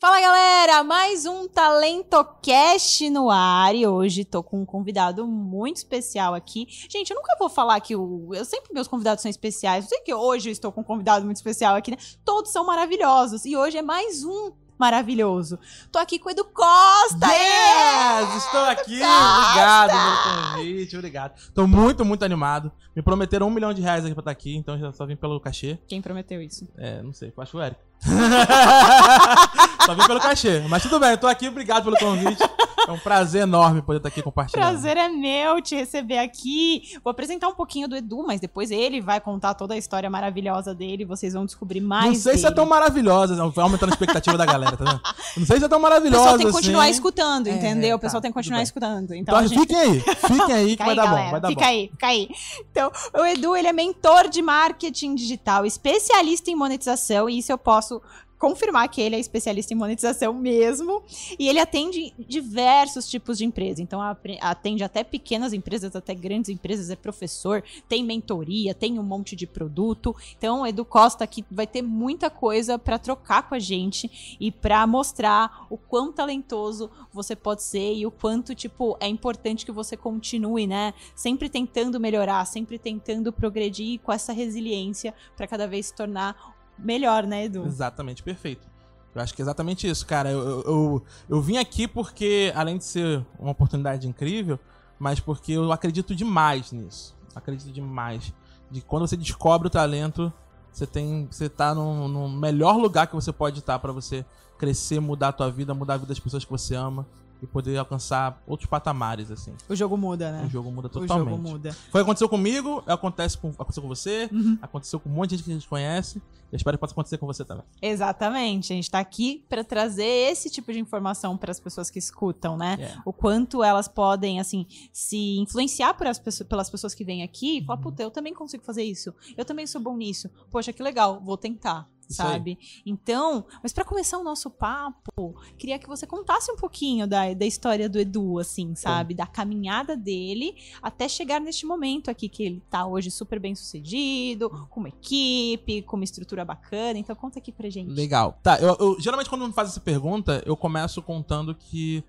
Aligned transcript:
Fala 0.00 0.20
galera, 0.20 0.84
mais 0.84 1.26
um 1.26 1.48
TalentoCast 1.48 3.10
no 3.10 3.28
ar 3.28 3.74
e 3.74 3.84
hoje 3.84 4.24
tô 4.24 4.44
com 4.44 4.62
um 4.62 4.64
convidado 4.64 5.26
muito 5.26 5.78
especial 5.78 6.34
aqui. 6.34 6.68
Gente, 6.88 7.10
eu 7.10 7.16
nunca 7.16 7.36
vou 7.36 7.48
falar 7.48 7.80
que 7.80 7.96
o. 7.96 8.32
Eu 8.32 8.44
sempre 8.44 8.72
meus 8.72 8.86
convidados 8.86 9.22
são 9.22 9.28
especiais. 9.28 9.86
Eu 9.86 9.88
sei 9.88 10.00
que 10.02 10.14
hoje 10.14 10.50
eu 10.50 10.52
estou 10.52 10.70
com 10.70 10.82
um 10.82 10.84
convidado 10.84 11.24
muito 11.24 11.38
especial 11.38 11.74
aqui, 11.74 11.90
né? 11.90 11.96
Todos 12.24 12.52
são 12.52 12.64
maravilhosos 12.64 13.44
e 13.44 13.56
hoje 13.56 13.76
é 13.76 13.82
mais 13.82 14.22
um 14.22 14.52
maravilhoso. 14.78 15.58
Tô 15.90 15.98
aqui 15.98 16.18
com 16.18 16.28
o 16.28 16.30
Edu 16.30 16.44
Costa! 16.44 17.26
Yes! 17.26 18.44
Estou 18.44 18.60
aqui! 18.66 19.00
Obrigado 19.02 19.90
pelo 19.90 20.52
convite, 20.52 20.96
obrigado. 20.96 21.52
Tô 21.52 21.66
muito, 21.66 22.04
muito 22.04 22.24
animado. 22.24 22.70
Me 22.94 23.02
prometeram 23.02 23.48
um 23.48 23.50
milhão 23.50 23.74
de 23.74 23.82
reais 23.82 24.04
aqui 24.04 24.14
pra 24.14 24.20
estar 24.20 24.30
aqui, 24.30 24.54
então 24.54 24.78
já 24.78 24.92
só 24.92 25.04
vim 25.04 25.16
pelo 25.16 25.40
cachê. 25.40 25.76
Quem 25.88 26.00
prometeu 26.00 26.40
isso? 26.40 26.68
É, 26.76 27.02
não 27.02 27.12
sei, 27.12 27.32
acho 27.36 27.58
o 27.58 27.62
Eric. 27.62 27.80
só 29.88 29.94
vim 29.94 30.06
pelo 30.06 30.20
cachê. 30.20 30.60
Mas 30.68 30.82
tudo 30.82 31.00
bem, 31.00 31.10
eu 31.12 31.18
tô 31.18 31.26
aqui, 31.26 31.48
obrigado 31.48 31.84
pelo 31.84 31.96
convite. 31.96 32.42
É 32.86 32.92
um 32.92 32.98
prazer 32.98 33.42
enorme 33.42 33.80
poder 33.82 33.98
estar 33.98 34.08
aqui 34.08 34.22
compartilhando. 34.22 34.66
Prazer 34.66 34.96
é 34.96 35.08
meu 35.08 35.60
te 35.62 35.74
receber 35.74 36.18
aqui. 36.18 36.82
Vou 37.02 37.10
apresentar 37.10 37.48
um 37.48 37.54
pouquinho 37.54 37.88
do 37.88 37.96
Edu, 37.96 38.22
mas 38.26 38.40
depois 38.40 38.70
ele 38.70 39.00
vai 39.00 39.20
contar 39.20 39.54
toda 39.54 39.74
a 39.74 39.76
história 39.78 40.08
maravilhosa 40.08 40.74
dele. 40.74 41.04
Vocês 41.04 41.32
vão 41.34 41.44
descobrir 41.44 41.80
mais. 41.80 42.06
Não 42.06 42.14
sei 42.14 42.32
dele. 42.32 42.38
se 42.38 42.46
é 42.46 42.50
tão 42.50 42.66
maravilhosa, 42.66 43.34
vai 43.50 43.62
aumentando 43.64 43.90
a 43.90 43.92
expectativa 43.94 44.36
da 44.38 44.46
galera, 44.46 44.76
tá 44.76 44.84
vendo? 44.84 45.00
Não 45.38 45.46
sei 45.46 45.58
se 45.58 45.64
é 45.64 45.68
tão 45.68 45.78
O 45.78 45.82
maravilhosa. 45.82 46.22
pessoal 46.22 46.38
tem 46.38 46.46
que 46.46 46.52
continuar 46.52 46.82
assim. 46.82 46.90
escutando, 46.92 47.46
É, 47.46 47.50
entendeu? 47.52 47.96
O 47.96 47.98
tá, 47.98 48.02
pessoal 48.06 48.20
tem 48.20 48.30
que 48.30 48.34
continuar 48.34 48.62
escutando. 48.62 49.14
Então, 49.14 49.34
Então, 49.36 49.46
gente 49.48 49.60
fiquem 49.60 49.76
aí, 49.76 50.00
fiquem 50.00 50.54
aí 50.54 50.76
que 50.76 50.82
Fica 50.82 50.84
vai 50.84 50.90
aí, 50.90 50.96
dar 50.96 51.04
galera. 51.06 51.24
bom, 51.24 51.30
vai 51.32 51.40
dar 51.40 51.48
fica 51.48 51.60
bom. 51.62 51.66
aí, 51.68 51.88
fica 51.90 52.06
aí. 52.06 52.28
Então, 52.70 52.92
o 53.18 53.24
Edu, 53.26 53.56
ele 53.56 53.68
é 53.68 53.72
mentor 53.72 54.28
de 54.28 54.40
marketing 54.42 55.14
digital, 55.14 55.64
especialista 55.66 56.50
em 56.50 56.54
monetização, 56.56 57.28
e 57.28 57.38
isso 57.38 57.52
eu 57.52 57.58
posso 57.58 58.00
confirmar 58.38 58.88
que 58.88 59.00
ele 59.00 59.16
é 59.16 59.18
especialista 59.18 59.74
em 59.74 59.76
monetização 59.76 60.32
mesmo. 60.32 61.02
E 61.38 61.48
ele 61.48 61.58
atende 61.58 62.14
diversos 62.18 63.08
tipos 63.08 63.38
de 63.38 63.44
empresa. 63.44 63.82
Então, 63.82 64.00
atende 64.40 64.84
até 64.84 65.02
pequenas 65.02 65.52
empresas, 65.52 65.94
até 65.94 66.14
grandes 66.14 66.48
empresas, 66.48 66.90
é 66.90 66.96
professor, 66.96 67.62
tem 67.88 68.04
mentoria, 68.04 68.74
tem 68.74 68.98
um 68.98 69.02
monte 69.02 69.34
de 69.34 69.46
produto. 69.46 70.14
Então, 70.36 70.66
Edu 70.66 70.84
Costa 70.84 71.24
aqui 71.24 71.44
vai 71.50 71.66
ter 71.66 71.82
muita 71.82 72.30
coisa 72.30 72.78
para 72.78 72.98
trocar 72.98 73.48
com 73.48 73.54
a 73.54 73.58
gente 73.58 74.36
e 74.40 74.50
para 74.50 74.86
mostrar 74.86 75.66
o 75.68 75.76
quão 75.76 76.12
talentoso 76.12 76.90
você 77.12 77.34
pode 77.34 77.62
ser 77.62 77.94
e 77.94 78.06
o 78.06 78.10
quanto, 78.10 78.54
tipo, 78.54 78.96
é 79.00 79.08
importante 79.08 79.64
que 79.64 79.72
você 79.72 79.96
continue, 79.96 80.66
né? 80.66 80.94
Sempre 81.14 81.48
tentando 81.48 81.98
melhorar, 81.98 82.44
sempre 82.44 82.78
tentando 82.78 83.32
progredir 83.32 84.00
com 84.00 84.12
essa 84.12 84.32
resiliência 84.32 85.14
para 85.36 85.46
cada 85.46 85.66
vez 85.66 85.86
se 85.86 85.94
tornar 85.94 86.57
melhor, 86.78 87.24
né, 87.24 87.44
Edu? 87.44 87.64
Exatamente, 87.66 88.22
perfeito. 88.22 88.66
Eu 89.14 89.22
acho 89.22 89.34
que 89.34 89.42
é 89.42 89.44
exatamente 89.44 89.88
isso, 89.88 90.06
cara. 90.06 90.30
Eu, 90.30 90.40
eu, 90.40 90.62
eu, 90.62 91.02
eu 91.28 91.42
vim 91.42 91.56
aqui 91.56 91.88
porque, 91.88 92.52
além 92.54 92.78
de 92.78 92.84
ser 92.84 93.24
uma 93.38 93.50
oportunidade 93.50 94.06
incrível, 94.06 94.58
mas 94.98 95.18
porque 95.20 95.52
eu 95.52 95.72
acredito 95.72 96.14
demais 96.14 96.72
nisso. 96.72 97.16
Acredito 97.34 97.72
demais. 97.72 98.32
De 98.70 98.80
quando 98.80 99.06
você 99.06 99.16
descobre 99.16 99.68
o 99.68 99.70
talento, 99.70 100.32
você 100.70 100.86
tem. 100.86 101.26
Você 101.30 101.48
tá 101.48 101.74
no, 101.74 102.06
no 102.06 102.28
melhor 102.28 102.76
lugar 102.76 103.06
que 103.06 103.14
você 103.14 103.32
pode 103.32 103.60
estar 103.60 103.78
pra 103.78 103.92
você 103.92 104.24
crescer, 104.58 105.00
mudar 105.00 105.28
a 105.28 105.32
tua 105.32 105.50
vida, 105.50 105.72
mudar 105.74 105.94
a 105.94 105.96
vida 105.96 106.08
das 106.08 106.20
pessoas 106.20 106.44
que 106.44 106.50
você 106.50 106.74
ama 106.74 107.06
e 107.42 107.46
poder 107.46 107.76
alcançar 107.78 108.42
outros 108.46 108.68
patamares, 108.68 109.30
assim. 109.30 109.52
O 109.68 109.74
jogo 109.76 109.96
muda, 109.96 110.32
né? 110.32 110.44
O 110.46 110.50
jogo 110.50 110.70
muda 110.70 110.88
O 110.88 110.90
totalmente. 110.90 111.28
jogo 111.30 111.42
muda. 111.42 111.72
Foi 111.72 112.00
o 112.00 112.04
que 112.04 112.08
aconteceu 112.10 112.28
comigo, 112.28 112.82
acontece 112.86 113.36
com, 113.38 113.48
aconteceu 113.50 113.82
com 113.82 113.88
você, 113.88 114.28
Uhum. 114.32 114.58
aconteceu 114.60 114.98
com 115.00 115.08
um 115.08 115.12
monte 115.12 115.30
de 115.30 115.36
gente 115.36 115.44
que 115.44 115.50
a 115.50 115.54
gente 115.54 115.68
conhece. 115.68 116.20
Eu 116.50 116.56
espero 116.56 116.78
que 116.78 116.80
possa 116.80 116.94
acontecer 116.94 117.18
com 117.18 117.26
você 117.26 117.44
também. 117.44 117.62
Exatamente. 117.82 118.72
A 118.72 118.76
gente 118.76 118.90
tá 118.90 118.98
aqui 118.98 119.44
para 119.50 119.62
trazer 119.62 120.30
esse 120.32 120.48
tipo 120.48 120.72
de 120.72 120.78
informação 120.78 121.36
para 121.36 121.50
as 121.50 121.60
pessoas 121.60 121.90
que 121.90 121.98
escutam, 121.98 122.56
né? 122.56 122.76
Yeah. 122.78 123.02
O 123.04 123.12
quanto 123.12 123.62
elas 123.62 123.86
podem, 123.86 124.40
assim, 124.40 124.64
se 124.92 125.36
influenciar 125.38 125.92
por 125.94 126.06
as 126.06 126.18
pessoas- 126.18 126.48
pelas 126.48 126.70
pessoas 126.70 126.94
que 126.94 127.04
vêm 127.04 127.22
aqui 127.22 127.58
e 127.58 127.64
falar, 127.64 127.78
puta, 127.78 128.02
eu 128.02 128.10
também 128.10 128.32
consigo 128.32 128.64
fazer 128.64 128.82
isso. 128.82 129.12
Eu 129.36 129.44
também 129.44 129.66
sou 129.66 129.80
bom 129.80 129.94
nisso. 129.96 130.30
Poxa, 130.50 130.72
que 130.72 130.82
legal, 130.82 131.20
vou 131.22 131.36
tentar. 131.36 131.86
Sabe? 132.08 132.58
Então, 132.86 133.44
mas 133.62 133.72
para 133.72 133.84
começar 133.84 134.16
o 134.18 134.24
nosso 134.24 134.50
papo, 134.50 135.36
queria 135.58 135.78
que 135.78 135.86
você 135.86 136.06
contasse 136.06 136.50
um 136.50 136.56
pouquinho 136.56 137.06
da, 137.06 137.32
da 137.34 137.44
história 137.44 137.88
do 137.88 137.98
Edu, 137.98 138.38
assim, 138.38 138.74
sabe? 138.74 139.12
Da 139.14 139.26
caminhada 139.26 139.96
dele 139.96 140.54
até 140.82 141.06
chegar 141.08 141.38
neste 141.40 141.66
momento 141.66 142.10
aqui, 142.10 142.28
que 142.28 142.42
ele 142.42 142.62
tá 142.70 142.86
hoje 142.86 143.10
super 143.10 143.38
bem 143.38 143.54
sucedido, 143.54 144.48
com 144.70 144.80
uma 144.80 144.88
equipe, 144.88 145.82
com 145.82 145.96
uma 145.96 146.04
estrutura 146.04 146.44
bacana. 146.44 146.98
Então, 146.98 147.14
conta 147.14 147.38
aqui 147.38 147.52
pra 147.52 147.68
gente. 147.68 147.90
Legal. 147.92 148.38
Tá, 148.42 148.58
eu, 148.58 148.76
eu- 148.80 149.00
geralmente 149.00 149.28
quando 149.28 149.46
me 149.46 149.52
faz 149.52 149.68
essa 149.68 149.80
pergunta, 149.80 150.42
eu 150.46 150.56
começo 150.56 151.02
contando 151.02 151.54
que. 151.54 152.02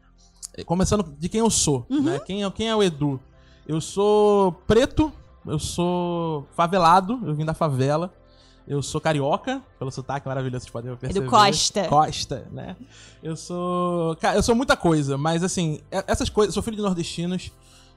eh, 0.57 0.63
Começando 0.63 1.03
de 1.17 1.27
quem 1.29 1.39
eu 1.41 1.49
sou, 1.49 1.85
Uhum. 1.89 2.01
né? 2.03 2.19
Quem 2.19 2.43
é, 2.43 2.51
quem 2.51 2.69
é 2.69 2.75
o 2.75 2.81
Edu? 2.81 3.19
Eu 3.67 3.79
sou 3.81 4.51
preto, 4.65 5.11
eu 5.45 5.59
sou 5.59 6.47
favelado, 6.55 7.19
eu 7.25 7.35
vim 7.35 7.45
da 7.45 7.53
favela. 7.53 8.13
Eu 8.69 8.83
sou 8.83 9.01
carioca, 9.01 9.61
pelo 9.79 9.89
sotaque 9.89 10.27
maravilhoso, 10.27 10.61
vocês 10.61 10.71
podem 10.71 10.95
perceber. 10.95 11.25
Edu 11.25 11.29
Costa. 11.31 11.87
Costa, 11.87 12.47
né? 12.51 12.75
Eu 13.23 13.35
sou. 13.35 14.15
Cara, 14.17 14.37
eu 14.37 14.43
sou 14.43 14.53
muita 14.53 14.77
coisa, 14.77 15.17
mas 15.17 15.43
assim, 15.43 15.81
essas 15.89 16.29
coisas. 16.29 16.53
Sou 16.53 16.61
filho 16.61 16.77
de 16.77 16.83
nordestinos 16.83 17.51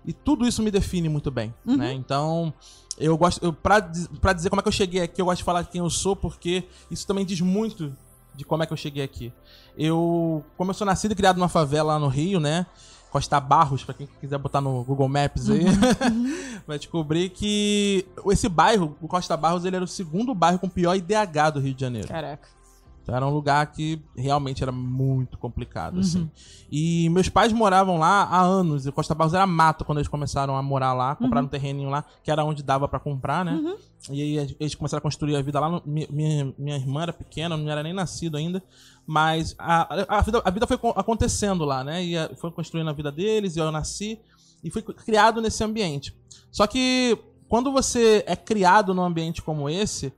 e 0.05 0.15
tudo 0.15 0.49
isso 0.49 0.63
me 0.63 0.71
define 0.71 1.11
muito 1.11 1.31
bem, 1.31 1.53
Uhum. 1.67 1.77
né? 1.77 1.93
Então, 1.93 2.53
eu 2.97 3.17
gosto. 3.19 3.45
Eu, 3.45 3.53
pra, 3.53 3.83
pra 4.19 4.33
dizer 4.33 4.49
como 4.49 4.61
é 4.61 4.63
que 4.63 4.69
eu 4.69 4.73
cheguei 4.73 5.03
aqui, 5.03 5.21
eu 5.21 5.27
gosto 5.27 5.39
de 5.39 5.45
falar 5.45 5.63
quem 5.65 5.81
eu 5.81 5.91
sou, 5.91 6.17
porque 6.17 6.65
isso 6.91 7.07
também 7.07 7.27
diz 7.27 7.41
muito 7.43 7.95
de 8.35 8.43
como 8.43 8.63
é 8.63 8.67
que 8.67 8.73
eu 8.73 8.77
cheguei 8.79 9.03
aqui. 9.05 9.31
Eu, 9.77 10.43
como 10.57 10.71
eu 10.71 10.75
sou 10.75 10.87
nascido 10.87 11.13
e 11.13 11.15
criado 11.15 11.37
numa 11.37 11.51
favela 11.51 11.93
lá 11.93 11.99
no 11.99 12.09
Rio, 12.09 12.41
né? 12.41 12.65
Costa 13.13 13.39
Barros, 13.39 13.85
pra 13.85 13.93
quem 13.93 14.09
quiser 14.19 14.39
botar 14.39 14.63
no 14.63 14.83
Google 14.85 15.07
Maps 15.07 15.51
aí, 15.51 15.67
vai 16.67 16.79
descobrir 16.79 17.29
que 17.29 18.07
esse 18.29 18.49
bairro, 18.49 18.97
o 19.03 19.07
Costa 19.07 19.37
Barros, 19.37 19.67
ele 19.67 19.77
era 19.77 19.85
o 19.85 19.89
segundo 19.89 20.35
bairro 20.35 20.59
com 20.59 20.67
pior 20.67 20.95
IDH 20.97 21.51
do 21.53 21.61
Rio 21.61 21.75
de 21.75 21.81
Janeiro. 21.83 22.09
Caraca. 22.09 22.49
Então 23.03 23.17
era 23.17 23.27
um 23.27 23.31
lugar 23.31 23.67
que 23.73 24.01
realmente 24.17 24.63
era 24.63 24.71
muito 24.71 25.37
complicado, 25.37 25.99
assim. 25.99 26.31
E 26.71 27.09
meus 27.11 27.29
pais 27.29 27.53
moravam 27.53 27.99
lá 27.99 28.23
há 28.23 28.41
anos. 28.41 28.87
E 28.87 28.93
Costa 28.93 29.13
Barros 29.15 29.35
era 29.35 29.47
mato 29.47 29.85
quando 29.85 29.99
eles 29.99 30.07
começaram 30.09 30.57
a 30.57 30.63
morar 30.63 30.93
lá, 30.93 31.17
compraram 31.17 31.47
um 31.47 31.51
terreninho 31.51 31.91
lá, 31.91 32.05
que 32.23 32.31
era 32.31 32.45
onde 32.45 32.63
dava 32.63 32.87
pra 32.87 33.01
comprar, 33.01 33.45
né? 33.45 33.55
Uhum. 33.55 33.77
E 34.11 34.23
aí 34.23 34.57
eles 34.61 34.75
começaram 34.77 34.99
a 34.99 35.03
construir 35.03 35.35
a 35.35 35.43
vida 35.43 35.59
lá. 35.59 35.69
no- 35.69 35.83
minha, 35.85 36.55
minha 36.57 36.77
irmã 36.77 37.03
era 37.03 37.13
pequena, 37.13 37.57
não 37.57 37.69
era 37.69 37.83
nem 37.83 37.93
nascido 37.93 38.37
ainda. 38.37 38.63
Mas 39.05 39.55
a, 39.59 40.17
a, 40.19 40.21
vida, 40.23 40.41
a 40.45 40.51
vida 40.51 40.67
foi 40.69 40.79
co- 40.79 40.95
acontecendo 40.97 41.65
lá, 41.65 41.83
né? 41.83 42.05
E 42.05 42.15
foi 42.37 42.53
construindo 42.53 42.89
a 42.89 42.93
vida 42.93 43.11
deles, 43.11 43.57
e 43.57 43.59
eu 43.59 43.73
nasci. 43.73 44.19
E 44.63 44.71
fui 44.71 44.81
criado 44.81 45.41
nesse 45.41 45.65
ambiente. 45.65 46.17
Só 46.53 46.69
que 46.69 47.19
quando 47.49 47.73
você 47.73 48.23
é 48.29 48.37
criado 48.37 48.95
num 48.95 49.03
ambiente 49.03 49.43
como 49.43 49.69
esse, 49.69 50.13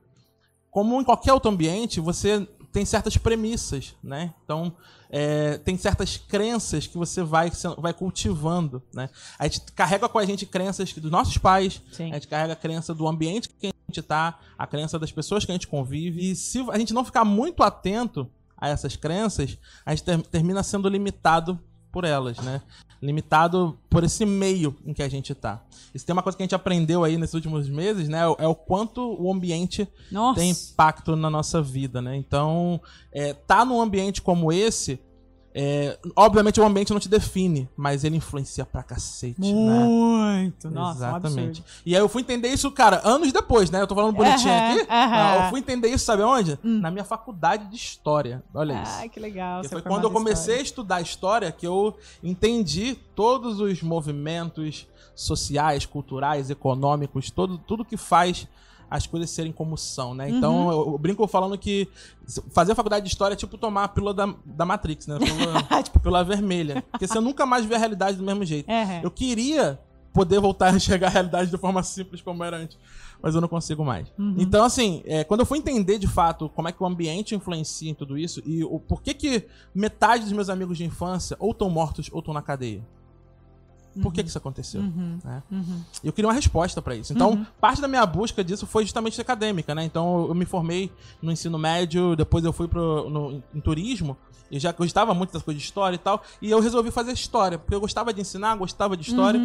como 0.69 1.01
em 1.01 1.03
qualquer 1.03 1.33
outro 1.33 1.49
ambiente, 1.49 1.99
você 1.99 2.47
tem 2.75 2.83
certas 2.83 3.15
premissas, 3.15 3.95
né? 4.03 4.33
Então, 4.43 4.75
é, 5.09 5.57
tem 5.59 5.77
certas 5.77 6.17
crenças 6.17 6.85
que 6.85 6.97
você 6.97 7.23
vai, 7.23 7.49
vai 7.77 7.93
cultivando, 7.93 8.83
né? 8.93 9.09
A 9.39 9.47
gente 9.47 9.61
carrega 9.71 10.09
com 10.09 10.19
a 10.19 10.25
gente 10.25 10.45
crenças 10.45 10.91
dos 10.91 11.09
nossos 11.09 11.37
pais, 11.37 11.81
Sim. 11.93 12.11
a 12.11 12.15
gente 12.15 12.27
carrega 12.27 12.51
a 12.51 12.55
crença 12.57 12.93
do 12.93 13.07
ambiente 13.07 13.47
que 13.47 13.67
a 13.67 13.71
gente 13.89 14.01
tá, 14.01 14.37
a 14.57 14.67
crença 14.67 14.99
das 14.99 15.09
pessoas 15.09 15.45
que 15.45 15.51
a 15.53 15.55
gente 15.55 15.69
convive. 15.69 16.31
E 16.31 16.35
se 16.35 16.59
a 16.69 16.77
gente 16.77 16.93
não 16.93 17.05
ficar 17.05 17.23
muito 17.23 17.63
atento 17.63 18.29
a 18.57 18.67
essas 18.67 18.97
crenças, 18.97 19.57
a 19.85 19.91
gente 19.91 20.03
ter- 20.03 20.21
termina 20.23 20.61
sendo 20.61 20.89
limitado 20.89 21.57
por 21.95 22.03
elas, 22.03 22.37
né? 22.39 22.61
Limitado 23.01 23.79
por 23.89 24.03
esse 24.03 24.25
meio 24.25 24.75
em 24.85 24.93
que 24.93 25.01
a 25.01 25.07
gente 25.07 25.33
tá. 25.33 25.63
Isso 25.93 26.05
tem 26.05 26.11
uma 26.11 26.21
coisa 26.21 26.35
que 26.35 26.43
a 26.43 26.45
gente 26.45 26.53
aprendeu 26.53 27.05
aí 27.05 27.17
nesses 27.17 27.33
últimos 27.33 27.69
meses, 27.69 28.09
né? 28.09 28.19
É 28.37 28.45
o 28.45 28.53
quanto 28.53 29.15
o 29.17 29.31
ambiente 29.31 29.87
Nossa. 30.11 30.41
tem 30.41 30.49
impacto 30.49 31.15
na 31.15 31.29
nossa 31.29 31.61
vida, 31.61 32.01
né? 32.01 32.17
Então, 32.17 32.81
é, 33.13 33.33
tá 33.33 33.63
num 33.63 33.79
ambiente 33.79 34.21
como 34.21 34.51
esse, 34.51 34.99
é, 35.57 35.97
obviamente 36.17 36.59
o 36.59 36.65
ambiente 36.65 36.91
não 36.91 36.99
te 36.99 37.07
define, 37.07 37.69
mas 37.77 38.03
ele 38.03 38.17
influencia 38.17 38.65
pra 38.65 38.83
cacete, 38.83 39.39
né? 39.39 39.53
Muito. 39.53 40.69
Nossa, 40.69 40.97
um 40.97 41.07
Exatamente. 41.07 41.61
absurdo. 41.61 41.81
e 41.85 41.95
aí 41.95 42.01
eu 42.01 42.09
fui 42.09 42.21
entender 42.23 42.49
isso, 42.49 42.69
cara, 42.71 42.99
anos 43.05 43.31
depois, 43.31 43.71
né? 43.71 43.81
Eu 43.81 43.87
tô 43.87 43.95
falando 43.95 44.13
bonitinho 44.13 44.53
aqui. 44.53 44.85
Ah, 44.89 45.45
Eu 45.45 45.49
fui 45.51 45.61
entender 45.61 45.87
isso, 45.87 46.03
sabe 46.03 46.23
onde? 46.23 46.59
Na 46.61 46.91
minha 46.91 47.05
faculdade 47.05 47.69
de 47.69 47.75
história. 47.77 48.43
Olha 48.53 48.83
isso. 48.83 48.91
Ai, 48.97 49.07
que 49.07 49.17
legal. 49.17 49.63
Ser 49.63 49.69
foi 49.69 49.81
quando 49.81 50.03
eu 50.03 50.11
comecei 50.11 50.55
história. 50.55 50.59
a 50.59 50.63
estudar 50.63 51.01
história 51.01 51.51
que 51.53 51.65
eu 51.65 51.97
entendi 52.21 52.99
todos 53.15 53.61
os 53.61 53.81
movimentos 53.81 54.85
sociais, 55.15 55.85
culturais, 55.85 56.49
econômicos, 56.49 57.31
todo, 57.31 57.57
tudo 57.57 57.85
que 57.85 57.95
faz 57.95 58.45
as 58.95 59.05
coisas 59.07 59.29
serem 59.29 59.51
como 59.51 59.77
são, 59.77 60.13
né? 60.13 60.27
Uhum. 60.27 60.37
Então 60.37 60.71
eu, 60.71 60.91
eu 60.93 60.97
brinco 60.97 61.27
falando 61.27 61.57
que 61.57 61.87
fazer 62.51 62.71
a 62.71 62.75
faculdade 62.75 63.05
de 63.05 63.11
história 63.11 63.33
é 63.33 63.37
tipo 63.37 63.57
tomar 63.57 63.83
a 63.83 63.87
pílula 63.87 64.13
da, 64.13 64.33
da 64.45 64.65
Matrix, 64.65 65.07
né? 65.07 65.17
Pílula, 65.19 65.63
Tipo- 65.83 65.99
pílula 65.99 66.23
vermelha. 66.23 66.83
Porque 66.91 67.07
você 67.07 67.19
nunca 67.19 67.45
mais 67.45 67.65
vê 67.65 67.75
a 67.75 67.77
realidade 67.77 68.17
do 68.17 68.23
mesmo 68.23 68.43
jeito. 68.45 68.69
Aham. 68.69 69.01
Eu 69.03 69.11
queria 69.11 69.79
poder 70.13 70.39
voltar 70.39 70.71
a 70.71 70.75
enxergar 70.75 71.07
a 71.07 71.11
realidade 71.11 71.51
de 71.51 71.57
forma 71.57 71.83
simples 71.83 72.21
como 72.21 72.43
era 72.43 72.57
antes. 72.57 72.77
Mas 73.21 73.33
eu 73.33 73.41
não 73.41 73.47
consigo 73.47 73.83
mais. 73.83 74.07
Então, 74.37 74.63
assim, 74.63 75.01
é, 75.05 75.23
quando 75.23 75.39
eu 75.39 75.45
fui 75.45 75.57
entender 75.57 75.97
de 75.97 76.07
fato 76.07 76.47
como 76.49 76.67
é 76.67 76.71
que 76.71 76.81
o 76.83 76.85
ambiente 76.85 77.33
influencia 77.33 77.89
em 77.89 77.93
tudo 77.93 78.17
isso 78.17 78.41
e 78.45 78.63
o 78.63 78.79
porquê 78.79 79.13
que 79.13 79.45
metade 79.73 80.23
dos 80.23 80.31
meus 80.33 80.49
amigos 80.49 80.77
de 80.77 80.83
infância 80.85 81.35
ou 81.39 81.51
estão 81.51 81.69
mortos 81.69 82.09
ou 82.11 82.19
estão 82.19 82.33
na 82.33 82.41
cadeia. 82.41 82.83
Por 84.01 84.11
que, 84.13 84.21
que 84.23 84.29
isso 84.29 84.37
aconteceu? 84.37 84.81
né? 85.23 85.43
E 86.03 86.07
eu 86.07 86.13
queria 86.13 86.27
uma 86.27 86.33
resposta 86.33 86.81
pra 86.81 86.95
isso. 86.95 87.13
Então, 87.13 87.45
parte 87.61 87.81
da 87.81 87.87
minha 87.87 88.05
busca 88.05 88.43
disso 88.43 88.65
foi 88.67 88.83
justamente 88.83 89.19
acadêmica, 89.21 89.73
né? 89.73 89.83
Então, 89.83 90.25
eu 90.27 90.35
me 90.35 90.45
formei 90.45 90.91
no 91.21 91.31
ensino 91.31 91.57
médio, 91.57 92.15
depois 92.15 92.43
eu 92.43 92.51
fui 92.53 92.67
pro, 92.67 93.09
no, 93.09 93.43
em 93.53 93.59
turismo. 93.61 94.17
Eu 94.51 94.59
já 94.59 94.71
gostava 94.71 95.13
muito 95.13 95.33
das 95.33 95.41
coisas 95.41 95.61
de 95.61 95.67
história 95.67 95.95
e 95.95 95.99
tal. 95.99 96.21
E 96.41 96.51
eu 96.51 96.59
resolvi 96.59 96.91
fazer 96.91 97.11
história, 97.13 97.57
porque 97.57 97.73
eu 97.73 97.79
gostava 97.79 98.13
de 98.13 98.21
ensinar, 98.21 98.55
gostava 98.55 98.95
de 98.95 99.03
história. 99.09 99.39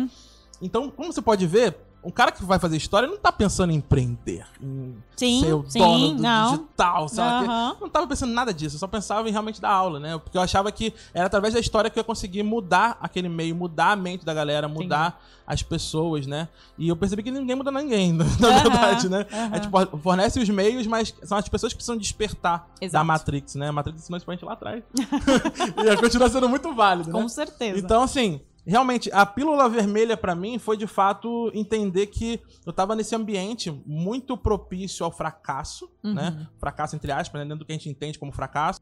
Então, 0.61 0.91
como 0.91 1.13
você 1.13 1.23
pode 1.23 1.47
ver, 1.47 1.77
um 2.03 2.11
cara 2.11 2.33
que 2.33 2.43
vai 2.45 2.59
fazer 2.59 2.77
história 2.77 3.07
não 3.09 3.19
tá 3.19 3.31
pensando 3.31 3.71
em 3.73 3.77
empreender, 3.77 4.47
em 4.61 4.97
Sim, 5.17 5.41
ser 5.41 5.53
o 5.53 5.65
sim, 5.69 5.79
dono 5.79 6.15
do 6.17 6.23
não. 6.23 6.45
digital, 6.53 7.09
sabe? 7.11 7.45
Aham. 7.45 7.77
Não 7.79 7.89
tava 7.91 8.07
pensando 8.07 8.31
em 8.31 8.35
nada 8.35 8.55
disso, 8.55 8.77
eu 8.77 8.81
só 8.81 8.87
pensava 8.87 9.29
em 9.29 9.33
realmente 9.33 9.61
dar 9.61 9.69
aula, 9.71 10.01
né? 10.01 10.17
Porque 10.19 10.39
eu 10.39 10.41
achava 10.43 10.73
que 10.73 10.95
era 11.13 11.27
através 11.27 11.53
da 11.53 11.61
história 11.61 11.91
que 11.91 11.99
eu 11.99 12.01
ia 12.01 12.05
conseguir 12.05 12.43
mudar 12.43 12.97
aquele 13.03 13.29
meio, 13.29 13.55
mudar 13.55 13.93
a 13.93 13.97
mente 13.97 14.25
da 14.25 14.33
galera, 14.33 14.67
mudar 14.67 15.23
as 15.47 15.63
pessoas, 15.63 16.27
né? 16.27 16.49
E 16.79 16.89
eu 16.89 16.97
percebi 16.97 17.23
que 17.23 17.31
ninguém 17.31 17.55
muda 17.55 17.71
ninguém, 17.71 18.13
na 18.15 18.25
Aham, 18.25 18.63
verdade, 18.63 19.09
né? 19.11 19.27
aham. 19.31 19.49
A 19.53 19.57
gente 19.57 19.69
for- 19.71 20.01
fornece 20.03 20.41
os 20.41 20.49
meios, 20.49 20.87
mas 20.87 21.15
são 21.25 21.37
as 21.37 21.49
pessoas 21.51 21.73
que 21.73 21.77
precisam 21.77 21.99
despertar 21.99 22.67
da 22.81 22.87
Exato. 22.87 23.05
Matrix, 23.05 23.55
né? 23.57 23.69
A 23.69 23.73
Matrix 23.73 24.01
ensinou 24.01 24.17
isso 24.17 24.25
pra 24.25 24.35
gente 24.35 24.45
lá 24.47 24.53
atrás. 24.55 24.83
e 24.95 25.97
continua 25.99 26.31
sendo 26.31 26.49
muito 26.49 26.73
válido, 26.75 27.13
né? 27.13 27.21
Com 27.21 27.29
certeza. 27.29 27.79
Então, 27.79 28.03
assim, 28.03 28.41
realmente, 28.67 29.11
a 29.13 29.25
pílula 29.27 29.69
vermelha 29.69 30.17
pra 30.17 30.35
mim 30.35 30.59
foi 30.59 30.77
de 30.77 30.87
fato 30.87 31.51
entender 31.55 32.07
que 32.07 32.41
eu 32.67 32.73
tava 32.73 32.95
nesse 32.95 33.15
ambiente 33.15 33.71
muito 33.87 34.37
propício 34.37 35.05
ao 35.05 35.11
fracasso, 35.13 35.91
Uhum. 36.05 36.15
né? 36.15 36.49
Fracasso 36.59 36.95
entre 36.97 37.11
aspas, 37.13 37.41
né? 37.41 37.45
dentro 37.45 37.61
do 37.61 37.65
que 37.67 37.73
a 37.73 37.75
gente 37.77 37.89
entende 37.89 38.19
como 38.19 38.33
fracasso. 38.33 38.81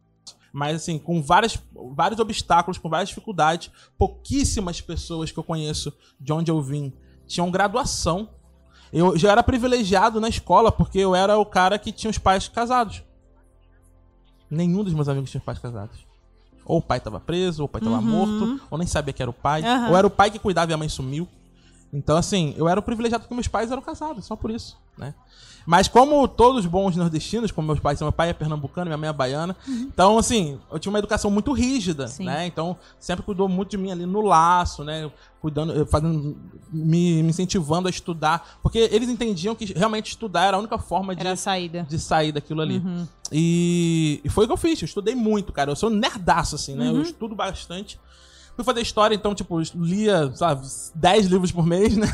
Mas, 0.53 0.77
assim, 0.77 0.99
com 0.99 1.23
várias, 1.23 1.59
vários 1.95 2.19
obstáculos, 2.21 2.79
com 2.79 2.89
várias 2.89 3.11
dificuldades, 3.11 3.71
pouquíssimas 3.99 4.81
pessoas 4.81 5.31
que 5.31 5.39
eu 5.39 5.45
conheço 5.45 5.93
de 6.19 6.33
onde 6.33 6.51
eu 6.51 6.61
vim 6.63 6.93
tinham 7.27 7.51
graduação. 7.51 8.31
Eu 8.91 9.17
já 9.19 9.31
era 9.33 9.43
privilegiado 9.43 10.19
na 10.19 10.29
escola, 10.31 10.73
porque 10.73 10.99
eu 10.99 11.15
era 11.15 11.37
o 11.39 11.45
cara 11.45 11.79
que 11.79 11.93
tinha 11.93 12.11
os 12.11 12.17
pais 12.17 12.49
casados. 12.49 13.05
Nenhum 14.51 14.83
dos 14.83 14.95
meus 14.95 15.09
amigos 15.09 15.31
tinha 15.31 15.41
pais 15.43 15.59
casados. 15.59 16.07
Ou 16.69 16.79
o 16.79 16.83
pai 16.83 17.01
tava 17.01 17.19
preso, 17.19 17.63
ou 17.63 17.67
o 17.67 17.69
pai 17.69 17.81
tava 17.81 17.99
morto, 18.01 18.61
ou 18.71 18.77
nem 18.77 18.87
sabia 18.87 19.15
que 19.15 19.23
era 19.23 19.31
o 19.31 19.35
pai. 19.35 19.63
Uhum. 19.63 19.89
Ou 19.89 19.97
era 19.97 20.07
o 20.07 20.11
pai 20.11 20.31
que 20.31 20.39
cuidava 20.39 20.71
e 20.71 20.75
a 20.75 20.77
mãe 20.77 20.89
sumiu. 20.89 21.27
Então, 21.93 22.17
assim, 22.17 22.55
eu 22.57 22.69
era 22.69 22.79
o 22.79 22.83
privilegiado 22.83 23.23
porque 23.23 23.35
meus 23.35 23.49
pais 23.49 23.71
eram 23.71 23.81
casados, 23.83 24.27
só 24.27 24.37
por 24.37 24.51
isso, 24.51 24.77
né? 24.97 25.15
Mas 25.67 25.87
como 25.87 26.27
todos 26.27 26.65
bons 26.65 26.97
nordestinos, 26.97 27.51
como 27.51 27.67
meus 27.67 27.79
pais, 27.79 28.01
meu 28.01 28.11
pai 28.11 28.31
é 28.31 28.33
pernambucano, 28.33 28.87
minha 28.87 28.97
mãe 28.97 29.11
é 29.11 29.13
baiana, 29.13 29.55
então, 29.67 30.17
assim, 30.17 30.59
eu 30.73 30.79
tinha 30.79 30.91
uma 30.91 30.99
educação 30.99 31.31
muito 31.31 31.53
rígida, 31.53 32.09
Sim. 32.09 32.25
né? 32.25 32.47
Então, 32.47 32.75
sempre 32.99 33.23
cuidou 33.23 33.49
muito 33.49 33.71
de 33.71 33.77
mim 33.77 33.91
ali 33.91 34.07
no 34.07 34.23
laço, 34.23 34.83
né? 34.83 35.11
Cuidando, 35.43 35.83
eh, 35.83 35.85
fazendo, 35.85 36.39
me, 36.73 37.23
me 37.23 37.29
incentivando 37.29 37.87
a 37.87 37.91
estudar, 37.91 38.59
porque 38.63 38.79
eles 38.79 39.11
entendiam 39.11 39.55
que 39.55 39.67
realmente 39.75 40.09
estudar 40.09 40.47
era 40.47 40.57
a 40.57 40.61
única 40.61 40.79
forma 40.79 41.15
de 41.15 41.21
Era 41.21 41.37
saída. 41.37 41.87
de 41.89 41.99
sair 41.99 42.33
daquilo 42.33 42.63
ali. 42.63 42.79
Uhum. 42.79 43.07
E, 43.31 44.23
e 44.25 44.29
foi 44.31 44.45
o 44.45 44.47
que 44.47 44.53
eu 44.55 44.57
fiz. 44.57 44.81
Eu 44.81 44.87
estudei 44.87 45.15
muito, 45.15 45.53
cara. 45.53 45.71
Eu 45.71 45.77
sou 45.77 45.91
nerdaço, 45.91 46.55
assim, 46.55 46.75
né? 46.75 46.91
Uhum. 46.91 46.97
Eu 46.97 47.03
estudo 47.03 47.35
bastante. 47.35 48.01
Fui 48.59 48.65
fazer 48.65 48.81
história, 48.81 49.15
então, 49.15 49.37
tipo, 49.37 49.61
lia, 49.77 50.33
sabe, 50.35 50.67
10 50.97 51.27
livros 51.27 51.53
por 51.53 51.65
mês, 51.65 51.97
né? 51.97 52.09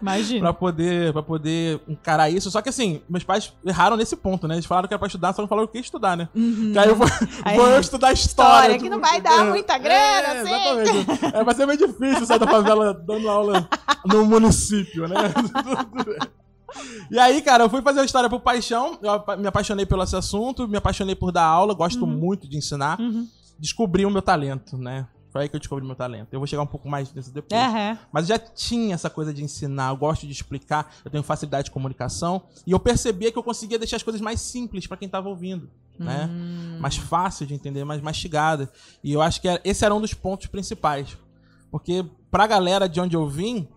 Imagina. 0.00 0.40
pra, 0.48 0.54
poder, 0.54 1.12
pra 1.12 1.22
poder 1.22 1.78
encarar 1.86 2.30
isso. 2.30 2.50
Só 2.50 2.62
que, 2.62 2.70
assim, 2.70 3.02
meus 3.06 3.22
pais 3.22 3.52
erraram 3.62 3.98
nesse 3.98 4.16
ponto, 4.16 4.48
né? 4.48 4.54
Eles 4.54 4.64
falaram 4.64 4.88
que 4.88 4.94
era 4.94 4.98
pra 4.98 5.08
estudar, 5.08 5.34
só 5.34 5.42
não 5.42 5.48
falaram 5.48 5.66
o 5.66 5.70
que 5.70 5.76
estudar, 5.78 6.16
né? 6.16 6.30
Que 6.32 6.78
aí 6.78 6.88
eu 6.88 6.96
vou, 6.96 7.06
Uhum. 7.06 7.28
Aí- 7.44 7.56
vou 7.58 7.66
eu 7.68 7.80
estudar 7.80 8.14
história. 8.14 8.76
História, 8.76 8.78
que 8.78 8.88
não 8.88 8.98
vai 8.98 9.20
dar 9.20 9.44
muita 9.44 9.76
grana, 9.76 9.98
é, 10.28 10.40
assim. 10.40 10.54
Exatamente. 10.80 11.36
É, 11.36 11.44
vai 11.44 11.54
ser 11.54 11.66
meio 11.66 11.78
difícil 11.78 12.24
sair 12.24 12.38
da 12.38 12.46
favela 12.46 12.94
dando 12.94 13.28
aula 13.28 13.68
no 14.06 14.24
município, 14.24 15.06
né? 15.06 15.16
E 17.10 17.18
aí, 17.18 17.42
cara, 17.42 17.64
eu 17.64 17.68
fui 17.68 17.82
fazer 17.82 18.00
a 18.00 18.04
história 18.04 18.30
por 18.30 18.40
paixão. 18.40 18.96
Eu 19.02 19.36
me 19.36 19.48
apaixonei 19.48 19.84
pelo 19.84 20.02
esse 20.04 20.14
assunto, 20.14 20.68
me 20.68 20.76
apaixonei 20.76 21.16
por 21.16 21.32
dar 21.32 21.42
aula, 21.44 21.74
gosto 21.74 22.06
muito 22.06 22.48
de 22.48 22.56
ensinar. 22.56 22.98
Uhum. 23.00 23.26
Descobri 23.58 24.06
o 24.06 24.10
meu 24.10 24.22
talento, 24.22 24.78
né? 24.78 25.06
Foi 25.30 25.42
aí 25.42 25.48
que 25.48 25.54
eu 25.54 25.60
descobri 25.60 25.84
meu 25.86 25.94
talento. 25.94 26.28
Eu 26.32 26.40
vou 26.40 26.46
chegar 26.46 26.62
um 26.62 26.66
pouco 26.66 26.88
mais 26.88 27.12
nisso 27.14 27.32
depois. 27.32 27.60
Aham. 27.60 27.98
Mas 28.12 28.26
já 28.26 28.38
tinha 28.38 28.94
essa 28.94 29.08
coisa 29.08 29.32
de 29.32 29.44
ensinar, 29.44 29.90
eu 29.90 29.96
gosto 29.96 30.26
de 30.26 30.32
explicar, 30.32 30.92
eu 31.04 31.10
tenho 31.10 31.22
facilidade 31.22 31.66
de 31.66 31.70
comunicação. 31.70 32.42
E 32.66 32.72
eu 32.72 32.80
percebia 32.80 33.30
que 33.30 33.38
eu 33.38 33.42
conseguia 33.42 33.78
deixar 33.78 33.96
as 33.96 34.02
coisas 34.02 34.20
mais 34.20 34.40
simples 34.40 34.86
pra 34.86 34.96
quem 34.96 35.08
tava 35.08 35.28
ouvindo, 35.28 35.70
né? 35.98 36.28
Hum. 36.30 36.78
Mais 36.80 36.96
fácil 36.96 37.46
de 37.46 37.54
entender, 37.54 37.84
mais 37.84 38.00
mastigada. 38.02 38.70
E 39.04 39.12
eu 39.12 39.22
acho 39.22 39.40
que 39.40 39.46
era- 39.48 39.60
esse 39.64 39.84
era 39.84 39.94
um 39.94 40.00
dos 40.00 40.14
pontos 40.14 40.48
principais. 40.48 41.16
Porque 41.70 42.04
pra 42.30 42.46
galera 42.48 42.88
de 42.88 43.00
onde 43.00 43.14
eu 43.14 43.28
vim, 43.28 43.68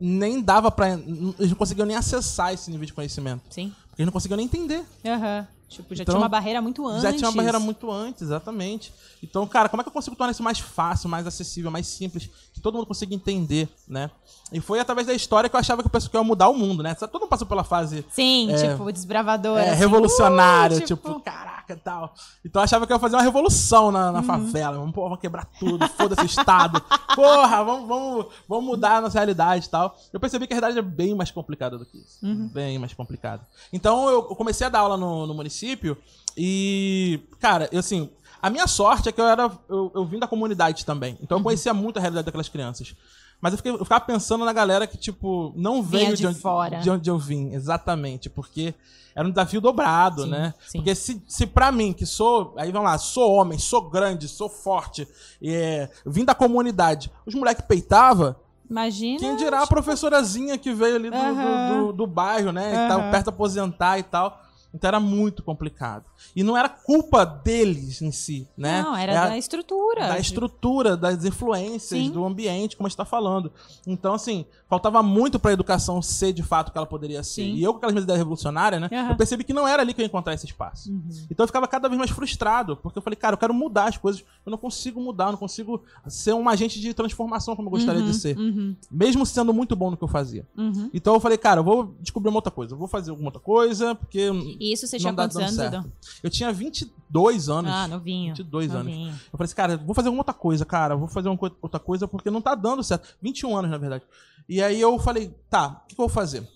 nem 0.00 0.40
dava 0.42 0.70
pra. 0.70 0.90
Eles 0.92 1.48
não 1.50 1.56
conseguiam 1.56 1.86
nem 1.86 1.96
acessar 1.96 2.52
esse 2.52 2.70
nível 2.70 2.86
de 2.86 2.92
conhecimento. 2.92 3.42
Sim. 3.50 3.72
Porque 3.88 4.02
eles 4.02 4.06
não 4.06 4.12
conseguiam 4.12 4.36
nem 4.36 4.46
entender. 4.46 4.84
Aham. 5.04 5.46
Tipo, 5.68 5.94
já 5.94 6.02
Então, 6.02 6.14
tinha 6.14 6.22
uma 6.22 6.28
barreira 6.30 6.62
muito 6.62 6.86
antes. 6.86 7.02
Já 7.02 7.12
tinha 7.12 7.28
uma 7.28 7.36
barreira 7.36 7.58
muito 7.60 7.90
antes, 7.90 8.22
exatamente. 8.22 8.92
Então, 9.22 9.46
cara, 9.46 9.68
como 9.68 9.80
é 9.80 9.84
que 9.84 9.88
eu 9.88 9.92
consigo 9.92 10.16
tornar 10.16 10.30
isso 10.30 10.42
mais 10.42 10.58
fácil, 10.58 11.08
mais 11.10 11.26
acessível, 11.26 11.70
mais 11.70 11.86
simples, 11.86 12.30
que 12.54 12.60
todo 12.60 12.74
mundo 12.74 12.86
consiga 12.86 13.14
entender, 13.14 13.68
né? 13.86 14.10
E 14.50 14.60
foi 14.60 14.80
através 14.80 15.06
da 15.06 15.12
história 15.12 15.48
que 15.50 15.54
eu 15.54 15.60
achava 15.60 15.82
que 15.82 15.88
o 15.88 15.90
pessoal 15.90 16.22
ia 16.22 16.26
mudar 16.26 16.48
o 16.48 16.54
mundo, 16.54 16.82
né? 16.82 16.94
Todo 16.94 17.12
mundo 17.20 17.28
passou 17.28 17.46
pela 17.46 17.64
fase 17.64 18.02
Sim, 18.10 18.50
É. 18.50 18.70
tipo, 18.72 18.90
desbravador. 18.90 19.58
é, 19.58 19.70
assim. 19.70 19.78
revolucionária, 19.78 20.78
Uh, 20.78 20.80
tipo, 20.80 21.20
caraca 21.68 21.74
e 21.74 21.76
tal. 21.76 22.14
Então 22.44 22.60
eu 22.60 22.64
achava 22.64 22.86
que 22.86 22.92
eu 22.92 22.96
ia 22.96 23.00
fazer 23.00 23.16
uma 23.16 23.22
revolução 23.22 23.90
na, 23.92 24.10
na 24.10 24.22
favela. 24.22 24.78
Vamos, 24.78 24.94
pô, 24.94 25.02
vamos 25.02 25.20
quebrar 25.20 25.44
tudo, 25.58 25.86
foda-se 25.88 26.22
o 26.22 26.26
Estado. 26.26 26.80
Porra, 27.14 27.62
vamos, 27.64 27.88
vamos, 27.88 28.26
vamos 28.48 28.64
mudar 28.64 28.96
a 28.96 29.00
nossa 29.02 29.18
realidade 29.18 29.66
e 29.66 29.68
tal. 29.68 29.96
Eu 30.12 30.20
percebi 30.20 30.46
que 30.46 30.54
a 30.54 30.56
realidade 30.56 30.78
é 30.78 30.90
bem 30.90 31.14
mais 31.14 31.30
complicada 31.30 31.76
do 31.76 31.84
que 31.84 31.98
isso. 31.98 32.18
Bem 32.52 32.78
mais 32.78 32.94
complicada. 32.94 33.46
Então 33.72 34.08
eu 34.08 34.28
eu 34.28 34.36
comecei 34.36 34.66
a 34.66 34.70
dar 34.70 34.80
aula 34.80 34.96
no, 34.96 35.26
no 35.26 35.34
município 35.34 35.96
e, 36.36 37.20
cara, 37.40 37.68
eu 37.72 37.80
assim. 37.80 38.10
A 38.40 38.50
minha 38.50 38.68
sorte 38.68 39.08
é 39.08 39.12
que 39.12 39.20
eu 39.20 39.26
era. 39.26 39.50
Eu, 39.68 39.90
eu 39.94 40.04
vim 40.04 40.18
da 40.18 40.26
comunidade 40.26 40.84
também. 40.84 41.18
Então 41.20 41.38
eu 41.38 41.42
conhecia 41.42 41.74
muito 41.74 41.96
a 41.96 42.00
realidade 42.00 42.26
daquelas 42.26 42.48
crianças. 42.48 42.94
Mas 43.40 43.52
eu, 43.52 43.56
fiquei, 43.58 43.72
eu 43.72 43.78
ficava 43.84 44.04
pensando 44.04 44.44
na 44.44 44.52
galera 44.52 44.86
que, 44.86 44.96
tipo, 44.96 45.52
não 45.56 45.82
Vinha 45.82 46.04
veio 46.06 46.16
de 46.16 46.26
onde, 46.26 46.40
fora. 46.40 46.78
de 46.80 46.90
onde 46.90 47.08
eu 47.08 47.16
vim, 47.16 47.52
exatamente. 47.52 48.28
Porque 48.28 48.74
era 49.14 49.26
um 49.26 49.30
desafio 49.30 49.60
dobrado, 49.60 50.24
Sim, 50.24 50.30
né? 50.30 50.54
sim. 50.66 50.78
Porque 50.78 50.94
se, 50.94 51.22
se 51.26 51.46
pra 51.46 51.70
mim, 51.70 51.92
que 51.92 52.04
sou. 52.04 52.54
Aí 52.56 52.72
vamos 52.72 52.88
lá, 52.90 52.98
sou 52.98 53.32
homem, 53.32 53.58
sou 53.58 53.88
grande, 53.88 54.26
sou 54.26 54.48
forte, 54.48 55.06
e 55.40 55.54
é, 55.54 55.88
vim 56.04 56.24
da 56.24 56.34
comunidade, 56.34 57.10
os 57.24 57.34
moleques 57.34 57.64
peitava, 57.66 58.36
Imagina. 58.68 59.18
quem 59.20 59.36
dirá 59.36 59.62
a 59.62 59.66
professorazinha 59.66 60.58
que 60.58 60.72
veio 60.74 60.96
ali 60.96 61.10
do, 61.10 61.16
do- 61.16 61.22
Aham. 61.22 61.78
do- 61.86 61.92
do 61.92 62.06
bairro, 62.06 62.50
né? 62.52 62.70
Que 62.70 62.88
tava 62.88 63.10
perto 63.10 63.24
de 63.24 63.30
aposentar 63.30 63.98
e 63.98 64.02
tal. 64.02 64.42
Então 64.72 64.86
era 64.88 65.00
muito 65.00 65.42
complicado. 65.42 66.04
E 66.36 66.42
não 66.42 66.56
era 66.56 66.68
culpa 66.68 67.24
deles 67.24 68.02
em 68.02 68.12
si, 68.12 68.46
né? 68.56 68.82
Não, 68.82 68.94
era 68.94 69.12
É 69.12 69.16
a- 69.16 69.28
da 69.28 69.38
estrutura. 69.38 70.08
da 70.08 70.18
estrutura, 70.18 70.96
das 70.96 71.24
influências, 71.24 72.00
Sim. 72.00 72.10
do 72.10 72.24
ambiente, 72.24 72.76
como 72.76 72.86
a 72.86 72.90
gente 72.90 72.96
tá 72.98 73.04
falando. 73.04 73.50
Então, 73.86 74.12
assim, 74.12 74.44
faltava 74.68 75.02
muito 75.02 75.38
pra 75.38 75.52
educação 75.52 76.02
ser 76.02 76.32
de 76.32 76.42
fato 76.42 76.68
o 76.68 76.72
que 76.72 76.78
ela 76.78 76.86
poderia 76.86 77.22
ser. 77.22 77.42
Sim. 77.42 77.54
E 77.54 77.62
eu, 77.62 77.72
com 77.72 77.78
aquelas 77.78 77.94
minhas 77.94 78.04
ideias 78.04 78.18
revolucionárias, 78.18 78.80
né? 78.80 78.88
Aham. 78.92 79.10
Eu 79.10 79.16
percebi 79.16 79.44
que 79.44 79.52
não 79.52 79.66
era 79.66 79.82
ali 79.82 79.94
que 79.94 80.00
eu 80.00 80.04
ia 80.04 80.08
encontrar 80.08 80.34
esse 80.34 80.44
espaço. 80.44 80.90
Uhum. 80.92 81.08
Então 81.30 81.44
eu 81.44 81.46
ficava 81.48 81.66
cada 81.66 81.88
vez 81.88 81.98
mais 81.98 82.10
frustrado, 82.10 82.76
porque 82.76 82.98
eu 82.98 83.02
falei, 83.02 83.16
cara, 83.16 83.34
eu 83.34 83.38
quero 83.38 83.54
mudar 83.54 83.88
as 83.88 83.96
coisas. 83.96 84.22
Eu 84.44 84.50
não 84.50 84.58
consigo 84.58 85.00
mudar, 85.00 85.26
eu 85.26 85.32
não 85.32 85.38
consigo 85.38 85.82
ser 86.06 86.34
um 86.34 86.48
agente 86.48 86.80
de 86.80 86.92
transformação 86.92 87.56
como 87.56 87.68
eu 87.68 87.72
gostaria 87.72 88.02
de 88.02 88.14
ser. 88.14 88.36
Uhum. 88.36 88.76
Mesmo 88.90 89.24
sendo 89.24 89.54
muito 89.54 89.74
bom 89.74 89.90
no 89.90 89.96
que 89.96 90.04
eu 90.04 90.08
fazia. 90.08 90.46
Uhum. 90.56 90.90
Então 90.92 91.14
eu 91.14 91.20
falei, 91.20 91.38
cara, 91.38 91.60
eu 91.60 91.64
vou 91.64 91.94
descobrir 92.00 92.28
uma 92.28 92.38
outra 92.38 92.50
coisa. 92.50 92.74
Eu 92.74 92.78
vou 92.78 92.88
fazer 92.88 93.10
alguma 93.10 93.28
outra 93.28 93.40
coisa, 93.40 93.94
porque. 93.94 94.30
E 94.60 94.72
isso 94.72 94.86
você 94.86 94.98
tinha 94.98 95.12
quantos 95.12 95.36
anos. 95.36 95.58
Edu? 95.58 95.92
Eu 96.22 96.30
tinha 96.30 96.52
22 96.52 97.48
anos. 97.48 97.70
Ah, 97.70 97.88
novinho. 97.88 98.34
22 98.34 98.74
anos. 98.74 98.86
novinho. 98.86 99.10
Eu 99.10 99.38
falei 99.38 99.44
assim, 99.46 99.54
cara, 99.54 99.76
vou 99.78 99.94
fazer 99.94 100.08
alguma 100.08 100.20
outra 100.20 100.34
coisa, 100.34 100.64
cara. 100.64 100.94
Vou 100.94 101.08
fazer 101.08 101.28
uma 101.28 101.38
outra 101.62 101.80
coisa 101.80 102.06
porque 102.06 102.30
não 102.30 102.40
tá 102.40 102.54
dando 102.54 102.82
certo. 102.82 103.08
21 103.22 103.56
anos, 103.56 103.70
na 103.70 103.78
verdade. 103.78 104.04
E 104.48 104.62
aí 104.62 104.80
eu 104.80 104.98
falei, 104.98 105.34
tá, 105.50 105.82
o 105.84 105.86
que, 105.86 105.94
que 105.94 106.00
eu 106.00 106.06
vou 106.06 106.14
fazer? 106.14 106.48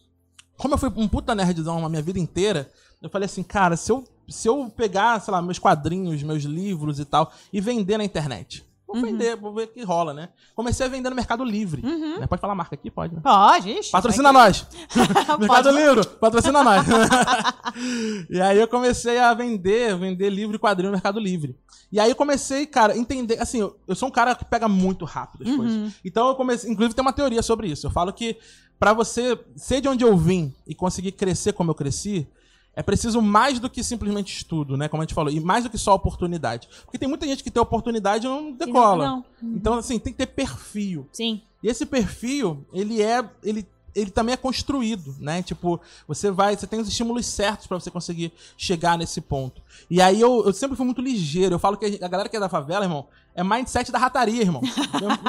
Como 0.56 0.74
eu 0.74 0.78
fui 0.78 0.90
um 0.96 1.08
puta 1.08 1.34
nerdzão 1.34 1.84
a 1.84 1.88
minha 1.88 2.00
vida 2.00 2.18
inteira, 2.18 2.70
eu 3.02 3.10
falei 3.10 3.26
assim, 3.26 3.42
cara, 3.42 3.76
se 3.76 3.90
eu, 3.92 4.04
se 4.28 4.48
eu 4.48 4.70
pegar, 4.70 5.20
sei 5.20 5.32
lá, 5.32 5.42
meus 5.42 5.58
quadrinhos, 5.58 6.22
meus 6.22 6.44
livros 6.44 6.98
e 6.98 7.04
tal, 7.04 7.32
e 7.52 7.60
vender 7.60 7.98
na 7.98 8.04
internet. 8.04 8.64
Vou 8.92 9.02
vender, 9.02 9.36
vou 9.36 9.52
ver 9.54 9.64
o 9.64 9.68
que 9.68 9.82
rola, 9.82 10.12
né? 10.12 10.28
Comecei 10.54 10.84
a 10.86 10.88
vender 10.88 11.08
no 11.10 11.16
Mercado 11.16 11.44
Livre. 11.44 11.82
Uhum. 11.84 12.20
né? 12.20 12.26
Pode 12.26 12.40
falar 12.40 12.52
a 12.52 12.56
marca 12.56 12.74
aqui? 12.74 12.90
Pode, 12.90 13.14
né? 13.14 13.20
Pode, 13.22 13.70
ixi, 13.70 13.90
Patrocina 13.90 14.32
nós! 14.32 14.66
Mercado. 15.38 15.70
Livre, 15.70 16.06
patrocina 16.20 16.62
nós. 16.62 16.86
e 18.30 18.40
aí 18.40 18.58
eu 18.58 18.68
comecei 18.68 19.18
a 19.18 19.32
vender, 19.34 19.96
vender 19.96 20.30
livro 20.30 20.56
e 20.56 20.58
quadrinho 20.58 20.90
no 20.90 20.92
Mercado 20.96 21.18
Livre. 21.18 21.56
E 21.90 22.00
aí 22.00 22.10
eu 22.10 22.16
comecei, 22.16 22.66
cara, 22.66 22.94
a 22.94 22.96
entender, 22.96 23.38
assim, 23.40 23.60
eu, 23.60 23.76
eu 23.86 23.94
sou 23.94 24.08
um 24.08 24.12
cara 24.12 24.34
que 24.34 24.44
pega 24.44 24.68
muito 24.68 25.04
rápido 25.04 25.42
as 25.42 25.48
Uhum. 25.48 25.56
coisas. 25.58 25.92
Então 26.04 26.28
eu 26.28 26.34
comecei, 26.34 26.70
inclusive 26.70 26.94
tem 26.94 27.02
uma 27.02 27.12
teoria 27.12 27.42
sobre 27.42 27.68
isso. 27.68 27.86
Eu 27.86 27.90
falo 27.90 28.12
que 28.12 28.36
pra 28.78 28.92
você 28.92 29.38
ser 29.56 29.80
de 29.80 29.88
onde 29.88 30.04
eu 30.04 30.16
vim 30.16 30.54
e 30.66 30.74
conseguir 30.74 31.12
crescer 31.12 31.52
como 31.52 31.70
eu 31.70 31.74
cresci, 31.74 32.26
é 32.74 32.82
preciso 32.82 33.20
mais 33.20 33.58
do 33.58 33.68
que 33.68 33.82
simplesmente 33.82 34.34
estudo, 34.36 34.76
né? 34.76 34.88
Como 34.88 35.02
a 35.02 35.04
gente 35.04 35.14
falou, 35.14 35.30
e 35.32 35.38
mais 35.40 35.64
do 35.64 35.70
que 35.70 35.76
só 35.78 35.94
oportunidade. 35.94 36.68
Porque 36.84 36.98
tem 36.98 37.08
muita 37.08 37.26
gente 37.26 37.42
que 37.44 37.50
tem 37.50 37.62
oportunidade 37.62 38.26
e 38.26 38.28
não 38.28 38.40
E 38.40 38.50
não- 38.50 38.56
decola. 38.56 39.06
não. 39.06 39.24
Então, 39.42 39.74
assim, 39.74 39.98
tem 39.98 40.12
que 40.12 40.18
ter 40.18 40.26
perfil. 40.26 41.06
Sim. 41.12 41.42
E 41.62 41.68
esse 41.68 41.84
perfil, 41.86 42.64
ele 42.72 43.02
é. 43.02 43.22
Ele, 43.42 43.66
ele 43.94 44.10
também 44.10 44.32
é 44.32 44.36
construído, 44.38 45.14
né? 45.20 45.42
Tipo, 45.42 45.78
você 46.08 46.30
vai. 46.30 46.56
Você 46.56 46.66
tem 46.66 46.80
os 46.80 46.88
estímulos 46.88 47.26
certos 47.26 47.66
pra 47.66 47.78
você 47.78 47.90
conseguir 47.90 48.32
chegar 48.56 48.96
nesse 48.96 49.20
ponto. 49.20 49.60
E 49.90 50.00
aí 50.00 50.18
eu, 50.20 50.42
eu 50.46 50.52
sempre 50.54 50.76
fui 50.76 50.86
muito 50.86 51.02
ligeiro. 51.02 51.54
Eu 51.54 51.58
falo 51.58 51.76
que 51.76 51.98
a 52.02 52.08
galera 52.08 52.28
que 52.28 52.36
é 52.36 52.40
da 52.40 52.48
favela, 52.48 52.86
irmão, 52.86 53.06
é 53.34 53.42
mindset 53.42 53.90
da 53.90 53.98
rataria, 53.98 54.42
irmão. 54.42 54.60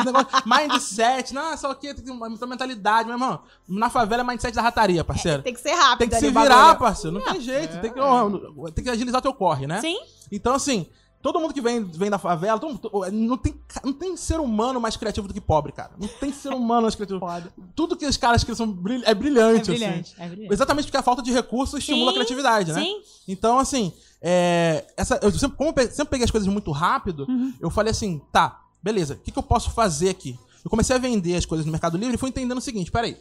Negócio- 0.05 0.27
mindset, 0.45 1.33
não, 1.33 1.55
só 1.57 1.73
que 1.73 1.93
tem 1.93 2.13
uma 2.13 2.29
muita 2.29 2.45
mentalidade, 2.45 3.07
meu 3.07 3.15
irmão. 3.15 3.39
Na 3.67 3.89
favela 3.89 4.23
é 4.23 4.25
mindset 4.25 4.53
da 4.55 4.61
rataria, 4.61 5.03
parceiro. 5.03 5.41
Tem 5.43 5.53
que 5.53 5.61
ser 5.61 5.73
rápido. 5.73 5.99
Tem 5.99 6.09
que 6.09 6.15
se 6.15 6.31
bagulho. 6.31 6.53
virar, 6.55 6.75
parceiro. 6.75 7.17
Não 7.17 7.23
tem 7.25 7.41
jeito. 7.41 7.79
Tem 7.81 7.91
que, 7.91 7.99
ó, 7.99 8.29
tem 8.73 8.83
que 8.83 8.89
agilizar 8.89 9.21
teu 9.21 9.33
corre, 9.33 9.67
né? 9.67 9.79
Sim. 9.81 9.97
Então, 10.31 10.55
assim, 10.55 10.85
todo 11.21 11.39
mundo 11.39 11.53
que 11.53 11.61
vem, 11.61 11.83
vem 11.83 12.09
da 12.09 12.17
favela, 12.17 12.59
todo 12.59 12.73
mundo- 12.73 13.11
não, 13.11 13.37
tem, 13.37 13.55
não 13.83 13.93
tem 13.93 14.17
ser 14.17 14.39
humano 14.39 14.81
mais 14.81 14.97
criativo 14.97 15.27
do 15.27 15.33
que 15.33 15.39
pobre, 15.41 15.71
cara. 15.71 15.91
Não 15.97 16.07
tem 16.07 16.33
ser 16.33 16.49
humano 16.53 16.81
mais 16.83 16.95
criativo. 16.95 17.19
Pode. 17.21 17.49
Tudo 17.75 17.95
que 17.95 18.05
os 18.05 18.17
caras 18.17 18.43
que 18.43 18.53
são 18.53 18.67
brilh- 18.69 19.03
é 19.05 19.11
É 19.11 19.13
brilhante, 19.13 19.71
brilhante. 19.71 20.13
assim. 20.13 20.21
É 20.23 20.27
brilhante. 20.27 20.53
Exatamente 20.53 20.85
porque 20.87 20.97
a 20.97 21.03
falta 21.03 21.21
de 21.21 21.31
recursos 21.31 21.79
estimula 21.79 22.09
a 22.09 22.13
Sim, 22.13 22.15
criatividade, 22.15 22.73
né? 22.73 22.81
Sim. 22.81 23.01
Então, 23.27 23.57
assim, 23.59 23.93
é, 24.23 24.85
essa, 24.95 25.19
eu 25.21 25.29
sempre, 25.31 25.57
como 25.57 25.73
eu 25.75 25.91
sempre 25.91 26.05
peguei 26.11 26.23
as 26.23 26.31
coisas 26.31 26.47
muito 26.47 26.71
rápido, 26.71 27.25
Uhum. 27.27 27.53
eu 27.59 27.69
falei 27.69 27.91
assim, 27.91 28.21
tá, 28.31 28.61
beleza, 28.81 29.15
o 29.15 29.17
que, 29.17 29.31
que 29.31 29.37
eu 29.37 29.43
posso 29.43 29.69
fazer 29.71 30.09
aqui? 30.09 30.39
Eu 30.63 30.69
comecei 30.69 30.95
a 30.95 30.99
vender 30.99 31.35
as 31.35 31.45
coisas 31.45 31.65
no 31.65 31.71
Mercado 31.73 31.97
Livre 31.97 32.15
e 32.15 32.17
fui 32.17 32.29
entendendo 32.29 32.57
o 32.57 32.61
seguinte, 32.61 32.89
peraí, 32.89 33.17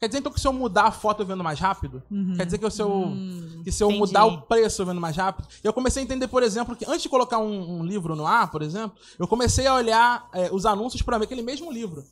quer 0.00 0.06
dizer 0.06 0.20
então 0.20 0.32
que 0.32 0.40
se 0.40 0.48
eu 0.48 0.52
mudar 0.54 0.84
a 0.84 0.90
foto 0.90 1.20
eu 1.22 1.26
vendo 1.26 1.44
mais 1.44 1.60
rápido? 1.60 2.02
Quer 2.36 2.46
dizer 2.46 2.56
que 2.56 2.70
se 2.70 2.80
eu, 2.80 2.90
Hum, 2.90 3.60
que 3.62 3.70
se 3.70 3.82
eu 3.84 3.88
entendi. 3.88 4.00
mudar 4.00 4.24
o 4.24 4.40
preço 4.42 4.80
eu 4.80 4.86
vendo 4.86 4.98
mais 5.00 5.14
rápido? 5.14 5.46
Eu 5.62 5.74
comecei 5.74 6.02
a 6.02 6.04
entender, 6.04 6.26
por 6.26 6.42
exemplo, 6.42 6.74
que 6.74 6.86
antes 6.86 7.02
de 7.02 7.10
colocar 7.10 7.38
um, 7.38 7.80
um 7.80 7.84
livro 7.84 8.16
no 8.16 8.26
ar, 8.26 8.50
por 8.50 8.62
exemplo, 8.62 8.96
eu 9.18 9.28
comecei 9.28 9.66
a 9.66 9.74
olhar 9.74 10.26
é, 10.32 10.48
os 10.50 10.64
anúncios 10.64 11.02
para 11.02 11.18
ver 11.18 11.24
aquele 11.24 11.42
mesmo 11.42 11.70
livro. 11.70 12.02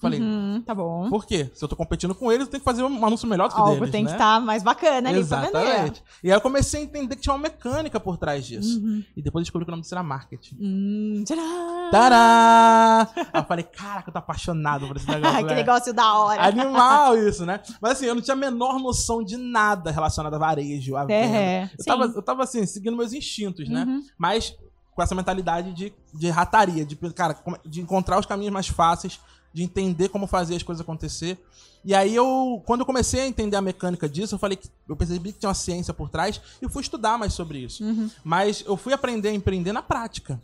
Falei, 0.00 0.18
Uhum, 0.20 0.62
tá 0.64 0.74
bom. 0.74 1.10
por 1.10 1.26
quê? 1.26 1.50
Se 1.54 1.62
eu 1.62 1.68
tô 1.68 1.76
competindo 1.76 2.14
com 2.14 2.32
eles, 2.32 2.46
eu 2.46 2.50
tenho 2.50 2.60
que 2.60 2.64
fazer 2.64 2.82
um 2.82 3.04
anúncio 3.04 3.28
melhor 3.28 3.48
do 3.48 3.54
que 3.54 3.60
Algo 3.60 3.74
deles, 3.74 3.90
tem 3.90 4.04
que 4.04 4.10
né? 4.10 4.16
estar 4.16 4.40
mais 4.40 4.62
bacana 4.62 5.10
ali 5.10 5.22
pra 5.24 5.40
vender. 5.42 5.58
Exatamente. 5.58 6.02
E 6.24 6.30
aí 6.30 6.36
eu 6.36 6.40
comecei 6.40 6.80
a 6.80 6.84
entender 6.84 7.16
que 7.16 7.22
tinha 7.22 7.34
uma 7.34 7.38
mecânica 7.42 8.00
por 8.00 8.16
trás 8.16 8.46
disso. 8.46 8.80
Uhum. 8.80 9.04
E 9.16 9.20
depois 9.22 9.44
descobri 9.44 9.66
que 9.66 9.70
o 9.70 9.72
nome 9.72 9.82
disso 9.82 9.94
era 9.94 10.02
marketing. 10.02 10.56
Hum, 10.60 11.22
tcharam! 11.26 11.90
Tará! 11.90 13.08
Aí 13.14 13.40
eu 13.40 13.44
falei, 13.44 13.64
caraca, 13.64 14.08
eu 14.08 14.12
tô 14.12 14.18
apaixonado 14.18 14.86
por 14.86 14.96
esse 14.96 15.06
negócio. 15.10 15.36
que 15.38 15.42
velho. 15.44 15.56
negócio 15.56 15.92
da 15.92 16.14
hora. 16.14 16.42
Animal 16.46 17.18
isso, 17.18 17.44
né? 17.44 17.60
Mas 17.80 17.92
assim, 17.92 18.06
eu 18.06 18.14
não 18.14 18.22
tinha 18.22 18.34
a 18.34 18.38
menor 18.38 18.78
noção 18.78 19.22
de 19.22 19.36
nada 19.36 19.90
relacionado 19.90 20.34
a 20.34 20.38
varejo, 20.38 20.96
a 20.96 21.04
venda. 21.04 21.36
É, 21.36 21.70
eu, 21.78 21.84
tava, 21.84 22.04
eu 22.04 22.22
tava 22.22 22.42
assim, 22.44 22.64
seguindo 22.66 22.96
meus 22.96 23.12
instintos, 23.12 23.68
né? 23.68 23.84
Uhum. 23.86 24.02
Mas 24.18 24.54
com 24.94 25.02
essa 25.02 25.14
mentalidade 25.14 25.72
de, 25.72 25.92
de 26.12 26.30
rataria, 26.30 26.84
de, 26.84 26.96
cara, 27.14 27.36
de 27.64 27.80
encontrar 27.80 28.18
os 28.18 28.26
caminhos 28.26 28.52
mais 28.52 28.66
fáceis, 28.68 29.20
de 29.52 29.62
entender 29.62 30.08
como 30.08 30.26
fazer 30.26 30.56
as 30.56 30.62
coisas 30.62 30.80
acontecer. 30.80 31.38
E 31.84 31.94
aí 31.94 32.14
eu, 32.14 32.62
quando 32.66 32.80
eu 32.80 32.86
comecei 32.86 33.20
a 33.20 33.26
entender 33.26 33.56
a 33.56 33.62
mecânica 33.62 34.08
disso, 34.08 34.34
eu 34.34 34.38
falei 34.38 34.56
que 34.56 34.68
eu 34.88 34.94
percebi 34.94 35.32
que 35.32 35.38
tinha 35.38 35.48
uma 35.48 35.54
ciência 35.54 35.94
por 35.94 36.10
trás 36.10 36.40
e 36.60 36.68
fui 36.68 36.82
estudar 36.82 37.18
mais 37.18 37.32
sobre 37.32 37.58
isso. 37.58 37.82
Uhum. 37.82 38.10
Mas 38.22 38.62
eu 38.66 38.76
fui 38.76 38.92
aprender 38.92 39.28
a 39.28 39.34
empreender 39.34 39.72
na 39.72 39.82
prática. 39.82 40.40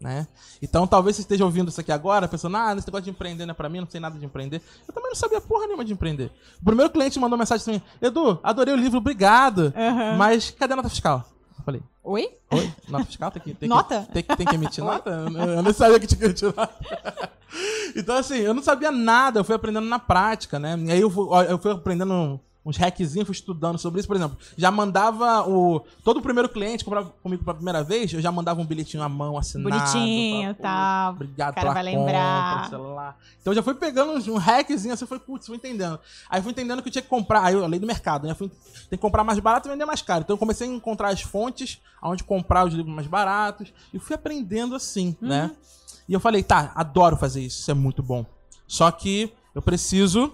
Né? 0.00 0.26
Então 0.60 0.86
talvez 0.86 1.16
você 1.16 1.22
esteja 1.22 1.44
ouvindo 1.44 1.68
isso 1.68 1.80
aqui 1.80 1.92
agora, 1.92 2.28
pensando, 2.28 2.56
ah, 2.56 2.74
esse 2.76 2.86
negócio 2.86 3.04
de 3.04 3.10
empreender 3.10 3.46
não 3.46 3.52
é 3.52 3.54
pra 3.54 3.68
mim, 3.68 3.80
não 3.80 3.88
sei 3.88 4.00
nada 4.00 4.18
de 4.18 4.26
empreender. 4.26 4.60
Eu 4.86 4.92
também 4.92 5.08
não 5.08 5.16
sabia 5.16 5.40
porra 5.40 5.66
nenhuma 5.66 5.84
de 5.84 5.92
empreender. 5.92 6.30
O 6.60 6.64
primeiro 6.64 6.92
cliente 6.92 7.18
mandou 7.18 7.38
mensagem 7.38 7.62
assim: 7.62 7.82
Edu, 8.02 8.38
adorei 8.42 8.74
o 8.74 8.76
livro, 8.76 8.98
obrigado. 8.98 9.72
Uhum. 9.74 10.16
Mas 10.18 10.50
cadê 10.50 10.72
a 10.72 10.76
nota 10.76 10.90
fiscal? 10.90 11.24
Oi? 12.04 12.28
oi? 12.52 12.72
Nota 12.86 13.04
fiscal? 13.06 13.30
Tem 13.30 13.42
que, 13.42 13.54
tem 13.54 13.68
Nota? 13.68 14.02
Que, 14.02 14.12
tem, 14.12 14.22
que- 14.22 14.36
tem 14.36 14.46
que 14.46 14.54
emitir 14.54 14.84
nota? 14.84 15.10
Eu, 15.10 15.62
não 15.62 15.72
sabia 15.72 15.98
que 15.98 16.06
tinha 16.06 16.18
que 16.18 16.24
emitir 16.26 16.54
nota. 16.54 16.70
então, 17.96 18.16
assim, 18.16 18.36
eu 18.36 18.52
não 18.52 18.62
sabia 18.62 18.92
nada, 18.92 19.40
eu 19.40 19.44
fui 19.44 19.54
aprendendo 19.54 19.86
na 19.88 19.98
prática, 19.98 20.58
né? 20.58 20.76
E 20.84 20.92
aí 20.92 21.00
eu 21.00 21.08
fui, 21.10 21.26
eu 21.48 21.58
fui 21.58 21.72
aprendendo 21.72 22.38
uns 22.66 22.76
hackzinhos, 22.76 23.26
fui 23.26 23.34
estudando 23.34 23.78
sobre 23.78 23.98
isso. 24.00 24.08
Por 24.08 24.16
exemplo, 24.16 24.38
já 24.56 24.70
mandava 24.70 25.46
o. 25.48 25.80
Todo 26.02 26.18
o 26.18 26.22
primeiro 26.22 26.48
cliente 26.48 26.84
comprava 26.84 27.10
comigo 27.22 27.44
pela 27.44 27.54
primeira 27.54 27.82
vez, 27.84 28.12
eu 28.12 28.20
já 28.20 28.32
mandava 28.32 28.60
um 28.60 28.64
bilhetinho 28.64 29.02
à 29.02 29.08
mão 29.08 29.36
assinado. 29.36 29.68
Bonitinho, 29.70 30.54
"Pô, 30.54 30.62
tá. 30.62 31.10
Obrigado 31.14 31.52
O 31.52 31.54
cara 31.56 31.72
vai 31.74 31.82
lembrar. 31.82 32.68
celular. 32.70 33.18
Então 33.40 33.52
eu 33.52 33.56
já 33.56 33.62
fui 33.62 33.74
pegando 33.74 34.12
uns- 34.12 34.26
um 34.28 34.36
hackzinho, 34.38 34.94
assim, 34.94 35.04
foi, 35.06 35.18
putz, 35.18 35.46
fui 35.46 35.56
entendendo. 35.56 35.98
Aí 36.30 36.40
fui 36.40 36.52
entendendo 36.52 36.82
que 36.82 36.88
eu 36.88 36.92
tinha 36.92 37.02
que 37.02 37.08
comprar, 37.08 37.42
aí 37.44 37.54
eu, 37.54 37.62
a 37.62 37.66
lei 37.66 37.78
do 37.78 37.86
mercado, 37.86 38.26
né? 38.26 38.34
Fui, 38.34 38.48
tem 38.48 38.96
que 38.96 38.96
comprar 38.98 39.24
mais 39.24 39.38
barato 39.38 39.68
e 39.68 39.70
vender 39.70 39.84
mais 39.84 40.00
caro. 40.00 40.22
Então 40.24 40.34
eu 40.34 40.38
comecei 40.38 40.66
a 40.68 40.70
encontrar 40.72 41.08
as 41.08 41.20
fontes, 41.20 41.80
onde 42.02 42.24
comprar 42.24 42.66
os 42.66 42.72
livros 42.72 42.94
mais 42.94 43.06
baratos, 43.06 43.72
e 43.92 43.98
fui 43.98 44.14
aprendendo 44.14 44.74
assim, 44.74 45.14
Uhum. 45.20 45.28
né? 45.28 45.50
E 46.08 46.12
eu 46.12 46.20
falei, 46.20 46.42
tá, 46.42 46.72
adoro 46.74 47.16
fazer 47.16 47.40
isso, 47.42 47.60
isso 47.60 47.70
é 47.70 47.74
muito 47.74 48.02
bom. 48.02 48.24
Só 48.66 48.90
que 48.90 49.32
eu 49.54 49.60
preciso 49.62 50.32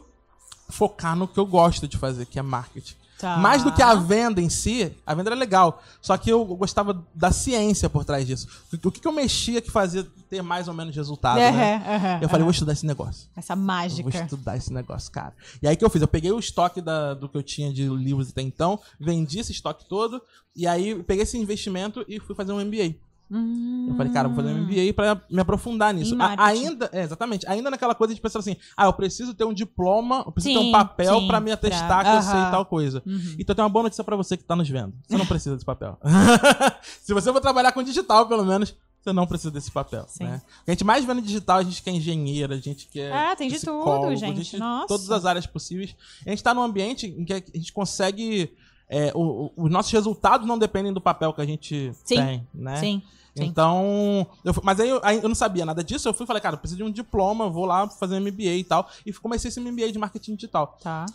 focar 0.71 1.17
no 1.17 1.27
que 1.29 1.39
eu 1.39 1.47
gosto 1.47 1.87
de 1.89 1.97
fazer, 1.97 2.27
que 2.27 2.39
é 2.39 2.43
marketing. 2.43 2.95
Tá. 3.19 3.37
Mais 3.37 3.62
do 3.62 3.71
que 3.71 3.83
a 3.83 3.95
venda 3.95 4.41
em 4.41 4.49
si, 4.49 4.91
a 5.07 5.15
venda 5.15 5.29
era 5.29 5.37
legal. 5.39 5.83
Só 6.00 6.17
que 6.17 6.31
eu 6.33 6.43
gostava 6.57 7.05
da 7.15 7.31
ciência 7.31 7.91
por 7.91 8.03
trás 8.03 8.27
disso. 8.27 8.49
O 8.83 8.91
que, 8.91 8.99
que 8.99 9.07
eu 9.07 9.12
mexia 9.12 9.61
que 9.61 9.71
fazia 9.71 10.07
ter 10.31 10.41
mais 10.43 10.69
ou 10.69 10.73
menos 10.75 10.97
resultado, 10.97 11.37
né? 11.39 12.19
Eu 12.23 12.31
falei, 12.31 12.45
vou 12.45 12.50
estudar 12.50 12.73
esse 12.73 12.87
negócio. 12.87 13.29
Essa 13.37 13.53
Eu 13.53 13.59
mágica. 13.59 14.09
vou 14.11 14.23
estudar 14.23 14.57
esse 14.57 14.73
negócio, 14.73 15.12
cara. 15.12 15.35
E 15.62 15.69
aí 15.69 15.75
o 15.75 15.77
que 15.77 15.85
eu 15.85 15.91
fiz? 15.91 16.00
Eu 16.00 16.09
peguei 16.09 16.33
o 16.33 16.39
estoque 16.39 16.81
da- 16.81 17.12
do 17.12 17.29
que 17.29 17.37
eu 17.37 17.43
tinha 17.43 17.71
de 17.71 17.87
livros 17.91 18.31
até 18.31 18.41
então, 18.41 18.81
vendi 18.99 19.39
esse 19.41 19.53
estoque 19.53 19.85
todo, 19.87 20.23
e 20.57 20.67
aí 20.67 21.03
peguei 21.03 21.25
esse 21.25 21.37
investimento 21.37 22.03
e 22.09 22.19
fui 22.21 22.35
fazer 22.35 22.53
um 22.53 22.61
MBA. 22.65 22.95
Hum, 23.31 23.87
Eu 23.91 23.95
falei, 23.97 24.13
cara, 24.13 24.29
vou 24.29 24.37
fazer 24.37 24.53
um 24.53 24.63
MBA 24.65 24.93
pra 24.95 25.21
me 25.31 25.41
aprofundar 25.41 25.95
nisso. 25.95 26.17
A- 26.21 26.47
ainda, 26.47 26.91
é, 26.93 27.03
exatamente, 27.03 27.47
ainda 27.49 27.71
naquela 27.71 27.95
coisa 27.95 28.15
de 28.15 28.21
pensar 28.21 28.41
assim, 28.41 28.57
ah, 28.77 28.87
eu 28.87 28.93
preciso 28.93 29.33
ter 29.35 29.45
um 29.45 29.53
diploma, 29.55 30.25
eu 30.27 30.33
preciso 30.33 30.55
ter 30.55 30.61
Sim, 30.61 30.69
um 30.69 30.73
papel 30.73 31.21
sim, 31.21 31.27
pra 31.29 31.41
me 31.41 31.53
atestar 31.53 32.01
pra- 32.03 32.11
que 32.11 32.17
eu 32.17 32.23
sei 32.23 32.41
tal 32.51 32.67
coisa. 32.67 33.03
Uhum. 33.07 33.37
Então 33.39 33.55
tenho 33.55 33.65
uma 33.67 33.73
boa 33.73 33.85
notícia 33.85 34.03
pra 34.03 34.17
você 34.17 34.37
que 34.37 34.43
tá 34.45 34.57
nos 34.57 34.69
vendo. 34.69 34.93
Você 35.07 35.17
não 35.17 35.27
precisa 35.27 35.55
desse 35.55 35.65
papel. 35.65 35.97
Se 37.03 37.15
você 37.15 37.33
for 37.33 37.41
trabalhar 37.41 37.73
com 37.73 37.83
digital, 37.83 38.27
pelo 38.27 38.45
menos, 38.45 38.75
você 39.01 39.13
não 39.13 39.27
precisa 39.27 39.51
desse 39.51 39.71
papel. 39.71 40.05
Sim. 40.09 40.25
Né? 40.25 40.43
A 40.67 40.71
gente 40.73 40.85
mais 40.85 41.05
vê 41.05 41.15
no 41.15 41.23
digital, 41.23 41.59
a 41.59 41.63
gente 41.63 41.83
que 41.83 41.89
é 41.89 41.93
engenheira, 41.93 42.55
a 42.55 42.59
gente 42.59 42.87
que 42.89 43.01
é. 43.01 43.31
É, 43.33 43.37
tem 43.37 43.49
de 43.49 43.61
tudo, 43.61 44.07
a 44.07 44.15
gente. 44.15 44.59
Nossa. 44.59 44.89
Todas 44.89 45.11
as 45.11 45.25
áreas 45.25 45.47
possíveis. 45.47 45.95
A 46.27 46.31
gente 46.31 46.43
tá 46.43 46.53
num 46.53 46.63
ambiente 46.63 47.07
em 47.07 47.25
que 47.25 47.33
a 47.33 47.43
gente 47.55 47.73
consegue. 47.73 48.53
é, 48.93 49.13
o- 49.15 49.53
o- 49.57 49.65
os 49.67 49.71
nossos 49.71 49.93
resultados 49.93 50.49
não 50.49 50.59
dependem 50.59 50.93
do 50.93 51.01
papel 51.01 51.33
que 51.33 51.41
a 51.41 51.47
gente 51.47 51.93
Sim. 52.05 52.17
tem, 52.17 52.49
né? 52.53 52.75
Sim. 52.79 53.01
Sim. 53.41 53.49
Então, 53.49 54.27
eu 54.45 54.53
fui- 54.55 54.63
mas 54.65 54.79
aí 54.81 54.89
eu, 54.89 55.01
aí 55.03 55.17
eu 55.23 55.29
não 55.29 55.35
sabia 55.35 55.65
nada 55.65 55.83
disso, 55.85 56.09
eu 56.09 56.15
fui 56.15 56.25
e 56.25 56.27
falei, 56.27 56.41
cara, 56.43 56.55
eu 56.55 56.59
preciso 56.59 56.79
de 56.79 56.85
um 56.85 56.91
diploma, 56.91 57.49
vou 57.49 57.65
lá 57.67 57.89
fazer 57.89 58.15
um 58.17 58.21
MBA 58.21 58.57
e 58.57 58.65
tal. 58.65 58.89
E 59.05 59.13
comecei 59.13 59.49
esse 59.49 59.61
MBA 59.61 59.91
de 59.93 59.99
marketing 59.99 60.35
digital. 60.35 60.79
Tá. 60.83 61.07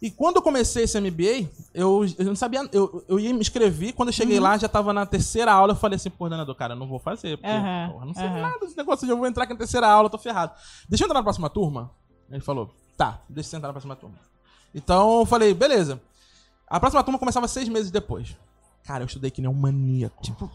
E 0.00 0.10
quando 0.10 0.36
eu 0.36 0.42
comecei 0.42 0.82
esse 0.82 0.98
MBA, 1.00 1.48
eu, 1.72 2.04
eu 2.18 2.24
não 2.24 2.34
sabia, 2.34 2.68
eu, 2.72 3.04
eu 3.08 3.20
ia 3.20 3.32
me 3.32 3.38
inscrever, 3.40 3.92
quando 3.94 4.08
eu 4.08 4.12
cheguei 4.12 4.36
Uhum. 4.38 4.42
lá, 4.42 4.58
já 4.58 4.68
tava 4.68 4.92
na 4.92 5.06
terceira 5.06 5.52
aula, 5.52 5.72
eu 5.74 5.76
falei 5.76 5.94
assim, 5.94 6.10
pô, 6.10 6.28
Danado, 6.28 6.52
cara, 6.56 6.74
eu 6.74 6.78
não 6.78 6.88
vou 6.88 6.98
fazer, 6.98 7.36
porque, 7.38 7.52
Aham, 7.54 7.90
porra, 7.92 8.04
não 8.06 8.12
sei 8.14 8.24
aham. 8.26 8.40
nada 8.42 8.58
desse 8.58 8.76
negócio, 8.76 9.08
eu 9.08 9.16
vou 9.16 9.26
entrar 9.28 9.44
aqui 9.44 9.52
na 9.52 9.58
terceira 9.60 9.86
aula, 9.86 10.06
eu 10.06 10.10
tô 10.10 10.18
ferrado. 10.18 10.52
Deixa 10.88 11.04
eu 11.04 11.06
entrar 11.06 11.20
na 11.20 11.22
próxima 11.22 11.48
turma? 11.48 11.92
Ele 12.28 12.40
falou, 12.40 12.74
tá, 12.96 13.20
deixa 13.28 13.50
você 13.50 13.56
entrar 13.58 13.68
na 13.68 13.74
próxima 13.74 13.94
turma. 13.94 14.16
Então, 14.74 15.20
eu 15.20 15.26
falei, 15.26 15.54
beleza. 15.54 16.00
A 16.66 16.80
próxima 16.80 17.04
turma 17.04 17.18
começava 17.18 17.46
seis 17.46 17.68
meses 17.68 17.90
depois. 17.92 18.36
Cara, 18.84 19.04
eu 19.04 19.06
estudei 19.06 19.30
que 19.30 19.40
nem 19.40 19.48
um 19.48 19.54
maníaco. 19.54 20.20
Tipo, 20.22 20.50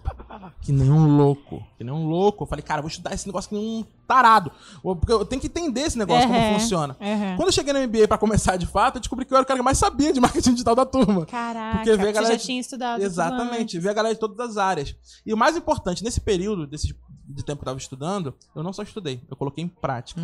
que 0.62 0.74
nem 0.74 0.92
um 0.92 1.16
louco. 1.16 1.64
Que 1.78 1.84
nem 1.84 1.94
um 1.94 2.08
louco. 2.08 2.44
Eu 2.44 2.48
falei, 2.48 2.62
cara, 2.62 2.80
eu 2.80 2.84
vou 2.84 2.90
estudar 2.90 3.14
esse 3.14 3.26
negócio 3.26 3.48
que 3.50 3.56
nem 3.56 3.66
um 3.80 3.86
tarado. 4.06 4.52
Porque 4.82 5.12
eu 5.14 5.24
tenho 5.26 5.40
que 5.42 5.48
entender 5.48 5.82
esse 5.82 5.98
negócio, 5.98 6.28
como 6.28 6.38
Uhum, 6.38 6.54
funciona. 6.60 6.98
uhum. 7.00 7.36
Quando 7.38 7.48
eu 7.48 7.54
cheguei 7.54 7.72
no 7.72 7.80
MBA 7.80 8.06
pra 8.08 8.18
começar 8.18 8.58
de 8.58 8.66
fato, 8.66 8.98
eu 8.98 9.00
descobri 9.00 9.24
que 9.26 9.34
eu 9.34 9.38
era 9.38 9.44
o 9.44 9.48
cara 9.48 9.58
que 9.60 9.64
mais 9.64 9.78
sabia 9.78 10.12
de 10.12 10.20
marketing 10.20 10.52
digital 10.52 10.76
da 10.76 10.86
turma. 10.86 11.26
Caraca, 11.26 11.78
Porque 11.78 11.96
vê 11.96 12.02
a 12.04 12.06
você 12.08 12.12
galera 12.12 12.34
já 12.34 12.38
de- 12.38 12.44
tinha 12.46 12.60
estudado. 12.60 13.02
Exatamente, 13.02 13.80
ver 13.80 13.90
a 13.90 13.94
galera 13.94 14.14
de 14.14 14.20
todas 14.20 14.40
as 14.40 14.58
áreas. 14.58 14.94
E 15.26 15.34
o 15.34 15.38
mais 15.38 15.56
importante, 15.56 16.04
nesse 16.04 16.20
período 16.20 16.68
desse, 16.68 16.94
de 17.28 17.44
tempo 17.44 17.58
que 17.60 17.64
eu 17.64 17.66
tava 17.72 17.78
estudando, 17.78 18.34
eu 18.56 18.64
não 18.64 18.72
só 18.72 18.82
estudei, 18.84 19.22
eu 19.30 19.36
coloquei 19.36 19.64
em 19.64 19.68
prática. 19.68 20.22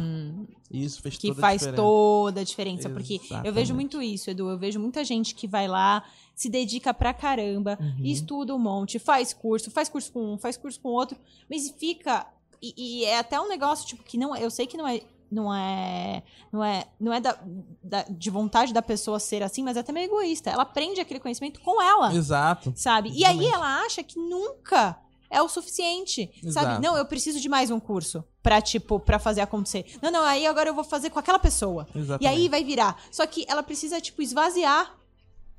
E 0.71 0.83
isso 0.83 1.01
fez 1.01 1.15
Hum. 1.15 1.17
que 1.19 1.27
toda 1.27 1.39
a 1.39 1.41
faz 1.41 1.59
diferença. 1.61 1.81
toda 1.83 2.41
a 2.41 2.43
diferença. 2.43 2.89
Porque 2.89 3.13
eu 3.15 3.21
Exatamente. 3.23 3.53
vejo 3.53 3.73
muito 3.75 4.01
isso, 4.01 4.29
Edu. 4.29 4.49
Eu 4.49 4.57
vejo 4.57 4.79
muita 4.79 5.03
gente 5.03 5.35
que 5.35 5.47
vai 5.47 5.67
lá, 5.67 6.03
se 6.35 6.49
dedica 6.49 6.93
pra 6.93 7.13
caramba, 7.13 7.77
Uhum. 7.79 7.95
estuda 8.05 8.55
um 8.55 8.59
monte, 8.59 8.97
faz 8.99 9.33
curso, 9.33 9.69
faz 9.69 9.89
curso 9.89 10.11
com 10.11 10.33
um, 10.33 10.37
faz 10.37 10.55
curso 10.57 10.79
com 10.79 10.89
outro, 10.89 11.17
mas 11.49 11.69
fica 11.71 12.25
e, 12.61 12.73
e 13.01 13.05
é 13.05 13.19
até 13.19 13.39
um 13.41 13.49
negócio, 13.49 13.85
tipo, 13.85 14.03
que 14.03 14.17
não. 14.17 14.33
Eu 14.35 14.49
sei 14.49 14.65
que 14.65 14.77
não 14.77 14.87
é. 14.87 15.01
Não 15.31 15.51
é, 15.51 16.21
não 16.51 16.63
é, 16.63 16.85
não 16.99 17.11
é 17.11 17.19
da, 17.19 17.35
da- 17.83 18.03
de 18.03 18.29
vontade 18.29 18.71
da 18.71 18.83
pessoa 18.83 19.19
ser 19.19 19.41
assim, 19.41 19.63
mas 19.63 19.75
é 19.75 19.79
até 19.79 19.91
meio 19.91 20.05
egoísta. 20.05 20.51
Ela 20.51 20.61
aprende 20.61 21.01
aquele 21.01 21.19
conhecimento 21.19 21.59
com 21.61 21.81
ela, 21.81 22.13
Exato. 22.13 22.71
sabe? 22.75 23.09
E 23.09 23.25
aí 23.25 23.31
Exatamente. 23.39 23.51
ela 23.53 23.81
acha 23.83 24.03
que 24.03 24.19
nunca 24.19 24.95
é 25.33 25.41
o 25.41 25.49
suficiente, 25.49 26.29
Exato. 26.43 26.67
sabe? 26.67 26.83
Não, 26.85 26.95
eu 26.95 27.05
preciso 27.05 27.39
de 27.39 27.49
mais 27.49 27.71
um 27.71 27.79
curso 27.79 28.23
pra, 28.41 28.61
tipo, 28.61 28.99
pra 28.99 29.17
fazer 29.17 29.41
acontecer. 29.41 29.85
Não, 30.01 30.11
não, 30.11 30.23
aí 30.23 30.45
agora 30.45 30.69
eu 30.69 30.73
vou 30.73 30.83
fazer 30.83 31.09
com 31.09 31.17
aquela 31.19 31.39
pessoa. 31.39 31.87
Exatamente. 31.95 32.23
E 32.23 32.27
aí 32.27 32.47
vai 32.47 32.63
virar. 32.63 33.01
Só 33.11 33.25
que 33.25 33.45
ela 33.49 33.63
precisa, 33.63 33.99
tipo, 33.99 34.21
esvaziar 34.21 34.93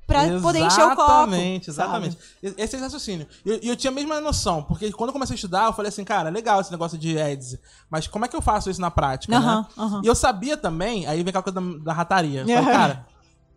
pra 0.07 0.39
poder 0.39 0.59
encher 0.59 0.85
o 0.85 0.95
copo. 0.95 1.01
Exatamente, 1.01 1.69
exatamente. 1.69 2.17
Esse 2.41 2.75
é 2.75 2.79
o 2.79 2.81
raciocínio. 2.81 3.27
E 3.45 3.49
eu, 3.49 3.59
eu 3.61 3.75
tinha 3.75 3.91
a 3.91 3.93
mesma 3.93 4.21
noção, 4.21 4.63
porque 4.63 4.91
quando 4.91 5.09
eu 5.09 5.13
comecei 5.13 5.33
a 5.33 5.35
estudar, 5.35 5.65
eu 5.65 5.73
falei 5.73 5.89
assim, 5.89 6.03
cara, 6.03 6.29
legal 6.29 6.61
esse 6.61 6.71
negócio 6.71 6.97
de 6.97 7.19
ads, 7.19 7.57
mas 7.89 8.07
como 8.07 8.23
é 8.23 8.27
que 8.27 8.35
eu 8.35 8.41
faço 8.41 8.69
isso 8.69 8.79
na 8.79 8.91
prática, 8.91 9.37
né? 9.39 9.65
E 10.03 10.07
eu 10.07 10.15
sabia 10.15 10.55
também, 10.55 11.05
aí 11.07 11.17
vem 11.23 11.29
aquela 11.29 11.43
coisa 11.43 11.59
da, 11.59 11.83
da 11.83 11.93
rataria. 11.93 12.41
Eu 12.41 12.47
falei, 12.47 12.63
cara, 12.71 13.05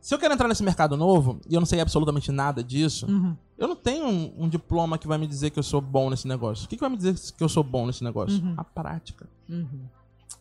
se 0.01 0.15
eu 0.15 0.19
quero 0.19 0.35
entrar 0.35 0.49
nesse 0.49 0.63
mercado 0.63 0.97
novo, 0.97 1.39
e 1.49 1.55
eu 1.55 1.61
não 1.61 1.67
sei 1.67 1.81
absolutamente 1.81 2.33
nada 2.33 2.65
disso, 2.65 3.07
Uhum. 3.07 3.37
Eu 3.59 3.69
não 3.69 3.77
tenho 3.77 4.07
um, 4.07 4.33
um 4.45 4.49
diploma 4.49 4.97
que 4.99 5.07
vai 5.09 5.19
me 5.19 5.27
dizer 5.27 5.51
que 5.51 5.59
eu 5.59 5.63
sou 5.63 5.81
bom 5.81 6.09
nesse 6.11 6.27
negócio. 6.29 6.65
O 6.67 6.69
que, 6.69 6.77
que 6.77 6.81
vai 6.81 6.91
me 6.91 6.97
dizer 6.97 7.15
que 7.37 7.43
eu 7.43 7.49
sou 7.49 7.63
bom 7.63 7.87
nesse 7.87 8.03
negócio? 8.05 8.43
Uhum. 8.43 8.55
A 8.57 8.65
prática. 8.65 9.29
Uhum. 9.49 9.67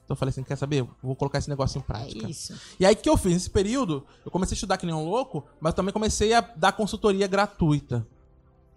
Então 0.05 0.13
eu 0.13 0.15
falei 0.15 0.29
assim, 0.29 0.43
quer 0.43 0.55
saber? 0.55 0.85
Vou 1.03 1.15
colocar 1.15 1.37
esse 1.37 1.49
negócio 1.49 1.77
em 1.77 1.81
É 1.81 1.83
prática. 1.83 2.29
isso. 2.29 2.53
E 2.79 2.85
aí 2.85 2.93
o 2.93 2.97
que 2.97 3.09
eu 3.09 3.17
fiz? 3.17 3.33
Nesse 3.33 3.49
período, 3.49 4.05
eu 4.25 4.31
comecei 4.31 4.53
a 4.53 4.57
estudar 4.57 4.77
que 4.77 4.85
nem 4.85 4.95
um 4.95 5.03
louco, 5.03 5.43
mas 5.59 5.73
também 5.73 5.91
comecei 5.91 6.33
a 6.33 6.41
dar 6.41 6.71
consultoria 6.71 7.27
gratuita. 7.27 8.07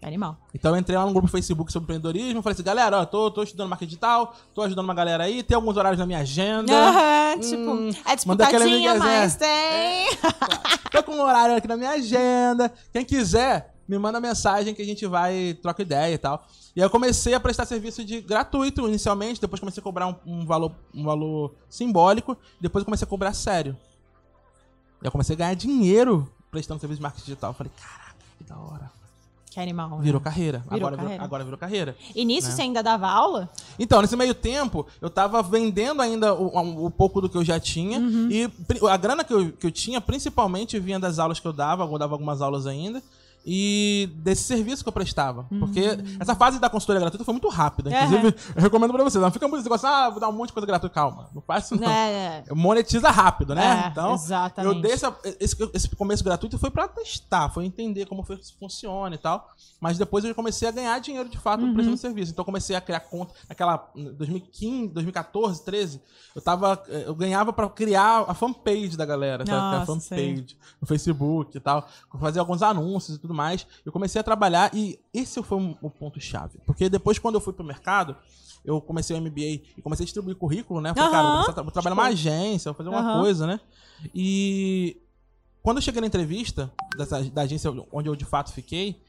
Animal. 0.02 0.38
Então 0.54 0.74
eu 0.74 0.80
entrei 0.80 0.96
lá 0.96 1.04
no 1.04 1.12
grupo 1.12 1.28
Facebook 1.28 1.70
sobre 1.70 1.84
empreendedorismo, 1.84 2.40
falei 2.40 2.54
assim, 2.54 2.62
galera, 2.62 3.00
ó, 3.00 3.04
tô, 3.04 3.30
tô 3.30 3.42
estudando 3.42 3.68
marketing 3.68 3.88
digital, 3.90 4.34
tô 4.54 4.62
ajudando 4.62 4.86
uma 4.86 4.94
galera 4.94 5.24
aí, 5.24 5.42
tem 5.42 5.54
alguns 5.54 5.76
horários 5.76 5.98
na 6.00 6.06
minha 6.06 6.20
agenda. 6.20 6.72
Aham, 6.72 7.20
Hum, 7.36 7.40
tipo, 7.40 8.08
é 8.08 8.16
disputadinha, 8.16 8.90
é. 8.92 8.98
mas 8.98 9.36
tem. 9.36 10.08
Tô 10.90 11.02
com 11.04 11.12
um 11.12 11.20
horário 11.22 11.54
aqui 11.54 11.68
na 11.68 11.76
minha 11.76 11.90
agenda. 11.90 12.72
Quem 12.92 13.04
quiser, 13.04 13.74
me 13.90 13.98
manda 13.98 14.20
mensagem 14.20 14.72
que 14.72 14.80
a 14.80 14.84
gente 14.84 15.04
vai 15.04 15.58
troca 15.60 15.82
ideia 15.82 16.14
e 16.14 16.18
tal. 16.18 16.46
E 16.76 16.80
aí 16.80 16.86
eu 16.86 16.90
comecei 16.90 17.34
a 17.34 17.40
prestar 17.40 17.66
serviço 17.66 18.04
de 18.04 18.20
gratuito 18.20 18.86
inicialmente, 18.86 19.40
depois 19.40 19.58
comecei 19.58 19.80
a 19.80 19.84
cobrar 19.84 20.06
um, 20.06 20.14
um 20.24 20.46
valor, 20.46 20.70
um 20.94 21.02
valor 21.02 21.52
simbólico, 21.68 22.36
depois 22.60 22.82
eu 22.82 22.86
comecei 22.86 23.04
a 23.04 23.08
cobrar 23.08 23.32
sério. 23.32 23.76
E 25.02 25.06
eu 25.06 25.10
comecei 25.10 25.34
a 25.34 25.38
ganhar 25.38 25.54
dinheiro 25.54 26.30
prestando 26.52 26.78
serviço 26.78 26.98
de 26.98 27.02
marketing 27.02 27.24
digital. 27.24 27.50
Eu 27.50 27.54
falei, 27.54 27.72
caraca, 27.76 28.14
que 28.38 28.44
da 28.44 28.56
hora. 28.58 28.90
Que 29.50 29.58
animal. 29.58 29.98
né? 29.98 30.04
Virou 30.04 30.20
carreira. 30.20 30.58
Virou 30.60 30.76
agora, 30.76 30.96
carreira. 30.96 31.14
Virou, 31.14 31.24
agora 31.24 31.44
virou 31.44 31.58
carreira. 31.58 31.96
E 32.14 32.24
nisso 32.24 32.48
né? 32.50 32.54
você 32.54 32.62
ainda 32.62 32.82
dava 32.84 33.08
aula? 33.08 33.50
Então, 33.80 34.00
nesse 34.00 34.14
meio 34.14 34.32
tempo, 34.32 34.86
eu 35.00 35.10
tava 35.10 35.42
vendendo 35.42 36.00
ainda 36.00 36.32
o, 36.34 36.86
o 36.86 36.90
pouco 36.90 37.20
do 37.20 37.28
que 37.28 37.36
eu 37.36 37.44
já 37.44 37.58
tinha. 37.58 37.98
E 38.30 38.46
pri- 38.46 38.78
a 38.88 38.96
grana 38.96 39.24
que 39.24 39.34
eu, 39.34 39.50
que 39.50 39.66
eu 39.66 39.72
tinha, 39.72 40.00
principalmente, 40.00 40.78
vinha 40.78 41.00
das 41.00 41.18
aulas 41.18 41.40
que 41.40 41.48
eu 41.48 41.52
dava. 41.52 41.82
Eu 41.82 41.98
dava 41.98 42.14
algumas 42.14 42.40
aulas 42.40 42.64
ainda. 42.68 43.02
E 43.44 44.10
desse 44.16 44.44
serviço 44.44 44.82
que 44.82 44.88
eu 44.88 44.92
prestava. 44.92 45.44
Porque 45.58 45.82
essa 46.20 46.34
fase 46.34 46.58
da 46.60 46.68
consultoria 46.68 47.00
gratuita 47.00 47.24
foi 47.24 47.32
muito 47.32 47.48
rápida. 47.48 47.90
Inclusive, 47.90 48.34
eu 48.56 48.62
recomendo 48.62 48.92
pra 48.92 49.02
vocês. 49.02 49.22
Não 49.22 49.30
fica 49.30 49.48
muito 49.48 49.62
negócio, 49.62 49.88
ah, 49.88 50.10
vou 50.10 50.20
dar 50.20 50.28
um 50.28 50.32
monte 50.32 50.48
de 50.48 50.52
coisa 50.52 50.66
gratuita. 50.66 50.94
Calma, 50.94 51.28
não 51.34 51.40
faz 51.40 51.64
isso 51.64 51.76
não. 51.80 51.88
É, 51.90 52.44
Monetiza 52.54 53.10
rápido, 53.10 53.54
né? 53.54 53.84
É, 53.84 53.88
então, 53.88 54.14
exatamente. 54.14 54.74
eu 54.74 54.80
dei 54.82 54.92
essa- 54.92 55.16
esse, 55.40 55.56
esse 55.72 55.88
começo 55.96 56.22
gratuito 56.22 56.58
foi 56.58 56.70
pra 56.70 56.86
testar, 56.88 57.48
foi 57.50 57.64
entender 57.64 58.06
como 58.06 58.22
foi- 58.22 58.38
funciona 58.58 59.14
e 59.14 59.18
tal. 59.18 59.48
Mas 59.80 59.96
depois 59.96 60.24
eu 60.24 60.34
comecei 60.34 60.68
a 60.68 60.70
ganhar 60.70 60.98
dinheiro 61.00 61.28
de 61.28 61.38
fato 61.38 61.64
Uhum. 61.64 61.72
prestando 61.72 61.96
serviço. 61.96 62.32
Então 62.32 62.42
eu 62.42 62.46
comecei 62.46 62.76
a 62.76 62.80
criar 62.80 63.00
conta. 63.00 63.32
Naquela 63.48 63.88
2015, 63.94 64.88
2014, 64.88 65.64
13, 65.64 66.00
eu 66.34 66.42
tava. 66.42 66.80
eh, 66.88 67.04
Eu 67.06 67.14
ganhava 67.14 67.52
pra 67.52 67.68
criar 67.68 68.24
a 68.28 68.34
fanpage 68.34 68.96
da 68.96 69.06
galera? 69.06 69.42
Criar 69.44 69.56
a 69.58 69.78
Nossa, 69.86 69.86
fanpage 69.86 70.56
no 70.80 70.86
Facebook 70.86 71.56
e 71.56 71.60
tal. 71.60 71.86
Fazer 72.20 72.38
alguns 72.40 72.62
anúncios 72.62 73.16
e 73.16 73.18
tudo 73.20 73.29
mais. 73.34 73.66
Eu 73.84 73.92
comecei 73.92 74.20
a 74.20 74.24
trabalhar 74.24 74.70
e 74.74 74.98
esse 75.12 75.42
foi 75.42 75.58
um- 75.58 75.76
o 75.82 75.90
ponto-chave. 75.90 76.58
Porque 76.66 76.88
depois, 76.88 77.18
quando 77.18 77.34
eu 77.36 77.40
fui 77.40 77.52
pro 77.52 77.64
mercado. 77.64 78.16
Eu 78.62 78.78
comecei 78.78 79.16
o 79.16 79.18
MBA 79.18 79.62
e 79.78 79.80
comecei 79.82 80.04
a 80.04 80.06
distribuir 80.06 80.36
currículo, 80.36 80.82
né? 80.82 80.92
Falei, 80.94 81.10
cara, 81.10 81.36
vou, 81.44 81.44
tra- 81.54 81.62
vou 81.62 81.72
trabalhar 81.72 81.94
numa 81.96 82.08
agência, 82.08 82.70
vou 82.70 82.76
fazer 82.76 82.90
alguma 82.94 83.10
Aham. 83.14 83.22
coisa, 83.22 83.46
né? 83.46 83.58
E 84.14 84.98
quando 85.62 85.78
eu 85.78 85.82
cheguei 85.82 85.98
na 86.02 86.06
entrevista 86.06 86.70
dessa, 86.94 87.22
da 87.24 87.40
agência 87.40 87.72
onde 87.90 88.10
eu 88.10 88.14
de 88.14 88.26
fato 88.26 88.52
fiquei, 88.52 89.00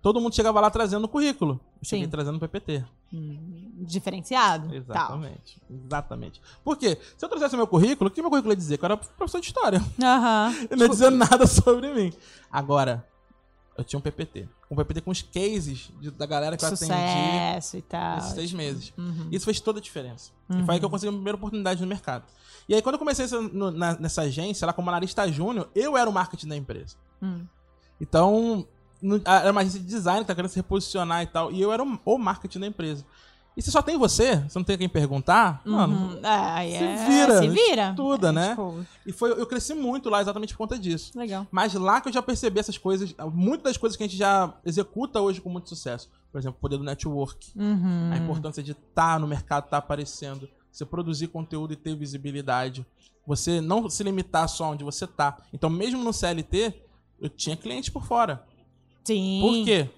todo 0.00 0.18
mundo 0.22 0.34
chegava 0.34 0.58
lá 0.58 0.70
trazendo 0.70 1.04
o 1.04 1.08
currículo. 1.08 1.60
Eu 1.82 1.84
cheguei 1.86 2.06
Sim. 2.06 2.10
trazendo 2.10 2.36
o 2.36 2.40
PPT. 2.40 2.82
Hum, 3.12 3.74
diferenciado. 3.80 4.68
Tal. 4.68 4.76
Exatamente. 4.76 5.60
Exatamente. 5.70 6.40
Por 6.64 6.76
quê? 6.78 6.98
Se 7.16 7.22
eu 7.22 7.28
trouxesse 7.28 7.56
meu 7.56 7.66
currículo, 7.66 8.08
o 8.08 8.10
que 8.10 8.22
meu 8.22 8.30
currículo 8.30 8.52
ia 8.52 8.56
dizer? 8.56 8.78
Que 8.78 8.84
eu 8.84 8.86
era 8.86 8.96
professor 8.96 9.40
de 9.40 9.48
história. 9.48 9.82
Ele 10.70 10.76
não 10.80 10.86
ia 10.86 10.88
dizer 10.88 11.10
nada 11.10 11.46
sobre 11.46 11.92
mim. 11.92 12.10
Agora, 12.50 13.06
eu 13.78 13.84
tinha 13.84 13.98
um 13.98 14.02
PPT. 14.02 14.46
Um 14.70 14.76
PPT 14.76 15.00
com 15.00 15.10
os 15.10 15.22
cases 15.22 15.90
de- 16.00 16.10
da 16.10 16.26
galera 16.26 16.56
que 16.56 16.64
eu 16.64 16.68
atendi 16.68 16.84
Sucesso 16.92 17.76
e 17.78 17.82
tal. 17.82 18.16
nesses 18.16 18.32
seis 18.32 18.52
meses. 18.52 18.92
Uhum. 18.98 19.28
Isso 19.32 19.44
fez 19.46 19.60
toda 19.60 19.78
a 19.78 19.82
diferença. 19.82 20.32
E 20.50 20.64
foi 20.64 20.74
aí 20.74 20.78
que 20.80 20.84
eu 20.84 20.90
consegui 20.90 21.08
a 21.10 21.12
primeira 21.12 21.36
oportunidade 21.36 21.80
no 21.80 21.86
mercado. 21.86 22.24
E 22.68 22.74
aí, 22.74 22.82
quando 22.82 22.94
eu 22.96 22.98
comecei 22.98 23.24
essa- 23.24 23.40
no- 23.40 23.70
na- 23.70 23.98
nessa 23.98 24.22
agência, 24.22 24.66
lá 24.66 24.72
como 24.74 24.90
analista 24.90 25.30
júnior, 25.30 25.70
eu 25.74 25.96
era 25.96 26.08
o 26.10 26.12
marketing 26.12 26.48
da 26.48 26.56
empresa. 26.56 26.96
Hum. 27.22 27.46
Então, 28.00 28.66
no- 29.00 29.20
era 29.24 29.50
uma 29.52 29.60
agência 29.60 29.80
de 29.80 29.86
design 29.86 30.20
que 30.20 30.26
tá 30.26 30.34
querendo 30.34 30.50
se 30.50 30.56
reposicionar 30.56 31.22
e 31.22 31.26
tal. 31.26 31.50
E 31.52 31.60
eu 31.60 31.72
era 31.72 31.82
o, 31.82 31.98
o 32.04 32.18
marketing 32.18 32.58
da 32.60 32.66
empresa. 32.66 33.04
E 33.58 33.62
se 33.62 33.72
só 33.72 33.82
tem 33.82 33.98
você, 33.98 34.36
você 34.36 34.56
não 34.56 34.62
tem 34.64 34.78
quem 34.78 34.88
perguntar, 34.88 35.60
mano. 35.64 36.14
Uhum. 36.14 36.24
É, 36.24 36.28
aí 36.28 36.70
se 36.70 36.76
é- 36.84 37.06
vira, 37.08 37.38
Se 37.42 37.48
vira. 37.48 37.90
estuda, 37.90 38.28
É, 38.28 38.32
né? 38.32 38.48
tipo, 38.50 38.86
E 39.04 39.12
foi, 39.12 39.32
eu 39.32 39.44
cresci 39.48 39.74
muito 39.74 40.08
lá 40.08 40.20
exatamente 40.20 40.52
por 40.54 40.58
conta 40.58 40.78
disso. 40.78 41.18
legal. 41.18 41.44
Mas 41.50 41.74
lá 41.74 42.00
que 42.00 42.08
eu 42.08 42.12
já 42.12 42.22
percebi 42.22 42.60
essas 42.60 42.78
coisas, 42.78 43.12
muitas 43.34 43.64
das 43.64 43.76
coisas 43.76 43.96
que 43.96 44.04
a 44.04 44.06
gente 44.06 44.16
já 44.16 44.54
executa 44.64 45.20
hoje 45.20 45.40
com 45.40 45.50
muito 45.50 45.68
sucesso. 45.68 46.08
Por 46.30 46.38
exemplo, 46.38 46.56
o 46.56 46.60
poder 46.60 46.76
do 46.78 46.84
network. 46.84 47.50
Uhum. 47.56 48.10
A 48.12 48.16
importância 48.16 48.62
de 48.62 48.70
estar 48.72 49.18
no 49.18 49.26
mercado, 49.26 49.64
estar 49.64 49.78
aparecendo. 49.78 50.48
Você 50.70 50.86
produzir 50.86 51.26
conteúdo 51.26 51.72
e 51.72 51.76
ter 51.76 51.96
visibilidade. 51.96 52.86
Você 53.26 53.60
não 53.60 53.90
se 53.90 54.04
limitar 54.04 54.48
só 54.48 54.70
onde 54.70 54.84
você 54.84 55.04
tá. 55.04 55.36
Então, 55.52 55.68
mesmo 55.68 56.04
no 56.04 56.12
CLT, 56.12 56.74
eu 57.20 57.28
tinha 57.28 57.56
clientes 57.56 57.90
por 57.90 58.04
fora. 58.06 58.44
Sim. 59.04 59.40
Por 59.40 59.64
quê? 59.64 59.90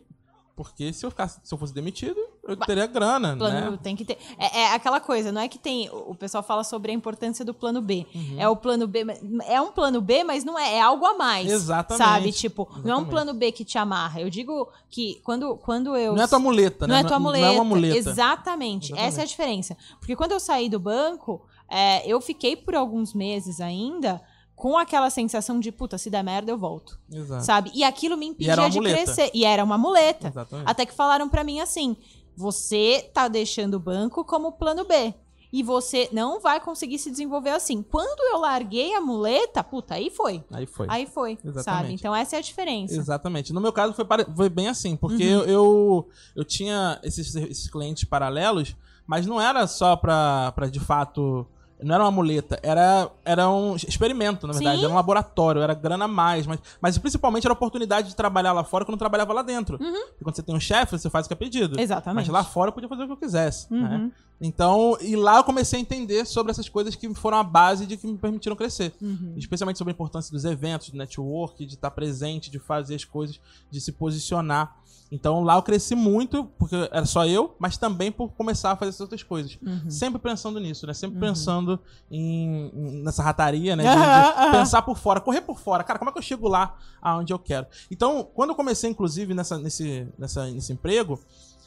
Porque 0.56 0.92
se 0.92 1.04
eu, 1.04 1.10
ficasse, 1.10 1.40
se 1.42 1.52
eu 1.52 1.58
fosse 1.58 1.72
demitido, 1.74 2.18
eu 2.52 2.56
teria 2.56 2.86
grana, 2.86 3.36
Plano 3.36 3.72
né? 3.72 3.78
tem 3.82 3.94
que 3.96 4.04
ter. 4.04 4.18
É, 4.38 4.60
é 4.60 4.74
aquela 4.74 5.00
coisa, 5.00 5.30
não 5.32 5.40
é 5.40 5.48
que 5.48 5.58
tem. 5.58 5.88
O 5.90 6.14
pessoal 6.14 6.42
fala 6.42 6.64
sobre 6.64 6.92
a 6.92 6.94
importância 6.94 7.44
do 7.44 7.54
plano 7.54 7.80
B. 7.80 8.06
Uhum. 8.14 8.36
É 8.38 8.48
o 8.48 8.56
plano 8.56 8.86
B. 8.86 9.04
É 9.46 9.60
um 9.60 9.72
plano 9.72 10.00
B, 10.00 10.24
mas 10.24 10.44
não 10.44 10.58
é. 10.58 10.76
É 10.76 10.80
algo 10.80 11.04
a 11.04 11.14
mais. 11.14 11.50
Exatamente. 11.50 12.04
Sabe? 12.04 12.32
Tipo, 12.32 12.68
não 12.68 12.74
é 12.74 12.78
um 12.78 12.82
Exatamente. 12.82 13.10
plano 13.10 13.34
B 13.34 13.52
que 13.52 13.64
te 13.64 13.78
amarra. 13.78 14.20
Eu 14.20 14.30
digo 14.30 14.68
que 14.88 15.20
quando, 15.24 15.56
quando 15.56 15.96
eu. 15.96 16.14
Não 16.14 16.22
é 16.22 16.26
tua 16.26 16.38
muleta, 16.38 16.86
Não 16.86 16.94
né? 16.94 17.00
é 17.00 17.04
tua 17.04 17.18
muleta. 17.18 17.46
Não 17.46 17.52
é 17.52 17.56
uma 17.56 17.64
muleta. 17.64 17.96
Exatamente. 17.96 18.40
Exatamente. 18.50 18.94
Essa 18.94 19.20
é 19.20 19.24
a 19.24 19.26
diferença. 19.26 19.76
Porque 19.98 20.16
quando 20.16 20.32
eu 20.32 20.40
saí 20.40 20.68
do 20.68 20.78
banco, 20.78 21.42
é, 21.68 22.06
eu 22.06 22.20
fiquei 22.20 22.56
por 22.56 22.74
alguns 22.74 23.14
meses 23.14 23.60
ainda 23.60 24.20
com 24.54 24.76
aquela 24.76 25.08
sensação 25.08 25.58
de, 25.58 25.72
puta, 25.72 25.96
se 25.96 26.10
der 26.10 26.22
merda, 26.22 26.50
eu 26.52 26.58
volto. 26.58 26.98
Exato. 27.10 27.44
Sabe? 27.44 27.70
E 27.74 27.82
aquilo 27.82 28.14
me 28.16 28.26
impedia 28.26 28.68
de 28.68 28.76
muleta. 28.78 29.04
crescer. 29.04 29.30
E 29.32 29.44
era 29.44 29.64
uma 29.64 29.78
muleta. 29.78 30.28
Exatamente. 30.28 30.68
Até 30.68 30.84
que 30.84 30.92
falaram 30.92 31.28
pra 31.30 31.42
mim 31.42 31.60
assim: 31.60 31.96
você 32.36 33.10
tá 33.12 33.28
deixando 33.28 33.74
o 33.74 33.80
banco 33.80 34.24
como 34.24 34.52
plano 34.52 34.84
B. 34.84 35.14
E 35.52 35.64
você 35.64 36.08
não 36.12 36.38
vai 36.38 36.60
conseguir 36.60 36.96
se 37.00 37.10
desenvolver 37.10 37.50
assim. 37.50 37.82
Quando 37.82 38.20
eu 38.32 38.38
larguei 38.38 38.94
a 38.94 39.00
muleta, 39.00 39.64
puta, 39.64 39.94
aí 39.94 40.08
foi. 40.08 40.44
Aí 40.52 40.64
foi. 40.64 40.86
Aí 40.88 41.06
foi, 41.06 41.32
Exatamente. 41.44 41.64
sabe? 41.64 41.92
Então 41.92 42.14
essa 42.14 42.36
é 42.36 42.38
a 42.38 42.42
diferença. 42.42 42.94
Exatamente. 42.96 43.52
No 43.52 43.60
meu 43.60 43.72
caso 43.72 43.92
foi, 43.92 44.06
foi 44.36 44.48
bem 44.48 44.68
assim, 44.68 44.94
porque 44.96 45.24
Uhum. 45.24 45.40
eu, 45.40 45.44
eu, 45.48 46.08
eu 46.36 46.44
tinha 46.44 47.00
esses, 47.02 47.34
esses 47.34 47.68
clientes 47.68 48.04
paralelos, 48.04 48.76
mas 49.04 49.26
não 49.26 49.40
era 49.40 49.66
só 49.66 49.96
pra, 49.96 50.52
pra 50.52 50.68
de 50.68 50.78
fato. 50.78 51.44
Não 51.82 51.94
era 51.94 52.04
uma 52.04 52.10
muleta, 52.10 52.58
era, 52.62 53.10
era 53.24 53.48
um 53.48 53.76
experimento, 53.76 54.46
na 54.46 54.52
verdade. 54.52 54.78
Sim. 54.78 54.84
Era 54.84 54.92
um 54.92 54.96
laboratório, 54.96 55.62
era 55.62 55.74
grana 55.74 56.04
a 56.04 56.08
mais. 56.08 56.46
Mas, 56.46 56.60
mas 56.80 56.98
principalmente 56.98 57.44
era 57.46 57.52
a 57.52 57.56
oportunidade 57.56 58.08
de 58.08 58.16
trabalhar 58.16 58.52
lá 58.52 58.64
fora 58.64 58.84
que 58.84 58.90
eu 58.90 58.92
não 58.92 58.98
trabalhava 58.98 59.32
lá 59.32 59.42
dentro. 59.42 59.78
Porque 59.78 60.24
quando 60.24 60.36
você 60.36 60.42
tem 60.42 60.54
um 60.54 60.60
chefe, 60.60 60.98
você 60.98 61.10
faz 61.10 61.26
o 61.26 61.28
que 61.28 61.32
é 61.32 61.36
pedido. 61.36 61.76
Uhum. 61.76 61.82
Exatamente. 61.82 62.26
Mas 62.26 62.28
lá 62.28 62.44
fora 62.44 62.68
eu 62.68 62.72
podia 62.72 62.88
fazer 62.88 63.04
o 63.04 63.06
que 63.06 63.12
eu 63.12 63.16
quisesse. 63.16 63.66
Uhum. 63.70 63.80
Né? 63.80 64.10
Então, 64.40 64.96
e 65.02 65.14
lá 65.16 65.36
eu 65.36 65.44
comecei 65.44 65.78
a 65.78 65.82
entender 65.82 66.24
sobre 66.24 66.50
essas 66.50 66.66
coisas 66.68 66.94
que 66.94 67.12
foram 67.14 67.36
a 67.36 67.44
base 67.44 67.84
de 67.84 67.96
que 67.98 68.06
me 68.06 68.16
permitiram 68.16 68.56
crescer. 68.56 68.94
Uhum. 69.00 69.34
Especialmente 69.36 69.76
sobre 69.76 69.92
a 69.92 69.94
importância 69.94 70.32
dos 70.32 70.46
eventos, 70.46 70.88
do 70.88 70.96
network, 70.96 71.66
de 71.66 71.74
estar 71.74 71.90
presente, 71.90 72.50
de 72.50 72.58
fazer 72.58 72.94
as 72.94 73.04
coisas, 73.04 73.38
de 73.70 73.80
se 73.80 73.92
posicionar. 73.92 74.79
Então 75.12 75.42
lá 75.42 75.56
eu 75.56 75.62
cresci 75.62 75.94
muito, 75.96 76.44
porque 76.56 76.76
era 76.92 77.04
só 77.04 77.26
eu, 77.26 77.56
mas 77.58 77.76
também 77.76 78.12
por 78.12 78.28
começar 78.30 78.70
a 78.70 78.76
fazer 78.76 78.90
essas 78.90 79.00
outras 79.00 79.22
coisas. 79.24 79.58
Uhum. 79.60 79.90
Sempre 79.90 80.20
pensando 80.20 80.60
nisso, 80.60 80.86
né? 80.86 80.94
Sempre 80.94 81.18
pensando 81.18 81.80
em, 82.08 82.70
em- 82.72 83.02
nessa 83.02 83.22
rataria, 83.22 83.74
né? 83.74 83.82
De, 83.90 84.44
de 84.46 84.50
pensar 84.52 84.82
por 84.82 84.96
fora, 84.96 85.20
correr 85.20 85.40
por 85.40 85.58
fora. 85.58 85.82
Cara, 85.82 85.98
como 85.98 86.10
é 86.10 86.12
que 86.12 86.18
eu 86.18 86.22
chego 86.22 86.46
lá 86.46 86.76
aonde 87.02 87.32
eu 87.32 87.38
quero? 87.40 87.66
Então, 87.90 88.22
quando 88.34 88.50
eu 88.50 88.54
comecei, 88.54 88.88
inclusive, 88.88 89.34
nessa, 89.34 89.58
nesse, 89.58 90.06
nessa, 90.16 90.46
nesse 90.48 90.72
emprego, 90.72 91.18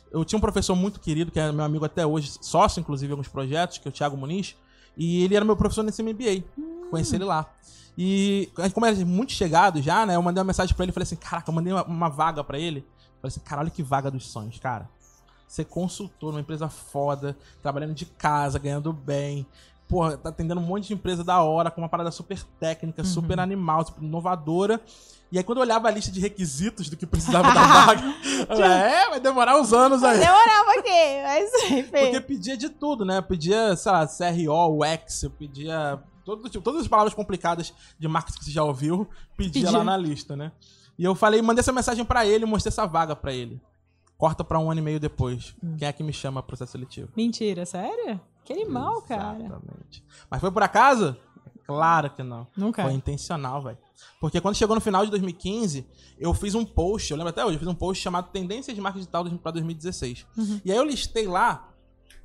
eu 0.10 0.24
tinha 0.24 0.38
um 0.38 0.42
professor 0.42 0.76
muito 0.76 1.02
querido, 1.02 1.30
que 1.32 1.40
é 1.40 1.52
meu 1.52 1.66
amigo 1.66 1.84
até 1.84 2.06
hoje, 2.06 2.32
sócio, 2.40 2.80
inclusive, 2.80 3.12
em 3.12 3.14
alguns 3.14 3.28
projetos, 3.28 3.78
que 3.78 3.88
é 3.88 3.90
o 3.90 3.92
Thiago 3.92 4.16
Muniz. 4.16 4.56
E 4.96 5.22
ele 5.24 5.36
era 5.36 5.44
meu 5.44 5.58
professor 5.58 5.84
nesse 5.84 6.02
MBA. 6.02 6.46
Hum. 6.58 6.88
Conheci 6.90 7.16
ele 7.16 7.26
lá. 7.26 7.48
E 7.98 8.50
como 8.74 8.86
é 8.86 8.94
muito 9.04 9.34
chegado 9.34 9.82
já, 9.82 10.06
né? 10.06 10.16
Eu 10.16 10.22
mandei 10.22 10.40
uma 10.40 10.46
mensagem 10.48 10.74
pra 10.76 10.84
ele 10.86 10.92
e 10.92 10.94
falei 10.94 11.04
assim: 11.04 11.16
Caraca, 11.16 11.50
eu 11.50 11.54
mandei 11.54 11.74
uma, 11.74 11.84
uma 11.84 12.10
vaga 12.10 12.44
pra 12.44 12.58
ele. 12.58 12.86
Falei 13.24 13.30
assim: 13.30 13.40
Cara, 13.40 13.62
olha 13.62 13.70
que 13.70 13.82
vaga 13.82 14.12
dos 14.12 14.28
sonhos, 14.28 14.60
cara. 14.60 14.90
Ser 15.48 15.64
consultor 15.66 16.32
numa 16.32 16.42
empresa 16.42 16.68
foda, 16.68 17.38
trabalhando 17.62 17.94
de 17.94 18.06
casa, 18.06 18.60
ganhando 18.60 18.92
bem. 18.92 19.48
Porra, 19.88 20.18
tá 20.18 20.30
atendendo 20.30 20.60
um 20.60 20.64
monte 20.64 20.88
de 20.88 20.94
empresa 20.94 21.24
da 21.24 21.42
hora, 21.42 21.72
com 21.72 21.80
uma 21.80 21.88
parada 21.90 22.12
super 22.12 22.44
técnica, 22.60 23.04
super 23.04 23.40
animal, 23.40 23.86
super 23.86 24.04
inovadora. 24.04 24.82
E 25.32 25.38
aí, 25.38 25.44
quando 25.44 25.60
eu 25.60 25.62
olhava 25.64 25.88
a 25.88 25.92
lista 25.92 26.12
de 26.12 26.20
requisitos 26.20 26.90
do 26.90 26.98
que 26.98 27.06
precisava 27.06 27.52
da 27.54 27.64
vaga, 27.86 28.02
eu 28.50 28.64
é, 28.64 29.10
vai 29.10 29.20
demorar 29.20 29.60
uns 29.60 29.72
anos 29.72 30.04
aí. 30.04 30.20
Demorava 30.20 30.72
aqui, 30.80 31.24
mas 31.24 31.54
enfim. 31.72 31.92
Porque 31.92 32.22
pedia 32.22 32.58
de 32.58 32.70
tudo, 32.70 33.06
né? 33.06 33.22
Pedia, 33.22 33.76
sei 33.76 33.92
lá, 33.92 34.08
CRO, 34.08 34.84
UX, 34.84 35.26
pedia 35.38 36.00
todo, 36.26 36.50
tipo, 36.50 36.64
todas 36.64 36.82
as 36.82 36.88
palavras 36.88 37.14
complicadas 37.14 37.74
de 37.98 38.08
marketing 38.08 38.40
que 38.40 38.46
você 38.46 38.52
já 38.52 38.64
ouviu, 38.64 39.08
pedia 39.38 39.64
Pedia. 39.64 39.78
lá 39.78 39.84
na 39.84 39.98
lista, 39.98 40.36
né? 40.36 40.52
E 40.98 41.04
eu 41.04 41.16
falei, 41.16 41.42
mandei 41.42 41.62
essa 41.62 41.72
mensagem 41.72 42.06
pra 42.06 42.26
ele, 42.26 42.46
mostrei 42.46 42.70
essa 42.70 42.86
vaga 42.86 43.16
pra 43.16 43.34
ele. 43.34 43.62
Corta 44.18 44.44
pra 44.44 44.60
um 44.60 44.70
ano 44.70 44.80
e 44.80 44.84
meio 44.84 45.00
depois. 45.00 45.56
Hum. 45.64 45.76
Quem 45.78 45.88
é 45.88 45.94
que 45.94 46.04
me 46.04 46.14
chama 46.14 46.42
pro 46.42 46.50
processo 46.50 46.74
seletivo? 46.74 47.10
Mentira, 47.16 47.66
sério? 47.66 48.22
Que 48.44 48.54
animal, 48.54 49.02
cara. 49.02 49.40
Exatamente. 49.40 50.04
Mas 50.30 50.40
foi 50.40 50.52
por 50.52 50.64
acaso? 50.64 51.16
Claro 51.66 52.10
que 52.10 52.22
não. 52.24 52.48
Nunca. 52.56 52.84
Foi 52.84 52.94
intencional, 52.94 53.62
velho. 53.62 53.78
Porque 54.20 54.40
quando 54.42 54.56
chegou 54.56 54.76
no 54.76 54.82
final 54.82 55.04
de 55.06 55.12
2015, 55.12 55.86
eu 56.20 56.34
fiz 56.34 56.56
um 56.56 56.66
post, 56.66 57.12
eu 57.12 57.18
lembro 57.18 57.30
até 57.30 57.44
hoje, 57.44 57.56
eu 57.56 57.60
fiz 57.60 57.68
um 57.68 57.76
post 57.76 58.02
chamado 58.04 58.30
Tendências 58.32 58.76
de 58.76 58.82
Marketing 58.82 59.06
Digital 59.06 59.26
pra 59.40 59.52
2016. 59.52 60.26
Uhum. 60.38 60.62
E 60.64 60.72
aí 60.72 60.78
eu 60.78 60.84
listei 60.84 61.28
lá. 61.28 61.70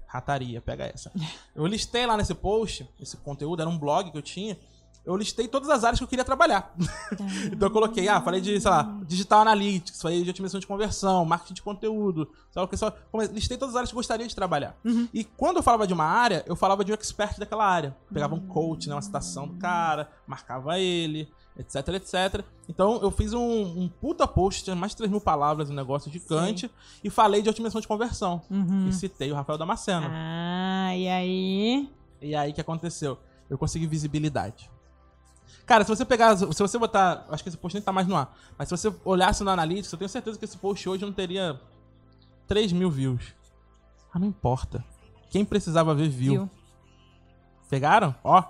Rataria, 0.07 0.61
pega 0.61 0.85
essa. 0.85 1.13
Eu 1.55 1.67
listei 1.67 2.07
lá 2.07 2.17
nesse 2.17 2.35
post, 2.35 2.89
esse 2.99 3.15
conteúdo, 3.19 3.61
era 3.61 3.69
um 3.69 3.79
blog 3.79 4.11
que 4.11 4.17
eu 4.17 4.23
tinha. 4.23 4.59
Eu 5.09 5.17
listei 5.17 5.49
todas 5.49 5.71
as 5.71 5.85
áreas 5.85 5.99
que 5.99 6.05
eu 6.05 6.09
queria 6.09 6.23
trabalhar. 6.23 6.75
então 7.51 7.69
eu 7.69 7.73
coloquei, 7.73 8.07
ah, 8.09 8.21
falei 8.21 8.43
de, 8.43 8.61
sei 8.61 8.71
lá, 8.71 8.95
digital 9.07 9.41
analytics, 9.41 10.03
falei 10.03 10.23
de 10.23 10.29
otimização 10.29 10.61
de 10.61 10.67
conversão, 10.67 11.25
marketing 11.25 11.55
de 11.55 11.63
conteúdo, 11.63 12.31
sabe 12.51 12.67
o 12.67 12.69
que 12.69 12.77
só. 12.77 12.93
Listei 13.33 13.57
todas 13.57 13.75
as 13.75 13.77
áreas 13.77 13.91
que 13.91 13.95
eu 13.95 13.99
gostaria 13.99 14.29
de 14.29 14.35
trabalhar. 14.35 14.77
E 15.15 15.25
quando 15.25 15.57
eu 15.57 15.63
falava 15.63 15.87
de 15.87 15.95
uma 15.95 16.05
área, 16.05 16.45
eu 16.47 16.55
falava 16.55 16.85
de 16.85 16.93
um 16.93 16.95
expert 16.95 17.39
daquela 17.39 17.65
área. 17.65 17.97
Pegava 18.13 18.35
um 18.35 18.47
coach, 18.47 18.87
né, 18.87 18.95
uma 18.95 19.01
citação 19.01 19.49
do 19.49 19.55
cara, 19.55 20.11
marcava 20.27 20.79
ele, 20.79 21.27
etc, 21.59 21.89
etc. 21.95 22.45
Então 22.69 23.01
eu 23.01 23.11
fiz 23.11 23.33
um, 23.33 23.41
um 23.41 23.89
puta 23.89 24.29
post, 24.29 24.63
tinha 24.63 24.77
mais 24.77 24.93
de 24.93 24.99
3 24.99 25.11
mil 25.11 25.23
palavras, 25.23 25.71
um 25.71 25.75
negócio 25.75 26.13
gigante, 26.13 26.71
e 27.03 27.09
falei 27.09 27.41
de 27.41 27.49
otimização 27.49 27.81
de 27.81 27.89
conversão. 27.89 28.43
Uhum. 28.51 28.89
E 28.89 28.93
citei 28.93 29.33
o 29.33 29.35
Rafael 29.35 29.57
Damasceno. 29.57 30.07
Ah, 30.11 30.95
e 30.95 31.09
aí? 31.09 31.89
E 32.21 32.37
aí 32.37 32.51
o 32.51 32.55
que 32.55 32.61
aconteceu? 32.61 33.17
Eu 33.49 33.57
consegui 33.57 33.87
visibilidade. 33.87 34.71
Cara, 35.69 35.85
se 35.85 35.91
você 35.91 36.03
pegar. 36.03 36.35
Se 36.35 36.47
você 36.47 36.79
botar. 36.79 37.27
Acho 37.29 37.43
que 37.43 37.51
esse 37.51 37.59
post 37.59 37.75
nem 37.75 37.83
tá 37.83 37.93
mais 37.93 38.07
no 38.07 38.17
ar. 38.17 38.35
Mas 38.57 38.71
se 38.71 38.77
você 38.77 38.93
olhasse 39.05 39.45
no 39.45 39.51
Analytics, 39.51 39.93
eu 39.93 39.99
tenho 39.99 40.09
certeza 40.09 40.39
que 40.39 40.45
esse 40.47 40.57
post 40.57 40.89
hoje 40.89 41.05
não 41.05 41.13
teria 41.13 41.61
3 42.47 42.73
mil 42.73 42.91
views. 42.91 43.35
Ah, 44.11 44.19
não 44.19 44.27
importa. 44.27 44.83
Quem 45.29 45.45
precisava 45.45 45.95
ver 45.95 46.09
viu. 46.09 46.33
Viu? 46.33 46.51
Pegaram? 47.69 48.15
Ó. 48.25 48.43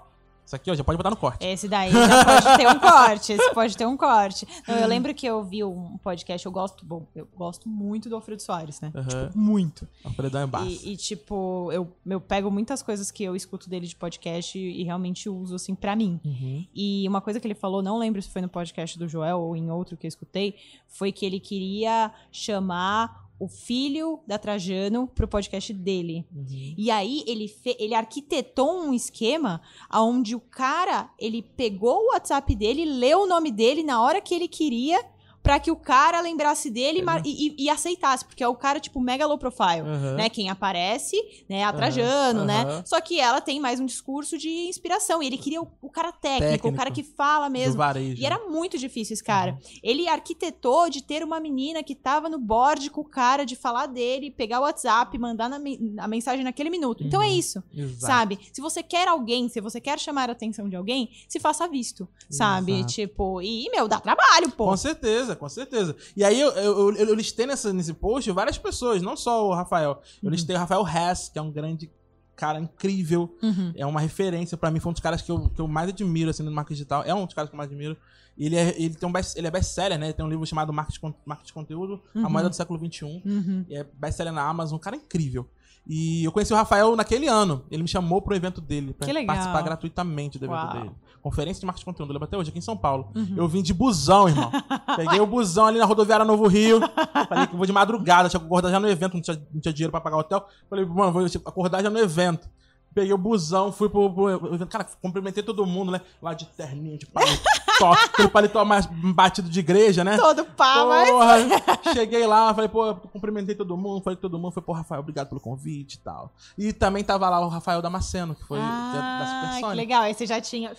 Isso 0.48 0.56
aqui, 0.56 0.70
ó, 0.70 0.74
já 0.74 0.82
pode 0.82 0.96
botar 0.96 1.10
no 1.10 1.16
corte. 1.16 1.44
Esse 1.44 1.68
daí 1.68 1.92
já 1.92 2.24
pode 2.24 2.56
ter 2.56 2.66
um 2.66 2.78
corte. 2.80 3.32
Esse 3.34 3.52
pode 3.52 3.76
ter 3.76 3.86
um 3.86 3.98
corte. 3.98 4.48
Não, 4.66 4.76
eu 4.76 4.88
lembro 4.88 5.12
que 5.12 5.26
eu 5.26 5.44
vi 5.44 5.62
um 5.62 5.98
podcast, 5.98 6.46
eu 6.46 6.50
gosto, 6.50 6.86
bom, 6.86 7.06
eu 7.14 7.28
gosto 7.36 7.68
muito 7.68 8.08
do 8.08 8.14
Alfredo 8.14 8.40
Soares, 8.40 8.80
né? 8.80 8.90
Aham. 8.94 9.26
Tipo, 9.26 9.38
muito. 9.38 9.86
Alfredão 10.02 10.40
é 10.40 10.46
baixo. 10.46 10.80
E, 10.86 10.94
e, 10.94 10.96
tipo, 10.96 11.70
eu, 11.70 11.94
eu 12.06 12.18
pego 12.18 12.50
muitas 12.50 12.80
coisas 12.80 13.10
que 13.10 13.22
eu 13.22 13.36
escuto 13.36 13.68
dele 13.68 13.86
de 13.86 13.94
podcast 13.94 14.58
e, 14.58 14.80
e 14.80 14.84
realmente 14.84 15.28
uso, 15.28 15.54
assim, 15.54 15.74
pra 15.74 15.94
mim. 15.94 16.18
Uhum. 16.24 16.66
E 16.74 17.06
uma 17.06 17.20
coisa 17.20 17.38
que 17.38 17.46
ele 17.46 17.54
falou, 17.54 17.82
não 17.82 17.98
lembro 17.98 18.22
se 18.22 18.30
foi 18.30 18.40
no 18.40 18.48
podcast 18.48 18.98
do 18.98 19.06
Joel 19.06 19.40
ou 19.40 19.54
em 19.54 19.70
outro 19.70 19.98
que 19.98 20.06
eu 20.06 20.08
escutei, 20.08 20.54
foi 20.86 21.12
que 21.12 21.26
ele 21.26 21.40
queria 21.40 22.10
chamar 22.32 23.27
o 23.38 23.46
filho 23.46 24.20
da 24.26 24.36
Trajano 24.38 25.06
pro 25.14 25.28
podcast 25.28 25.72
dele. 25.72 26.24
Uhum. 26.34 26.74
E 26.76 26.90
aí 26.90 27.22
ele, 27.26 27.46
fe- 27.46 27.76
ele 27.78 27.94
arquitetou 27.94 28.80
um 28.82 28.92
esquema 28.92 29.60
onde 29.94 30.34
o 30.34 30.40
cara, 30.40 31.10
ele 31.18 31.42
pegou 31.42 31.98
o 32.00 32.08
WhatsApp 32.12 32.54
dele, 32.56 32.84
leu 32.84 33.20
o 33.22 33.26
nome 33.26 33.52
dele 33.52 33.82
na 33.82 34.02
hora 34.02 34.20
que 34.20 34.34
ele 34.34 34.48
queria, 34.48 35.00
pra 35.42 35.58
que 35.58 35.70
o 35.70 35.76
cara 35.76 36.20
lembrasse 36.20 36.70
dele 36.70 36.98
e 36.98 37.02
mar- 37.02 37.22
e, 37.24 37.48
e- 37.48 37.64
e 37.64 37.70
aceitasse, 37.70 38.24
porque 38.24 38.42
é 38.44 38.48
o 38.48 38.54
cara, 38.54 38.78
tipo, 38.80 39.00
mega 39.00 39.26
low 39.26 39.38
profile. 39.38 39.82
Uhum. 39.82 40.14
Né, 40.16 40.28
quem 40.28 40.50
aparece, 40.50 41.16
né, 41.48 41.64
a 41.64 41.68
Aham, 41.68 41.76
Trajano, 41.76 42.44
né? 42.44 42.62
aham. 42.62 42.82
Só 42.84 43.00
que 43.00 43.18
ela 43.18 43.40
tem 43.40 43.58
mais 43.60 43.80
um 43.80 43.86
discurso 43.86 44.36
de 44.36 44.48
inspiração. 44.68 45.22
E 45.22 45.26
ele 45.26 45.38
queria 45.38 45.62
o, 45.62 45.68
o 45.80 45.88
cara 45.90 46.12
técnico, 46.12 46.40
Técnico. 46.52 46.68
o 46.68 46.72
cara 46.74 46.90
que 46.90 47.02
fala 47.02 47.48
mesmo. 47.48 47.80
E 48.16 48.26
era 48.26 48.38
muito 48.48 48.76
difícil 48.78 49.14
esse 49.14 49.24
cara. 49.24 49.58
Ele 49.82 50.08
arquitetou 50.08 50.88
de 50.90 51.02
ter 51.02 51.22
uma 51.24 51.40
menina 51.40 51.82
que 51.82 51.94
tava 51.94 52.28
no 52.28 52.38
board 52.38 52.90
com 52.90 53.00
o 53.00 53.04
cara, 53.04 53.44
de 53.44 53.56
falar 53.56 53.86
dele, 53.86 54.30
pegar 54.30 54.60
o 54.60 54.62
WhatsApp, 54.64 55.16
mandar 55.18 55.48
na 55.48 55.58
a 55.98 56.08
mensagem 56.08 56.44
naquele 56.44 56.70
minuto. 56.70 57.02
Então 57.04 57.22
é 57.22 57.26
Uhum. 57.28 57.32
isso, 57.38 57.62
Exato. 57.74 58.00
sabe? 58.00 58.38
Se 58.52 58.60
você 58.60 58.82
quer 58.82 59.08
alguém, 59.08 59.48
se 59.48 59.60
você 59.60 59.80
quer 59.80 59.98
chamar 59.98 60.28
a 60.28 60.32
atenção 60.32 60.68
de 60.68 60.76
alguém, 60.76 61.10
se 61.28 61.38
faça 61.40 61.66
visto, 61.68 62.08
sabe? 62.30 62.72
Exato. 62.74 62.92
Tipo, 62.92 63.42
e, 63.42 63.68
meu, 63.70 63.88
dá 63.88 63.98
trabalho, 64.00 64.50
pô. 64.50 64.66
Com 64.66 64.76
certeza, 64.76 65.27
com 65.36 65.48
certeza. 65.48 65.96
E 66.16 66.22
aí 66.24 66.40
eu, 66.40 66.50
eu, 66.52 66.94
eu, 66.94 67.06
eu 67.08 67.14
listei 67.14 67.46
nessa, 67.46 67.72
nesse 67.72 67.92
post 67.94 68.30
várias 68.30 68.58
pessoas, 68.58 69.02
não 69.02 69.16
só 69.16 69.48
o 69.48 69.54
Rafael. 69.54 70.00
Eu 70.22 70.26
Uhum. 70.26 70.30
listei 70.30 70.54
o 70.56 70.58
Rafael 70.58 70.84
Hess, 70.86 71.28
que 71.28 71.38
é 71.38 71.42
um 71.42 71.50
grande 71.50 71.90
cara 72.36 72.60
incrível. 72.60 73.36
Uhum. 73.42 73.72
É 73.76 73.84
uma 73.84 74.00
referência 74.00 74.56
pra 74.56 74.70
mim, 74.70 74.78
foi 74.80 74.90
um 74.90 74.92
dos 74.92 75.02
caras 75.02 75.20
que 75.22 75.30
eu, 75.30 75.48
que 75.50 75.60
eu 75.60 75.66
mais 75.66 75.88
admiro 75.88 76.30
assim, 76.30 76.42
no 76.42 76.52
marketing 76.52 76.74
digital. 76.74 77.02
É 77.04 77.14
um 77.14 77.24
dos 77.24 77.34
caras 77.34 77.50
que 77.50 77.54
eu 77.54 77.58
mais 77.58 77.68
admiro. 77.70 77.96
E 78.36 78.46
Ele 78.46 78.54
é, 78.56 78.68
ele 78.80 78.94
tem 78.94 79.08
um 79.08 79.10
best, 79.12 79.36
ele 79.36 79.48
é 79.48 79.50
best-seller, 79.50 79.98
né? 79.98 80.06
Ele 80.06 80.12
tem 80.12 80.24
um 80.24 80.28
livro 80.28 80.46
chamado 80.46 80.72
Marketing, 80.72 81.12
Marketing 81.26 81.46
de 81.48 81.52
Conteúdo, 81.52 82.00
A 82.14 82.18
Uhum. 82.20 82.30
Moeda 82.30 82.48
do 82.48 82.54
Século 82.54 82.78
XXI. 82.78 83.04
Uhum. 83.24 83.64
E 83.68 83.74
é 83.76 83.84
best-seller 83.94 84.32
na 84.32 84.42
Amazon, 84.48 84.76
um 84.76 84.80
cara 84.80 84.94
incrível. 84.94 85.48
E 85.88 86.22
eu 86.22 86.30
conheci 86.30 86.52
o 86.52 86.56
Rafael 86.56 86.94
naquele 86.94 87.26
ano. 87.26 87.64
Ele 87.70 87.82
me 87.82 87.88
chamou 87.88 88.20
pro 88.20 88.36
evento 88.36 88.60
dele, 88.60 88.92
pra 88.92 89.06
participar 89.24 89.62
gratuitamente 89.62 90.38
do 90.38 90.44
evento 90.44 90.58
Uau. 90.58 90.72
dele. 90.72 90.90
Conferência 91.22 91.60
de 91.60 91.66
marketing 91.66 91.82
de 91.82 91.84
conteúdo, 91.86 92.10
eu 92.10 92.12
lembro 92.14 92.28
até 92.28 92.36
hoje, 92.36 92.50
aqui 92.50 92.58
em 92.58 92.62
São 92.62 92.76
Paulo. 92.76 93.10
Uhum. 93.16 93.34
Eu 93.36 93.48
vim 93.48 93.62
de 93.62 93.72
busão, 93.72 94.28
irmão. 94.28 94.50
Peguei 94.96 95.18
o 95.18 95.26
busão 95.26 95.66
ali 95.66 95.78
na 95.78 95.86
rodoviária 95.86 96.26
Novo 96.26 96.46
Rio. 96.46 96.80
Falei 97.28 97.46
que 97.46 97.56
vou 97.56 97.64
de 97.64 97.72
madrugada, 97.72 98.28
tinha 98.28 98.38
que 98.38 98.46
acordar 98.46 98.70
já 98.70 98.78
no 98.78 98.86
evento, 98.86 99.14
não 99.14 99.22
tinha, 99.22 99.42
não 99.52 99.60
tinha 99.60 99.72
dinheiro 99.72 99.90
pra 99.90 100.00
pagar 100.00 100.16
o 100.16 100.20
hotel. 100.20 100.46
Falei, 100.68 100.84
mano, 100.84 101.10
vou 101.10 101.28
tipo, 101.28 101.48
acordar 101.48 101.82
já 101.82 101.88
no 101.88 101.98
evento. 101.98 102.48
Peguei 102.94 103.12
o 103.12 103.18
busão, 103.18 103.72
fui 103.72 103.88
pro, 103.88 104.12
pro 104.12 104.54
evento. 104.54 104.66
Cara, 104.66 104.84
cumprimentei 105.00 105.42
todo 105.42 105.64
mundo, 105.64 105.90
né? 105.90 106.02
Lá 106.20 106.34
de 106.34 106.44
terninho, 106.46 106.98
de 106.98 107.06
paletó. 107.78 107.92
aquele 108.04 108.28
paletó 108.28 108.64
mais 108.64 108.86
batido 108.86 109.48
de 109.48 109.60
igreja, 109.60 110.04
né? 110.04 110.16
Todo 110.16 110.44
pá, 110.44 110.84
mas... 110.86 111.10
Porra, 111.10 111.92
cheguei 111.92 112.26
lá, 112.26 112.52
falei, 112.54 112.68
pô, 112.68 112.94
cumprimentei 112.94 113.54
todo 113.54 113.76
mundo, 113.76 114.02
falei 114.02 114.16
com 114.16 114.22
todo 114.22 114.38
mundo, 114.38 114.52
falei, 114.52 114.66
pô, 114.66 114.72
Rafael, 114.72 115.00
obrigado 115.00 115.28
pelo 115.28 115.40
convite 115.40 115.94
e 115.94 115.98
tal. 115.98 116.32
E 116.56 116.72
também 116.72 117.04
tava 117.04 117.28
lá 117.28 117.40
o 117.40 117.48
Rafael 117.48 117.80
Damasceno, 117.80 118.34
que 118.34 118.44
foi 118.44 118.58
é 118.58 118.62
da 118.62 118.68
Ah, 118.68 119.58
que 119.60 119.76
legal. 119.76 120.02
Aí 120.02 120.14
você 120.14 120.26
já 120.26 120.40
tinha... 120.40 120.72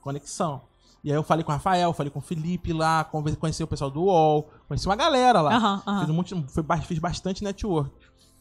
conexão. 0.00 0.62
E 1.02 1.10
aí 1.10 1.16
eu 1.16 1.22
falei 1.22 1.44
com 1.44 1.52
o 1.52 1.54
Rafael, 1.54 1.92
falei 1.92 2.10
com 2.10 2.18
o 2.18 2.22
Felipe 2.22 2.72
lá, 2.72 3.04
conheci 3.04 3.62
o 3.62 3.66
pessoal 3.66 3.90
do 3.90 4.02
UOL, 4.02 4.50
conheci 4.66 4.86
uma 4.86 4.96
galera 4.96 5.40
lá. 5.40 5.82
Fiz, 6.00 6.10
um 6.10 6.14
monte, 6.14 6.34
foi 6.48 6.64
fiz 6.82 6.98
bastante 6.98 7.44
network. 7.44 7.90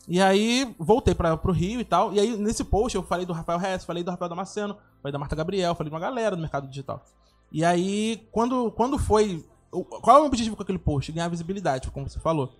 E 0.07 0.21
aí 0.21 0.73
voltei 0.79 1.13
pra, 1.13 1.35
pro 1.35 1.51
Rio 1.51 1.79
e 1.79 1.83
tal. 1.83 2.13
E 2.13 2.19
aí 2.19 2.35
nesse 2.37 2.63
post 2.63 2.95
eu 2.95 3.03
falei 3.03 3.25
do 3.25 3.33
Rafael 3.33 3.61
Hess, 3.61 3.85
falei 3.85 4.03
do 4.03 4.09
Rafael 4.09 4.29
Damasceno, 4.29 4.75
falei 5.01 5.11
da 5.11 5.19
Marta 5.19 5.35
Gabriel, 5.35 5.75
falei 5.75 5.89
de 5.89 5.95
uma 5.95 6.01
galera 6.01 6.35
do 6.35 6.41
mercado 6.41 6.67
digital. 6.67 7.03
E 7.51 7.63
aí, 7.63 8.27
quando, 8.31 8.71
quando 8.71 8.97
foi. 8.97 9.45
Qual 9.71 10.17
é 10.17 10.21
o 10.21 10.25
objetivo 10.25 10.55
com 10.55 10.63
aquele 10.63 10.79
post? 10.79 11.11
Ganhar 11.11 11.27
visibilidade, 11.29 11.89
como 11.91 12.09
você 12.09 12.19
falou. 12.19 12.53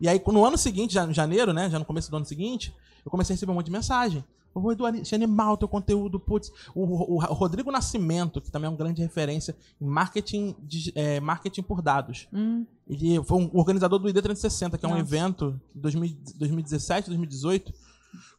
E 0.00 0.08
aí, 0.08 0.20
no 0.28 0.44
ano 0.44 0.56
seguinte, 0.56 0.94
já 0.94 1.04
em 1.06 1.12
janeiro, 1.14 1.52
né? 1.52 1.68
Já 1.68 1.78
no 1.78 1.84
começo 1.84 2.10
do 2.10 2.16
ano 2.16 2.24
seguinte, 2.26 2.74
eu 3.04 3.10
comecei 3.10 3.32
a 3.32 3.36
receber 3.36 3.52
um 3.52 3.54
monte 3.56 3.66
de 3.66 3.72
mensagem. 3.72 4.24
Ô, 4.52 4.72
Edu, 4.72 4.84
achei 4.84 5.14
animal 5.16 5.56
teu 5.56 5.68
conteúdo, 5.68 6.18
putz. 6.18 6.50
O, 6.74 6.82
o- 6.82 7.14
o 7.16 7.18
Rodrigo 7.34 7.70
Nascimento, 7.70 8.40
que 8.40 8.50
também 8.50 8.66
é 8.66 8.70
uma 8.70 8.76
grande 8.76 9.00
referência 9.00 9.56
em 9.80 9.86
marketing, 9.86 10.56
digi- 10.60 10.92
é, 10.96 11.20
marketing 11.20 11.62
por 11.62 11.80
dados. 11.80 12.26
Hum, 12.32 12.66
Ele 12.88 13.22
foi 13.22 13.38
um 13.38 13.50
organizador 13.52 13.98
do 14.00 14.08
ID360, 14.08 14.76
que 14.76 14.84
é 14.84 14.88
um 14.88 14.92
Nossa. 14.92 15.02
evento 15.02 15.60
de 15.72 15.80
2000 15.80 16.16
2017, 16.36 17.08
2018. 17.10 17.72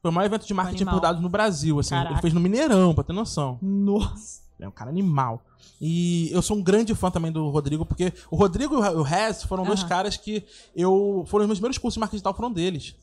Foi 0.02 0.12
o 0.12 0.14
maior 0.14 0.26
evento 0.26 0.46
de 0.46 0.54
marketing 0.54 0.84
por 0.86 1.00
dados 1.00 1.22
no 1.22 1.30
Brasil. 1.30 1.80
Assim, 1.80 1.92
Caraca. 1.92 2.14
ele 2.16 2.22
fez 2.22 2.34
no 2.34 2.42
Mineirão, 2.42 2.94
pra 2.94 3.04
ter 3.06 3.14
noção. 3.14 3.58
nossa. 3.62 4.42
É 4.60 4.68
um 4.68 4.72
cara 4.72 4.90
animal. 4.92 5.42
E 5.80 6.30
eu 6.32 6.42
sou 6.42 6.58
um 6.58 6.62
grande 6.62 6.94
fã 6.94 7.10
também 7.10 7.32
do 7.32 7.50
Rodrigo, 7.50 7.86
porque 7.86 8.14
o 8.30 8.36
Rodrigo 8.36 8.76
e 8.76 8.78
o 8.78 9.02
Rez 9.02 9.44
foram 9.44 9.64
dois 9.64 9.82
Aham. 9.82 9.90
caras 9.90 10.18
que 10.18 10.44
eu. 10.76 11.24
Foram 11.28 11.44
os 11.44 11.48
meus 11.48 11.60
primeiros 11.60 11.78
cursos 11.78 11.96
de 11.96 12.00
marketing 12.00 12.18
digital, 12.18 12.34
foram 12.34 12.52
deles. 12.52 12.96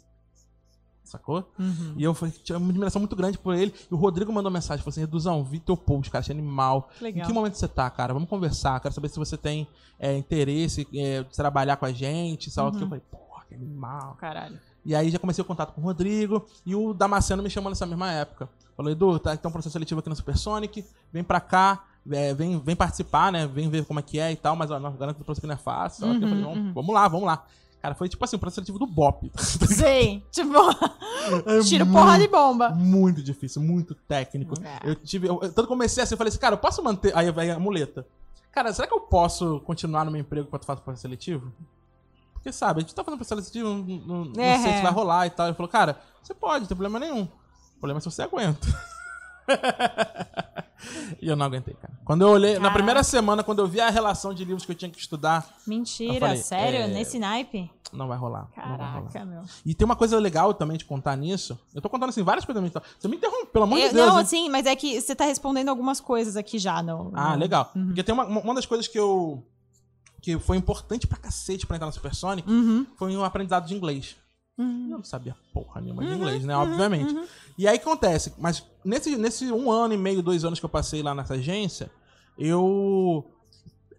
Sacou? 1.08 1.50
Uhum. 1.58 1.94
E 1.96 2.04
eu 2.04 2.14
tinha 2.44 2.58
uma 2.58 2.68
admiração 2.68 3.00
muito 3.00 3.16
grande 3.16 3.38
por 3.38 3.54
ele. 3.54 3.72
E 3.90 3.94
o 3.94 3.96
Rodrigo 3.96 4.30
mandou 4.30 4.52
mensagem, 4.52 4.84
falou 4.84 4.90
assim: 4.90 5.00
Reduzão, 5.00 5.42
vi 5.42 5.58
teu 5.58 5.76
post, 5.76 6.10
cara, 6.10 6.20
achei 6.20 6.34
animal. 6.34 6.90
Que 6.98 7.04
legal. 7.04 7.24
Em 7.24 7.26
que 7.26 7.32
momento 7.32 7.54
você 7.54 7.66
tá, 7.66 7.88
cara? 7.88 8.12
Vamos 8.12 8.28
conversar. 8.28 8.78
Quero 8.80 8.94
saber 8.94 9.08
se 9.08 9.18
você 9.18 9.36
tem 9.36 9.66
é, 9.98 10.16
interesse 10.16 10.86
é, 10.94 11.22
de 11.22 11.34
trabalhar 11.34 11.76
com 11.76 11.86
a 11.86 11.92
gente, 11.92 12.50
sabe 12.50 12.76
que? 12.76 12.84
Eu 12.84 12.88
falei, 12.88 13.02
porra, 13.10 13.44
que 13.48 13.54
animal. 13.54 14.16
Caralho. 14.20 14.60
E 14.84 14.94
aí 14.94 15.10
já 15.10 15.18
comecei 15.18 15.42
o 15.42 15.46
contato 15.46 15.72
com 15.72 15.80
o 15.80 15.84
Rodrigo 15.84 16.46
e 16.64 16.74
o 16.74 16.92
Damasceno 16.92 17.42
me 17.42 17.50
chamou 17.50 17.70
nessa 17.70 17.86
mesma 17.86 18.12
época. 18.12 18.48
Falou, 18.76 18.92
Edu, 18.92 19.18
tá, 19.18 19.36
tem 19.36 19.48
um 19.48 19.52
processo 19.52 19.72
seletivo 19.72 20.00
aqui 20.00 20.08
no 20.08 20.16
Supersonic, 20.16 20.84
vem 21.12 21.24
pra 21.24 21.40
cá, 21.40 21.84
é, 22.10 22.34
vem, 22.34 22.58
vem 22.60 22.76
participar, 22.76 23.30
né? 23.32 23.46
Vem 23.46 23.68
ver 23.68 23.84
como 23.84 24.00
é 24.00 24.02
que 24.02 24.18
é 24.18 24.32
e 24.32 24.36
tal, 24.36 24.54
mas 24.56 24.70
ó, 24.70 24.78
não, 24.78 24.92
garanto 24.96 25.16
que 25.16 25.22
o 25.22 25.24
processo 25.24 25.40
aqui 25.40 25.46
não 25.48 25.54
é 25.54 25.58
fácil. 25.58 26.06
Uhum, 26.06 26.20
falei, 26.20 26.42
vamos, 26.44 26.74
vamos 26.74 26.94
lá, 26.94 27.08
vamos 27.08 27.26
lá. 27.26 27.44
Cara, 27.80 27.94
foi 27.94 28.08
tipo 28.08 28.24
assim, 28.24 28.34
o 28.36 28.38
processo 28.40 28.56
seletivo 28.66 28.78
do 28.78 28.86
BOP. 28.86 29.30
Sim, 29.36 30.20
tipo, 30.32 30.52
É 31.46 31.60
tiro 31.62 31.86
muito- 31.86 31.98
porra 31.98 32.18
de 32.18 32.26
bomba. 32.26 32.70
Muito 32.70 33.22
difícil, 33.22 33.62
muito 33.62 33.94
técnico. 33.94 34.54
É. 34.64 34.90
Eu 34.90 34.94
tive. 34.96 35.28
Eu, 35.28 35.40
eu 35.56 35.66
comecei 35.66 36.02
assim, 36.02 36.14
eu 36.14 36.18
falei 36.18 36.28
assim, 36.30 36.38
cara, 36.40 36.54
eu 36.54 36.58
posso 36.58 36.82
manter. 36.82 37.16
Aí 37.16 37.30
vai 37.30 37.50
a 37.50 37.58
muleta. 37.58 38.04
Cara, 38.50 38.72
será 38.72 38.88
que 38.88 38.94
eu 38.94 39.00
posso 39.00 39.60
continuar 39.60 40.04
no 40.04 40.10
meu 40.10 40.20
emprego 40.20 40.46
enquanto 40.48 40.64
faço 40.64 40.82
processo 40.82 41.02
seletivo? 41.02 41.52
Porque, 42.32 42.50
sabe, 42.50 42.78
a 42.78 42.80
gente 42.82 42.94
tá 42.94 43.04
fazendo 43.04 43.18
processo 43.18 43.42
seletivo, 43.42 43.68
não, 43.68 43.84
não, 44.24 44.24
não 44.24 44.42
É. 44.42 44.58
sei 44.58 44.72
se 44.76 44.82
vai 44.82 44.90
rolar 44.92 45.26
e 45.26 45.30
tal. 45.30 45.46
Ele 45.46 45.54
falou, 45.54 45.70
cara, 45.70 46.00
você 46.22 46.34
pode, 46.34 46.60
não 46.60 46.66
tem 46.66 46.76
problema 46.76 46.98
nenhum. 46.98 47.22
O 47.22 47.78
problema 47.80 47.98
é 47.98 48.00
se 48.00 48.10
você 48.10 48.22
aguenta. 48.22 48.66
e 51.20 51.28
eu 51.28 51.36
não 51.36 51.46
aguentei, 51.46 51.74
cara. 51.74 51.92
Quando 52.04 52.22
eu 52.22 52.28
olhei, 52.28 52.52
na 52.54 52.58
Caraca. 52.60 52.74
primeira 52.74 53.02
semana, 53.02 53.42
quando 53.42 53.58
eu 53.60 53.66
vi 53.68 53.80
a 53.80 53.90
relação 53.90 54.32
de 54.32 54.44
livros 54.44 54.64
que 54.64 54.72
eu 54.72 54.76
tinha 54.76 54.90
que 54.90 54.98
estudar, 54.98 55.46
Mentira, 55.66 56.20
falei, 56.20 56.36
sério? 56.42 56.78
é, 56.80 56.86
Nesse 56.88 57.18
naipe? 57.18 57.70
não 57.92 58.06
vai 58.06 58.18
rolar. 58.18 58.48
não 58.56 58.76
vai 58.76 58.86
rolar. 58.86 59.02
Caraca, 59.10 59.24
meu. 59.24 59.42
E 59.64 59.74
tem 59.74 59.84
uma 59.84 59.96
coisa 59.96 60.18
legal 60.18 60.52
também 60.54 60.76
de 60.76 60.84
contar 60.84 61.16
nisso. 61.16 61.58
Eu 61.74 61.80
tô 61.80 61.88
contando 61.88 62.10
assim 62.10 62.22
várias 62.22 62.44
coisas. 62.44 62.62
Você 62.98 63.08
me 63.08 63.16
interrompe, 63.16 63.46
pelo 63.52 63.64
amor 63.64 63.78
Eu- 63.78 63.88
de 63.88 63.94
Deus. 63.94 64.06
não, 64.06 64.20
hein? 64.20 64.26
sim, 64.26 64.48
mas 64.50 64.66
é 64.66 64.76
que 64.76 65.00
você 65.00 65.14
tá 65.14 65.24
respondendo 65.24 65.68
algumas 65.70 65.98
coisas 66.00 66.36
aqui 66.36 66.58
já, 66.58 66.82
não. 66.82 67.10
Ah, 67.14 67.34
legal. 67.34 67.72
Uhum. 67.74 67.86
Porque 67.86 68.02
tem 68.02 68.14
uma, 68.14 68.24
uma 68.26 68.54
das 68.54 68.66
coisas 68.66 68.86
que 68.86 68.98
eu. 68.98 69.42
que 70.20 70.38
foi 70.38 70.56
importante 70.58 71.06
pra 71.06 71.16
cacete 71.16 71.66
pra 71.66 71.76
entrar 71.76 71.86
no 71.86 71.92
Supersonic 71.92 72.48
Uhum. 72.50 72.86
foi 72.96 73.16
o 73.16 73.24
aprendizado 73.24 73.66
de 73.66 73.74
inglês. 73.74 74.16
Uhum. 74.58 74.88
Eu 74.90 74.96
não 74.98 75.04
sabia 75.04 75.36
porra 75.54 75.80
nenhuma 75.80 76.04
de 76.04 76.12
inglês, 76.12 76.44
né? 76.44 76.56
Obviamente. 76.56 77.16
E 77.56 77.66
aí 77.68 77.76
acontece? 77.76 78.34
Mas 78.38 78.64
nesse, 78.84 79.16
nesse 79.16 79.52
um 79.52 79.70
ano 79.70 79.94
e 79.94 79.96
meio, 79.96 80.22
dois 80.22 80.44
anos 80.44 80.58
que 80.58 80.64
eu 80.64 80.68
passei 80.70 81.02
lá 81.02 81.14
nessa 81.14 81.34
agência, 81.34 81.90
eu. 82.36 83.24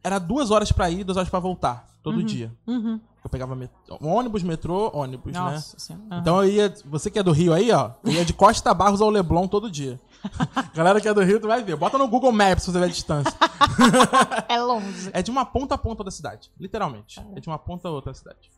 Era 0.03 0.17
duas 0.19 0.49
horas 0.51 0.71
pra 0.71 0.89
ir, 0.89 1.03
duas 1.03 1.17
horas 1.17 1.29
pra 1.29 1.39
voltar. 1.39 1.87
Todo 2.01 2.23
dia. 2.23 2.51
Uhum. 2.65 2.99
Eu 3.21 3.29
pegava 3.29 3.53
met- 3.53 3.71
ônibus, 4.01 4.41
metrô, 4.43 4.89
ônibus, 4.93 5.33
né? 5.33 5.39
Nossa 5.39 5.77
senhora. 5.77 6.05
Aham. 6.09 6.21
Então 6.21 6.43
eu 6.43 6.49
ia. 6.49 6.73
Você 6.85 7.11
que 7.11 7.19
é 7.19 7.23
do 7.23 7.33
Rio 7.33 7.53
aí, 7.53 7.69
ó. 7.71 7.91
Eu 8.05 8.13
ia 8.13 8.23
de 8.25 8.33
Costa 8.33 8.73
Barros 8.73 9.01
ao 9.01 9.09
Leblon 9.09 9.45
todo 9.47 9.69
dia. 9.69 9.99
Galera 10.73 11.01
que 11.01 11.07
é 11.07 11.13
do 11.13 11.21
Rio, 11.21 11.39
tu 11.39 11.47
vai 11.47 11.61
ver. 11.61 11.75
Bota 11.75 11.97
no 11.97 12.07
Google 12.07 12.31
Maps 12.31 12.63
se 12.63 12.71
você 12.71 12.79
ver 12.79 12.85
a 12.85 12.89
distância. 12.89 13.33
É 14.47 14.59
longe. 14.61 15.09
É 15.13 15.21
de 15.21 15.29
uma 15.31 15.45
ponta 15.45 15.75
a 15.75 15.77
ponta 15.77 16.03
da 16.03 16.11
cidade. 16.11 16.49
Literalmente. 16.59 17.19
É 17.35 17.39
de 17.39 17.47
uma 17.47 17.57
ponta 17.59 17.87
a 17.87 17.91
outra 17.91 18.11
da 18.11 18.17
cidade. 18.17 18.49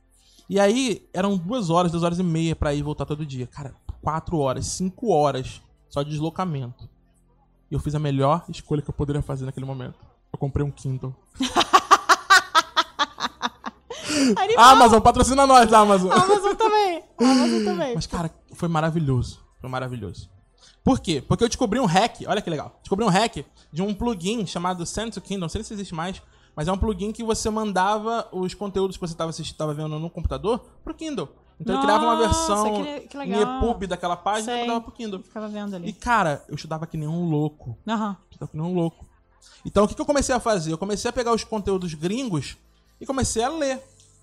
E 0.51 0.59
aí, 0.59 1.07
eram 1.13 1.37
duas 1.37 1.69
horas, 1.69 1.93
duas 1.93 2.03
horas 2.03 2.19
e 2.19 2.23
meia 2.23 2.53
pra 2.53 2.73
ir 2.73 2.79
e 2.79 2.83
voltar 2.83 3.05
todo 3.05 3.25
dia. 3.25 3.47
Cara, 3.47 3.73
quatro 4.01 4.37
horas, 4.37 4.65
cinco 4.65 5.09
horas 5.09 5.61
só 5.87 6.03
de 6.03 6.09
deslocamento. 6.09 6.89
E 7.71 7.73
eu 7.73 7.79
fiz 7.79 7.95
a 7.95 7.99
melhor 7.99 8.43
escolha 8.49 8.81
que 8.81 8.89
eu 8.89 8.93
poderia 8.93 9.21
fazer 9.21 9.45
naquele 9.45 9.65
momento. 9.65 9.97
Eu 10.29 10.37
comprei 10.37 10.65
um 10.65 10.69
Kindle. 10.69 11.15
Amazon, 14.57 14.99
patrocina 14.99 15.47
nós, 15.47 15.71
Amazon. 15.71 16.11
Amazon 16.11 16.53
também. 16.55 17.01
Amazon 17.17 17.63
também. 17.63 17.95
Mas, 17.95 18.05
cara, 18.05 18.29
foi 18.53 18.67
maravilhoso. 18.67 19.39
Foi 19.61 19.69
maravilhoso. 19.69 20.29
Por 20.83 20.99
quê? 20.99 21.23
Porque 21.25 21.45
eu 21.45 21.47
descobri 21.47 21.79
um 21.79 21.85
hack, 21.85 22.23
olha 22.27 22.41
que 22.41 22.49
legal. 22.49 22.77
Descobri 22.81 23.05
um 23.05 23.09
hack 23.09 23.37
de 23.71 23.81
um 23.81 23.93
plugin 23.93 24.45
chamado 24.45 24.85
Send 24.85 25.13
to 25.13 25.21
Kindle, 25.21 25.39
não 25.39 25.49
sei 25.49 25.63
se 25.63 25.73
existe 25.73 25.95
mais, 25.95 26.21
mas 26.55 26.67
é 26.67 26.71
um 26.71 26.77
plugin 26.77 27.11
que 27.11 27.23
você 27.23 27.49
mandava 27.49 28.27
os 28.31 28.53
conteúdos 28.53 28.97
que 28.97 29.01
você 29.01 29.41
estava 29.41 29.73
vendo 29.73 29.97
no 29.99 30.09
computador 30.09 30.59
pro 30.83 30.93
Kindle. 30.93 31.29
Então 31.59 31.75
eu 31.75 31.81
criava 31.81 32.03
uma 32.05 32.15
Nossa, 32.15 32.27
versão 32.27 32.83
que 32.83 33.01
que. 33.01 33.17
EPUB 33.17 33.85
daquela 33.87 34.15
página 34.17 34.51
e 34.51 34.55
Sei. 34.55 34.61
mandava 34.61 34.81
pro 34.81 34.91
Kindle. 34.91 35.21
Ficava 35.21 35.47
vendo 35.47 35.73
E, 35.73 35.75
ali. 35.75 35.93
cara, 35.93 36.43
eu 36.47 36.55
estudava 36.55 36.87
que 36.87 36.97
nem 36.97 37.07
um 37.07 37.29
louco. 37.29 37.77
Aham. 37.87 38.17
Estudava 38.31 38.51
que 38.51 38.57
nem 38.57 38.65
um 38.65 38.73
louco. 38.73 39.05
Então 39.63 39.83
o 39.83 39.87
que, 39.87 39.93
que 39.93 40.01
eu 40.01 40.05
comecei 40.05 40.33
a 40.33 40.39
fazer? 40.39 40.71
Eu 40.73 40.77
comecei 40.77 41.07
a 41.09 41.13
pegar 41.13 41.31
os 41.33 41.43
conteúdos 41.43 41.93
gringos 41.93 42.57
e 42.99 43.05
comecei 43.05 43.43
a 43.43 43.49
ler. 43.49 43.79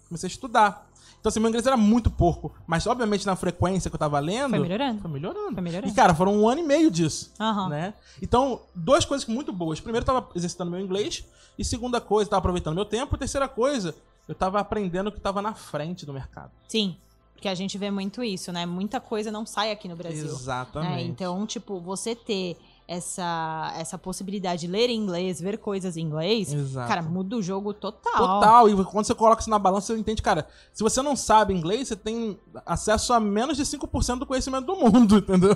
Comecei 0.09 0.27
a 0.27 0.31
estudar. 0.31 0.88
Então, 1.29 1.31
assim, 1.31 1.41
meu 1.41 1.49
inglês 1.51 1.67
era 1.67 1.77
muito 1.77 2.11
pouco. 2.11 2.55
Mas, 2.67 2.87
obviamente, 2.87 3.27
na 3.27 3.37
frequência 3.37 3.91
que 3.91 3.97
eu 3.97 3.99
tava 3.99 4.19
lendo. 4.19 4.51
Foi 4.51 4.59
melhorando. 4.59 5.01
Foi 5.03 5.11
melhorando. 5.11 5.53
Foi 5.53 5.63
melhorando. 5.63 5.93
E, 5.93 5.95
cara, 5.95 6.15
foram 6.15 6.35
um 6.35 6.49
ano 6.49 6.61
e 6.61 6.65
meio 6.65 6.91
disso. 6.91 7.33
Aham. 7.39 7.69
Né? 7.69 7.95
Então, 8.23 8.63
duas 8.75 9.05
coisas 9.05 9.27
muito 9.27 9.53
boas. 9.53 9.79
Primeiro, 9.79 10.03
eu 10.03 10.07
tava 10.07 10.29
exercitando 10.35 10.71
meu 10.71 10.81
inglês. 10.81 11.25
E 11.59 11.65
segunda 11.65 12.01
coisa, 12.01 12.29
eu 12.29 12.31
tava 12.31 12.39
aproveitando 12.39 12.75
meu 12.75 12.87
tempo. 12.87 13.15
E 13.15 13.19
terceira 13.19 13.47
coisa, 13.47 13.95
eu 14.27 14.35
tava 14.35 14.59
aprendendo 14.59 15.09
o 15.09 15.13
que 15.13 15.21
tava 15.21 15.43
na 15.43 15.53
frente 15.55 16.07
do 16.07 16.15
mercado. 16.15 16.51
Sim. 16.67 16.97
Porque 17.35 17.49
a 17.49 17.55
gente 17.55 17.77
vê 17.77 17.91
muito 17.91 18.25
isso, 18.25 18.51
né? 18.51 18.65
Muita 18.65 18.99
coisa 18.99 19.31
não 19.31 19.45
sai 19.45 19.71
aqui 19.71 19.87
no 19.87 19.95
Brasil. 19.95 20.25
Exatamente. 20.25 20.91
né? 20.91 21.03
Então, 21.03 21.47
tipo, 21.47 21.79
você 21.79 22.17
ter 22.17 22.57
essa, 22.89 23.75
essa 23.77 23.99
possibilidade 23.99 24.63
de 24.63 24.67
ler 24.67 24.89
em 24.89 24.97
inglês, 24.97 25.39
ver 25.39 25.59
coisas 25.59 25.99
em 25.99 26.01
inglês, 26.01 26.55
Exato. 26.55 26.89
cara, 26.89 27.03
muda 27.03 27.37
o 27.37 27.43
jogo 27.43 27.75
total. 27.75 28.41
Total, 28.41 28.67
e 28.71 28.85
quando 28.87 29.05
você 29.05 29.15
coloca 29.15 29.43
isso 29.43 29.51
na 29.51 29.59
balança, 29.59 29.89
você 29.93 30.01
entende, 30.01 30.23
cara, 30.23 30.49
se 30.73 30.83
você 30.83 31.03
não 31.03 31.15
sabe 31.15 31.53
inglês, 31.53 31.89
você 31.89 31.97
tem 31.97 32.41
acesso 32.65 33.13
a 33.13 33.21
menos 33.21 33.59
de 33.59 33.63
5% 33.65 34.21
do 34.21 34.27
conhecimento 34.27 34.65
do 34.65 34.75
mundo, 34.75 35.19
entendeu? 35.21 35.55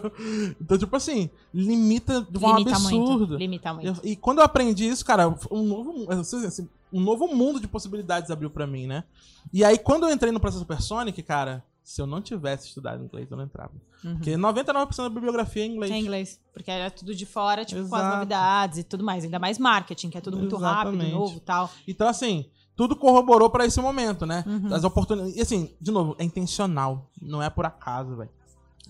Então, 0.60 0.76
tipo 0.76 0.94
assim, 0.94 1.30
limita 1.54 2.20
de 2.20 2.36
um 2.36 2.54
Limita 2.54 2.78
muito. 2.78 3.10
absurdo. 3.10 3.36
Limita 3.38 3.72
muito. 3.72 4.00
E 4.04 4.14
quando 4.14 4.38
eu 4.38 4.44
aprendi 4.44 4.86
isso, 4.86 5.02
cara, 5.02 5.34
um 5.50 5.62
novo, 5.62 6.12
assim, 6.12 6.68
um 6.92 7.00
novo 7.00 7.26
mundo 7.28 7.58
de 7.58 7.66
possibilidades 7.66 8.30
abriu 8.30 8.50
pra 8.50 8.66
mim, 8.66 8.86
né? 8.86 9.04
E 9.50 9.64
aí, 9.64 9.78
quando 9.78 10.02
eu 10.04 10.10
entrei 10.10 10.30
no 10.30 10.38
processo 10.38 10.60
Supersonic, 10.60 11.22
cara, 11.22 11.64
se 11.82 12.00
eu 12.00 12.06
não 12.06 12.20
tivesse 12.20 12.68
estudado 12.68 13.02
inglês, 13.04 13.30
eu 13.30 13.36
não 13.36 13.44
entrava. 13.44 13.72
Uhum. 14.04 14.16
Porque 14.16 14.32
99% 14.32 14.96
da 14.96 15.08
bibliografia 15.08 15.62
é 15.62 15.66
inglês. 15.66 15.92
É 15.92 15.98
inglês. 15.98 16.40
Porque 16.52 16.70
era 16.70 16.90
tudo 16.90 17.14
de 17.14 17.26
fora, 17.26 17.64
tipo, 17.64 17.80
com 17.88 17.94
as 17.94 18.02
Exato. 18.02 18.16
novidades 18.16 18.78
e 18.78 18.84
tudo 18.84 19.04
mais. 19.04 19.24
Ainda 19.24 19.38
mais 19.38 19.58
marketing, 19.58 20.10
que 20.10 20.18
é 20.18 20.20
tudo 20.20 20.36
muito 20.36 20.56
rápido, 20.56 20.94
Exatamente. 20.94 21.14
novo 21.14 21.36
e 21.36 21.40
tal. 21.40 21.70
Então, 21.86 22.08
assim, 22.08 22.46
tudo 22.76 22.96
corroborou 22.96 23.50
pra 23.50 23.66
esse 23.66 23.80
momento, 23.80 24.24
né? 24.26 24.44
Uhum. 24.46 24.74
As 24.74 24.84
oportunidades. 24.84 25.36
E 25.36 25.40
assim, 25.40 25.74
de 25.80 25.90
novo, 25.90 26.16
é 26.18 26.24
intencional. 26.24 27.10
Não 27.20 27.42
é 27.42 27.50
por 27.50 27.66
acaso, 27.66 28.16
velho. 28.16 28.30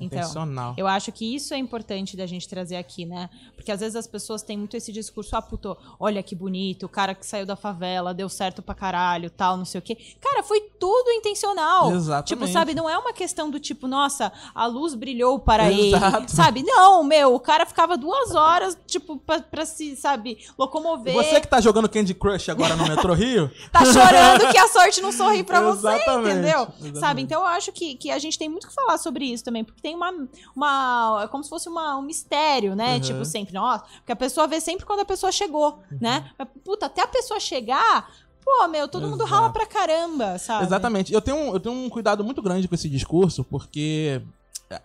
Então, 0.00 0.18
intencional. 0.18 0.74
Eu 0.76 0.86
acho 0.86 1.12
que 1.12 1.34
isso 1.34 1.52
é 1.52 1.58
importante 1.58 2.16
da 2.16 2.26
gente 2.26 2.48
trazer 2.48 2.76
aqui, 2.76 3.04
né? 3.04 3.28
Porque 3.54 3.70
às 3.70 3.80
vezes 3.80 3.94
as 3.94 4.06
pessoas 4.06 4.42
têm 4.42 4.56
muito 4.56 4.76
esse 4.76 4.90
discurso, 4.90 5.36
ah, 5.36 5.42
puto, 5.42 5.76
olha 6.00 6.22
que 6.22 6.34
bonito, 6.34 6.86
o 6.86 6.88
cara 6.88 7.14
que 7.14 7.26
saiu 7.26 7.44
da 7.44 7.56
favela, 7.56 8.14
deu 8.14 8.28
certo 8.28 8.62
pra 8.62 8.74
caralho, 8.74 9.28
tal, 9.30 9.56
não 9.56 9.64
sei 9.64 9.78
o 9.78 9.82
quê. 9.82 9.96
Cara, 10.20 10.42
foi 10.42 10.60
tudo 10.80 11.10
intencional. 11.10 11.92
Exatamente. 11.92 12.28
Tipo, 12.28 12.46
sabe, 12.48 12.74
não 12.74 12.88
é 12.88 12.96
uma 12.96 13.12
questão 13.12 13.50
do 13.50 13.60
tipo, 13.60 13.86
nossa, 13.86 14.32
a 14.54 14.66
luz 14.66 14.94
brilhou 14.94 15.38
para 15.38 15.70
Exato. 15.70 16.16
ele. 16.16 16.28
Sabe? 16.28 16.62
Não, 16.62 17.04
meu, 17.04 17.34
o 17.34 17.40
cara 17.40 17.66
ficava 17.66 17.96
duas 17.96 18.34
horas, 18.34 18.76
tipo, 18.86 19.18
pra, 19.18 19.40
pra 19.40 19.66
se, 19.66 19.94
sabe, 19.94 20.38
locomover. 20.58 21.14
Você 21.14 21.40
que 21.40 21.46
tá 21.48 21.60
jogando 21.60 21.88
Candy 21.88 22.14
Crush 22.14 22.48
agora 22.48 22.74
no 22.76 22.88
Metrô 22.88 23.12
Rio, 23.12 23.50
tá 23.70 23.84
chorando 23.84 24.50
que 24.50 24.58
a 24.58 24.68
sorte 24.68 25.02
não 25.02 25.12
sorri 25.12 25.42
pra 25.44 25.60
você, 25.60 25.88
Exatamente, 25.88 26.30
entendeu? 26.30 26.60
exatamente. 26.62 26.98
Sabe? 26.98 27.22
Então 27.22 27.40
eu 27.42 27.46
acho 27.46 27.72
que, 27.72 27.94
que 27.94 28.10
a 28.10 28.18
gente 28.18 28.38
tem 28.38 28.48
muito 28.48 28.66
que 28.66 28.74
falar 28.74 28.96
sobre 28.96 29.26
isso 29.26 29.44
também, 29.44 29.62
porque 29.62 29.81
tem 29.82 29.94
uma. 29.94 30.12
uma 30.56 31.20
é 31.24 31.28
como 31.28 31.42
se 31.42 31.50
fosse 31.50 31.68
uma, 31.68 31.96
um 31.98 32.02
mistério, 32.02 32.74
né? 32.76 32.94
Uhum. 32.94 33.00
Tipo, 33.00 33.24
sempre, 33.24 33.52
nossa, 33.54 33.84
porque 33.96 34.12
a 34.12 34.16
pessoa 34.16 34.46
vê 34.46 34.60
sempre 34.60 34.86
quando 34.86 35.00
a 35.00 35.04
pessoa 35.04 35.32
chegou, 35.32 35.80
né? 36.00 36.30
Mas, 36.38 36.48
Puta, 36.64 36.86
até 36.86 37.02
a 37.02 37.06
pessoa 37.06 37.40
chegar. 37.40 38.08
Pô, 38.44 38.66
meu, 38.68 38.88
todo 38.88 39.06
mundo 39.06 39.22
Exato. 39.22 39.30
rala 39.34 39.50
pra 39.50 39.66
caramba, 39.66 40.36
sabe? 40.38 40.64
Exatamente. 40.64 41.12
Eu 41.12 41.20
tenho, 41.20 41.36
um- 41.36 41.52
eu 41.54 41.60
tenho 41.60 41.74
um 41.74 41.88
cuidado 41.88 42.24
muito 42.24 42.42
grande 42.42 42.66
com 42.66 42.74
esse 42.74 42.88
discurso, 42.88 43.44
porque 43.44 44.20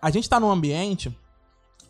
a 0.00 0.10
gente 0.10 0.28
tá 0.28 0.38
num 0.38 0.50
ambiente 0.50 1.16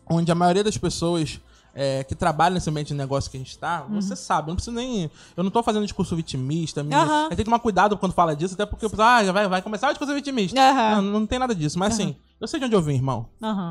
onde 0.09 0.31
a 0.31 0.35
maioria 0.35 0.63
das 0.63 0.77
pessoas 0.77 1.39
é, 1.73 2.03
que 2.03 2.15
trabalham 2.15 2.55
nesse 2.55 2.69
ambiente 2.69 2.89
de 2.89 2.93
negócio 2.93 3.29
que 3.29 3.37
a 3.37 3.39
gente 3.39 3.57
tá, 3.57 3.81
você 3.89 4.15
sabe, 4.15 4.47
eu 4.47 4.51
não 4.51 4.55
preciso 4.55 4.75
nem. 4.75 5.09
Eu 5.35 5.43
não 5.43 5.51
tô 5.51 5.61
fazendo 5.63 5.83
discurso 5.83 6.15
vitimista. 6.15 6.81
Aham. 6.81 7.23
Eu 7.23 7.29
tenho 7.29 7.37
que 7.37 7.43
tomar 7.45 7.59
cuidado 7.59 7.97
quando 7.97 8.13
fala 8.13 8.35
disso, 8.35 8.53
até 8.53 8.65
porque 8.65 8.85
eu 8.85 8.89
penso, 8.89 9.01
ah, 9.01 9.23
já 9.23 9.31
vai, 9.31 9.47
vai 9.47 9.61
começar 9.61 9.87
o 9.87 9.91
discurso 9.91 10.13
vitimista. 10.13 10.59
Aham. 10.59 11.01
Não, 11.01 11.19
não 11.19 11.27
tem 11.27 11.39
nada 11.39 11.53
disso. 11.55 11.77
Mas 11.77 11.93
assim, 11.93 12.15
eu 12.39 12.47
sei 12.47 12.59
de 12.59 12.65
onde 12.65 12.75
eu 12.75 12.81
vim, 12.81 12.95
irmão. 12.95 13.27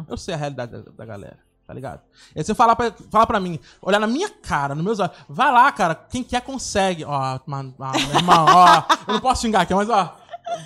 Eu 0.08 0.16
sei 0.16 0.34
a 0.34 0.36
realidade 0.36 0.72
da, 0.72 0.78
da 0.96 1.04
galera, 1.04 1.38
tá 1.66 1.74
ligado? 1.74 2.00
E 2.34 2.38
aí 2.38 2.44
você 2.44 2.54
falar 2.54 2.76
pra, 2.76 2.92
falar 3.10 3.26
pra 3.26 3.40
mim, 3.40 3.58
olhar 3.82 3.98
na 3.98 4.06
minha 4.06 4.30
cara, 4.30 4.74
nos 4.74 4.84
meus 4.84 4.98
olhos, 4.98 5.14
vai 5.28 5.52
lá, 5.52 5.70
cara, 5.72 5.94
quem 5.94 6.22
quer 6.22 6.40
consegue. 6.42 7.04
Ó, 7.04 7.40
mano, 7.46 7.74
ó, 7.78 7.92
meu 7.92 8.16
irmão, 8.16 8.46
ó, 8.48 8.82
eu 9.06 9.14
não 9.14 9.20
posso 9.20 9.42
xingar 9.42 9.62
aqui, 9.62 9.74
mas 9.74 9.88
ó, 9.88 10.16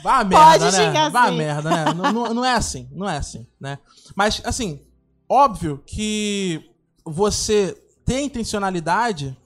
vá 0.03 0.19
a 0.19 0.25
merda, 0.25 0.71
né? 0.71 0.87
xingar 0.87 1.11
vá 1.11 1.25
a 1.25 1.29
sim. 1.29 1.37
merda, 1.37 1.71
né? 1.71 1.95
não, 1.95 2.13
não, 2.13 2.35
não 2.35 2.45
é 2.45 2.55
assim, 2.55 2.89
não 2.93 3.09
é 3.09 3.17
assim, 3.17 3.47
né? 3.61 3.79
Mas, 4.15 4.43
assim, 4.45 4.81
óbvio 5.29 5.83
que 5.87 6.72
você 7.05 7.81
ter 8.05 8.21
intencionalidade 8.21 9.37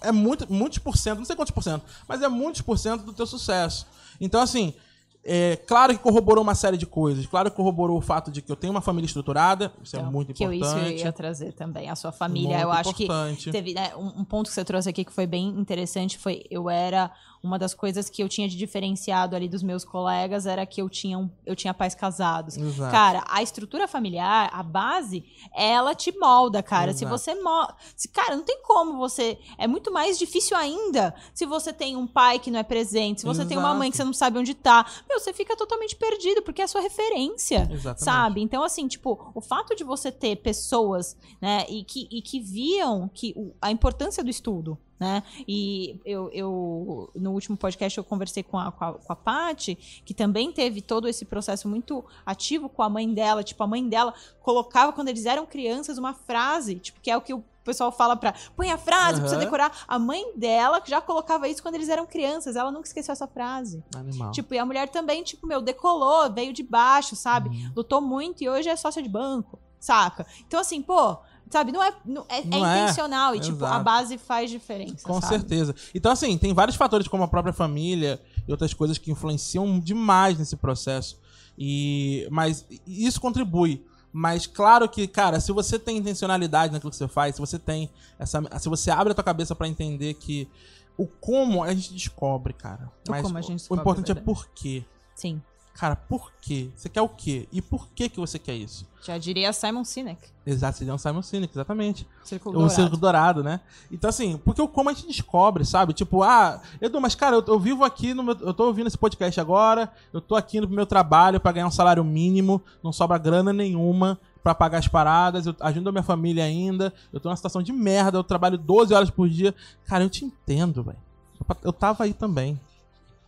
é 0.00 0.10
muito, 0.10 0.50
muitos 0.52 0.78
por 0.78 0.96
cento, 0.96 1.18
não 1.18 1.24
sei 1.24 1.36
quantos 1.36 1.52
por 1.52 1.62
cento, 1.62 1.84
mas 2.08 2.22
é 2.22 2.28
muitos 2.28 2.62
por 2.62 2.78
cento 2.78 3.04
do 3.04 3.12
teu 3.12 3.26
sucesso. 3.26 3.86
Então, 4.20 4.40
assim, 4.40 4.74
É, 5.22 5.56
claro 5.56 5.92
que 5.96 6.02
corroborou 6.02 6.42
uma 6.42 6.54
série 6.54 6.76
de 6.78 6.86
coisas. 6.86 7.26
Claro 7.26 7.50
que 7.50 7.56
corroborou 7.56 7.98
o 7.98 8.00
fato 8.00 8.30
de 8.30 8.40
que 8.40 8.50
eu 8.50 8.56
tenho 8.56 8.70
uma 8.72 8.80
família 8.80 9.06
estruturada. 9.06 9.72
Isso 9.82 9.94
é 9.96 9.98
Então, 9.98 10.10
muito 10.10 10.32
que 10.32 10.42
eu, 10.44 10.52
isso 10.52 10.64
eu 10.64 10.78
importante. 10.78 11.04
ia 11.04 11.12
trazer 11.12 11.52
também. 11.52 11.90
A 11.90 11.94
sua 11.96 12.10
família, 12.10 12.48
Muito 12.50 12.62
eu 12.62 12.72
acho 12.72 12.94
que 12.94 13.04
importante. 13.04 13.50
teve 13.50 13.74
né, 13.74 13.92
um, 13.96 14.20
um 14.20 14.24
ponto 14.24 14.48
que 14.48 14.54
você 14.54 14.64
trouxe 14.64 14.88
aqui 14.88 15.04
que 15.04 15.12
foi 15.12 15.26
bem 15.26 15.48
interessante. 15.48 16.16
Foi 16.18 16.42
eu 16.50 16.70
era 16.70 17.10
uma 17.42 17.58
das 17.58 17.72
coisas 17.74 18.08
que 18.10 18.22
eu 18.22 18.28
tinha 18.28 18.46
de 18.48 18.56
diferenciado 18.56 19.34
ali 19.34 19.48
dos 19.48 19.62
meus 19.62 19.82
colegas 19.82 20.44
era 20.46 20.64
que 20.66 20.80
eu 20.82 20.88
tinha 20.90 21.18
um, 21.18 21.30
eu 21.46 21.56
tinha 21.56 21.72
pais 21.72 21.94
casados. 21.94 22.56
Exato. 22.56 22.90
Cara, 22.90 23.24
a 23.28 23.42
estrutura 23.42 23.88
familiar, 23.88 24.50
a 24.52 24.62
base, 24.62 25.24
ela 25.54 25.94
te 25.94 26.12
molda, 26.18 26.62
cara. 26.62 26.92
Se 26.92 27.04
Exato. 27.04 27.18
você 27.18 27.34
mo 27.34 27.66
se 27.96 28.08
Cara, 28.08 28.36
não 28.36 28.42
tem 28.42 28.60
como 28.62 28.98
você. 28.98 29.38
É 29.58 29.66
muito 29.66 29.92
mais 29.92 30.18
difícil 30.18 30.56
ainda 30.56 31.14
se 31.34 31.44
você 31.46 31.72
tem 31.72 31.96
um 31.96 32.06
pai 32.06 32.38
que 32.38 32.50
não 32.50 32.58
é 32.58 32.62
presente, 32.62 33.20
se 33.20 33.26
você 33.26 33.44
tem 33.44 33.56
uma 33.56 33.68
Exato. 33.68 33.78
mãe 33.78 33.90
que 33.90 33.96
você 33.96 34.04
não 34.04 34.12
sabe 34.12 34.38
onde 34.38 34.54
tá. 34.54 34.84
Meu, 35.10 35.18
você 35.18 35.32
fica 35.32 35.56
totalmente 35.56 35.96
perdido, 35.96 36.40
porque 36.40 36.60
é 36.62 36.64
a 36.64 36.68
sua 36.68 36.80
referência. 36.80 37.68
Exatamente. 37.68 38.04
Sabe? 38.04 38.40
Então, 38.40 38.62
assim, 38.62 38.86
tipo, 38.86 39.32
o 39.34 39.40
fato 39.40 39.74
de 39.74 39.82
você 39.82 40.12
ter 40.12 40.36
pessoas, 40.36 41.16
né, 41.42 41.66
e 41.68 41.82
que, 41.82 42.06
e 42.12 42.22
que 42.22 42.38
viam 42.38 43.08
que 43.12 43.34
o- 43.36 43.52
a 43.60 43.72
importância 43.72 44.22
do 44.22 44.30
estudo, 44.30 44.78
né? 45.00 45.22
E 45.48 45.98
eu, 46.04 46.30
eu 46.30 47.10
no 47.14 47.32
último 47.32 47.56
podcast 47.56 47.96
eu 47.96 48.04
conversei 48.04 48.42
com 48.42 48.58
a, 48.58 48.70
com 48.70 48.84
a, 48.84 48.92
com 48.92 49.12
a 49.12 49.16
Paty, 49.16 49.74
que 50.04 50.12
também 50.12 50.52
teve 50.52 50.82
todo 50.82 51.08
esse 51.08 51.24
processo 51.24 51.66
muito 51.66 52.04
ativo 52.24 52.68
com 52.68 52.82
a 52.82 52.88
mãe 52.90 53.12
dela. 53.12 53.42
Tipo, 53.42 53.62
a 53.62 53.66
mãe 53.66 53.88
dela 53.88 54.12
colocava, 54.42 54.92
quando 54.92 55.08
eles 55.08 55.24
eram 55.24 55.46
crianças, 55.46 55.96
uma 55.96 56.12
frase, 56.12 56.74
tipo, 56.74 57.00
que 57.00 57.10
é 57.10 57.16
o 57.16 57.20
que 57.22 57.32
o 57.32 57.42
pessoal 57.64 57.90
fala 57.90 58.14
pra. 58.14 58.34
Põe 58.54 58.70
a 58.70 58.76
frase 58.76 59.20
pra 59.20 59.28
você 59.28 59.36
Aham. 59.36 59.44
decorar. 59.44 59.84
A 59.88 59.98
mãe 59.98 60.32
dela 60.36 60.82
já 60.84 61.00
colocava 61.00 61.48
isso 61.48 61.62
quando 61.62 61.76
eles 61.76 61.88
eram 61.88 62.06
crianças. 62.06 62.54
Ela 62.56 62.70
nunca 62.70 62.86
esqueceu 62.86 63.12
essa 63.12 63.26
frase. 63.26 63.82
Animal. 63.94 64.32
Tipo, 64.32 64.54
e 64.54 64.58
a 64.58 64.66
mulher 64.66 64.88
também, 64.90 65.22
tipo, 65.22 65.46
meu, 65.46 65.62
decolou, 65.62 66.30
veio 66.30 66.52
de 66.52 66.62
baixo, 66.62 67.16
sabe? 67.16 67.48
Uhum. 67.48 67.72
Lutou 67.76 68.00
muito 68.02 68.42
e 68.44 68.48
hoje 68.48 68.68
é 68.68 68.76
sócia 68.76 69.02
de 69.02 69.08
banco, 69.08 69.58
saca? 69.78 70.26
Então, 70.46 70.60
assim, 70.60 70.82
pô, 70.82 71.16
sabe, 71.50 71.72
não 71.72 71.82
é, 71.82 71.92
não- 72.04 72.24
é, 72.28 72.38
é 72.40 72.44
Não 72.44 72.66
é, 72.66 72.82
intencional 72.82 73.34
e, 73.34 73.40
tipo, 73.40 73.64
a 73.64 73.68
exato. 73.68 73.84
base 73.84 74.18
faz 74.18 74.50
diferença. 74.50 75.06
Com 75.06 75.20
sabe? 75.20 75.34
certeza. 75.34 75.74
Então, 75.94 76.12
assim, 76.12 76.38
tem 76.38 76.54
vários 76.54 76.76
fatores, 76.76 77.08
como 77.08 77.22
a 77.24 77.28
própria 77.28 77.52
família 77.52 78.20
e 78.46 78.50
outras 78.52 78.72
coisas 78.72 78.96
que 78.98 79.10
influenciam 79.10 79.78
demais 79.78 80.38
nesse 80.38 80.56
processo. 80.56 81.18
E, 81.58 82.26
mas 82.30 82.64
isso 82.86 83.20
contribui. 83.20 83.84
Mas 84.12 84.46
claro 84.46 84.88
que, 84.88 85.06
cara, 85.06 85.38
se 85.38 85.52
você 85.52 85.78
tem 85.78 85.96
intencionalidade 85.98 86.72
naquilo 86.72 86.90
que 86.90 86.96
você 86.96 87.06
faz, 87.06 87.34
se 87.36 87.40
você 87.40 87.58
tem 87.58 87.88
essa. 88.18 88.42
Se 88.58 88.68
você 88.68 88.90
abre 88.90 89.12
a 89.12 89.14
tua 89.14 89.22
cabeça 89.22 89.54
pra 89.54 89.68
entender 89.68 90.14
que 90.14 90.48
o 90.96 91.06
como 91.06 91.62
a 91.62 91.72
gente 91.72 91.92
descobre, 91.94 92.52
cara. 92.52 92.90
O 93.06 93.10
Mas 93.10 93.22
como 93.22 93.38
a 93.38 93.40
gente 93.40 93.52
o 93.52 93.56
descobre, 93.56 93.80
importante 93.82 94.10
é 94.10 94.14
por 94.16 94.48
quê. 94.48 94.84
Sim. 95.14 95.40
Cara, 95.74 95.96
por 95.96 96.30
quê? 96.40 96.68
Você 96.76 96.88
quer 96.88 97.00
o 97.00 97.08
quê? 97.08 97.48
E 97.50 97.62
por 97.62 97.88
que 97.88 98.08
que 98.08 98.20
você 98.20 98.38
quer 98.38 98.54
isso? 98.54 98.86
Já 99.02 99.16
diria 99.16 99.52
Simon 99.52 99.84
Sinek. 99.84 100.20
Exato, 100.44 100.78
seria 100.78 100.92
um 100.92 100.98
Simon 100.98 101.22
Sinek, 101.22 101.52
exatamente. 101.54 102.06
Círculo 102.22 102.54
O 102.54 102.58
Dourado. 102.58 102.74
Círculo 102.74 102.96
Dourado, 103.00 103.42
né? 103.42 103.60
Então, 103.90 104.10
assim, 104.10 104.36
porque 104.44 104.66
como 104.68 104.90
a 104.90 104.92
gente 104.92 105.06
descobre, 105.06 105.64
sabe? 105.64 105.94
Tipo, 105.94 106.22
ah, 106.22 106.60
Edu, 106.80 107.00
mas 107.00 107.14
cara, 107.14 107.36
eu, 107.36 107.44
eu 107.46 107.58
vivo 107.58 107.82
aqui 107.84 108.12
no 108.12 108.22
meu. 108.22 108.36
Eu 108.40 108.52
tô 108.52 108.66
ouvindo 108.66 108.88
esse 108.88 108.98
podcast 108.98 109.40
agora, 109.40 109.90
eu 110.12 110.20
tô 110.20 110.36
aqui 110.36 110.60
no 110.60 110.68
meu 110.68 110.84
trabalho 110.84 111.40
pra 111.40 111.52
ganhar 111.52 111.66
um 111.66 111.70
salário 111.70 112.04
mínimo, 112.04 112.60
não 112.82 112.92
sobra 112.92 113.16
grana 113.16 113.52
nenhuma 113.52 114.18
pra 114.42 114.54
pagar 114.54 114.78
as 114.78 114.88
paradas, 114.88 115.46
eu 115.46 115.54
ajudo 115.60 115.88
a 115.88 115.92
minha 115.92 116.02
família 116.02 116.44
ainda, 116.44 116.92
eu 117.12 117.20
tô 117.20 117.28
numa 117.28 117.36
situação 117.36 117.62
de 117.62 117.72
merda, 117.72 118.18
eu 118.18 118.24
trabalho 118.24 118.58
12 118.58 118.92
horas 118.92 119.10
por 119.10 119.28
dia. 119.28 119.54
Cara, 119.84 120.04
eu 120.04 120.10
te 120.10 120.24
entendo, 120.24 120.82
velho. 120.82 120.98
Eu, 121.38 121.56
eu 121.64 121.72
tava 121.72 122.04
aí 122.04 122.12
também. 122.12 122.60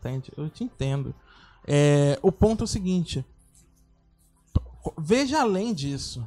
Entende? 0.00 0.32
Eu 0.36 0.48
te 0.48 0.64
entendo. 0.64 1.14
É, 1.66 2.18
o 2.22 2.32
ponto 2.32 2.62
é 2.62 2.64
o 2.64 2.68
seguinte. 2.68 3.24
Veja 4.98 5.40
além 5.40 5.72
disso. 5.72 6.26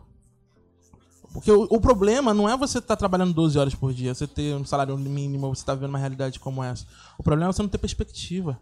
Porque 1.33 1.51
o, 1.51 1.63
o 1.63 1.81
problema 1.81 2.33
não 2.33 2.47
é 2.47 2.55
você 2.55 2.79
estar 2.79 2.95
trabalhando 2.95 3.33
12 3.33 3.59
horas 3.59 3.75
por 3.75 3.93
dia, 3.93 4.13
você 4.13 4.25
ter 4.25 4.55
um 4.55 4.63
salário 4.63 4.97
mínimo, 4.97 5.53
você 5.53 5.61
estar 5.61 5.75
vendo 5.75 5.89
uma 5.89 5.99
realidade 5.99 6.39
como 6.39 6.63
essa. 6.63 6.85
O 7.17 7.23
problema 7.23 7.49
é 7.49 7.53
você 7.53 7.61
não 7.61 7.69
ter 7.69 7.77
perspectiva. 7.77 8.61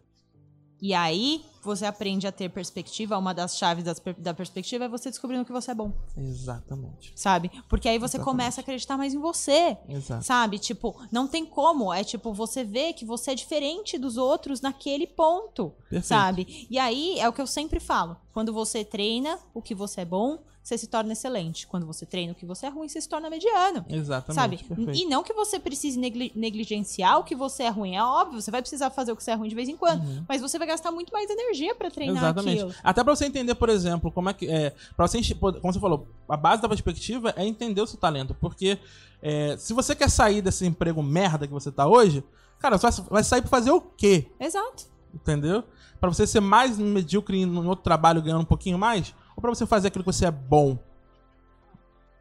E 0.81 0.93
aí, 0.93 1.45
você 1.65 1.85
aprende 1.85 2.27
a 2.27 2.31
ter 2.31 2.49
perspectiva. 2.49 3.17
Uma 3.17 3.33
das 3.33 3.57
chaves 3.57 3.83
das 3.83 4.01
da 4.17 4.33
perspectiva 4.33 4.85
é 4.85 4.87
você 4.89 5.09
descobrindo 5.09 5.45
que 5.45 5.51
você 5.51 5.71
é 5.71 5.75
bom, 5.75 5.91
Exatamente. 6.17 7.11
sabe? 7.15 7.51
Porque 7.69 7.87
aí 7.87 7.97
você 7.97 8.17
Exatamente. 8.17 8.25
começa 8.25 8.59
a 8.59 8.63
acreditar 8.63 8.97
mais 8.97 9.13
em 9.13 9.19
você. 9.19 9.77
Exato. 9.87 10.23
Sabe? 10.25 10.59
Tipo, 10.59 10.95
não 11.11 11.27
tem 11.27 11.45
como. 11.45 11.93
É 11.93 12.03
tipo, 12.03 12.33
você 12.33 12.63
vê 12.63 12.93
que 12.93 13.05
você 13.05 13.31
é 13.31 13.35
diferente 13.35 13.97
dos 13.97 14.17
outros 14.17 14.61
naquele 14.61 15.07
ponto. 15.07 15.69
Perfeito. 15.89 16.05
Sabe? 16.05 16.67
E 16.69 16.77
aí 16.79 17.19
é 17.19 17.27
o 17.27 17.33
que 17.33 17.41
eu 17.41 17.47
sempre 17.47 17.79
falo. 17.79 18.17
Quando 18.33 18.51
você 18.51 18.83
treina 18.83 19.37
o 19.53 19.61
que 19.61 19.75
você 19.75 20.01
é 20.01 20.05
bom, 20.05 20.39
você 20.63 20.77
se 20.77 20.87
torna 20.87 21.11
excelente. 21.11 21.67
Quando 21.67 21.85
você 21.85 22.05
treina 22.05 22.31
o 22.31 22.35
que 22.35 22.45
você 22.45 22.65
é 22.65 22.69
ruim, 22.69 22.87
você 22.87 23.01
se 23.01 23.09
torna 23.09 23.29
mediano. 23.29 23.85
Exatamente. 23.89 24.33
Sabe? 24.33 24.57
Perfeito. 24.63 24.93
E 24.97 25.05
não 25.05 25.21
que 25.21 25.33
você 25.33 25.59
precise 25.59 25.99
negli- 25.99 26.31
negligenciar 26.33 27.19
o 27.19 27.23
que 27.25 27.35
você 27.35 27.63
é 27.63 27.69
ruim. 27.69 27.95
É 27.97 28.03
óbvio, 28.03 28.41
você 28.41 28.49
vai 28.49 28.61
precisar 28.61 28.89
fazer 28.89 29.11
o 29.11 29.15
que 29.15 29.21
você 29.23 29.31
é 29.31 29.33
ruim 29.35 29.49
de 29.49 29.55
vez 29.55 29.67
em 29.67 29.75
quando. 29.75 30.01
Mas 30.27 30.41
você 30.41 30.57
vai 30.57 30.65
gastar 30.67 30.89
muito 30.91 31.11
mais 31.11 31.29
energia 31.29 31.52
pra 31.75 31.89
treinar 31.91 32.15
Uhum. 32.15 32.21
Exatamente. 32.29 32.61
aquilo. 32.63 32.75
Até 32.83 33.03
pra 33.03 33.15
você 33.15 33.25
entender, 33.25 33.55
por 33.55 33.69
exemplo, 33.69 34.11
como 34.11 34.29
é 34.29 34.33
que 34.33 34.49
é, 34.49 34.73
para 34.95 35.07
você, 35.07 35.21
como 35.35 35.73
você 35.73 35.79
falou, 35.79 36.07
a 36.27 36.35
base 36.37 36.61
da 36.61 36.67
perspectiva 36.67 37.33
é 37.37 37.45
entender 37.45 37.81
o 37.81 37.87
seu 37.87 37.99
talento, 37.99 38.33
porque 38.39 38.77
é, 39.21 39.55
se 39.57 39.73
você 39.73 39.95
quer 39.95 40.09
sair 40.09 40.41
desse 40.41 40.65
emprego 40.65 41.01
merda 41.03 41.47
que 41.47 41.53
você 41.53 41.71
tá 41.71 41.87
hoje, 41.87 42.23
cara, 42.59 42.77
você 42.77 42.89
vai- 43.01 43.09
vai 43.09 43.23
sair 43.23 43.41
pra 43.41 43.49
fazer 43.49 43.71
o 43.71 43.79
quê? 43.81 44.27
Exato. 44.39 44.85
Entendeu? 45.13 45.63
Pra 45.99 46.09
você 46.11 46.25
ser 46.27 46.39
mais 46.41 46.77
medíocre 46.77 47.39
em 47.39 47.65
outro 47.67 47.83
trabalho 47.83 48.21
ganhando 48.21 48.41
um 48.41 48.45
pouquinho 48.45 48.77
mais, 48.77 49.13
ou 49.35 49.41
pra 49.41 49.49
você 49.53 49.65
fazer 49.65 49.87
aquilo 49.89 50.03
que 50.03 50.11
você 50.11 50.25
é 50.25 50.31
bom? 50.31 50.77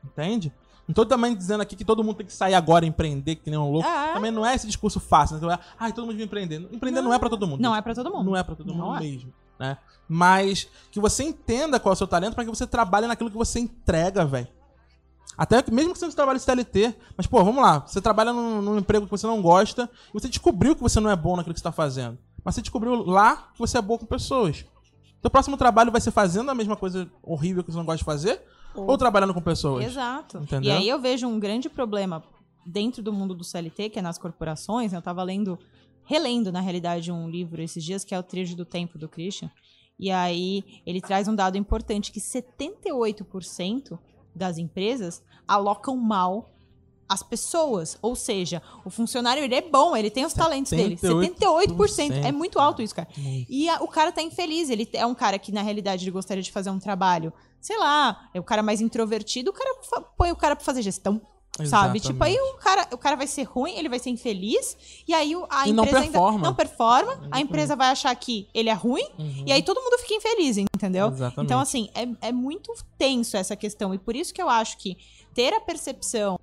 Entende? 0.04 0.52
Não 0.86 0.94
tô 0.94 1.06
também 1.06 1.34
dizendo 1.34 1.60
aqui 1.60 1.76
que 1.76 1.84
todo 1.84 2.02
mundo 2.02 2.16
tem 2.16 2.26
que 2.26 2.32
sair 2.32 2.54
agora 2.54 2.84
e 2.84 2.88
empreender, 2.88 3.36
que 3.36 3.48
nem 3.48 3.58
um 3.58 3.70
louco. 3.70 3.88
É. 3.88 4.14
Também 4.14 4.30
não 4.30 4.44
é 4.44 4.54
esse 4.54 4.66
discurso 4.66 4.98
fácil. 4.98 5.38
Né? 5.38 5.58
Ai, 5.78 5.92
todo 5.92 6.06
mundo 6.06 6.16
vai 6.16 6.24
empreender. 6.24 6.56
Empreender 6.72 7.00
não, 7.00 7.14
é 7.14 7.18
pra 7.18 7.30
todo 7.30 7.46
mundo. 7.46 7.60
Não 7.60 7.74
é 7.74 7.80
pra 7.80 7.94
todo 7.94 8.10
mundo. 8.10 8.24
Não 8.24 8.36
é 8.36 8.42
pra 8.42 8.54
todo 8.54 8.74
Não 8.74 8.86
mundo 8.86 8.96
é. 8.96 9.00
mesmo, 9.00 9.32
né? 9.58 9.78
Mas 10.08 10.68
que 10.90 10.98
você 10.98 11.22
entenda 11.22 11.78
qual 11.78 11.92
é 11.92 11.94
o 11.94 11.96
seu 11.96 12.06
talento 12.06 12.34
pra 12.34 12.44
que 12.44 12.50
você 12.50 12.66
trabalhe 12.66 13.06
naquilo 13.06 13.30
que 13.30 13.36
você 13.36 13.60
entrega, 13.60 14.24
velho. 14.24 14.48
Até 15.38 15.64
mesmo 15.70 15.92
que 15.92 15.98
você 15.98 16.06
não 16.06 16.12
trabalhe 16.12 16.38
CLT, 16.38 16.94
mas 17.16 17.26
pô, 17.26 17.42
vamos 17.42 17.62
lá, 17.62 17.78
você 17.78 18.02
trabalha 18.02 18.32
num, 18.32 18.60
num 18.60 18.78
emprego 18.78 19.06
que 19.06 19.10
você 19.10 19.26
não 19.26 19.40
gosta 19.40 19.88
e 20.10 20.12
você 20.12 20.28
descobriu 20.28 20.76
que 20.76 20.82
você 20.82 21.00
não 21.00 21.10
é 21.10 21.16
bom 21.16 21.36
naquilo 21.36 21.54
que 21.54 21.60
você 21.60 21.64
tá 21.64 21.72
fazendo. 21.72 22.18
Mas 22.44 22.54
você 22.54 22.60
descobriu 22.60 22.96
lá 23.04 23.48
que 23.54 23.58
você 23.58 23.78
é 23.78 23.82
bom 23.82 23.96
com 23.96 24.04
pessoas. 24.04 24.66
Seu 25.22 25.30
próximo 25.30 25.56
trabalho 25.56 25.90
vai 25.90 26.00
ser 26.00 26.10
fazendo 26.10 26.50
a 26.50 26.54
mesma 26.54 26.76
coisa 26.76 27.08
horrível 27.22 27.62
que 27.64 27.70
você 27.72 27.78
não 27.78 27.84
gosta 27.84 27.98
de 27.98 28.04
fazer 28.04 28.42
ou, 28.74 28.98
trabalhando 28.98 29.34
com 29.34 29.40
pessoas. 29.40 29.84
Exato. 29.84 30.38
Entendeu? 30.38 30.72
E 30.72 30.76
aí 30.76 30.88
eu 30.88 31.00
vejo 31.00 31.26
um 31.26 31.38
grande 31.38 31.68
problema 31.68 32.22
dentro 32.66 33.02
do 33.02 33.12
mundo 33.12 33.34
do 33.34 33.44
CLT, 33.44 33.90
que 33.90 33.98
é 33.98 34.02
nas 34.02 34.18
corporações. 34.18 34.92
né? 34.92 34.98
Eu 34.98 35.02
tava 35.02 35.22
lendo, 35.22 35.58
relendo, 36.04 36.52
na 36.52 36.60
realidade, 36.60 37.10
um 37.10 37.28
livro 37.28 37.60
esses 37.60 37.82
dias, 37.84 38.04
que 38.04 38.14
é 38.14 38.18
o 38.18 38.22
Trilho 38.22 38.56
do 38.56 38.64
Tempo, 38.64 38.98
do 38.98 39.08
Christian. 39.08 39.50
E 39.98 40.10
aí 40.10 40.64
ele 40.86 41.00
traz 41.00 41.28
um 41.28 41.34
dado 41.34 41.56
importante, 41.56 42.10
que 42.10 42.20
78% 42.20 43.98
das 44.34 44.58
empresas 44.58 45.22
alocam 45.46 45.96
mal 45.96 46.50
as 47.12 47.22
pessoas. 47.22 47.96
Ou 48.02 48.14
seja, 48.16 48.62
o 48.84 48.90
funcionário, 48.90 49.42
ele 49.42 49.54
é 49.54 49.60
bom, 49.62 49.96
ele 49.96 50.10
tem 50.10 50.24
os 50.24 50.32
talentos 50.32 50.70
dele. 50.72 50.96
78%. 50.96 51.36
78%, 51.38 52.12
É 52.24 52.32
muito 52.32 52.58
alto 52.58 52.82
isso, 52.82 52.94
cara. 52.94 53.08
E 53.48 53.68
a- 53.68 53.80
o 53.82 53.88
cara 53.88 54.10
tá 54.12 54.22
infeliz. 54.22 54.70
Ele 54.70 54.88
é 54.92 55.06
um 55.06 55.14
cara 55.14 55.38
que, 55.38 55.52
na 55.52 55.62
realidade, 55.62 56.04
ele 56.04 56.10
gostaria 56.10 56.42
de 56.42 56.50
fazer 56.52 56.70
um 56.70 56.78
trabalho, 56.78 57.32
sei 57.60 57.78
lá, 57.78 58.28
é 58.34 58.40
o 58.40 58.42
cara 58.44 58.62
mais 58.62 58.80
introvertido, 58.80 59.50
o 59.50 59.54
cara 59.54 59.74
põe 60.16 60.30
o 60.32 60.36
cara 60.36 60.56
pra 60.56 60.64
fazer 60.64 60.82
gestão. 60.82 61.20
Sabe? 61.54 61.66
Exatamente. 61.68 62.06
Tipo, 62.06 62.24
aí 62.24 62.34
o 62.34 62.54
cara, 62.54 62.88
o 62.92 62.96
cara 62.96 63.14
vai 63.14 63.26
ser 63.26 63.42
ruim, 63.42 63.74
ele 63.76 63.86
vai 63.86 63.98
ser 63.98 64.08
infeliz, 64.08 64.74
e 65.06 65.12
aí 65.12 65.34
a 65.50 65.68
E 65.68 65.72
não 65.74 65.84
empresa 65.84 66.04
performa. 66.06 66.36
ainda 66.38 66.48
não 66.48 66.54
performa, 66.54 67.28
a 67.30 67.40
empresa 67.42 67.76
vai 67.76 67.88
achar 67.88 68.14
que 68.16 68.48
ele 68.54 68.70
é 68.70 68.72
ruim, 68.72 69.06
Uhum. 69.18 69.44
e 69.46 69.52
aí 69.52 69.62
todo 69.62 69.78
mundo 69.78 69.98
fica 69.98 70.14
infeliz, 70.14 70.56
entendeu? 70.56 71.08
Exatamente. 71.08 71.44
Então, 71.44 71.60
assim, 71.60 71.90
é, 71.94 72.28
é 72.28 72.32
muito 72.32 72.72
tenso 72.96 73.36
essa 73.36 73.54
questão. 73.54 73.92
E 73.92 73.98
por 73.98 74.16
isso 74.16 74.32
que 74.32 74.40
eu 74.40 74.48
acho 74.48 74.78
que 74.78 74.96
ter 75.34 75.52
a 75.52 75.60
percepção. 75.60 76.40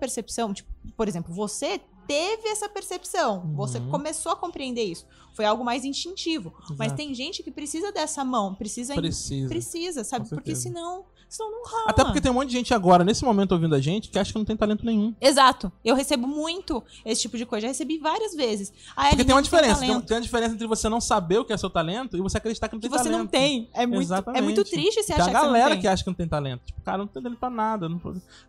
A 0.00 0.06
percepção, 0.10 0.54
tipo, 0.54 0.70
por 0.96 1.06
exemplo, 1.08 1.30
você 1.34 1.78
teve 2.08 2.48
essa 2.48 2.68
percepção. 2.70 3.52
Você 3.54 3.78
Uhum. 3.78 3.90
começou 3.90 4.32
a 4.32 4.36
compreender 4.36 4.82
isso. 4.84 5.04
Foi 5.34 5.44
algo 5.44 5.62
mais 5.62 5.84
instintivo. 5.84 6.52
Mas 6.70 6.86
Exato. 6.88 6.96
tem 6.96 7.14
gente 7.14 7.42
que 7.42 7.50
precisa 7.50 7.92
dessa 7.92 8.24
mão, 8.24 8.54
precisa. 8.54 8.94
Precisa. 8.94 9.48
Precisa, 9.48 10.02
sabe? 10.04 10.28
Porque 10.28 10.56
senão, 10.56 11.04
senão 11.28 11.50
não 11.52 11.62
rola. 11.64 11.84
Até 11.90 12.02
porque 12.04 12.20
tem 12.20 12.30
um 12.30 12.34
monte 12.34 12.48
de 12.48 12.54
gente 12.54 12.74
agora, 12.74 13.04
nesse 13.04 13.24
momento, 13.24 13.52
ouvindo 13.52 13.74
a 13.76 13.80
gente, 13.80 14.08
que 14.08 14.18
acha 14.18 14.32
que 14.32 14.38
não 14.38 14.44
tem 14.44 14.56
talento 14.56 14.84
nenhum. 14.84 15.14
Exato. 15.20 15.70
Eu 15.84 15.94
recebo 15.94 16.26
muito 16.26 16.82
esse 17.04 17.20
tipo 17.22 17.36
de 17.38 17.46
coisa. 17.46 17.62
Já 17.62 17.68
recebi 17.68 17.96
várias 17.98 18.34
vezes. 18.34 18.72
Ah, 18.96 19.10
Porque 19.10 19.24
tem 19.24 19.34
uma 19.34 19.42
diferença. 19.42 19.80
Tem, 19.80 20.00
tem 20.00 20.16
uma 20.16 20.22
diferença 20.22 20.54
entre 20.54 20.66
você 20.66 20.88
não 20.88 21.00
saber 21.00 21.38
o 21.38 21.44
que 21.44 21.52
é 21.52 21.56
seu 21.56 21.70
talento 21.70 22.16
e 22.16 22.20
você 22.20 22.38
acreditar 22.38 22.68
que 22.68 22.74
não 22.74 22.80
que 22.80 22.88
tem 22.88 22.98
você 22.98 23.04
talento. 23.04 23.18
não 23.20 23.26
tem. 23.28 23.68
É 23.72 23.86
muito, 23.86 24.00
é 24.00 24.04
Exatamente. 24.04 24.42
muito 24.42 24.64
triste 24.64 25.02
você 25.02 25.12
Tem 25.12 25.16
achar 25.16 25.24
a 25.26 25.26
que 25.26 25.36
você 25.38 25.46
não 25.46 25.52
galera 25.52 25.70
tem. 25.74 25.80
que 25.80 25.86
acha 25.86 26.02
que 26.02 26.08
não 26.10 26.14
tem 26.14 26.26
talento. 26.26 26.62
Tipo, 26.66 26.80
cara, 26.82 26.98
não 26.98 27.06
tem 27.06 27.22
talento 27.22 27.38
pra 27.38 27.50
nada. 27.50 27.88
Não, 27.88 28.00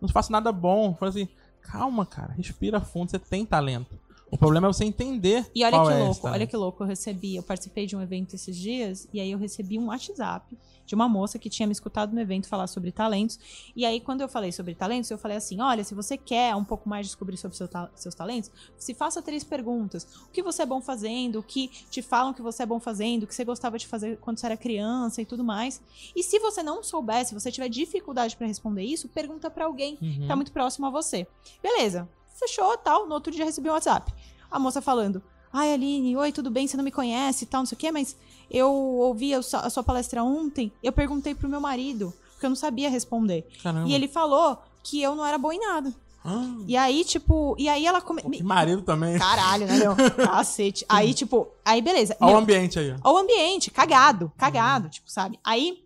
não 0.01 0.09
faço 0.09 0.31
nada 0.31 0.51
bom. 0.51 0.95
Fala 0.95 1.09
assim, 1.11 1.27
calma, 1.61 2.05
cara. 2.05 2.33
Respira 2.33 2.81
fundo. 2.81 3.11
Você 3.11 3.19
tem 3.19 3.45
talento. 3.45 3.97
O 4.31 4.37
problema 4.37 4.67
é 4.67 4.73
você 4.73 4.85
entender 4.85 5.45
E 5.53 5.63
olha 5.65 5.71
que 5.71 5.91
é 5.91 6.03
louco, 6.05 6.27
olha 6.27 6.47
que 6.47 6.55
louco, 6.57 6.83
eu 6.83 6.87
recebi, 6.87 7.35
eu 7.35 7.43
participei 7.43 7.85
de 7.85 7.95
um 7.97 8.01
evento 8.01 8.33
esses 8.33 8.55
dias, 8.55 9.07
e 9.13 9.19
aí 9.19 9.29
eu 9.29 9.37
recebi 9.37 9.77
um 9.77 9.87
WhatsApp 9.87 10.57
de 10.85 10.95
uma 10.95 11.07
moça 11.07 11.37
que 11.37 11.49
tinha 11.49 11.67
me 11.67 11.71
escutado 11.73 12.13
no 12.13 12.19
evento 12.19 12.47
falar 12.47 12.67
sobre 12.67 12.91
talentos. 12.91 13.39
E 13.75 13.85
aí, 13.85 13.99
quando 14.01 14.21
eu 14.21 14.27
falei 14.29 14.51
sobre 14.51 14.73
talentos, 14.73 15.09
eu 15.11 15.17
falei 15.17 15.37
assim: 15.37 15.61
olha, 15.61 15.83
se 15.83 15.93
você 15.93 16.17
quer 16.17 16.55
um 16.55 16.63
pouco 16.65 16.87
mais 16.89 17.07
descobrir 17.07 17.37
sobre 17.37 17.55
seu 17.57 17.67
ta- 17.67 17.89
seus 17.95 18.15
talentos, 18.15 18.49
se 18.77 18.93
faça 18.93 19.21
três 19.21 19.43
perguntas. 19.43 20.05
O 20.27 20.31
que 20.31 20.41
você 20.41 20.63
é 20.63 20.65
bom 20.65 20.81
fazendo, 20.81 21.39
o 21.39 21.43
que 21.43 21.67
te 21.89 22.01
falam 22.01 22.33
que 22.33 22.41
você 22.41 22.63
é 22.63 22.65
bom 22.65 22.79
fazendo, 22.79 23.23
o 23.23 23.27
que 23.27 23.35
você 23.35 23.45
gostava 23.45 23.77
de 23.77 23.85
fazer 23.87 24.17
quando 24.17 24.37
você 24.39 24.45
era 24.47 24.57
criança 24.57 25.21
e 25.21 25.25
tudo 25.25 25.43
mais. 25.43 25.81
E 26.15 26.23
se 26.23 26.39
você 26.39 26.61
não 26.63 26.81
souber, 26.83 27.25
se 27.25 27.33
você 27.33 27.51
tiver 27.51 27.69
dificuldade 27.69 28.35
pra 28.35 28.47
responder 28.47 28.83
isso, 28.83 29.07
pergunta 29.09 29.49
pra 29.49 29.65
alguém 29.65 29.97
Uhum. 30.01 30.27
tá 30.27 30.35
muito 30.35 30.51
próximo 30.51 30.87
a 30.87 30.89
você. 30.89 31.27
Beleza, 31.61 32.07
fechou, 32.41 32.77
tal. 32.77 33.07
No 33.07 33.13
outro 33.13 33.31
dia 33.31 33.45
recebi 33.45 33.69
um 33.69 33.73
WhatsApp. 33.73 34.13
A 34.49 34.59
moça 34.59 34.81
falando: 34.81 35.21
Ai, 35.53 35.73
Aline, 35.73 36.15
oi, 36.17 36.31
tudo 36.31 36.49
bem? 36.51 36.67
Você 36.67 36.75
não 36.77 36.83
me 36.83 36.91
conhece 36.91 37.43
e 37.45 37.47
tal, 37.47 37.61
não 37.61 37.65
sei 37.65 37.75
o 37.75 37.79
quê, 37.79 37.91
mas 37.91 38.15
eu 38.49 38.71
ouvi 38.71 39.33
a 39.33 39.41
sua, 39.41 39.59
a 39.61 39.69
sua 39.69 39.83
palestra 39.83 40.23
ontem. 40.23 40.71
Eu 40.83 40.91
perguntei 40.91 41.33
pro 41.35 41.47
meu 41.49 41.61
marido, 41.61 42.13
porque 42.33 42.45
eu 42.45 42.49
não 42.49 42.55
sabia 42.55 42.89
responder. 42.89 43.47
Caramba. 43.63 43.87
E 43.87 43.93
ele 43.93 44.07
falou 44.07 44.57
que 44.83 45.01
eu 45.01 45.15
não 45.15 45.25
era 45.25 45.37
boa 45.37 45.53
em 45.55 45.59
nada. 45.59 45.93
Ah, 46.23 46.45
E 46.67 46.77
aí, 46.77 47.03
tipo, 47.03 47.55
e 47.57 47.67
aí 47.67 47.83
ela 47.85 47.99
come... 47.99 48.21
que 48.21 48.43
marido 48.43 48.83
também. 48.83 49.17
Caralho, 49.17 49.65
né, 49.65 49.75
meu? 49.77 49.95
Cacete. 50.23 50.85
Aí, 50.87 51.15
tipo, 51.15 51.47
aí 51.65 51.81
beleza. 51.81 52.15
Olha 52.19 52.27
o 52.27 52.31
Meu, 52.33 52.39
ambiente 52.41 52.77
aí. 52.77 52.91
Olha 53.03 53.15
o 53.15 53.17
ambiente, 53.17 53.71
cagado, 53.71 54.31
cagado, 54.37 54.87
tipo, 54.89 55.09
sabe? 55.09 55.39
Aí 55.43 55.83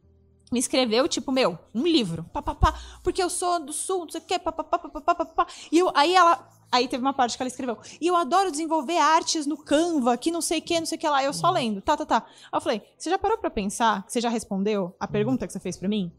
me 0.51 0.59
escreveu, 0.59 1.07
tipo, 1.07 1.31
meu, 1.31 1.57
um 1.73 1.83
livro. 1.83 2.23
Pá, 2.31 2.41
pá, 2.41 2.55
pá, 2.55 2.79
porque 3.03 3.21
eu 3.21 3.29
sou 3.29 3.59
do 3.59 3.73
sul, 3.73 4.05
não 4.05 4.09
sei 4.09 4.21
o 4.21 4.23
quê, 4.23 4.39
pá, 4.39 4.51
pá, 4.51 4.63
pá, 4.63 4.77
pá, 4.77 4.89
pá, 4.89 5.15
pá, 5.15 5.25
pá. 5.25 5.47
E 5.71 5.79
eu, 5.79 5.91
aí 5.95 6.13
ela. 6.13 6.49
Aí 6.71 6.87
teve 6.87 7.01
uma 7.01 7.13
parte 7.13 7.37
que 7.37 7.43
ela 7.43 7.47
escreveu. 7.47 7.77
E 8.01 8.07
eu 8.07 8.15
adoro 8.15 8.51
desenvolver 8.51 8.97
artes 8.97 9.45
no 9.45 9.55
Canva, 9.55 10.17
que 10.17 10.31
não 10.31 10.41
sei 10.41 10.59
o 10.59 10.61
que, 10.61 10.79
não 10.79 10.85
sei 10.85 10.97
o 10.97 10.99
que 10.99 11.07
lá. 11.07 11.23
Eu 11.23 11.31
só 11.31 11.47
uhum. 11.47 11.53
lendo. 11.53 11.81
Tá, 11.81 11.95
tá, 11.95 12.05
tá. 12.05 12.25
Aí 12.51 12.57
eu 12.57 12.59
falei, 12.59 12.81
você 12.97 13.09
já 13.09 13.17
parou 13.17 13.37
pra 13.37 13.49
pensar 13.49 14.03
que 14.03 14.11
você 14.11 14.19
já 14.19 14.29
respondeu 14.29 14.93
a 14.99 15.05
uhum. 15.05 15.11
pergunta 15.11 15.47
que 15.47 15.53
você 15.53 15.59
fez 15.59 15.77
para 15.77 15.87
mim? 15.87 16.11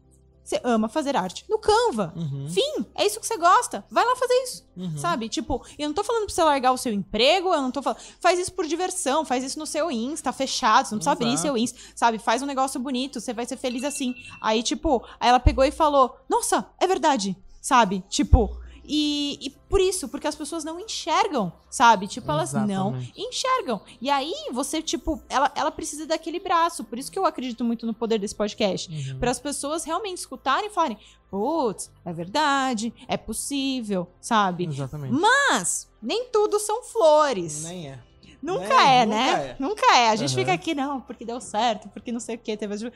Você 0.47 0.61
ama 0.63 0.87
fazer 0.87 1.17
arte 1.17 1.43
no 1.49 1.59
Canva. 1.59 2.13
Uhum. 2.15 2.49
Fim, 2.49 2.85
é 2.95 3.05
isso 3.05 3.19
que 3.19 3.27
você 3.27 3.35
gosta. 3.35 3.83
Vai 3.91 4.05
lá 4.05 4.15
fazer 4.15 4.33
isso. 4.43 4.65
Uhum. 4.77 4.97
Sabe? 4.97 5.27
Tipo, 5.27 5.61
eu 5.77 5.89
não 5.89 5.93
tô 5.93 6.05
falando 6.05 6.25
pra 6.25 6.33
você 6.33 6.41
largar 6.41 6.71
o 6.71 6.77
seu 6.77 6.93
emprego, 6.93 7.53
eu 7.53 7.61
não 7.61 7.69
tô 7.69 7.81
falando. 7.81 7.99
Faz 8.21 8.39
isso 8.39 8.53
por 8.53 8.65
diversão, 8.65 9.25
faz 9.25 9.43
isso 9.43 9.59
no 9.59 9.65
seu 9.65 9.91
Insta, 9.91 10.31
fechado, 10.31 10.87
você 10.87 10.95
não 10.95 10.99
precisa 10.99 11.11
abrir 11.11 11.33
Exato. 11.33 11.41
seu 11.41 11.57
Insta, 11.57 11.77
sabe? 11.93 12.17
Faz 12.17 12.41
um 12.41 12.45
negócio 12.45 12.79
bonito, 12.79 13.19
você 13.19 13.33
vai 13.33 13.45
ser 13.45 13.57
feliz 13.57 13.83
assim. 13.83 14.15
Aí, 14.39 14.63
tipo, 14.63 15.03
aí 15.19 15.27
ela 15.27 15.39
pegou 15.39 15.65
e 15.65 15.71
falou: 15.71 16.17
Nossa, 16.29 16.65
é 16.79 16.87
verdade, 16.87 17.35
sabe? 17.61 18.01
Tipo. 18.07 18.57
E, 18.87 19.37
e 19.41 19.49
por 19.49 19.81
isso, 19.81 20.07
porque 20.07 20.27
as 20.27 20.35
pessoas 20.35 20.63
não 20.63 20.79
enxergam, 20.79 21.51
sabe? 21.69 22.07
Tipo, 22.07 22.31
elas 22.31 22.53
não 22.53 22.63
Exatamente. 22.91 23.13
enxergam. 23.17 23.81
E 23.99 24.09
aí, 24.09 24.33
você, 24.53 24.81
tipo, 24.81 25.21
ela, 25.27 25.51
ela 25.55 25.71
precisa 25.71 26.05
daquele 26.07 26.39
braço. 26.39 26.85
Por 26.85 26.97
isso 26.97 27.11
que 27.11 27.19
eu 27.19 27.25
acredito 27.25 27.63
muito 27.65 27.85
no 27.85 27.93
poder 27.93 28.17
desse 28.17 28.33
podcast. 28.35 28.89
Uhum. 28.89 29.19
Para 29.19 29.31
as 29.31 29.39
pessoas 29.39 29.83
realmente 29.83 30.19
escutarem 30.19 30.69
e 30.69 30.73
falarem: 30.73 30.97
Putz, 31.29 31.91
é 32.05 32.13
verdade, 32.13 32.93
é 33.07 33.17
possível, 33.17 34.07
sabe? 34.21 34.65
Exatamente. 34.65 35.13
Mas 35.13 35.89
nem 36.01 36.29
tudo 36.31 36.57
são 36.59 36.81
flores. 36.83 37.63
Nem 37.63 37.89
é. 37.89 37.99
Nunca 38.41 38.67
Nem- 38.67 38.87
é, 39.01 39.05
nunca 39.05 39.17
né? 39.17 39.31
é. 39.31 39.55
Nunca 39.59 39.95
é. 39.97 40.09
A 40.09 40.15
gente 40.15 40.29
Aham. 40.29 40.39
fica 40.39 40.53
aqui, 40.53 40.73
não, 40.73 41.01
porque 41.01 41.25
deu 41.25 41.41
certo, 41.41 41.89
porque 41.89 42.11
não 42.11 42.19
sei 42.19 42.35
o 42.35 42.39
quê. 42.39 42.55
Teve... 42.55 42.91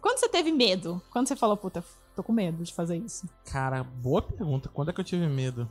Quando 0.00 0.18
você 0.18 0.28
teve 0.28 0.50
medo? 0.50 1.00
Quando 1.10 1.28
você 1.28 1.36
falou, 1.36 1.56
puta, 1.56 1.84
tô 2.22 2.26
com 2.26 2.32
medo 2.32 2.62
de 2.62 2.72
fazer 2.74 2.96
isso? 2.96 3.28
Cara, 3.50 3.82
boa 3.82 4.20
pergunta. 4.22 4.68
Quando 4.68 4.90
é 4.90 4.92
que 4.92 5.00
eu 5.00 5.04
tive 5.04 5.26
medo? 5.26 5.68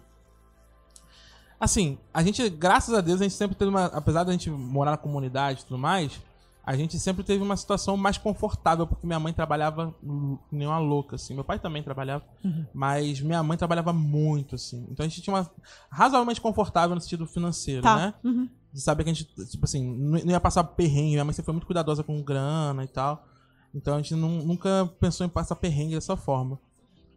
Assim, 1.60 1.98
a 2.14 2.24
gente, 2.24 2.50
graças 2.50 2.94
a 2.94 3.02
Deus, 3.02 3.20
a 3.20 3.24
gente 3.24 3.36
sempre 3.36 3.56
teve 3.56 3.70
uma. 3.70 3.86
Apesar 3.86 4.24
da 4.24 4.32
gente 4.32 4.50
morar 4.50 4.92
na 4.92 4.98
comunidade 4.98 5.62
e 5.62 5.66
tudo 5.66 5.78
mais, 5.78 6.22
a 6.64 6.76
gente 6.76 6.98
sempre 6.98 7.22
teve 7.24 7.44
uma 7.44 7.58
situação 7.58 7.98
mais 7.98 8.18
confortável, 8.18 8.88
porque 8.88 9.06
minha 9.06 9.20
mãe 9.20 9.34
trabalhava 9.34 9.94
nem 10.52 10.68
uma 10.68 10.80
louca, 10.80 11.18
assim. 11.18 11.34
Meu 11.34 11.44
pai 11.44 11.60
também 11.60 11.84
trabalhava, 11.84 12.24
mas 12.74 13.20
minha 13.20 13.44
mãe 13.44 13.58
trabalhava 13.58 13.92
muito, 13.92 14.56
assim. 14.56 14.88
Então 14.90 15.06
a 15.06 15.10
gente 15.10 15.22
tinha 15.22 15.36
uma. 15.36 15.50
razoavelmente 15.92 16.40
confortável 16.40 16.96
no 16.96 17.02
sentido 17.02 17.28
financeiro, 17.28 17.82
Tá. 17.84 17.96
né? 17.98 18.14
Uhum. 18.24 18.50
de 18.72 18.80
saber 18.82 19.04
que 19.04 19.10
a 19.10 19.14
gente, 19.14 19.26
tipo 19.48 19.66
assim, 19.66 19.84
não 19.84 20.20
não 20.22 20.32
ia 20.32 20.40
passar 20.40 20.64
perrengue. 20.64 21.12
Minha 21.12 21.26
mãe 21.26 21.34
sempre 21.34 21.48
foi 21.48 21.54
muito 21.54 21.66
cuidadosa 21.68 22.04
com 22.04 22.22
grana 22.22 22.84
e 22.84 22.88
tal. 22.88 23.26
Então 23.74 23.96
a 23.96 23.98
gente 23.98 24.16
nu- 24.16 24.44
nunca 24.46 24.90
pensou 25.00 25.26
em 25.26 25.30
passar 25.30 25.56
perrengue 25.56 25.96
dessa 25.96 26.16
forma. 26.18 26.60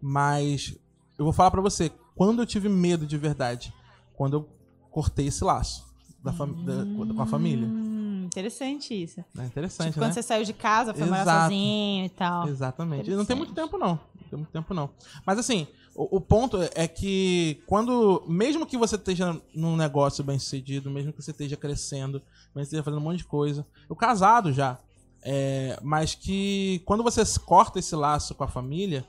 Mas 0.00 0.76
eu 1.18 1.24
vou 1.24 1.32
falar 1.32 1.50
pra 1.50 1.60
você, 1.60 1.90
quando 2.14 2.42
eu 2.42 2.46
tive 2.46 2.68
medo 2.68 3.06
de 3.06 3.16
verdade, 3.16 3.72
quando 4.14 4.34
eu 4.36 4.48
cortei 4.90 5.28
esse 5.28 5.44
laço 5.44 5.86
da 6.22 6.32
fam- 6.32 6.52
da- 6.64 6.84
com 7.14 7.22
a 7.22 7.26
família. 7.26 7.66
Hum, 7.66 8.24
interessante 8.26 8.94
isso. 9.02 9.20
É 9.38 9.44
interessante, 9.44 9.88
tipo, 9.90 10.00
né? 10.00 10.06
quando 10.06 10.14
você 10.14 10.22
saiu 10.22 10.44
de 10.44 10.52
casa, 10.52 10.92
foi 10.92 11.06
morar 11.06 11.42
sozinho 11.44 12.04
e 12.04 12.08
tal. 12.10 12.48
Exatamente. 12.48 13.10
E 13.10 13.14
não 13.14 13.24
tem 13.24 13.36
muito 13.36 13.54
tempo, 13.54 13.78
não. 13.78 13.90
Não 14.20 14.28
tem 14.28 14.38
muito 14.38 14.50
tempo, 14.52 14.74
não. 14.74 14.90
Mas 15.26 15.38
assim, 15.38 15.66
o, 15.94 16.16
o 16.16 16.20
ponto 16.20 16.58
é 16.74 16.86
que 16.88 17.62
quando. 17.66 18.22
Mesmo 18.28 18.66
que 18.66 18.76
você 18.76 18.96
esteja 18.96 19.40
num 19.54 19.76
negócio 19.76 20.22
bem 20.24 20.38
sucedido, 20.38 20.90
mesmo 20.90 21.12
que 21.12 21.22
você 21.22 21.30
esteja 21.32 21.56
crescendo, 21.56 22.14
mesmo 22.18 22.24
que 22.52 22.54
você 22.54 22.62
esteja 22.62 22.82
fazendo 22.82 23.00
um 23.00 23.04
monte 23.04 23.18
de 23.18 23.24
coisa. 23.24 23.66
Eu 23.88 23.96
casado 23.96 24.52
já. 24.52 24.78
É, 25.22 25.78
mas 25.82 26.14
que 26.14 26.82
quando 26.84 27.02
você 27.02 27.22
corta 27.44 27.78
esse 27.78 27.94
laço 27.96 28.34
com 28.34 28.44
a 28.44 28.48
família, 28.48 29.04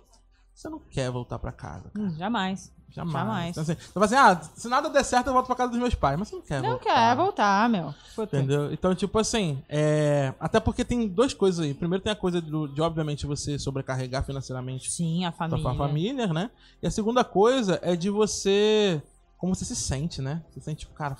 você 0.54 0.70
não 0.70 0.80
quer 0.80 1.10
voltar 1.12 1.40
pra 1.40 1.52
casa. 1.52 1.92
Hum, 1.98 2.10
jamais. 2.18 2.72
Jamais. 2.90 3.12
Jamais. 3.12 3.50
Então, 3.58 3.64
assim, 3.64 3.74
você 3.74 3.92
fala 3.92 4.06
assim, 4.06 4.16
ah, 4.16 4.40
se 4.56 4.68
nada 4.68 4.88
der 4.88 5.04
certo, 5.04 5.26
eu 5.26 5.34
volto 5.34 5.48
pra 5.48 5.56
casa 5.56 5.72
dos 5.72 5.80
meus 5.80 5.96
pais. 5.96 6.16
Mas 6.20 6.30
você 6.30 6.36
não 6.36 6.44
quer 6.44 6.62
Não 6.62 6.70
voltar. 6.70 6.84
quer 6.94 7.16
voltar, 7.16 7.68
meu. 7.70 7.96
Puta. 8.16 8.38
Entendeu? 8.38 8.72
Então, 8.72 8.94
tipo 8.94 9.18
assim, 9.18 9.64
é... 9.68 10.32
até 10.40 10.60
porque 10.60 10.86
tem 10.86 11.08
duas 11.08 11.34
coisas 11.34 11.66
aí. 11.66 11.74
Primeiro 11.74 12.04
tem 12.04 12.14
a 12.14 12.16
coisa 12.16 12.40
do- 12.40 12.68
de, 12.68 12.80
obviamente, 12.84 13.26
você 13.26 13.58
sobrecarregar 13.58 14.24
financeiramente 14.24 14.92
Sim, 14.92 15.26
a 15.26 15.32
sua 15.32 15.50
família. 15.50 15.74
família, 15.76 16.28
né? 16.28 16.52
E 16.84 16.88
a 16.88 16.92
segunda 16.92 17.24
coisa 17.24 17.80
é 17.82 17.96
de 17.96 18.12
você. 18.12 19.02
Como 19.44 19.54
você 19.54 19.66
se 19.66 19.76
sente, 19.76 20.22
né? 20.22 20.42
Você 20.54 20.62
sente, 20.62 20.80
tipo, 20.86 20.94
cara, 20.94 21.18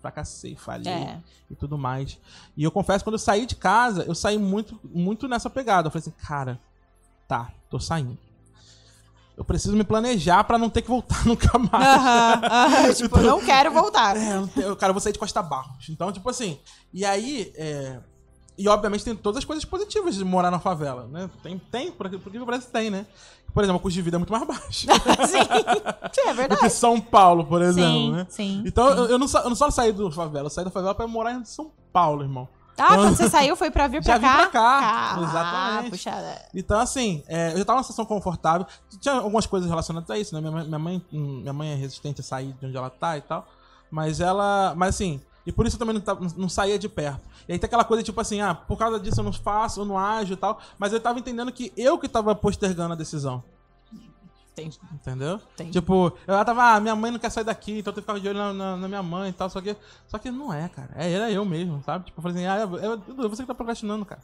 fracassei, 0.00 0.54
falhei 0.54 0.92
É. 0.92 1.20
e 1.50 1.56
tudo 1.56 1.76
mais. 1.76 2.16
E 2.56 2.62
eu 2.62 2.70
confesso, 2.70 3.02
quando 3.02 3.14
eu 3.14 3.18
saí 3.18 3.46
de 3.46 3.56
casa, 3.56 4.04
eu 4.04 4.14
saí 4.14 4.38
muito, 4.38 4.78
muito 4.84 5.26
nessa 5.26 5.50
pegada. 5.50 5.88
Eu 5.88 5.90
falei 5.90 6.02
assim, 6.02 6.12
cara, 6.24 6.60
tá, 7.26 7.50
tô 7.68 7.80
saindo. 7.80 8.16
Eu 9.36 9.44
preciso 9.44 9.74
me 9.76 9.82
planejar 9.82 10.44
pra 10.44 10.56
não 10.56 10.70
ter 10.70 10.82
que 10.82 10.88
voltar 10.88 11.20
nunca 11.26 11.58
mais. 11.58 11.72
Aham, 11.98 12.40
aham, 12.44 12.92
tipo, 12.94 13.18
não 13.18 13.44
quero 13.44 13.72
voltar. 13.72 14.16
É, 14.16 14.36
eu 14.54 14.76
cara, 14.76 14.90
eu 14.90 14.94
vou 14.94 15.00
sair 15.00 15.12
de 15.12 15.18
Costa 15.18 15.42
Barros. 15.42 15.88
Então, 15.88 16.12
tipo 16.12 16.30
assim. 16.30 16.60
E 16.92 17.04
aí. 17.04 17.52
é, 17.56 17.98
E 18.56 18.68
obviamente 18.68 19.02
tem 19.04 19.16
todas 19.16 19.38
as 19.38 19.44
coisas 19.44 19.64
positivas 19.64 20.14
de 20.14 20.22
morar 20.22 20.52
na 20.52 20.60
favela, 20.60 21.08
né? 21.08 21.28
Tem, 21.42 21.58
tem, 21.58 21.90
porque 21.90 22.18
porque 22.18 22.38
o 22.38 22.46
Brasil 22.46 22.70
tem, 22.70 22.88
né? 22.88 23.04
Por 23.54 23.62
exemplo, 23.62 23.78
o 23.78 23.80
custo 23.80 23.94
de 23.94 24.02
vida 24.02 24.16
é 24.16 24.18
muito 24.18 24.32
mais 24.32 24.44
baixo 24.46 24.64
Sim. 24.82 24.88
Sim, 25.28 25.38
é 25.38 26.02
do 26.02 26.10
que 26.10 26.34
verdade. 26.34 26.70
São 26.70 27.00
Paulo, 27.00 27.44
por 27.46 27.62
exemplo, 27.62 27.88
Sim, 27.92 28.12
né? 28.12 28.26
sim. 28.28 28.62
Então 28.66 28.88
sim. 28.90 28.98
Eu, 28.98 29.04
eu 29.10 29.18
não 29.18 29.28
só, 29.28 29.38
eu 29.40 29.48
não 29.48 29.56
só 29.56 29.70
saí 29.70 29.92
do 29.92 30.10
favela, 30.10 30.46
eu 30.46 30.50
saí 30.50 30.64
da 30.64 30.70
favela 30.72 30.94
pra 30.94 31.06
morar 31.06 31.32
em 31.32 31.44
São 31.44 31.70
Paulo, 31.92 32.22
irmão. 32.22 32.48
Ah, 32.76 32.96
quando 32.96 33.16
você 33.16 33.30
saiu 33.30 33.54
foi 33.54 33.70
pra 33.70 33.86
vir 33.86 34.02
pra 34.04 34.14
Já 34.14 34.18
vim 34.18 34.26
cá? 34.26 34.36
pra 34.36 34.46
cá, 34.48 35.14
Ah, 35.16 35.22
exatamente. 35.22 35.90
puxa, 35.90 36.10
é. 36.10 36.48
Então, 36.52 36.80
assim, 36.80 37.22
é, 37.28 37.52
eu 37.52 37.58
já 37.58 37.64
tava 37.64 37.76
numa 37.76 37.84
situação 37.84 38.04
confortável. 38.04 38.66
Tinha 39.00 39.14
algumas 39.14 39.46
coisas 39.46 39.70
relacionadas 39.70 40.10
a 40.10 40.18
isso, 40.18 40.34
né? 40.34 40.40
Minha 40.40 40.50
mãe, 40.52 40.64
minha 40.66 40.78
mãe, 40.80 41.06
minha 41.12 41.52
mãe 41.52 41.70
é 41.70 41.74
resistente 41.76 42.20
a 42.20 42.24
sair 42.24 42.52
de 42.54 42.66
onde 42.66 42.76
ela 42.76 42.90
tá 42.90 43.16
e 43.16 43.20
tal. 43.20 43.46
Mas 43.88 44.20
ela. 44.20 44.74
Mas 44.76 44.96
assim. 44.96 45.20
E 45.46 45.52
por 45.52 45.66
isso 45.66 45.76
eu 45.76 45.78
também 45.78 45.94
não, 45.94 46.28
não 46.36 46.48
saía 46.48 46.78
de 46.78 46.88
perto. 46.88 47.20
E 47.48 47.52
aí 47.52 47.58
tem 47.58 47.66
aquela 47.66 47.84
coisa 47.84 48.02
tipo 48.02 48.18
assim, 48.20 48.40
ah, 48.40 48.54
por 48.54 48.78
causa 48.78 48.98
disso 48.98 49.20
eu 49.20 49.24
não 49.24 49.32
faço, 49.32 49.80
eu 49.80 49.84
não 49.84 49.98
ajo 49.98 50.32
e 50.32 50.36
tal. 50.36 50.58
Mas 50.78 50.92
eu 50.92 51.00
tava 51.00 51.18
entendendo 51.18 51.52
que 51.52 51.72
eu 51.76 51.98
que 51.98 52.08
tava 52.08 52.34
postergando 52.34 52.94
a 52.94 52.96
decisão. 52.96 53.42
Entendi. 54.52 54.78
Entendeu? 54.92 55.40
Entendi. 55.54 55.72
Tipo, 55.72 56.12
eu 56.26 56.44
tava, 56.44 56.62
ah, 56.74 56.80
minha 56.80 56.94
mãe 56.94 57.10
não 57.10 57.18
quer 57.18 57.28
sair 57.30 57.42
daqui, 57.44 57.78
então 57.80 57.90
eu 57.90 57.94
tenho 57.94 58.06
que 58.06 58.12
ficar 58.12 58.20
de 58.20 58.28
olho 58.28 58.38
na, 58.38 58.52
na- 58.52 58.76
na 58.76 58.88
minha 58.88 59.02
mãe 59.02 59.30
e 59.30 59.32
tal, 59.32 59.50
só 59.50 59.60
que. 59.60 59.76
Só 60.06 60.16
que 60.16 60.30
não 60.30 60.52
é, 60.54 60.68
cara. 60.68 60.90
É, 60.94 61.10
era 61.12 61.30
eu 61.30 61.44
mesmo, 61.44 61.82
sabe? 61.84 62.06
Tipo, 62.06 62.20
eu 62.20 62.22
falei 62.22 62.36
assim, 62.36 62.46
ah, 62.46 62.60
eu, 62.62 62.78
eu, 62.78 62.96
Dudu, 62.96 63.28
você 63.28 63.42
que 63.42 63.48
tá 63.48 63.54
procrastinando, 63.54 64.04
cara. 64.04 64.22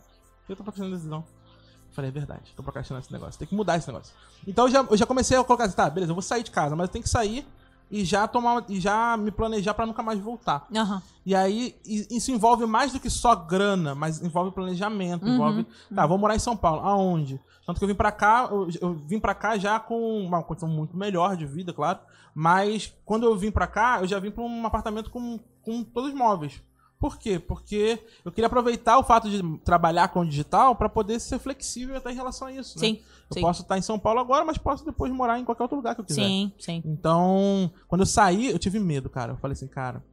Eu 0.48 0.54
tô 0.54 0.62
procrastinando 0.62 0.94
a 0.94 0.98
decisão. 0.98 1.18
Eu 1.18 1.94
falei, 1.94 2.10
é 2.10 2.12
verdade, 2.12 2.52
tô 2.54 2.62
procrastinando 2.62 3.04
esse 3.04 3.12
negócio. 3.12 3.36
Tem 3.38 3.48
que 3.48 3.54
mudar 3.56 3.76
esse 3.76 3.88
negócio. 3.88 4.14
Então 4.46 4.66
eu 4.66 4.70
já, 4.70 4.86
eu 4.88 4.96
já 4.96 5.04
comecei 5.04 5.36
a 5.36 5.42
colocar 5.42 5.64
assim, 5.64 5.74
tá, 5.74 5.90
beleza, 5.90 6.12
eu 6.12 6.14
vou 6.14 6.22
sair 6.22 6.44
de 6.44 6.52
casa, 6.52 6.76
mas 6.76 6.86
eu 6.86 6.92
tenho 6.92 7.02
que 7.02 7.08
sair 7.10 7.44
e 7.90 8.04
já 8.04 8.28
tomar. 8.28 8.64
E 8.68 8.78
já 8.80 9.16
me 9.16 9.30
planejar 9.30 9.74
pra 9.74 9.86
nunca 9.86 10.02
mais 10.02 10.18
voltar. 10.18 10.66
Aham. 10.74 11.02
E 11.26 11.34
aí, 11.34 11.76
isso 11.84 12.30
envolve 12.30 12.64
mais 12.66 12.92
do 12.92 13.00
que 13.00 13.10
só 13.10 13.34
grana, 13.34 13.94
mas 13.94 14.22
envolve 14.22 14.52
planejamento, 14.52 15.26
Uhum, 15.26 15.34
envolve. 15.34 15.66
Tá, 15.94 16.06
vou 16.06 16.16
morar 16.18 16.34
em 16.34 16.40
São 16.40 16.56
Paulo. 16.56 16.80
Aonde? 16.82 17.40
Tanto 17.66 17.78
que 17.78 17.84
eu 17.84 17.88
vim 17.88 17.94
pra 17.94 18.10
cá, 18.10 18.48
eu, 18.50 18.68
eu 18.80 18.94
vim 18.94 19.20
pra 19.20 19.34
cá 19.34 19.56
já 19.58 19.78
com 19.78 20.20
uma 20.20 20.42
condição 20.42 20.68
muito 20.68 20.96
melhor 20.96 21.36
de 21.36 21.46
vida, 21.46 21.72
claro. 21.72 21.98
Mas 22.34 22.92
quando 23.04 23.24
eu 23.24 23.36
vim 23.36 23.50
pra 23.50 23.66
cá, 23.66 23.98
eu 24.00 24.06
já 24.06 24.18
vim 24.18 24.30
pra 24.30 24.42
um 24.42 24.66
apartamento 24.66 25.10
com, 25.10 25.38
com 25.62 25.84
todos 25.84 26.10
os 26.10 26.16
móveis. 26.16 26.62
Por 27.00 27.18
quê? 27.18 27.38
Porque 27.38 27.98
eu 28.24 28.30
queria 28.30 28.46
aproveitar 28.46 28.98
o 28.98 29.02
fato 29.02 29.30
de 29.30 29.42
trabalhar 29.64 30.08
com 30.08 30.20
o 30.20 30.26
digital 30.26 30.76
pra 30.76 30.86
poder 30.86 31.18
ser 31.18 31.38
flexível 31.38 31.96
até 31.96 32.12
em 32.12 32.14
relação 32.14 32.48
a 32.48 32.52
isso. 32.52 32.78
né? 32.78 32.86
Sim, 32.88 33.00
Eu 33.30 33.34
sim. 33.34 33.40
posso 33.40 33.62
estar 33.62 33.78
em 33.78 33.82
São 33.82 33.98
Paulo 33.98 34.20
agora, 34.20 34.44
mas 34.44 34.58
posso 34.58 34.84
depois 34.84 35.10
morar 35.10 35.38
em 35.40 35.44
qualquer 35.44 35.62
outro 35.62 35.76
lugar 35.78 35.94
que 35.94 36.02
eu 36.02 36.04
quiser. 36.04 36.22
Sim, 36.22 36.52
sim. 36.58 36.82
Então, 36.84 37.72
quando 37.88 38.02
eu 38.02 38.06
saí, 38.06 38.50
eu 38.50 38.58
tive 38.58 38.78
medo, 38.78 39.08
cara. 39.08 39.32
Eu 39.32 39.36
falei 39.38 39.54
assim, 39.54 39.66
cara, 39.66 40.04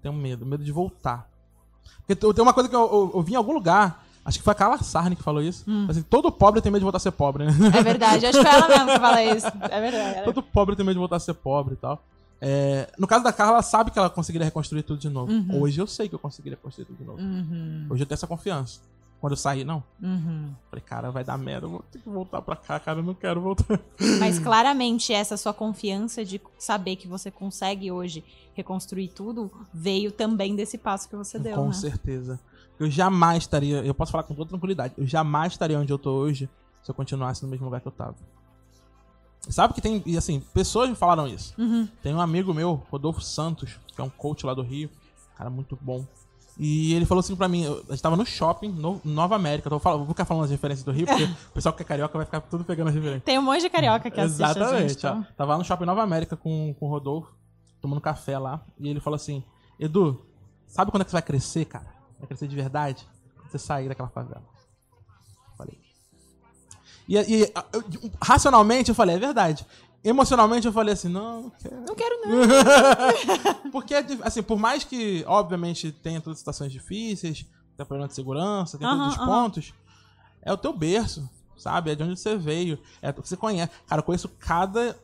tenho 0.00 0.14
medo, 0.14 0.46
medo 0.46 0.62
de 0.62 0.70
voltar. 0.70 1.28
Porque 2.06 2.14
tem 2.14 2.42
uma 2.42 2.54
coisa 2.54 2.68
que 2.68 2.76
eu, 2.76 2.80
eu, 2.82 3.10
eu 3.14 3.22
vi 3.22 3.32
em 3.32 3.36
algum 3.36 3.52
lugar, 3.52 4.06
acho 4.24 4.38
que 4.38 4.44
foi 4.44 4.52
a 4.52 4.54
Carla 4.54 4.78
Sarni 4.78 5.16
que 5.16 5.22
falou 5.24 5.42
isso. 5.42 5.64
Assim, 5.88 6.02
todo 6.02 6.30
pobre 6.30 6.60
tem 6.60 6.70
medo 6.70 6.80
de 6.80 6.84
voltar 6.84 6.98
a 6.98 7.00
ser 7.00 7.10
pobre, 7.10 7.46
né? 7.46 7.52
É 7.76 7.82
verdade, 7.82 8.26
acho 8.26 8.38
que 8.38 8.44
foi 8.44 8.54
ela 8.54 8.68
mesmo 8.68 8.92
que 8.92 8.98
fala 9.00 9.24
isso. 9.24 9.46
É 9.70 9.80
verdade. 9.80 10.22
Todo 10.24 10.40
pobre 10.42 10.76
tem 10.76 10.84
medo 10.86 10.94
de 10.94 11.00
voltar 11.00 11.16
a 11.16 11.20
ser 11.20 11.34
pobre 11.34 11.74
e 11.74 11.76
tal. 11.76 12.00
É, 12.40 12.90
no 12.98 13.06
caso 13.06 13.24
da 13.24 13.32
Carla, 13.32 13.54
ela 13.54 13.62
sabe 13.62 13.90
que 13.90 13.98
ela 13.98 14.08
conseguiria 14.08 14.44
reconstruir 14.44 14.82
tudo 14.82 15.00
de 15.00 15.08
novo. 15.08 15.32
Uhum. 15.32 15.60
Hoje 15.60 15.80
eu 15.80 15.86
sei 15.86 16.08
que 16.08 16.14
eu 16.14 16.18
conseguiria 16.18 16.56
reconstruir 16.56 16.84
tudo 16.84 16.98
de 16.98 17.04
novo. 17.04 17.20
Uhum, 17.20 17.86
Hoje 17.90 18.02
eu 18.02 18.06
tenho 18.06 18.16
essa 18.16 18.26
confiança. 18.26 18.80
Quando 19.20 19.32
eu 19.32 19.36
sair, 19.36 19.64
não. 19.64 19.82
uhum. 20.00 20.54
Falei, 20.70 20.84
cara, 20.86 21.10
vai 21.10 21.24
dar 21.24 21.36
merda, 21.36 21.66
eu 21.66 21.70
vou 21.70 21.82
ter 21.90 21.98
que 21.98 22.08
voltar 22.08 22.40
pra 22.40 22.54
cá, 22.54 22.78
cara, 22.78 23.00
eu 23.00 23.02
não 23.02 23.14
quero 23.14 23.40
voltar. 23.40 23.80
Mas 24.20 24.38
claramente 24.40 25.12
essa 25.12 25.36
sua 25.36 25.52
confiança 25.52 26.24
de 26.24 26.40
saber 26.56 26.94
que 26.94 27.08
você 27.08 27.28
consegue 27.28 27.90
hoje 27.90 28.24
reconstruir 28.54 29.08
tudo 29.08 29.50
veio 29.74 30.12
também 30.12 30.54
desse 30.54 30.78
passo 30.78 31.08
que 31.08 31.16
você 31.16 31.36
deu, 31.36 31.56
Com 31.56 31.66
né? 31.66 31.72
certeza. 31.72 32.38
Eu 32.78 32.88
jamais 32.88 33.42
estaria, 33.42 33.78
eu 33.84 33.92
posso 33.92 34.12
falar 34.12 34.22
com 34.22 34.36
toda 34.36 34.50
tranquilidade, 34.50 34.94
eu 34.96 35.04
jamais 35.04 35.52
estaria 35.54 35.78
onde 35.80 35.92
eu 35.92 35.98
tô 35.98 36.12
hoje 36.12 36.48
se 36.80 36.88
eu 36.88 36.94
continuasse 36.94 37.42
no 37.42 37.48
mesmo 37.48 37.64
lugar 37.64 37.80
que 37.80 37.88
eu 37.88 37.92
tava. 37.92 38.14
Sabe 39.48 39.72
que 39.74 39.80
tem, 39.80 40.02
e 40.04 40.16
assim, 40.16 40.40
pessoas 40.52 40.88
me 40.90 40.94
falaram 40.94 41.26
isso. 41.26 41.54
Uhum. 41.58 41.88
Tem 42.02 42.14
um 42.14 42.20
amigo 42.20 42.52
meu, 42.52 42.82
Rodolfo 42.90 43.20
Santos, 43.20 43.78
que 43.94 44.00
é 44.00 44.04
um 44.04 44.10
coach 44.10 44.44
lá 44.44 44.52
do 44.54 44.62
Rio, 44.62 44.90
cara 45.36 45.48
muito 45.48 45.78
bom. 45.80 46.04
E 46.60 46.92
ele 46.92 47.06
falou 47.06 47.20
assim 47.20 47.36
pra 47.36 47.46
mim, 47.48 47.62
eu- 47.62 47.84
a 47.88 47.92
gente 47.92 48.02
tava 48.02 48.16
no 48.16 48.26
shopping, 48.26 48.68
no 48.68 49.00
Nova 49.04 49.36
América, 49.36 49.70
tô 49.70 49.78
falando, 49.78 50.00
vou 50.00 50.08
ficar 50.08 50.24
falando 50.24 50.44
as 50.44 50.50
referências 50.50 50.84
do 50.84 50.90
Rio, 50.90 51.06
porque 51.06 51.22
o 51.50 51.52
pessoal 51.54 51.72
que 51.72 51.82
é 51.82 51.84
carioca 51.84 52.18
vai 52.18 52.24
ficar 52.26 52.40
tudo 52.42 52.64
pegando 52.64 52.88
as 52.88 52.94
referências. 52.94 53.22
Tem 53.24 53.38
um 53.38 53.42
monte 53.42 53.60
de 53.62 53.70
carioca 53.70 54.10
que 54.10 54.20
assiste 54.20 54.42
a 54.42 54.50
Exatamente, 54.50 54.88
gente. 54.94 55.06
ó. 55.06 55.10
então. 55.10 55.26
Tava 55.36 55.52
lá 55.52 55.58
no 55.58 55.64
Shopping 55.64 55.84
Nova 55.84 56.02
América 56.02 56.36
com, 56.36 56.74
com 56.78 56.86
o 56.86 56.90
Rodolfo, 56.90 57.32
tomando 57.80 58.00
café 58.00 58.36
lá, 58.38 58.60
e 58.78 58.88
ele 58.88 58.98
falou 59.00 59.14
assim, 59.14 59.42
Edu, 59.78 60.20
sabe 60.66 60.90
quando 60.90 61.02
é 61.02 61.04
que 61.04 61.10
você 61.12 61.14
vai 61.14 61.22
crescer, 61.22 61.64
cara? 61.64 61.86
Vai 62.18 62.26
crescer 62.26 62.48
de 62.48 62.56
verdade? 62.56 63.06
Você 63.48 63.56
sair 63.58 63.88
daquela 63.88 64.08
favela. 64.08 64.42
Falei. 65.56 65.78
E, 67.08 67.16
e, 67.16 67.42
eu- 67.72 68.10
racionalmente 68.22 68.90
eu 68.90 68.94
falei, 68.94 69.16
é 69.16 69.18
verdade. 69.18 69.66
Emocionalmente 70.04 70.66
eu 70.66 70.72
falei 70.72 70.94
assim, 70.94 71.08
não, 71.08 71.42
não 71.42 71.50
quero. 71.50 71.80
Não 71.80 71.94
quero 71.94 72.20
não. 72.26 73.70
Porque, 73.72 73.94
assim, 74.22 74.42
por 74.42 74.58
mais 74.58 74.84
que, 74.84 75.24
obviamente, 75.26 75.90
tenha 75.90 76.20
todas 76.20 76.36
as 76.36 76.38
situações 76.40 76.70
difíceis, 76.70 77.44
tem 77.76 77.86
problema 77.86 78.08
de 78.08 78.14
segurança, 78.14 78.78
tem 78.78 78.86
todos 78.86 79.14
os 79.14 79.16
pontos, 79.24 79.74
é 80.42 80.52
o 80.52 80.56
teu 80.56 80.72
berço, 80.72 81.28
sabe? 81.56 81.90
É 81.90 81.94
de 81.94 82.02
onde 82.02 82.16
você 82.18 82.36
veio, 82.36 82.78
é 83.02 83.10
o 83.10 83.14
que 83.14 83.28
você 83.28 83.36
conhece. 83.36 83.72
Cara, 83.88 84.00
eu 84.00 84.04
conheço 84.04 84.28
cada 84.38 84.96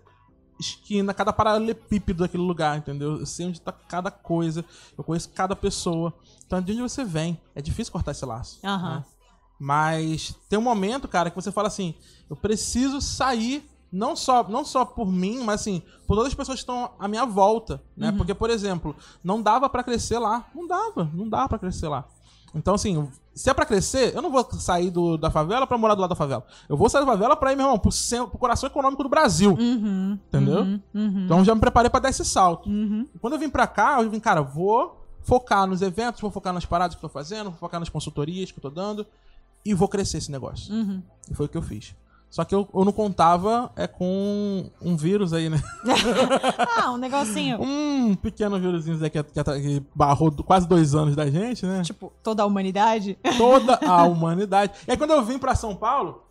esquina, 0.61 1.13
cada 1.13 1.33
paralelepípedo 1.33 2.23
daquele 2.23 2.43
lugar, 2.45 2.79
entendeu? 2.79 3.19
Eu 3.19 3.27
sei 3.27 3.47
onde 3.47 3.61
tá 3.61 3.73
cada 3.73 4.11
coisa, 4.11 4.65
eu 4.97 5.03
conheço 5.03 5.29
cada 5.31 5.57
pessoa. 5.57 6.15
Então, 6.47 6.59
é 6.59 6.63
de 6.63 6.73
onde 6.73 6.83
você 6.83 7.05
vem. 7.05 7.41
É 7.55 7.61
difícil 7.61 7.93
cortar 7.93 8.13
esse 8.13 8.25
laço. 8.25 8.61
Aham. 8.65 8.97
né? 8.99 9.05
Mas 9.59 10.35
tem 10.49 10.59
um 10.59 10.63
momento, 10.63 11.07
cara, 11.09 11.31
que 11.31 11.37
você 11.37 11.53
fala 11.53 11.69
assim: 11.69 11.95
eu 12.29 12.37
preciso 12.37 13.01
sair, 13.01 13.69
não 13.93 14.17
só, 14.17 14.43
não 14.49 14.65
só 14.65 14.85
por 14.85 15.07
mim, 15.11 15.41
mas 15.45 15.61
assim, 15.61 15.83
por 16.07 16.17
todas 16.17 16.29
as 16.29 16.35
pessoas 16.35 16.57
que 16.57 16.63
estão 16.63 16.91
à 16.99 17.07
minha 17.09 17.25
volta, 17.25 17.81
né? 17.97 18.13
Porque, 18.17 18.35
por 18.35 18.51
exemplo, 18.51 18.95
não 19.23 19.41
dava 19.41 19.69
pra 19.69 19.83
crescer 19.85 20.19
lá. 20.19 20.47
Não 20.55 20.67
dava, 20.67 21.09
não 21.15 21.29
dava 21.29 21.49
pra 21.51 21.59
crescer 21.59 21.89
lá. 21.89 22.05
Então, 22.57 22.75
assim, 22.75 23.09
se 23.35 23.51
é 23.51 23.55
pra 23.55 23.67
crescer, 23.67 24.15
eu 24.15 24.23
não 24.23 24.31
vou 24.31 24.47
sair 24.53 24.89
do- 24.89 25.17
da 25.17 25.29
favela 25.29 25.67
pra 25.67 25.77
morar 25.77 25.97
do 25.97 26.01
lado 26.03 26.11
da 26.11 26.15
favela. 26.15 26.47
Eu 26.69 26.77
vou 26.77 26.89
sair 26.89 27.01
da 27.05 27.11
favela 27.11 27.35
pra 27.35 27.53
ir, 27.53 27.57
meu 27.57 27.67
irmão, 27.67 27.79
pro, 27.81 27.91
cen- 27.91 28.27
pro 28.29 28.39
coração 28.39 28.69
econômico 28.69 29.03
do 29.03 29.09
Brasil. 29.09 29.57
Uhum, 29.59 30.17
Entendeu? 30.29 30.61
Uhum, 30.61 30.81
uhum, 30.95 31.25
Então 31.25 31.45
já 31.45 31.53
me 31.53 31.61
preparei 31.61 31.91
pra 31.91 31.99
dar 31.99 32.11
esse 32.11 32.25
salto. 32.25 32.69
uhum. 32.69 33.09
Quando 33.21 33.33
eu 33.33 33.41
vim 33.41 33.49
pra 33.51 33.67
cá, 33.67 34.01
eu 34.01 34.09
vim, 34.09 34.21
cara, 34.21 34.41
vou 34.41 35.05
focar 35.25 35.67
nos 35.67 35.83
eventos, 35.83 36.21
vou 36.21 36.31
focar 36.31 36.53
nas 36.53 36.65
paradas 36.65 36.95
que 36.95 37.05
eu 37.05 37.09
tô 37.09 37.13
fazendo, 37.13 37.51
vou 37.51 37.59
focar 37.59 37.81
nas 37.81 37.89
consultorias 37.89 38.53
que 38.53 38.59
eu 38.59 38.63
tô 38.63 38.71
dando 38.71 39.05
e 39.65 39.75
vou 39.75 39.89
crescer 39.89 40.19
esse 40.19 40.31
negócio. 40.31 40.73
Uhum. 40.75 41.03
E 41.31 41.35
foi 41.35 41.47
o 41.47 41.49
que 41.49 41.57
eu 41.57 41.63
fiz. 41.63 41.95
Só 42.35 42.45
que 42.45 42.53
eu, 42.53 42.69
eu 42.75 42.85
não 42.85 42.91
contava 42.91 43.71
é 43.77 43.87
com 43.87 44.69
um 44.83 44.97
vírus 44.97 45.33
aí, 45.33 45.49
né? 45.49 45.63
Ah, 46.77 46.91
um 46.91 46.97
negocinho. 46.97 47.63
Um 47.63 48.17
pequeno 48.17 48.59
vírusinho 48.59 48.99
que, 48.99 49.23
que, 49.23 49.45
que 49.45 49.83
barrou 49.95 50.33
quase 50.43 50.67
dois 50.67 50.97
anos 50.97 51.15
da 51.15 51.31
gente, 51.31 51.65
né? 51.65 51.83
Tipo, 51.83 52.13
toda 52.25 52.43
a 52.43 52.47
humanidade. 52.47 53.17
Toda 53.39 53.79
a 53.87 54.03
humanidade. 54.03 54.73
E 54.89 54.91
aí 54.91 54.97
quando 54.97 55.13
eu 55.13 55.25
vim 55.25 55.39
pra 55.39 55.55
São 55.55 55.77
Paulo, 55.77 56.25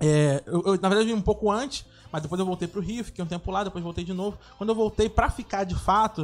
é, 0.00 0.42
eu, 0.46 0.62
eu, 0.64 0.72
na 0.80 0.88
verdade 0.88 1.00
eu 1.00 1.14
vim 1.14 1.20
um 1.20 1.20
pouco 1.20 1.50
antes, 1.50 1.84
mas 2.10 2.22
depois 2.22 2.38
eu 2.38 2.46
voltei 2.46 2.66
pro 2.66 2.80
Rio, 2.80 3.04
fiquei 3.04 3.22
um 3.22 3.28
tempo 3.28 3.50
lá, 3.50 3.62
depois 3.62 3.84
voltei 3.84 4.04
de 4.04 4.14
novo. 4.14 4.38
Quando 4.56 4.70
eu 4.70 4.74
voltei 4.74 5.10
pra 5.10 5.28
ficar 5.28 5.64
de 5.64 5.74
fato, 5.74 6.22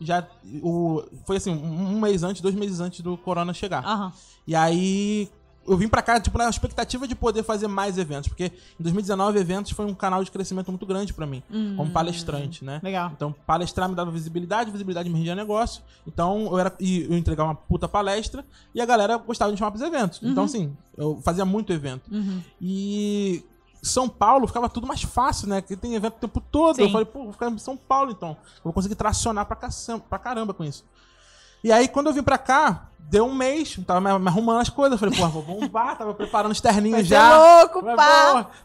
já 0.00 0.24
o, 0.62 1.02
foi 1.26 1.38
assim, 1.38 1.50
um, 1.50 1.96
um 1.96 2.00
mês 2.00 2.22
antes, 2.22 2.40
dois 2.40 2.54
meses 2.54 2.78
antes 2.78 3.00
do 3.00 3.16
Corona 3.16 3.52
chegar. 3.52 3.84
Aham. 3.84 4.12
E 4.46 4.54
aí 4.54 5.28
eu 5.66 5.76
vim 5.76 5.88
pra 5.88 6.02
cá, 6.02 6.20
tipo, 6.20 6.36
na 6.36 6.48
expectativa 6.48 7.06
de 7.08 7.14
poder 7.14 7.42
fazer 7.42 7.66
mais 7.68 7.96
eventos, 7.98 8.28
porque 8.28 8.52
em 8.78 8.82
2019 8.82 9.38
eventos 9.38 9.72
foi 9.72 9.84
um 9.86 9.94
canal 9.94 10.22
de 10.22 10.30
crescimento 10.30 10.70
muito 10.70 10.84
grande 10.86 11.12
pra 11.12 11.26
mim, 11.26 11.42
como 11.76 11.90
palestrante, 11.90 12.64
né? 12.64 12.80
Legal. 12.82 13.10
Então, 13.14 13.34
palestrar 13.46 13.88
me 13.88 13.94
dava 13.94 14.10
visibilidade, 14.10 14.70
visibilidade 14.70 15.08
me 15.08 15.16
rendia 15.16 15.34
negócio. 15.34 15.82
Então, 16.06 16.46
eu 16.50 16.58
era 16.58 16.74
e 16.78 17.04
eu 17.10 17.16
entregava 17.16 17.48
uma 17.50 17.54
puta 17.54 17.88
palestra 17.88 18.44
e 18.74 18.80
a 18.80 18.84
galera 18.86 19.16
gostava 19.16 19.50
de 19.50 19.54
me 19.54 19.58
chamar 19.58 19.70
pros 19.70 19.82
eventos. 19.82 20.20
Então, 20.22 20.44
assim, 20.44 20.76
eu 20.96 21.20
fazia 21.22 21.44
muito 21.44 21.72
evento. 21.72 22.12
Uhum. 22.12 22.40
E 22.60 23.44
São 23.82 24.08
Paulo 24.08 24.46
ficava 24.46 24.68
tudo 24.68 24.86
mais 24.86 25.02
fácil, 25.02 25.48
né? 25.48 25.60
Porque 25.60 25.76
tem 25.76 25.94
evento 25.94 26.14
o 26.16 26.20
tempo 26.20 26.40
todo. 26.40 26.76
Sim. 26.76 26.82
Eu 26.82 26.90
falei, 26.90 27.04
pô, 27.04 27.24
vou 27.24 27.32
ficar 27.32 27.50
em 27.50 27.58
São 27.58 27.76
Paulo 27.76 28.10
então. 28.10 28.30
Eu 28.56 28.64
vou 28.64 28.72
conseguir 28.72 28.94
tracionar 28.94 29.44
pra, 29.46 29.56
caçam- 29.56 30.00
pra 30.00 30.18
caramba 30.18 30.52
com 30.54 30.64
isso. 30.64 30.84
E 31.62 31.72
aí, 31.72 31.88
quando 31.88 32.08
eu 32.08 32.12
vim 32.12 32.22
pra 32.22 32.36
cá, 32.38 32.90
deu 33.10 33.26
um 33.26 33.34
mês, 33.34 33.78
tava 33.86 34.00
me 34.18 34.28
arrumando 34.28 34.60
as 34.60 34.68
coisas. 34.68 34.98
Falei, 34.98 35.16
pô, 35.16 35.28
vou 35.28 35.42
bombar, 35.42 35.96
tava 35.96 36.12
preparando 36.14 36.52
os 36.52 36.60
terninhos 36.60 36.96
Vai 36.98 37.04
ser 37.04 37.14
já. 37.14 37.58
louco, 37.60 37.80
Falei, 37.80 37.96
pá. 37.96 38.04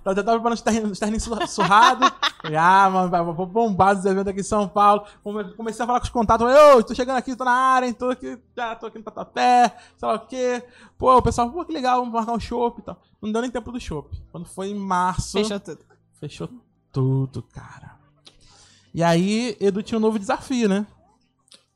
tava- 0.02 0.16
já 0.16 0.24
tava 0.24 0.32
preparando 0.38 0.54
os 0.56 0.62
terninhos, 0.62 0.92
os 0.92 1.00
terninhos 1.00 1.24
surra- 1.24 1.48
surrados. 1.48 2.10
Falei, 2.42 2.58
ah, 2.58 2.90
mano, 2.90 3.34
vou 3.34 3.46
bombar 3.46 3.98
os 3.98 4.06
eventos 4.06 4.28
aqui 4.30 4.40
em 4.40 4.44
São 4.44 4.68
Paulo. 4.68 5.04
Come- 5.24 5.54
Comecei 5.54 5.84
a 5.84 5.88
falar 5.88 6.00
com 6.00 6.06
os 6.06 6.12
contatos. 6.12 6.48
Falei, 6.48 6.74
ô, 6.76 6.84
tô 6.84 6.96
chegando 6.96 7.18
aqui, 7.18 7.36
tô 7.36 7.44
na 7.44 7.52
área, 7.52 7.86
hein, 7.88 7.94
tô 7.94 8.10
aqui, 8.10 8.40
já 8.56 8.76
tô 8.76 8.88
aqui 8.88 8.98
no 8.98 9.04
Tatuapé, 9.04 9.76
sei 9.98 10.08
lá 10.08 10.16
o 10.16 10.20
quê. 10.20 10.64
Pô, 10.98 11.16
o 11.18 11.22
pessoal, 11.22 11.50
pô, 11.52 11.64
que 11.66 11.72
legal, 11.74 11.98
vamos 12.00 12.14
marcar 12.14 12.34
um 12.34 12.40
show 12.40 12.76
e 12.78 12.82
tal. 12.82 13.00
Não 13.22 13.32
deu 13.32 13.42
nem 13.42 13.52
tempo 13.52 13.72
do 13.72 13.80
show. 13.80 14.10
Quando 14.32 14.46
foi 14.46 14.70
em 14.70 14.76
março. 14.76 15.38
Fechou 15.38 15.60
tudo. 15.60 15.80
Fechou 16.20 16.50
tudo, 16.92 17.44
cara. 17.54 17.98
E 18.94 19.04
aí, 19.04 19.56
Edu 19.60 19.84
tinha 19.84 19.98
um 19.98 20.02
novo 20.02 20.18
desafio, 20.18 20.68
né? 20.68 20.86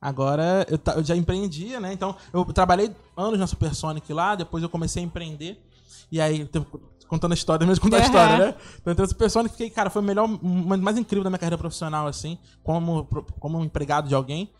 Agora 0.03 0.67
eu, 0.69 0.77
eu 0.97 1.01
já 1.01 1.15
empreendia, 1.15 1.79
né? 1.79 1.93
Então, 1.93 2.13
eu 2.33 2.43
trabalhei 2.47 2.91
anos 3.15 3.39
na 3.39 3.47
Supersonic 3.47 4.11
lá, 4.11 4.35
depois 4.35 4.61
eu 4.61 4.67
comecei 4.67 5.01
a 5.01 5.05
empreender. 5.05 5.57
E 6.11 6.19
aí, 6.19 6.45
contando 7.07 7.31
a 7.31 7.35
história, 7.35 7.65
mesmo 7.65 7.81
contando 7.81 8.01
a 8.01 8.05
história, 8.05 8.37
né? 8.37 8.55
Então, 8.81 8.87
eu 8.87 8.91
entrei 8.91 9.05
na 9.05 9.07
Supersonic, 9.07 9.53
fiquei, 9.53 9.69
cara, 9.69 9.89
foi 9.89 10.01
o 10.01 10.05
melhor, 10.05 10.27
mais 10.27 10.97
incrível 10.97 11.23
da 11.23 11.29
minha 11.29 11.39
carreira 11.39 11.57
profissional, 11.57 12.05
assim, 12.05 12.37
como, 12.61 13.05
como 13.39 13.57
um 13.57 13.63
empregado 13.63 14.09
de 14.09 14.13
alguém. 14.13 14.51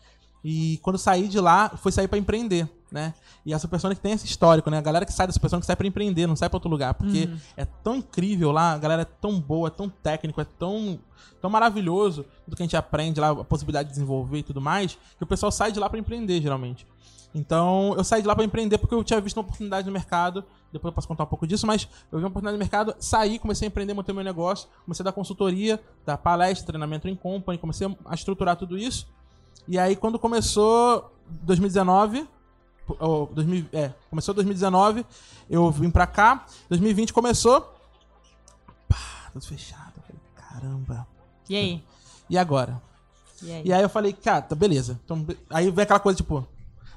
E 0.42 0.78
quando 0.82 0.98
saí 0.98 1.28
de 1.28 1.38
lá, 1.38 1.68
foi 1.76 1.92
sair 1.92 2.08
pra 2.08 2.18
empreender, 2.18 2.66
né? 2.94 3.12
E 3.44 3.52
a 3.52 3.58
Supersonic 3.58 4.00
tem 4.00 4.12
esse 4.12 4.24
histórico, 4.24 4.70
né? 4.70 4.78
A 4.78 4.80
galera 4.80 5.04
que 5.04 5.12
sai 5.12 5.26
da 5.26 5.32
Supersonic 5.32 5.66
sai 5.66 5.74
pra 5.74 5.84
empreender, 5.84 6.28
não 6.28 6.36
sai 6.36 6.48
pra 6.48 6.58
outro 6.58 6.70
lugar. 6.70 6.94
Porque 6.94 7.28
é 7.56 7.64
tão 7.64 7.96
incrível 7.96 8.52
lá, 8.52 8.72
a 8.72 8.78
galera 8.78 9.02
é 9.02 9.04
tão 9.04 9.40
boa, 9.40 9.66
é 9.66 9.70
tão 9.70 9.88
técnico, 9.88 10.40
é 10.40 10.44
tão, 10.44 11.00
tão 11.40 11.50
maravilhoso 11.50 12.24
tudo 12.44 12.56
que 12.56 12.62
a 12.62 12.66
gente 12.66 12.76
aprende 12.76 13.18
lá, 13.20 13.30
a 13.30 13.44
possibilidade 13.44 13.88
de 13.88 13.94
desenvolver 13.94 14.38
e 14.38 14.42
tudo 14.44 14.60
mais, 14.60 14.96
que 15.18 15.24
o 15.24 15.26
pessoal 15.26 15.50
sai 15.50 15.72
de 15.72 15.80
lá 15.80 15.90
pra 15.90 15.98
empreender, 15.98 16.40
geralmente. 16.40 16.86
Então, 17.34 17.94
eu 17.96 18.04
saí 18.04 18.22
de 18.22 18.28
lá 18.28 18.36
pra 18.36 18.44
empreender 18.44 18.78
porque 18.78 18.94
eu 18.94 19.02
tinha 19.02 19.20
visto 19.20 19.36
uma 19.38 19.42
oportunidade 19.42 19.84
no 19.84 19.92
mercado. 19.92 20.44
Depois 20.72 20.92
eu 20.92 20.94
posso 20.94 21.08
contar 21.08 21.24
um 21.24 21.26
pouco 21.26 21.48
disso, 21.48 21.66
mas 21.66 21.88
eu 22.12 22.18
vi 22.18 22.24
uma 22.24 22.28
oportunidade 22.28 22.56
no 22.56 22.58
mercado, 22.60 22.94
saí, 23.00 23.40
comecei 23.40 23.66
a 23.66 23.68
empreender, 23.68 23.92
montei 23.92 24.14
meu 24.14 24.22
negócio, 24.22 24.68
comecei 24.84 25.02
a 25.02 25.06
dar 25.06 25.12
consultoria, 25.12 25.82
dar 26.06 26.16
palestra, 26.16 26.66
treinamento 26.66 27.08
em 27.08 27.16
company, 27.16 27.58
comecei 27.58 27.88
a 28.04 28.14
estruturar 28.14 28.54
tudo 28.54 28.78
isso. 28.78 29.08
E 29.66 29.78
aí, 29.78 29.96
quando 29.96 30.16
começou 30.16 31.12
2019, 31.28 32.28
ou 32.98 33.26
2000, 33.26 33.66
é, 33.72 33.92
começou 34.10 34.34
2019, 34.34 35.04
eu 35.48 35.70
vim 35.70 35.90
pra 35.90 36.06
cá, 36.06 36.46
2020 36.68 37.12
começou, 37.12 37.74
pá, 38.88 39.30
tudo 39.32 39.46
fechado. 39.46 39.92
Eu 40.08 40.16
caramba. 40.36 41.06
E 41.48 41.56
aí? 41.56 41.84
E 42.28 42.38
agora? 42.38 42.80
E 43.42 43.52
aí? 43.52 43.62
E 43.66 43.72
aí 43.72 43.82
eu 43.82 43.88
falei, 43.88 44.12
cara, 44.12 44.42
tá 44.42 44.54
beleza. 44.54 45.00
Então, 45.04 45.26
aí 45.50 45.70
vem 45.70 45.82
aquela 45.82 46.00
coisa, 46.00 46.16
tipo, 46.16 46.46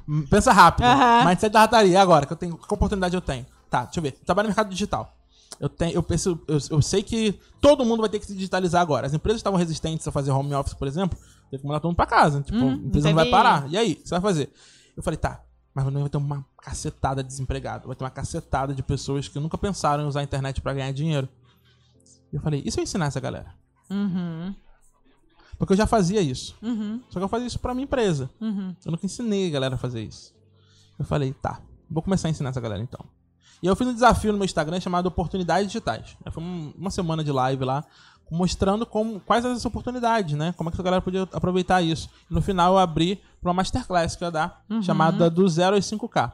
hum, 0.07 0.25
pensa 0.29 0.51
rápido. 0.51 0.85
Aham. 0.85 1.25
Mindset 1.25 1.51
da 1.51 1.59
rataria, 1.61 1.91
e 1.91 1.95
agora? 1.97 2.25
Que 2.25 2.33
eu 2.33 2.38
tenho, 2.38 2.57
que 2.57 2.73
oportunidade 2.73 3.15
eu 3.15 3.21
tenho? 3.21 3.45
Tá, 3.69 3.85
deixa 3.85 3.99
eu 3.99 4.03
ver. 4.03 4.11
Trabalho 4.25 4.47
no 4.47 4.49
mercado 4.49 4.69
digital. 4.69 5.13
Eu, 5.59 5.67
tenho, 5.69 5.93
eu, 5.93 6.03
penso, 6.03 6.39
eu, 6.47 6.57
eu 6.69 6.81
sei 6.81 7.01
que 7.01 7.39
todo 7.59 7.83
mundo 7.83 8.01
vai 8.01 8.09
ter 8.09 8.19
que 8.19 8.25
se 8.25 8.33
digitalizar 8.35 8.81
agora. 8.81 9.07
As 9.07 9.13
empresas 9.13 9.39
estavam 9.39 9.57
resistentes 9.57 10.07
a 10.07 10.11
fazer 10.11 10.31
home 10.31 10.53
office, 10.53 10.73
por 10.73 10.88
exemplo. 10.88 11.17
Teve 11.49 11.61
que 11.61 11.67
mandar 11.67 11.79
todo 11.79 11.89
mundo 11.89 11.97
pra 11.97 12.05
casa. 12.05 12.41
Tipo, 12.41 12.57
Uhum, 12.57 12.69
a 12.69 12.73
empresa 12.73 13.09
não 13.09 13.15
vai 13.15 13.29
parar. 13.29 13.67
E 13.69 13.77
aí, 13.77 13.93
o 13.93 13.95
que 13.95 14.07
você 14.07 14.15
vai 14.15 14.21
fazer? 14.21 14.51
Eu 14.95 15.01
falei, 15.01 15.17
tá, 15.17 15.41
mas 15.84 15.93
não 15.93 16.01
vai 16.01 16.09
ter 16.09 16.17
uma 16.17 16.45
cacetada 16.61 17.21
de 17.23 17.30
desempregado. 17.30 17.88
Vai 17.88 17.95
ter 17.95 18.03
uma 18.03 18.09
cacetada 18.09 18.73
de 18.73 18.82
pessoas 18.82 19.28
que 19.28 19.39
nunca 19.39 19.57
pensaram 19.57 20.03
em 20.03 20.07
usar 20.07 20.21
a 20.21 20.23
internet 20.23 20.59
pra 20.61 20.73
ganhar 20.73 20.91
dinheiro. 20.91 21.30
E 22.32 22.36
eu 22.36 22.41
falei, 22.41 22.61
e 22.65 22.71
se 22.71 22.80
eu 22.80 22.84
ensinar 22.84 23.05
essa 23.05 23.19
galera? 23.19 23.53
Uhum. 23.89 24.53
Porque 25.57 25.73
eu 25.73 25.78
já 25.78 25.88
fazia 25.88 26.21
isso. 26.21 26.55
Uhum, 26.61 27.01
Só 27.09 27.19
que 27.19 27.23
eu 27.23 27.30
fazia 27.30 27.47
isso 27.47 27.59
pra 27.59 27.73
minha 27.73 27.84
empresa. 27.86 28.30
uhum. 28.41 28.75
Eu 28.86 28.91
nunca 28.91 29.05
ensinei 29.05 29.47
a 29.47 29.51
galera 29.51 29.75
a 29.75 29.78
fazer 29.78 30.03
isso. 30.03 30.34
Eu 30.99 31.05
falei, 31.05 31.34
tá, 31.34 31.61
vou 31.89 32.01
começar 32.03 32.28
a 32.28 32.32
ensinar 32.32 32.49
essa 32.49 32.61
galera 32.61 32.82
então. 32.82 33.05
E 33.61 33.67
eu 33.67 33.75
fiz 33.75 33.88
um 33.88 33.93
desafio 33.93 34.32
no 34.32 34.38
meu 34.38 34.45
Instagram 34.45 34.80
chamado 34.80 35.05
Oportunidades 35.07 35.67
Digitais. 35.67 36.15
Foi 36.32 36.43
um- 36.43 36.73
uma 36.78 36.91
semana 36.91 37.23
de 37.23 37.32
live 37.32 37.63
lá, 37.63 37.84
mostrando 38.32 38.86
como, 38.86 39.19
quais 39.21 39.45
as 39.45 39.65
oportunidades, 39.65 40.38
né? 40.38 40.53
Como 40.57 40.69
é 40.69 40.73
que 40.73 40.80
a 40.80 40.84
galera 40.84 41.01
podia 41.01 41.23
aproveitar 41.34 41.82
isso. 41.82 42.09
No 42.30 42.41
final 42.41 42.73
eu 42.73 42.78
abri 42.80 43.21
pra 43.41 43.49
uma 43.49 43.53
masterclass 43.55 44.15
que 44.15 44.23
eu 44.23 44.28
ia 44.28 44.32
dar, 44.32 44.63
chamada 44.82 45.30
do 45.30 45.47
0 45.47 45.75
aos 45.75 45.86
5K. 45.86 46.32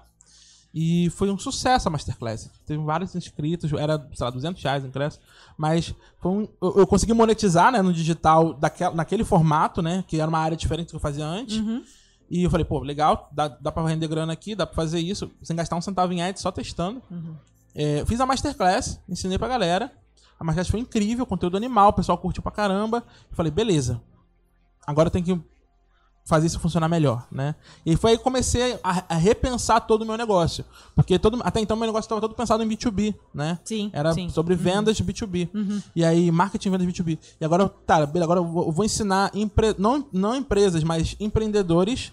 E 0.75 1.11
foi 1.11 1.29
um 1.29 1.37
sucesso 1.37 1.87
a 1.87 1.91
Masterclass. 1.91 2.49
Teve 2.65 2.83
vários 2.83 3.13
inscritos, 3.13 3.71
era, 3.73 3.99
sei 4.15 4.25
lá, 4.25 4.31
200 4.31 4.63
reais 4.63 4.83
o 4.83 4.87
ingresso. 4.87 5.19
Mas 5.55 5.93
um- 6.25 6.47
eu, 6.59 6.79
eu 6.79 6.87
consegui 6.87 7.13
monetizar 7.13 7.71
né, 7.71 7.79
no 7.79 7.93
digital 7.93 8.55
daquela, 8.55 8.95
naquele 8.95 9.23
formato, 9.23 9.83
né? 9.83 10.03
Que 10.07 10.19
era 10.19 10.27
uma 10.27 10.39
área 10.39 10.57
diferente 10.57 10.87
do 10.87 10.89
que 10.89 10.95
eu 10.95 10.99
fazia 10.99 11.25
antes. 11.27 11.59
E 12.27 12.41
eu 12.43 12.49
falei, 12.49 12.65
pô, 12.65 12.79
legal, 12.79 13.29
dá, 13.31 13.47
dá 13.49 13.71
pra 13.71 13.85
render 13.85 14.07
grana 14.07 14.33
aqui, 14.33 14.55
dá 14.55 14.65
pra 14.65 14.75
fazer 14.75 14.99
isso, 14.99 15.29
sem 15.43 15.55
gastar 15.55 15.75
um 15.75 15.81
centavo 15.81 16.11
em 16.11 16.23
ads, 16.23 16.41
só 16.41 16.51
testando. 16.51 17.03
É, 17.75 18.03
fiz 18.07 18.19
a 18.19 18.25
Masterclass, 18.25 18.99
ensinei 19.07 19.37
pra 19.37 19.47
galera. 19.47 19.91
A 20.43 20.45
Masterclass 20.45 20.69
foi 20.71 20.79
incrível, 20.81 21.25
conteúdo 21.25 21.55
animal, 21.55 21.89
o 21.89 21.93
pessoal 21.93 22.17
curtiu 22.17 22.43
pra 22.43 22.51
caramba. 22.51 22.97
Eu 23.31 23.35
falei, 23.35 23.49
beleza, 23.51 24.01
agora 24.85 25.09
tem 25.09 25.23
que 25.23 25.39
fazer 26.25 26.47
isso 26.47 26.59
funcionar 26.59 26.87
melhor, 26.89 27.25
né? 27.31 27.55
E 27.85 27.95
foi 27.95 28.11
aí 28.11 28.17
que 28.17 28.23
comecei 28.23 28.77
a, 28.83 29.03
a 29.09 29.15
repensar 29.15 29.79
todo 29.81 30.01
o 30.01 30.05
meu 30.05 30.17
negócio. 30.17 30.63
Porque 30.95 31.17
todo, 31.17 31.39
até 31.43 31.59
então 31.61 31.75
meu 31.77 31.85
negócio 31.85 32.05
estava 32.07 32.19
todo 32.21 32.33
pensado 32.35 32.61
em 32.63 32.67
B2B, 32.67 33.15
né? 33.33 33.57
Sim, 33.63 33.89
Era 33.93 34.13
sim. 34.13 34.27
sobre 34.29 34.53
vendas 34.55 34.95
de 34.97 35.03
B2B. 35.03 35.49
E 35.95 36.03
aí, 36.03 36.29
marketing 36.31 36.67
e 36.67 36.71
vendas 36.71 36.87
B2B. 36.87 37.19
E 37.39 37.45
agora, 37.45 37.67
tá, 37.69 37.95
agora 37.97 38.39
eu 38.39 38.45
vou, 38.45 38.65
eu 38.67 38.71
vou 38.71 38.83
ensinar, 38.85 39.31
empre- 39.33 39.75
não, 39.77 40.05
não 40.11 40.35
empresas, 40.35 40.83
mas 40.83 41.15
empreendedores 41.19 42.11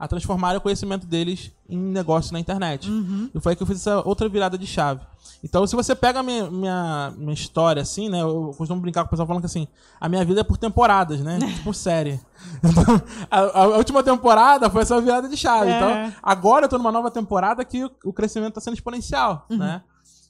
a 0.00 0.08
transformarem 0.08 0.56
o 0.56 0.60
conhecimento 0.62 1.06
deles 1.06 1.52
em 1.68 1.76
negócio 1.76 2.32
na 2.32 2.40
internet. 2.40 2.88
E 3.34 3.38
foi 3.38 3.52
aí 3.52 3.56
que 3.56 3.62
eu 3.62 3.66
fiz 3.66 3.76
essa 3.76 4.00
outra 4.00 4.26
virada 4.30 4.56
de 4.56 4.66
chave. 4.66 5.02
Então, 5.44 5.66
se 5.66 5.76
você 5.76 5.94
pega 5.94 6.20
a 6.20 6.22
minha, 6.22 6.50
minha, 6.50 7.12
minha 7.18 7.34
história, 7.34 7.82
assim, 7.82 8.08
né? 8.08 8.22
Eu 8.22 8.54
costumo 8.56 8.80
brincar 8.80 9.02
com 9.02 9.08
o 9.08 9.10
pessoal 9.10 9.26
falando 9.26 9.42
que 9.42 9.46
assim, 9.46 9.68
a 10.00 10.08
minha 10.08 10.24
vida 10.24 10.40
é 10.40 10.44
por 10.44 10.56
temporadas, 10.56 11.20
né? 11.20 11.38
tipo 11.54 11.74
série. 11.74 12.18
Então, 12.64 13.02
a, 13.30 13.60
a 13.60 13.66
última 13.76 14.02
temporada 14.02 14.70
foi 14.70 14.80
essa 14.80 14.98
virada 15.02 15.28
de 15.28 15.36
chave. 15.36 15.70
É. 15.70 15.76
Então, 15.76 16.14
agora 16.22 16.64
eu 16.64 16.68
tô 16.70 16.78
numa 16.78 16.90
nova 16.90 17.10
temporada 17.10 17.62
que 17.62 17.84
o, 17.84 17.90
o 18.06 18.12
crescimento 18.12 18.54
tá 18.54 18.60
sendo 18.60 18.74
exponencial, 18.74 19.44
né? 19.50 19.82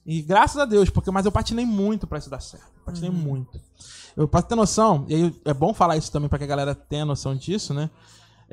E 0.05 0.21
graças 0.21 0.57
a 0.57 0.65
Deus, 0.65 0.89
porque 0.89 1.11
mas 1.11 1.25
eu 1.25 1.31
patinei 1.31 1.65
muito 1.65 2.07
pra 2.07 2.17
isso 2.17 2.29
dar 2.29 2.41
certo. 2.41 2.65
Patinei 2.85 3.09
muito. 3.09 3.59
Eu 4.17 4.27
pra 4.27 4.41
ter 4.41 4.55
noção, 4.55 5.05
e 5.07 5.15
aí 5.15 5.41
é 5.45 5.53
bom 5.53 5.73
falar 5.73 5.95
isso 5.95 6.11
também 6.11 6.27
pra 6.27 6.37
que 6.37 6.43
a 6.43 6.47
galera 6.47 6.75
tenha 6.75 7.05
noção 7.05 7.35
disso, 7.35 7.73
né? 7.73 7.89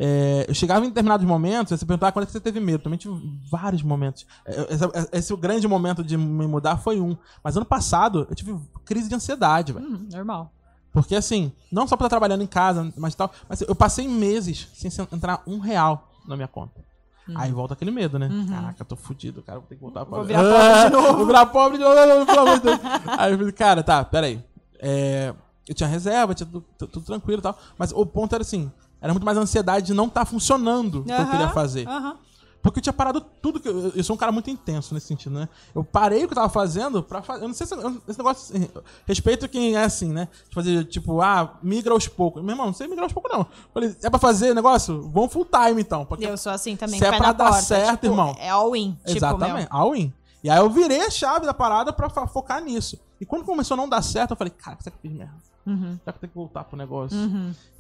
É, 0.01 0.45
eu 0.49 0.55
chegava 0.55 0.85
em 0.87 0.89
determinados 0.91 1.27
momentos, 1.27 1.77
você 1.77 1.85
perguntava 1.85 2.13
quando 2.13 2.23
é 2.23 2.27
que 2.27 2.33
você 2.33 2.39
teve 2.41 2.61
medo. 2.61 2.85
Também 2.85 2.97
tive 2.99 3.15
vários 3.51 3.83
momentos. 3.83 4.25
É, 4.47 4.67
Esse, 4.73 4.85
esse 5.13 5.37
grande 5.37 5.67
momento 5.67 6.05
de 6.05 6.17
me 6.17 6.47
mudar 6.47 6.77
foi 6.77 7.01
um. 7.01 7.17
Mas 7.43 7.57
ano 7.57 7.67
passado 7.67 8.25
eu 8.31 8.35
tive 8.37 8.57
crise 8.85 9.09
de 9.09 9.15
ansiedade, 9.17 9.73
velho. 9.73 9.85
Uhum, 9.85 10.09
normal. 10.13 10.53
Porque 10.93 11.17
assim, 11.17 11.53
não 11.71 11.87
só 11.87 11.97
pra 11.97 12.07
estar 12.07 12.11
trabalhando 12.17 12.43
em 12.43 12.47
casa, 12.47 12.93
mas 12.97 13.15
tal, 13.15 13.31
mas 13.49 13.61
eu 13.61 13.75
passei 13.75 14.07
meses 14.09 14.69
sem 14.75 14.89
se- 14.91 15.03
entrar 15.13 15.43
um 15.47 15.59
real 15.59 16.09
na 16.27 16.37
minha 16.37 16.49
conta. 16.49 16.87
Aí 17.35 17.51
volta 17.53 17.75
aquele 17.75 17.91
medo, 17.91 18.19
né? 18.19 18.31
Caraca, 18.49 18.81
eu 18.83 18.87
tô 18.87 18.97
fudido, 18.97 19.43
cara, 19.43 19.59
vou 19.59 19.69
ter 19.69 19.75
que 19.75 19.83
voltar 19.83 20.07
pra 20.07 20.17
Vou 20.17 20.25
virar 20.25 20.43
pobre 20.43 20.85
de 20.89 20.91
novo. 20.97 21.17
Vou 21.19 21.27
virar 21.27 21.47
pobre 21.47 21.77
de 21.79 21.85
novo, 21.85 22.25
pelo 22.27 22.41
amor 22.41 22.55
de 22.59 22.63
Deus. 22.65 22.81
Aí 23.19 23.33
eu 23.33 23.39
falei, 23.39 23.53
cara, 23.53 23.83
tá, 23.83 24.03
peraí. 24.05 24.43
É, 24.79 25.35
eu 25.69 25.75
tinha 25.75 25.87
reserva, 25.89 26.35
tinha 26.35 26.47
tudo- 26.47 26.65
tudo 26.79 27.01
tranquilo 27.05 27.41
e 27.41 27.43
tal. 27.43 27.59
Mas 27.77 27.93
o 27.93 28.07
ponto 28.07 28.35
era 28.35 28.41
assim, 28.43 28.73
era 29.01 29.13
muito 29.13 29.25
mais 29.25 29.37
a 29.39 29.41
ansiedade 29.41 29.87
de 29.87 29.95
não 29.95 30.07
estar 30.07 30.25
funcionando 30.25 31.01
o 31.01 31.05
que 31.05 31.13
eu 31.13 31.27
queria 31.31 31.49
fazer. 31.51 31.87
aham. 31.89 32.17
Porque 32.61 32.81
eu 32.81 32.83
tinha 32.83 32.93
parado 32.93 33.21
tudo 33.21 33.61
que. 33.61 33.69
Eu, 33.69 33.93
eu 33.95 34.03
sou 34.05 34.15
um 34.15 34.19
cara 34.19 34.33
muito 34.33 34.51
intenso 34.51 34.93
nesse 34.93 35.07
sentido, 35.07 35.39
né? 35.39 35.49
Eu 35.73 35.85
parei 35.85 36.25
o 36.25 36.27
que 36.27 36.33
eu 36.33 36.37
tava 36.37 36.49
fazendo 36.49 37.01
pra 37.05 37.23
fazer. 37.23 37.45
Eu 37.45 37.49
não 37.49 37.55
sei 37.55 37.67
se. 37.69 37.73
eu- 37.75 38.03
Esse 38.09 38.19
negócio. 38.19 38.57
Assim, 38.57 38.69
respeito 39.07 39.49
quem 39.49 39.77
é 39.77 39.85
assim, 39.85 40.13
né? 40.13 40.27
De 40.49 40.55
fazer, 40.57 40.85
tipo, 40.87 41.21
ah, 41.21 41.57
migra 41.63 41.95
aos 41.95 42.09
poucos. 42.09 42.43
Meu 42.43 42.51
irmão, 42.55 42.67
não 42.67 42.73
sei 42.75 42.89
migrar 42.89 43.05
aos 43.05 43.13
poucos, 43.13 43.31
não. 43.33 43.47
Falei, 43.73 43.97
é 44.03 44.11
pra 44.11 44.19
fazer 44.19 44.55
negócio? 44.55 45.09
Vamos 45.09 45.33
full 45.33 45.45
time, 45.47 45.81
então. 45.81 46.05
Porque 46.05 46.27
Eu 46.27 46.37
sou 46.37 46.51
assim 46.51 46.75
também, 46.75 46.99
Se 46.99 47.07
é 47.07 47.17
pra 47.17 47.31
dar 47.33 47.45
porta, 47.45 47.63
certo, 47.63 47.91
tipo, 48.01 48.07
irmão. 48.07 48.35
É 48.41 48.51
all-in. 48.51 48.99
Tipo, 49.07 49.19
Exatamente, 49.19 49.69
all 49.71 49.95
in. 49.95 50.13
E 50.43 50.51
aí 50.51 50.59
eu 50.59 50.69
virei 50.69 51.03
a 51.03 51.11
chave 51.11 51.47
da 51.47 51.55
parada 51.55 51.93
pra 51.93 52.11
focar 52.27 52.61
nisso. 52.61 52.99
E 53.21 53.25
quando 53.25 53.45
começou 53.45 53.75
a 53.75 53.77
não 53.79 53.89
dar 53.89 54.03
certo, 54.03 54.33
eu 54.33 54.37
falei, 54.37 54.53
cara, 54.53 54.77
será 54.81 54.91
que 54.91 55.07
eu 55.07 55.11
fiz 55.11 55.17
merda? 55.19 55.48
Uhum. 55.69 55.99
Será 55.99 56.13
que 56.13 56.17
eu 56.17 56.21
tenho 56.21 56.31
que 56.31 56.39
voltar 56.39 56.65
pro 56.65 56.77
negócio? 56.77 57.17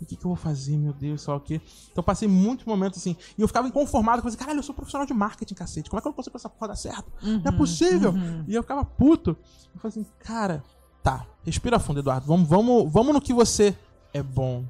E 0.00 0.04
o 0.04 0.06
que, 0.06 0.16
que 0.16 0.24
eu 0.24 0.28
vou 0.28 0.36
fazer, 0.36 0.76
meu 0.76 0.92
Deus, 0.92 1.22
sei 1.22 1.32
lá 1.32 1.36
o 1.38 1.40
quê? 1.40 1.60
Então 1.84 1.96
eu 1.96 2.02
passei 2.02 2.28
muitos 2.28 2.66
momentos 2.66 2.98
assim. 2.98 3.16
E 3.36 3.42
eu 3.42 3.48
ficava 3.48 3.66
inconformado 3.68 4.22
com 4.22 4.28
isso. 4.28 4.38
Caralho, 4.38 4.58
eu 4.58 4.62
sou 4.62 4.74
profissional 4.74 5.06
de 5.06 5.14
marketing, 5.14 5.54
cacete. 5.54 5.90
Como 5.90 5.98
é 5.98 6.02
que 6.02 6.08
eu 6.08 6.10
não 6.10 6.16
consigo 6.16 6.36
essa 6.36 6.48
porra 6.48 6.68
dar 6.68 6.76
certo? 6.76 7.10
Não 7.22 7.42
é 7.44 7.52
possível. 7.52 8.14
E 8.46 8.54
eu 8.54 8.62
ficava 8.62 8.84
puto. 8.84 9.36
Eu 9.74 9.80
falei 9.80 10.00
assim, 10.00 10.06
cara, 10.20 10.62
tá, 11.02 11.26
respira 11.44 11.78
fundo, 11.78 12.00
Eduardo. 12.00 12.26
Vamos, 12.26 12.48
vamos, 12.48 12.92
vamos 12.92 13.14
no 13.14 13.20
que 13.20 13.32
você 13.32 13.76
é 14.12 14.22
bom. 14.22 14.64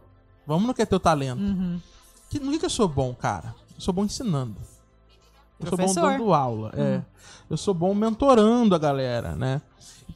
Vamos 0.47 0.67
no 0.67 0.75
que 0.75 0.83
é 0.83 0.87
teu 0.87 1.01
talento. 1.01 1.41
Uhum. 1.41 1.81
Que, 2.31 2.39
no 2.39 2.51
que, 2.53 2.59
que 2.59 2.65
eu 2.67 2.71
sou 2.71 2.89
bom, 2.89 3.15
cara? 3.15 3.55
Eu 3.75 3.81
sou 3.81 3.93
bom 3.93 4.05
ensinando. 4.05 4.57
Eu 5.61 5.67
sou 5.69 5.77
bom 5.77 5.85
Professor. 5.85 6.13
dando 6.13 6.33
aula. 6.33 6.73
É. 6.75 7.03
Eu 7.51 7.57
sou 7.57 7.75
bom 7.75 7.95
mentorando 7.95 8.75
a 8.75 8.79
galera, 8.79 9.35
né? 9.35 9.61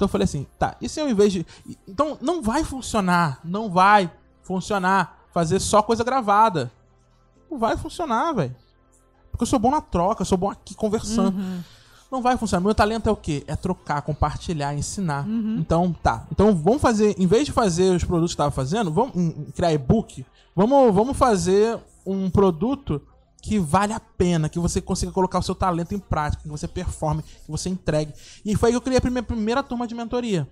Então 0.02 0.08
eu 0.08 0.10
falei 0.10 0.24
assim, 0.24 0.48
tá, 0.58 0.74
e 0.80 0.88
se 0.88 1.00
eu, 1.00 1.08
em 1.08 1.14
vez 1.14 1.32
de. 1.32 1.46
Então 1.86 2.18
não 2.20 2.42
vai 2.42 2.64
funcionar, 2.64 3.38
não 3.44 3.70
vai 3.70 4.10
funcionar 4.42 5.26
fazer 5.32 5.60
só 5.60 5.80
coisa 5.80 6.02
gravada. 6.02 6.72
Não 7.48 7.56
vai 7.56 7.76
funcionar, 7.76 8.32
velho. 8.32 8.56
Porque 9.30 9.44
eu 9.44 9.46
sou 9.46 9.60
bom 9.60 9.70
na 9.70 9.80
troca, 9.80 10.22
eu 10.22 10.26
sou 10.26 10.36
bom 10.36 10.50
aqui 10.50 10.74
conversando. 10.74 11.40
Não 12.10 12.20
vai 12.20 12.36
funcionar. 12.36 12.64
Meu 12.64 12.74
talento 12.74 13.08
é 13.08 13.12
o 13.12 13.16
quê? 13.16 13.44
É 13.46 13.54
trocar, 13.54 14.02
compartilhar, 14.02 14.74
ensinar. 14.74 15.24
Então, 15.56 15.94
tá. 16.02 16.26
Então 16.32 16.52
vamos 16.52 16.82
fazer, 16.82 17.14
em 17.16 17.26
vez 17.28 17.46
de 17.46 17.52
fazer 17.52 17.94
os 17.94 18.02
produtos 18.02 18.34
que 18.34 18.40
eu 18.40 18.44
tava 18.44 18.54
fazendo, 18.54 18.90
vamos 18.90 19.12
criar 19.54 19.72
e-book, 19.72 20.26
vamos, 20.52 20.92
vamos 20.92 21.16
fazer 21.16 21.78
um 22.04 22.28
produto 22.28 23.00
que 23.42 23.58
vale 23.58 23.92
a 23.92 23.98
pena, 24.00 24.48
que 24.48 24.58
você 24.58 24.80
consiga 24.80 25.10
colocar 25.12 25.38
o 25.38 25.42
seu 25.42 25.54
talento 25.54 25.92
em 25.94 25.98
prática, 25.98 26.42
que 26.44 26.48
você 26.48 26.68
performe, 26.68 27.22
que 27.22 27.50
você 27.50 27.68
entregue. 27.68 28.14
E 28.44 28.54
foi 28.56 28.68
aí 28.68 28.72
que 28.72 28.76
eu 28.76 28.80
criei 28.80 29.00
a 29.04 29.10
minha 29.10 29.22
primeira 29.22 29.62
turma 29.64 29.86
de 29.86 29.94
mentoria. 29.94 30.48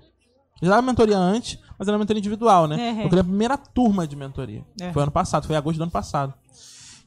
Eu 0.61 0.67
já 0.67 0.75
dava 0.75 0.83
mentoria 0.83 1.17
antes, 1.17 1.59
mas 1.79 1.87
era 1.89 1.97
mentoria 1.97 2.19
individual, 2.19 2.67
né? 2.67 2.77
Uhum. 2.77 3.01
Eu 3.03 3.09
criei 3.09 3.21
a 3.21 3.25
primeira 3.25 3.57
turma 3.57 4.07
de 4.07 4.17
mentoria. 4.17 4.65
Uhum. 4.81 4.93
Foi 4.93 5.03
ano 5.03 5.13
passado, 5.13 5.47
foi 5.47 5.55
em 5.55 5.59
agosto 5.59 5.79
do 5.79 5.85
ano 5.85 5.93
passado. 5.93 6.35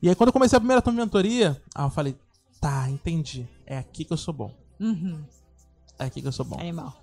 E 0.01 0.09
aí, 0.09 0.15
quando 0.15 0.29
eu 0.29 0.33
comecei 0.33 0.55
a 0.57 0.59
primeira 0.59 0.81
turma 0.81 0.97
de 0.99 1.05
mentoria, 1.05 1.61
eu 1.77 1.89
falei, 1.89 2.17
tá, 2.59 2.89
entendi. 2.89 3.47
É 3.67 3.77
aqui 3.77 4.05
que 4.05 4.13
eu 4.13 4.17
sou 4.17 4.33
bom. 4.33 4.51
Uhum. 4.79 5.21
É 5.99 6.05
aqui 6.05 6.21
que 6.21 6.27
eu 6.27 6.31
sou 6.31 6.45
bom. 6.45 6.59
Animal. 6.59 6.93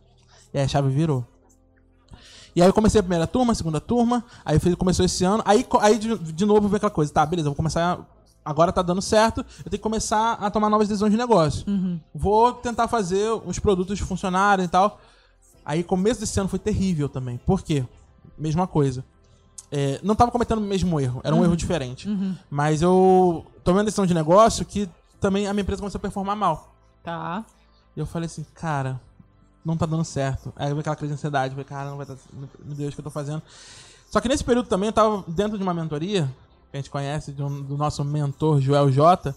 E 0.53 0.59
aí 0.59 0.65
a 0.65 0.69
chave 0.69 0.89
virou. 0.89 1.25
E 2.57 2.61
aí 2.61 2.69
eu 2.69 2.73
comecei 2.73 2.99
a 2.99 3.03
primeira 3.03 3.27
turma, 3.27 3.53
a 3.53 3.55
segunda 3.55 3.81
turma, 3.81 4.25
aí 4.45 4.59
começou 4.77 5.05
esse 5.05 5.25
ano, 5.25 5.43
aí, 5.47 5.65
aí 5.81 5.99
de, 5.99 6.19
de 6.19 6.45
novo 6.45 6.63
veio 6.67 6.79
aquela 6.79 6.91
coisa, 6.91 7.13
tá, 7.13 7.25
beleza, 7.25 7.47
eu 7.47 7.53
vou 7.53 7.57
começar, 7.57 7.93
a- 8.01 8.05
agora 8.45 8.73
tá 8.73 8.83
dando 8.83 9.03
certo, 9.03 9.41
eu 9.41 9.65
tenho 9.65 9.73
que 9.73 9.79
começar 9.79 10.33
a 10.35 10.51
tomar 10.51 10.71
novas 10.71 10.89
decisões 10.89 11.11
de 11.11 11.17
negócio. 11.17 11.65
Vou 12.15 12.53
tentar 12.53 12.89
fazer 12.89 13.31
os 13.45 13.59
produtos 13.59 13.99
funcionarem 14.01 14.65
e 14.65 14.69
tal. 14.69 15.01
Aí 15.65 15.85
começo 15.85 16.21
desse 16.21 16.39
ano 16.41 16.49
foi 16.49 16.59
terrível 16.59 17.09
também. 17.09 17.39
Por 17.39 17.63
quê? 17.63 17.85
Mesma 18.39 18.67
coisa. 18.67 19.05
É, 19.73 20.01
não 20.03 20.17
tava 20.17 20.33
cometendo 20.33 20.59
o 20.59 20.63
mesmo 20.63 20.99
erro, 20.99 21.21
era 21.23 21.35
um 21.35 21.45
erro 21.45 21.57
diferente. 21.57 22.09
Mas 22.51 22.83
eu 22.83 23.47
tomei 23.63 23.79
uma 23.79 23.85
decisão 23.85 24.07
de 24.07 24.15
negócio 24.15 24.65
que 24.65 24.89
também 25.21 25.47
a 25.47 25.53
minha 25.53 25.63
empresa 25.63 25.81
começou 25.81 25.99
a 25.99 26.03
performar 26.03 26.35
mal. 26.35 26.75
Tá. 27.05 27.45
E 27.97 28.01
eu 28.01 28.07
falei 28.07 28.27
assim, 28.27 28.45
cara, 28.55 29.01
não 29.65 29.77
tá 29.77 29.87
dando 29.87 30.05
certo. 30.05 30.53
Aí 30.57 30.69
veio 30.69 30.81
aquela 30.81 30.97
crise 30.97 31.13
de 31.13 31.19
ansiedade, 31.19 31.53
eu 31.53 31.57
falei, 31.57 31.65
cara, 31.65 31.91
não 31.91 31.97
vai 31.97 32.07
dar, 32.07 32.17
meu 32.33 32.49
Deus, 32.75 32.93
o 32.93 32.95
que 32.97 33.01
eu 33.01 33.05
tô 33.05 33.11
fazendo? 33.11 33.43
Só 34.11 34.21
que 34.21 34.29
nesse 34.29 34.43
período 34.43 34.69
também 34.69 34.89
eu 34.89 34.93
tava 34.93 35.23
dentro 35.29 35.57
de 35.57 35.63
uma 35.63 35.73
mentoria, 35.73 36.29
que 36.71 36.77
a 36.77 36.81
gente 36.81 36.91
conhece, 36.91 37.33
um- 37.43 37.63
do 37.63 37.77
nosso 37.77 38.05
mentor 38.05 38.61
Joel 38.61 38.91
J, 38.91 39.35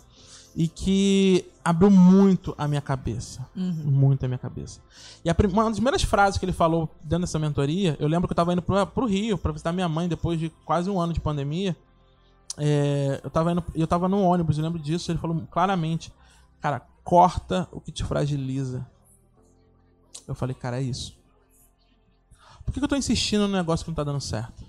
e 0.56 0.68
que 0.68 1.46
abriu 1.64 1.90
muito 1.90 2.54
a 2.58 2.68
minha 2.68 2.82
cabeça. 2.82 3.46
Muito 3.56 4.24
a 4.24 4.28
minha 4.28 4.38
cabeça. 4.38 4.80
E 5.26 5.30
a 5.30 5.36
uma 5.52 5.64
das 5.66 5.74
primeiras 5.76 6.04
frases 6.04 6.38
que 6.38 6.46
ele 6.46 6.54
falou 6.54 6.90
dentro 7.02 7.22
dessa 7.22 7.40
mentoria, 7.40 7.98
eu 8.00 8.08
lembro 8.08 8.28
que 8.28 8.34
eu 8.34 8.36
tava 8.36 8.54
indo 8.54 8.62
pro, 8.62 8.86
pro 8.88 9.06
Rio 9.08 9.38
pra 9.38 9.52
visitar 9.52 9.72
minha 9.72 9.90
mãe 9.90 10.08
depois 10.08 10.40
de 10.40 10.50
quase 10.64 10.90
um 10.90 11.00
ano 11.00 11.14
de 11.14 11.20
pandemia. 11.20 11.76
É, 12.58 13.20
eu, 13.24 13.32
tava 13.32 13.52
indo, 13.52 13.64
eu 13.74 13.88
tava 13.88 14.08
no 14.08 14.22
ônibus, 14.22 14.58
eu 14.58 14.64
lembro 14.64 14.78
disso, 14.80 15.12
ele 15.12 15.18
falou 15.18 15.42
claramente, 15.50 16.14
cara, 16.62 16.82
corta 17.04 17.68
o 17.72 17.82
que 17.82 17.92
te 17.92 18.04
fragiliza. 18.04 18.86
Eu 20.28 20.36
falei, 20.36 20.54
cara, 20.56 20.80
é 20.80 20.84
isso. 20.84 21.18
Por 22.64 22.72
que, 22.74 22.80
que 22.80 22.84
eu 22.84 22.90
tô 22.90 22.96
insistindo 22.96 23.48
no 23.48 23.54
negócio 23.54 23.84
que 23.84 23.90
não 23.90 23.96
tá 23.96 24.04
dando 24.04 24.22
certo? 24.22 24.64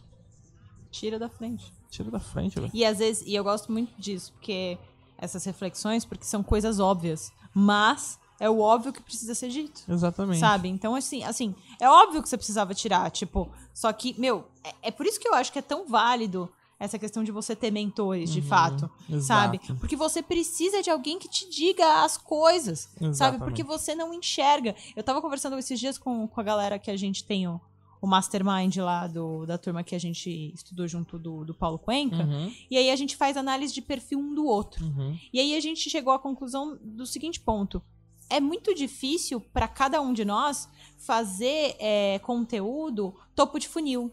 Tira 0.91 1.19
da 1.19 1.29
frente. 1.29 1.73
Tira 1.95 2.11
da 2.11 2.19
frente, 2.19 2.59
velho. 2.59 2.71
E 2.75 2.85
às 2.85 2.99
vezes, 2.99 3.25
e 3.25 3.35
eu 3.35 3.45
gosto 3.45 3.71
muito 3.71 3.93
disso, 3.97 4.33
porque 4.33 4.77
essas 5.17 5.45
reflexões, 5.45 6.05
porque 6.05 6.25
são 6.25 6.43
coisas 6.43 6.81
óbvias, 6.81 7.33
mas 7.55 8.19
é 8.41 8.51
o 8.51 8.59
óbvio 8.59 8.93
que 8.93 9.01
precisa 9.01 9.33
ser 9.33 9.49
dito. 9.49 9.81
Exatamente. 9.89 10.41
Sabe? 10.41 10.69
Então, 10.69 10.97
assim, 10.97 11.23
assim, 11.23 11.55
é 11.81 11.89
óbvio 11.89 12.21
que 12.21 12.29
você 12.29 12.37
precisava 12.37 12.75
tirar, 12.75 13.09
tipo, 13.13 13.49
só 13.73 13.93
que, 13.93 14.19
meu, 14.19 14.45
é, 14.65 14.89
é 14.89 14.91
por 14.91 15.07
isso 15.07 15.21
que 15.21 15.29
eu 15.29 15.35
acho 15.35 15.53
que 15.53 15.59
é 15.61 15.63
tão 15.63 15.87
válido 15.87 16.51
essa 16.81 16.99
questão 16.99 17.23
de 17.23 17.31
você 17.31 17.55
ter 17.55 17.71
mentores, 17.71 18.29
de 18.29 18.43
fato, 18.43 18.91
sabe? 19.21 19.61
exato. 19.61 19.77
Porque 19.77 19.95
você 19.95 20.21
precisa 20.21 20.83
de 20.83 20.91
alguém 20.91 21.21
que 21.21 21.29
te 21.29 21.49
diga 21.49 22.03
as 22.03 22.19
coisas, 22.19 22.81
sabe? 22.81 23.07
Exatamente. 23.07 23.45
Porque 23.45 23.63
você 23.63 23.95
não 23.95 24.13
enxerga. 24.13 24.75
Eu 24.97 25.05
tava 25.05 25.23
conversando 25.23 25.57
esses 25.57 25.79
dias 25.79 25.97
com, 25.97 26.27
com 26.27 26.41
a 26.41 26.45
galera 26.45 26.77
que 26.77 26.91
a 26.91 26.97
gente 26.97 27.23
tem 27.23 27.47
o, 27.47 27.61
o 28.05 28.07
mastermind 28.07 28.77
lá 28.77 29.07
do, 29.07 29.47
da 29.47 29.57
turma 29.57 29.83
que 29.83 29.95
a 29.95 29.99
gente 29.99 30.53
estudou 30.55 30.87
junto 30.87 31.19
do, 31.19 31.45
do 31.45 31.55
Paulo 31.55 31.79
Cuenca, 31.79 32.25
Uhum, 32.25 32.53
e 32.71 32.77
aí 32.77 32.91
a 32.91 32.97
gente 32.97 33.17
faz 33.17 33.37
análise 33.37 33.73
de 33.73 33.81
perfil 33.81 34.19
um 34.19 34.35
do 34.35 34.45
outro. 34.47 34.85
uhum. 34.85 35.19
E 35.33 35.41
aí 35.41 35.57
a 35.57 35.61
gente 35.61 35.89
chegou 35.89 36.13
à 36.13 36.19
conclusão 36.19 36.79
do 36.83 37.07
seguinte 37.07 37.41
ponto. 37.41 37.83
É 38.29 38.41
muito 38.41 38.75
difícil 38.75 39.41
para 39.41 39.67
cada 39.69 40.01
um 40.01 40.13
de 40.13 40.25
nós 40.25 40.69
fazer 40.99 41.77
é, 41.79 42.19
conteúdo 42.21 43.15
topo 43.35 43.59
de 43.59 43.69
funil. 43.69 44.13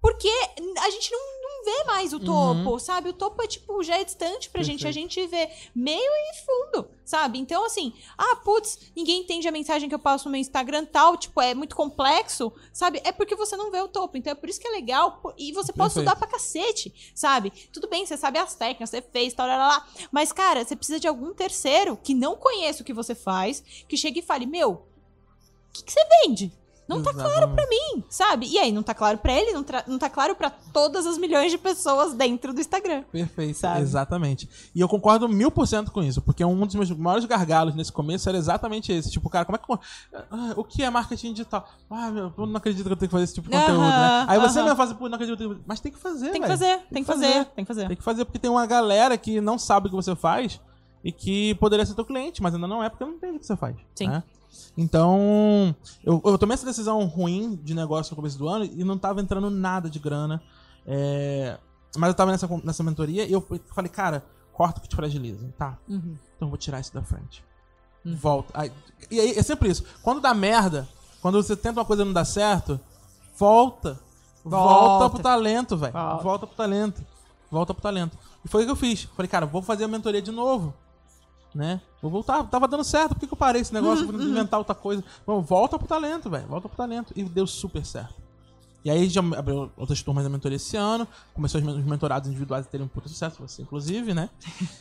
Porque 0.00 0.28
a 0.28 0.90
gente 0.90 1.10
não, 1.10 1.18
não 1.18 1.33
vê 1.64 1.84
mais 1.84 2.12
o 2.12 2.20
topo, 2.20 2.78
sabe? 2.78 3.08
O 3.08 3.12
topo 3.12 3.42
é 3.42 3.46
tipo, 3.46 3.82
já 3.82 3.98
é 3.98 4.04
distante 4.04 4.50
pra 4.50 4.62
gente. 4.62 4.86
A 4.86 4.92
gente 4.92 5.26
vê 5.26 5.50
meio 5.74 5.98
e 5.98 6.34
fundo, 6.44 6.88
sabe? 7.04 7.38
Então, 7.38 7.64
assim, 7.64 7.92
ah, 8.16 8.36
putz, 8.36 8.92
ninguém 8.94 9.20
entende 9.22 9.48
a 9.48 9.52
mensagem 9.52 9.88
que 9.88 9.94
eu 9.94 9.98
passo 9.98 10.26
no 10.26 10.32
meu 10.32 10.40
Instagram 10.40 10.84
tal, 10.84 11.16
tipo, 11.16 11.40
é 11.40 11.54
muito 11.54 11.74
complexo, 11.74 12.52
sabe? 12.72 13.00
É 13.04 13.12
porque 13.12 13.34
você 13.34 13.56
não 13.56 13.70
vê 13.70 13.80
o 13.80 13.88
topo. 13.88 14.16
Então 14.16 14.32
é 14.32 14.34
por 14.34 14.48
isso 14.48 14.60
que 14.60 14.68
é 14.68 14.70
legal. 14.70 15.20
E 15.38 15.52
você 15.52 15.72
pode 15.72 15.94
Perfeito. 15.94 16.08
estudar 16.08 16.16
pra 16.16 16.28
cacete, 16.28 17.12
sabe? 17.14 17.50
Tudo 17.72 17.88
bem, 17.88 18.04
você 18.04 18.16
sabe 18.16 18.38
as 18.38 18.54
técnicas, 18.54 18.90
você 18.90 19.02
fez, 19.02 19.32
tal, 19.32 19.46
lá, 19.46 19.56
lá, 19.56 19.68
lá. 19.68 19.88
Mas, 20.12 20.32
cara, 20.32 20.64
você 20.64 20.76
precisa 20.76 21.00
de 21.00 21.08
algum 21.08 21.32
terceiro 21.32 21.98
que 22.02 22.14
não 22.14 22.36
conheça 22.36 22.82
o 22.82 22.84
que 22.84 22.92
você 22.92 23.14
faz, 23.14 23.62
que 23.88 23.96
chegue 23.96 24.20
e 24.20 24.22
fale, 24.22 24.46
meu, 24.46 24.70
o 24.70 24.82
que, 25.72 25.84
que 25.84 25.92
você 25.92 26.04
vende? 26.22 26.52
Não 26.86 27.02
tá 27.02 27.14
claro 27.14 27.48
pra 27.48 27.66
mim, 27.66 28.04
sabe? 28.10 28.46
E 28.46 28.58
aí, 28.58 28.70
não 28.70 28.82
tá 28.82 28.92
claro 28.92 29.16
pra 29.18 29.32
ele, 29.32 29.52
não, 29.52 29.64
não 29.86 29.98
tá 29.98 30.10
claro 30.10 30.34
pra 30.36 30.50
todas 30.50 31.06
as 31.06 31.16
milhões 31.16 31.50
de 31.50 31.56
pessoas 31.56 32.12
dentro 32.12 32.52
do 32.52 32.60
Instagram. 32.60 33.02
Perfeito, 33.10 33.56
Sabe? 33.58 33.80
exatamente. 33.80 34.48
E 34.74 34.80
eu 34.80 34.88
concordo 34.88 35.26
mil 35.28 35.50
por 35.50 35.66
cento 35.66 35.90
com 35.90 36.02
isso, 36.02 36.20
porque 36.20 36.44
um 36.44 36.66
dos 36.66 36.74
meus 36.74 36.90
maiores 36.90 37.24
gargalos 37.24 37.74
nesse 37.74 37.90
começo 37.90 38.28
era 38.28 38.36
exatamente 38.36 38.92
esse. 38.92 39.10
Tipo, 39.10 39.30
cara, 39.30 39.44
como 39.46 39.56
é 39.56 39.58
que. 39.58 39.72
eu- 39.72 39.78
ah, 40.30 40.52
o 40.56 40.62
que 40.64 40.82
é 40.82 40.90
marketing 40.90 41.32
digital? 41.32 41.66
Ah, 41.90 42.10
meu, 42.10 42.32
eu 42.36 42.46
não 42.46 42.56
acredito 42.56 42.84
que 42.86 42.92
eu 42.92 42.96
tenho 42.96 43.08
que 43.08 43.12
fazer 43.12 43.24
esse 43.24 43.34
tipo 43.34 43.48
de 43.48 43.56
conteúdo, 43.56 43.80
né? 43.80 43.86
Aham, 43.88 44.26
Aí 44.28 44.38
você 44.38 44.58
aham. 44.58 44.64
mesmo 44.68 44.76
faz, 44.76 44.92
pô, 44.92 45.08
não 45.08 45.14
acredito 45.16 45.36
que 45.38 45.42
eu 45.44 45.48
tenho 45.48 45.60
que 45.60 45.64
Mas 45.66 45.80
tem 45.80 45.90
que 45.92 45.98
fazer, 45.98 46.30
Tem 46.32 46.42
que 46.42 46.46
velho. 46.48 46.58
fazer, 46.58 46.78
tem 46.92 47.02
que 47.02 47.06
fazer, 47.12 47.44
tem 47.46 47.64
que 47.64 47.68
fazer. 47.68 47.88
Tem 47.88 47.96
que 47.96 48.02
fazer, 48.02 48.24
porque 48.26 48.38
tem 48.38 48.50
uma 48.50 48.66
galera 48.66 49.16
que 49.16 49.40
não 49.40 49.58
sabe 49.58 49.86
o 49.86 49.90
que 49.90 49.96
você 49.96 50.14
faz 50.14 50.60
e 51.02 51.10
que 51.10 51.54
poderia 51.54 51.84
ser 51.86 51.94
teu 51.94 52.04
cliente, 52.04 52.42
mas 52.42 52.54
ainda 52.54 52.66
não 52.68 52.82
é 52.84 52.88
porque 52.90 53.04
não 53.04 53.12
entende 53.14 53.36
o 53.36 53.40
que 53.40 53.46
você 53.46 53.56
faz. 53.56 53.74
Sim. 53.94 54.08
né? 54.08 54.22
Então, 54.76 55.74
eu, 56.04 56.20
eu 56.24 56.38
tomei 56.38 56.54
essa 56.54 56.66
decisão 56.66 57.04
ruim 57.06 57.56
de 57.62 57.74
negócio 57.74 58.12
no 58.12 58.16
começo 58.16 58.36
do 58.38 58.48
ano 58.48 58.64
e 58.64 58.82
não 58.84 58.98
tava 58.98 59.20
entrando 59.20 59.50
nada 59.50 59.88
de 59.90 59.98
grana. 59.98 60.42
É, 60.86 61.58
Mas 61.96 62.08
eu 62.08 62.14
tava 62.14 62.30
nessa, 62.32 62.48
nessa 62.64 62.82
mentoria 62.82 63.24
e 63.26 63.32
eu 63.32 63.40
falei, 63.74 63.90
cara, 63.90 64.24
corta 64.52 64.78
o 64.78 64.82
que 64.82 64.88
te 64.88 64.96
fragiliza. 64.96 65.48
Tá, 65.56 65.78
Uhum. 65.88 66.16
então 66.36 66.46
eu 66.46 66.48
vou 66.48 66.58
tirar 66.58 66.80
isso 66.80 66.92
da 66.92 67.02
frente. 67.02 67.44
Volta. 68.04 68.50
Aí- 68.52 68.72
e 69.10 69.18
aí 69.20 69.30
é 69.38 69.42
sempre 69.42 69.70
isso. 69.70 69.84
Quando 70.02 70.20
dá 70.20 70.34
merda, 70.34 70.86
quando 71.22 71.42
você 71.42 71.56
tenta 71.56 71.80
uma 71.80 71.86
coisa 71.86 72.02
e 72.02 72.04
não 72.04 72.12
dá 72.12 72.24
certo, 72.24 72.78
volta. 73.38 73.98
Volta, 74.44 74.74
Volta. 74.74 75.10
pro 75.10 75.22
talento, 75.22 75.76
velho. 75.76 75.92
Volta. 75.92 76.22
Volta 76.22 76.46
pro 76.46 76.56
talento. 76.56 77.02
Volta 77.50 77.72
pro 77.72 77.82
talento. 77.82 78.18
E 78.44 78.48
foi 78.48 78.62
o 78.62 78.66
que 78.66 78.72
eu 78.72 78.76
fiz. 78.76 79.04
Falei, 79.16 79.28
cara, 79.28 79.46
vou 79.46 79.62
fazer 79.62 79.84
a 79.84 79.88
mentoria 79.88 80.20
de 80.20 80.30
novo. 80.30 80.74
Né? 81.54 81.80
Vou 82.02 82.10
voltar. 82.10 82.42
Tava 82.44 82.66
dando 82.66 82.82
certo. 82.82 83.10
Por 83.14 83.20
que, 83.20 83.26
que 83.28 83.32
eu 83.32 83.38
parei 83.38 83.62
esse 83.62 83.72
negócio? 83.72 84.06
Vou 84.06 84.20
inventar 84.20 84.58
outra 84.58 84.74
coisa. 84.74 85.04
Vamos, 85.26 85.46
volta 85.48 85.78
pro 85.78 85.86
talento, 85.86 86.28
velho. 86.28 86.46
Volta 86.48 86.68
pro 86.68 86.76
talento. 86.76 87.12
E 87.14 87.22
deu 87.22 87.46
super 87.46 87.84
certo. 87.86 88.24
E 88.84 88.90
aí 88.90 89.08
já 89.08 89.20
abriu 89.20 89.70
outras 89.78 90.02
turmas 90.02 90.24
da 90.24 90.28
mentoria 90.28 90.56
esse 90.56 90.76
ano. 90.76 91.08
Começou 91.32 91.58
os 91.58 91.66
men- 91.66 91.78
os 91.78 91.84
mentorados 91.86 92.28
individuais 92.28 92.66
a 92.66 92.68
terem 92.68 92.84
um 92.84 92.88
puta 92.88 93.08
sucesso, 93.08 93.40
você 93.40 93.62
inclusive, 93.62 94.12
né? 94.12 94.28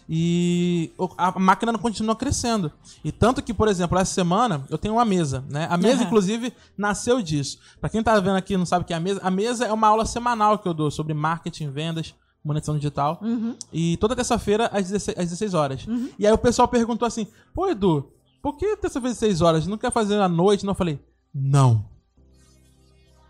E 0.09 0.91
a 1.17 1.39
máquina 1.39 1.71
não 1.71 1.79
continua 1.79 2.13
crescendo. 2.15 2.69
E 3.01 3.11
tanto 3.13 3.41
que, 3.41 3.53
por 3.53 3.67
exemplo, 3.69 3.97
essa 3.97 4.13
semana 4.13 4.65
eu 4.69 4.77
tenho 4.77 4.95
uma 4.95 5.05
mesa, 5.05 5.43
né? 5.49 5.67
A 5.69 5.77
mesa, 5.77 5.99
Aham. 5.99 6.03
inclusive, 6.07 6.53
nasceu 6.77 7.21
disso. 7.21 7.59
Pra 7.79 7.89
quem 7.89 8.03
tá 8.03 8.19
vendo 8.19 8.35
aqui 8.35 8.55
e 8.55 8.57
não 8.57 8.65
sabe 8.65 8.83
o 8.83 8.85
que 8.85 8.93
é 8.93 8.97
a 8.97 8.99
mesa, 8.99 9.21
a 9.23 9.31
mesa 9.31 9.65
é 9.65 9.71
uma 9.71 9.87
aula 9.87 10.05
semanal 10.05 10.59
que 10.59 10.67
eu 10.67 10.73
dou 10.73 10.91
sobre 10.91 11.13
marketing, 11.13 11.69
vendas, 11.69 12.13
monetização 12.43 12.77
digital. 12.77 13.19
Uhum. 13.21 13.55
E 13.71 13.97
toda 13.97 14.15
terça-feira 14.15 14.67
às 14.67 14.89
16, 14.89 15.17
às 15.17 15.25
16 15.25 15.53
horas. 15.53 15.85
E 16.17 16.27
aí 16.27 16.33
o 16.33 16.37
pessoal 16.37 16.67
perguntou 16.67 17.05
assim: 17.05 17.27
pô, 17.53 17.67
Edu, 17.67 18.11
por 18.41 18.57
que 18.57 18.75
terça-feira 18.77 19.11
às 19.11 19.19
16 19.19 19.41
horas? 19.41 19.67
Não 19.67 19.77
quer 19.77 19.91
fazer 19.91 20.19
à 20.19 20.27
noite? 20.27 20.65
Não, 20.65 20.71
eu 20.71 20.75
falei: 20.75 20.99
não. 21.33 21.85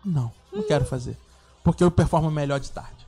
Não, 0.04 0.32
não 0.52 0.62
quero 0.62 0.84
fazer. 0.84 1.16
Porque 1.62 1.82
eu 1.82 1.90
performo 1.90 2.30
melhor 2.30 2.60
de 2.60 2.70
tarde. 2.70 3.06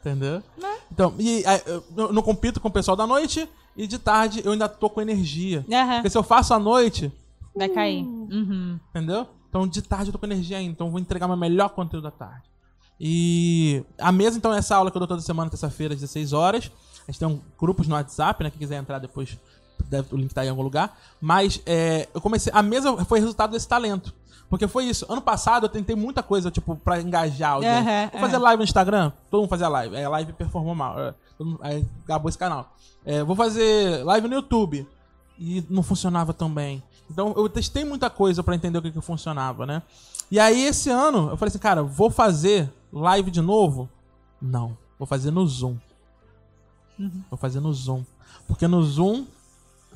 Entendeu? 0.00 0.42
Então, 0.90 1.14
e 1.18 1.44
aí, 1.46 1.60
eu 1.96 2.12
não 2.12 2.22
compito 2.22 2.60
com 2.60 2.68
o 2.68 2.72
pessoal 2.72 2.96
da 2.96 3.06
noite 3.06 3.48
e 3.76 3.86
de 3.86 3.98
tarde 3.98 4.42
eu 4.44 4.52
ainda 4.52 4.68
tô 4.68 4.88
com 4.88 5.00
energia. 5.00 5.64
Porque 5.96 6.10
se 6.10 6.18
eu 6.18 6.22
faço 6.22 6.54
à 6.54 6.58
noite, 6.58 7.12
Vai 7.58 7.68
cair. 7.68 8.04
Uhum. 8.04 8.78
Entendeu? 8.90 9.26
Então, 9.48 9.66
de 9.66 9.82
tarde 9.82 10.08
eu 10.08 10.12
tô 10.12 10.18
com 10.18 10.26
energia 10.26 10.58
ainda. 10.58 10.72
Então, 10.72 10.86
eu 10.86 10.90
vou 10.92 11.00
entregar 11.00 11.26
meu 11.26 11.36
melhor 11.36 11.70
conteúdo 11.70 12.04
da 12.04 12.10
tarde. 12.10 12.47
E 13.00 13.84
a 13.98 14.10
mesa, 14.10 14.36
então, 14.36 14.52
é 14.52 14.58
essa 14.58 14.76
aula 14.76 14.90
que 14.90 14.96
eu 14.96 15.00
dou 15.00 15.08
toda 15.08 15.20
semana, 15.22 15.50
terça-feira, 15.50 15.94
às 15.94 16.00
16 16.00 16.32
horas. 16.32 16.70
A 17.06 17.10
gente 17.12 17.18
tem 17.18 17.28
um, 17.28 17.40
grupos 17.58 17.86
no 17.86 17.94
WhatsApp, 17.94 18.42
né? 18.42 18.50
Quem 18.50 18.58
quiser 18.58 18.76
entrar 18.76 18.98
depois, 18.98 19.38
deve, 19.86 20.14
o 20.14 20.16
link 20.18 20.34
tá 20.34 20.40
aí 20.42 20.48
em 20.48 20.50
algum 20.50 20.62
lugar. 20.62 20.98
Mas 21.20 21.62
é, 21.64 22.08
eu 22.12 22.20
comecei. 22.20 22.52
A 22.54 22.62
mesa 22.62 23.04
foi 23.04 23.20
resultado 23.20 23.52
desse 23.52 23.68
talento. 23.68 24.12
Porque 24.50 24.66
foi 24.66 24.84
isso. 24.84 25.04
Ano 25.10 25.20
passado 25.20 25.66
eu 25.66 25.68
tentei 25.68 25.94
muita 25.94 26.22
coisa, 26.22 26.50
tipo, 26.50 26.74
pra 26.76 27.00
engajar 27.00 27.52
alguém. 27.52 27.68
Aham, 27.70 28.08
vou 28.12 28.20
fazer 28.20 28.36
aham. 28.36 28.44
live 28.44 28.58
no 28.58 28.64
Instagram? 28.64 29.12
Todo 29.30 29.40
mundo 29.40 29.50
fazia 29.50 29.68
live. 29.68 29.96
Aí 29.96 30.04
a 30.04 30.08
live 30.08 30.32
performou 30.32 30.74
mal. 30.74 30.98
É, 30.98 31.14
mundo- 31.38 31.60
Aí 31.62 31.86
acabou 32.04 32.28
esse 32.28 32.38
canal. 32.38 32.74
É, 33.04 33.22
vou 33.22 33.36
fazer 33.36 34.02
live 34.04 34.26
no 34.26 34.34
YouTube. 34.34 34.86
E 35.38 35.64
não 35.70 35.82
funcionava 35.82 36.32
tão 36.34 36.50
bem. 36.52 36.82
Então 37.10 37.32
eu 37.36 37.48
testei 37.48 37.84
muita 37.84 38.10
coisa 38.10 38.42
pra 38.42 38.54
entender 38.54 38.78
o 38.78 38.82
que, 38.82 38.90
que 38.90 39.00
funcionava, 39.00 39.64
né? 39.64 39.82
E 40.30 40.40
aí 40.40 40.64
esse 40.64 40.90
ano 40.90 41.30
eu 41.30 41.36
falei 41.36 41.48
assim, 41.48 41.58
cara, 41.58 41.82
vou 41.82 42.10
fazer 42.10 42.70
live 42.92 43.30
de 43.30 43.40
novo? 43.40 43.88
Não. 44.40 44.76
Vou 44.98 45.06
fazer 45.06 45.30
no 45.30 45.46
Zoom. 45.46 45.76
Vou 47.30 47.38
fazer 47.38 47.60
no 47.60 47.72
Zoom. 47.72 48.02
Porque 48.46 48.66
no 48.66 48.82
Zoom 48.82 49.24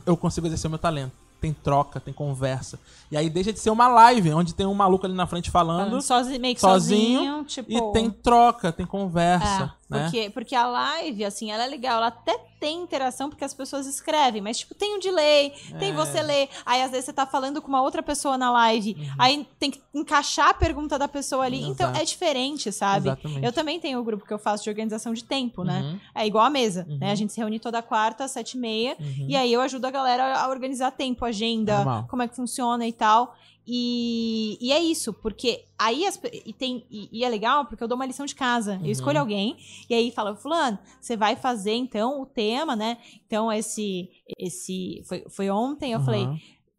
eu 0.06 0.16
consigo 0.16 0.46
exercer 0.46 0.70
meu 0.70 0.78
talento. 0.78 1.12
Tem 1.40 1.52
troca, 1.52 1.98
tem 1.98 2.14
conversa. 2.14 2.78
E 3.10 3.16
aí 3.16 3.28
deixa 3.28 3.52
de 3.52 3.58
ser 3.58 3.70
uma 3.70 3.88
live, 3.88 4.32
onde 4.32 4.54
tem 4.54 4.64
um 4.64 4.74
maluco 4.74 5.06
ali 5.06 5.14
na 5.14 5.26
frente 5.26 5.50
falando. 5.50 6.00
Sozinho, 6.00 6.40
meio 6.40 6.54
que 6.54 6.60
sozinho, 6.60 7.18
sozinho, 7.18 7.44
tipo... 7.44 7.72
E 7.72 7.92
tem 7.92 8.08
troca, 8.08 8.70
tem 8.70 8.86
conversa. 8.86 9.64
É, 9.64 9.70
né? 9.92 10.02
porque, 10.04 10.30
porque 10.30 10.54
a 10.54 10.66
live, 10.66 11.24
assim, 11.24 11.50
ela 11.50 11.64
é 11.64 11.66
legal. 11.68 11.98
Ela 11.98 12.08
até 12.08 12.36
tem 12.58 12.80
interação 12.80 13.28
porque 13.28 13.44
as 13.44 13.52
pessoas 13.52 13.86
escrevem, 13.86 14.40
mas, 14.40 14.58
tipo, 14.60 14.72
tem 14.74 14.94
um 14.96 15.00
delay, 15.00 15.50
tem 15.80 15.90
É. 15.90 15.94
você 15.94 16.22
ler. 16.22 16.48
Aí, 16.64 16.80
às 16.80 16.90
vezes, 16.92 17.06
você 17.06 17.12
tá 17.12 17.26
falando 17.26 17.60
com 17.60 17.66
uma 17.68 17.82
outra 17.82 18.02
pessoa 18.02 18.38
na 18.38 18.50
live. 18.52 18.96
Aí 19.18 19.46
tem 19.58 19.70
que 19.70 19.80
encaixar 19.92 20.50
a 20.50 20.54
pergunta 20.54 20.96
da 20.98 21.08
pessoa 21.08 21.44
ali. 21.44 21.60
Então, 21.60 21.86
Uhum. 21.88 21.92
Exato. 21.94 21.98
é 22.00 22.04
diferente, 22.04 22.70
sabe? 22.72 23.08
Exatamente. 23.08 23.44
Eu 23.44 23.52
também 23.52 23.80
tenho 23.80 23.98
o 23.98 24.04
grupo 24.04 24.24
que 24.24 24.32
eu 24.32 24.38
faço 24.38 24.62
de 24.64 24.70
organização 24.70 25.12
de 25.12 25.24
tempo, 25.24 25.64
né? 25.64 25.80
Uhum. 25.80 26.00
É 26.14 26.26
igual 26.26 26.44
a 26.44 26.50
mesa, 26.50 26.86
Uhum. 26.88 26.98
né? 26.98 27.10
A 27.10 27.14
gente 27.16 27.32
se 27.32 27.40
reúne 27.40 27.58
toda 27.58 27.82
quarta, 27.82 28.24
às 28.24 28.30
sete 28.30 28.56
e 28.56 28.60
meia. 28.60 28.96
Uhum. 29.00 29.26
E 29.28 29.34
aí 29.36 29.52
eu 29.52 29.60
ajudo 29.60 29.84
a 29.86 29.90
galera 29.90 30.38
a 30.38 30.48
organizar 30.48 30.92
tempo, 30.92 31.24
agenda, 31.24 31.76
Normal. 31.78 32.06
como 32.08 32.22
é 32.22 32.28
que 32.28 32.36
funciona 32.36 32.86
e 32.86 32.92
tal. 32.92 33.34
E, 33.66 34.58
e 34.60 34.72
é 34.72 34.80
isso, 34.80 35.12
porque 35.12 35.64
aí 35.78 36.04
as, 36.06 36.20
e, 36.44 36.52
tem, 36.52 36.84
e, 36.90 37.08
e 37.12 37.24
é 37.24 37.28
legal 37.28 37.64
porque 37.66 37.82
eu 37.82 37.88
dou 37.88 37.96
uma 37.96 38.06
lição 38.06 38.26
de 38.26 38.34
casa. 38.34 38.74
Uhum. 38.74 38.86
Eu 38.86 38.90
escolho 38.90 39.20
alguém 39.20 39.56
e 39.88 39.94
aí 39.94 40.10
fala, 40.10 40.34
fulano, 40.34 40.78
você 41.00 41.16
vai 41.16 41.36
fazer 41.36 41.74
então 41.74 42.20
o 42.20 42.26
tema, 42.26 42.74
né? 42.74 42.98
Então 43.26 43.52
esse 43.52 44.10
esse 44.38 45.02
foi, 45.06 45.24
foi 45.28 45.50
ontem, 45.50 45.92
eu 45.92 45.98
Uhum. 46.00 46.04
falei, 46.04 46.28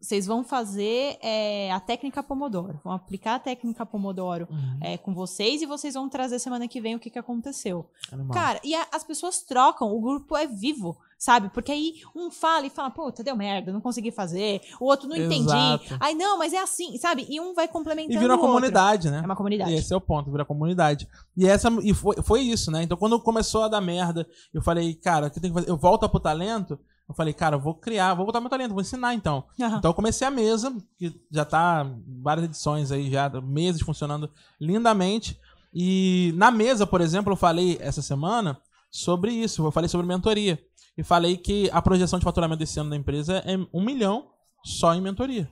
vocês 0.03 0.25
vão 0.25 0.43
fazer 0.43 1.17
é, 1.21 1.71
a 1.71 1.79
técnica 1.79 2.21
Pomodoro, 2.21 2.77
vão 2.83 2.91
aplicar 2.91 3.35
a 3.35 3.39
técnica 3.39 3.85
Pomodoro 3.85 4.47
Uhum. 4.51 4.77
é, 4.81 4.97
com 4.97 5.13
vocês 5.13 5.61
e 5.61 5.65
vocês 5.65 5.93
vão 5.93 6.09
trazer 6.09 6.39
semana 6.39 6.67
que 6.67 6.81
vem 6.81 6.93
o 6.95 6.99
que, 6.99 7.09
que 7.09 7.17
aconteceu. 7.17 7.89
Animal. 8.11 8.33
Cara, 8.33 8.59
e 8.65 8.75
a- 8.75 8.87
as 8.91 9.03
pessoas 9.03 9.41
trocam, 9.43 9.89
o 9.95 10.01
grupo 10.01 10.35
é 10.35 10.45
vivo, 10.45 10.97
sabe? 11.17 11.47
Porque 11.53 11.71
aí 11.71 11.93
um 12.13 12.29
fala 12.29 12.65
e 12.65 12.69
fala, 12.69 12.89
puta, 12.91 13.23
deu 13.23 13.33
merda, 13.35 13.71
não 13.71 13.79
consegui 13.79 14.11
fazer. 14.11 14.59
O 14.77 14.85
outro 14.87 15.07
não 15.07 15.15
entendi. 15.15 15.43
Exato. 15.45 15.95
Ai, 16.01 16.13
não, 16.15 16.37
mas 16.37 16.51
é 16.51 16.59
assim, 16.59 16.97
sabe? 16.97 17.25
E 17.29 17.39
um 17.39 17.53
vai 17.53 17.69
complementando 17.69 18.13
E 18.13 18.19
vira 18.19 18.33
uma 18.35 18.41
comunidade, 18.41 19.09
né? 19.09 19.19
É 19.19 19.25
uma 19.25 19.37
comunidade. 19.37 19.71
E 19.71 19.75
esse 19.75 19.93
é 19.93 19.95
o 19.95 20.01
ponto, 20.01 20.29
vira 20.29 20.43
comunidade. 20.43 21.07
E 21.37 21.47
essa 21.47 21.69
e 21.81 21.93
foi, 21.93 22.17
foi 22.21 22.41
isso, 22.41 22.69
né? 22.69 22.83
Então 22.83 22.97
quando 22.97 23.17
começou 23.21 23.63
a 23.63 23.67
dar 23.69 23.79
merda, 23.79 24.27
eu 24.53 24.61
falei, 24.61 24.95
cara, 24.95 25.27
o 25.27 25.31
que 25.31 25.39
tem 25.39 25.49
que 25.49 25.55
fazer? 25.57 25.69
Eu 25.69 25.77
volto 25.77 26.09
pro 26.09 26.19
talento. 26.19 26.77
Eu 27.07 27.13
falei, 27.13 27.33
cara, 27.33 27.55
eu 27.57 27.59
vou 27.59 27.75
criar, 27.75 28.13
vou 28.13 28.25
botar 28.25 28.39
meu 28.39 28.49
talento, 28.49 28.71
vou 28.71 28.81
ensinar 28.81 29.13
então. 29.13 29.43
Aham. 29.59 29.77
Então 29.77 29.91
eu 29.91 29.95
comecei 29.95 30.25
a 30.25 30.31
mesa, 30.31 30.75
que 30.97 31.13
já 31.29 31.43
tá 31.43 31.85
várias 32.21 32.45
edições 32.45 32.91
aí 32.91 33.11
já, 33.11 33.29
meses 33.41 33.81
funcionando 33.81 34.29
lindamente. 34.59 35.39
E 35.73 36.33
na 36.35 36.49
mesa, 36.49 36.87
por 36.87 37.01
exemplo, 37.01 37.33
eu 37.33 37.37
falei 37.37 37.77
essa 37.81 38.01
semana 38.01 38.59
sobre 38.89 39.31
isso, 39.31 39.65
eu 39.65 39.71
falei 39.71 39.89
sobre 39.89 40.07
mentoria. 40.07 40.63
E 40.97 41.03
falei 41.03 41.35
que 41.37 41.69
a 41.71 41.81
projeção 41.81 42.19
de 42.19 42.25
faturamento 42.25 42.59
desse 42.59 42.79
ano 42.79 42.91
da 42.91 42.95
empresa 42.95 43.43
é 43.45 43.57
um 43.73 43.83
milhão 43.83 44.29
só 44.63 44.93
em 44.93 45.01
mentoria. 45.01 45.51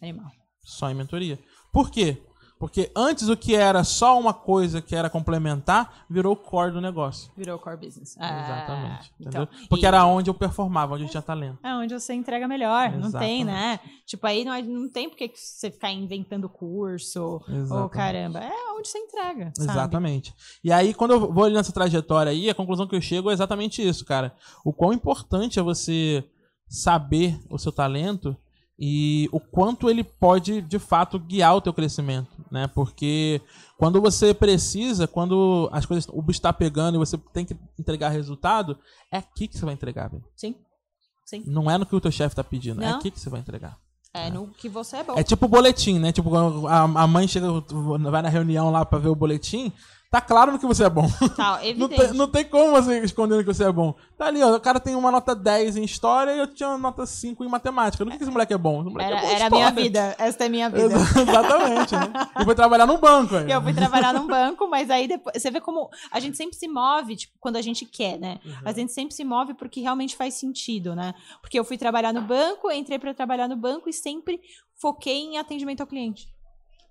Animal. 0.00 0.30
Só 0.62 0.88
em 0.88 0.94
mentoria. 0.94 1.38
Por 1.72 1.90
quê? 1.90 2.22
Porque 2.62 2.92
antes 2.94 3.28
o 3.28 3.36
que 3.36 3.56
era 3.56 3.82
só 3.82 4.16
uma 4.16 4.32
coisa 4.32 4.80
que 4.80 4.94
era 4.94 5.10
complementar, 5.10 6.04
virou 6.08 6.34
o 6.34 6.36
core 6.36 6.70
do 6.70 6.80
negócio. 6.80 7.28
Virou 7.36 7.58
core 7.58 7.76
business. 7.76 8.16
Exatamente. 8.16 9.10
Ah, 9.10 9.14
então? 9.18 9.48
Porque 9.68 9.84
e- 9.84 9.88
era 9.88 10.06
onde 10.06 10.30
eu 10.30 10.34
performava, 10.34 10.94
onde 10.94 11.02
eu 11.02 11.08
tinha 11.08 11.20
talento. 11.20 11.58
É 11.60 11.74
onde 11.74 11.92
você 11.92 12.14
entrega 12.14 12.46
melhor. 12.46 12.92
Não 12.92 13.10
tem, 13.10 13.42
Exatamente. 13.42 13.44
né? 13.46 13.80
Tipo, 14.06 14.28
aí 14.28 14.44
não, 14.44 14.62
não 14.62 14.88
tem 14.88 15.08
porque 15.08 15.26
que 15.26 15.40
você 15.40 15.72
ficar 15.72 15.90
inventando 15.90 16.48
curso. 16.48 17.20
Ou 17.20 17.44
Exatamente. 17.52 17.90
caramba. 17.90 18.38
É 18.38 18.72
onde 18.78 18.86
você 18.86 18.98
entrega. 18.98 19.52
sabe? 19.56 19.68
Exatamente. 19.72 20.32
E 20.62 20.70
aí, 20.70 20.94
quando 20.94 21.10
eu 21.14 21.32
vou 21.32 21.50
nessa 21.50 21.72
trajetória 21.72 22.30
aí, 22.30 22.48
a 22.48 22.54
conclusão 22.54 22.86
que 22.86 22.94
eu 22.94 23.00
chego 23.02 23.28
é 23.28 23.32
exatamente 23.32 23.82
isso, 23.84 24.04
cara. 24.04 24.36
O 24.64 24.72
quão 24.72 24.92
importante 24.92 25.58
é 25.58 25.62
você 25.62 26.24
saber 26.68 27.40
o 27.50 27.58
seu 27.58 27.72
talento 27.72 28.36
e 28.78 29.28
o 29.30 29.38
quanto 29.38 29.88
ele 29.88 30.02
pode, 30.02 30.60
de 30.62 30.78
fato, 30.78 31.18
guiar 31.18 31.56
o 31.56 31.60
teu 31.60 31.72
crescimento, 31.72 32.30
né? 32.50 32.66
Porque 32.66 33.40
quando 33.78 34.00
você 34.00 34.32
precisa, 34.34 35.06
quando 35.06 35.68
as 35.72 35.86
coisas, 35.86 36.08
o 36.12 36.22
bicho 36.22 36.40
tá 36.40 36.52
pegando 36.52 36.96
e 36.96 36.98
você 36.98 37.18
tem 37.32 37.44
que 37.44 37.56
entregar 37.78 38.08
resultado, 38.08 38.78
é 39.10 39.18
aqui 39.18 39.46
que 39.46 39.56
você 39.56 39.64
vai 39.64 39.74
entregar, 39.74 40.08
velho. 40.08 40.24
Sim. 40.36 40.56
Sim. 41.26 41.44
Não 41.46 41.70
é 41.70 41.78
no 41.78 41.86
que 41.86 41.94
o 41.94 42.00
teu 42.00 42.10
chefe 42.10 42.34
tá 42.34 42.42
pedindo, 42.44 42.82
é 42.82 42.90
Não. 42.90 42.96
aqui 42.98 43.10
que 43.10 43.20
você 43.20 43.30
vai 43.30 43.40
entregar. 43.40 43.78
É 44.14 44.30
no 44.30 44.48
que 44.48 44.68
você 44.68 44.96
é 44.98 45.04
bom. 45.04 45.14
É 45.16 45.22
tipo 45.22 45.46
o 45.46 45.48
boletim, 45.48 45.98
né? 45.98 46.12
Tipo, 46.12 46.28
quando 46.28 46.66
a, 46.66 46.82
a 46.82 47.06
mãe 47.06 47.26
chega, 47.26 47.46
vai 48.10 48.20
na 48.20 48.28
reunião 48.28 48.70
lá 48.70 48.84
pra 48.84 48.98
ver 48.98 49.08
o 49.08 49.14
boletim, 49.14 49.72
tá 50.12 50.20
claro 50.20 50.52
no 50.52 50.58
que 50.58 50.66
você 50.66 50.84
é 50.84 50.90
bom. 50.90 51.08
Tal, 51.34 51.58
Não 51.74 51.88
tem, 51.88 52.12
não 52.12 52.28
tem 52.28 52.44
como 52.44 52.70
você 52.70 53.00
esconder 53.00 53.36
no 53.36 53.40
que 53.44 53.52
você 53.52 53.64
é 53.64 53.72
bom. 53.72 53.94
Tá 54.16 54.26
ali, 54.26 54.42
ó. 54.42 54.54
O 54.54 54.60
cara 54.60 54.78
tem 54.78 54.94
uma 54.94 55.10
nota 55.10 55.34
10 55.34 55.78
em 55.78 55.82
história 55.84 56.32
e 56.32 56.38
eu 56.38 56.46
tinha 56.46 56.68
uma 56.68 56.78
nota 56.78 57.06
5 57.06 57.42
em 57.42 57.48
matemática. 57.48 58.04
Não 58.04 58.12
que 58.16 58.22
esse 58.22 58.30
moleque 58.30 58.52
é 58.52 58.58
bom. 58.58 58.82
Esse 58.82 58.90
moleque 58.90 59.10
Era, 59.10 59.18
é 59.18 59.22
bom 59.22 59.34
era 59.34 59.46
a 59.46 59.50
minha 59.50 59.70
vida. 59.70 60.14
Esta 60.18 60.44
é 60.44 60.46
a 60.46 60.50
minha 60.50 60.68
vida. 60.70 60.84
Exa- 60.84 61.22
Exatamente, 61.22 61.94
né? 61.96 62.12
E 62.40 62.44
foi 62.44 62.54
trabalhar 62.54 62.86
num 62.86 62.98
banco, 62.98 63.34
aí. 63.36 63.50
Eu 63.50 63.62
fui 63.62 63.72
trabalhar 63.72 64.12
num 64.12 64.26
banco, 64.26 64.68
mas 64.68 64.90
aí 64.90 65.08
depois. 65.08 65.40
Você 65.42 65.50
vê 65.50 65.60
como 65.60 65.88
a 66.10 66.20
gente 66.20 66.36
sempre 66.36 66.56
se 66.56 66.68
move, 66.68 67.16
tipo, 67.16 67.32
quando 67.40 67.56
a 67.56 67.62
gente 67.62 67.86
quer, 67.86 68.18
né? 68.18 68.38
Uhum. 68.44 68.52
A 68.66 68.72
gente 68.72 68.92
sempre 68.92 69.14
se 69.14 69.24
move 69.24 69.54
porque 69.54 69.80
realmente 69.80 70.14
faz 70.14 70.34
sentido, 70.34 70.94
né? 70.94 71.14
Porque 71.40 71.58
eu 71.58 71.64
fui 71.64 71.78
trabalhar 71.78 72.12
no 72.12 72.20
banco, 72.20 72.70
entrei 72.70 72.98
pra 72.98 73.14
trabalhar 73.14 73.48
no 73.48 73.56
banco 73.56 73.88
e 73.88 73.92
sempre 73.92 74.40
foquei 74.76 75.22
em 75.22 75.38
atendimento 75.38 75.80
ao 75.80 75.86
cliente. 75.86 76.31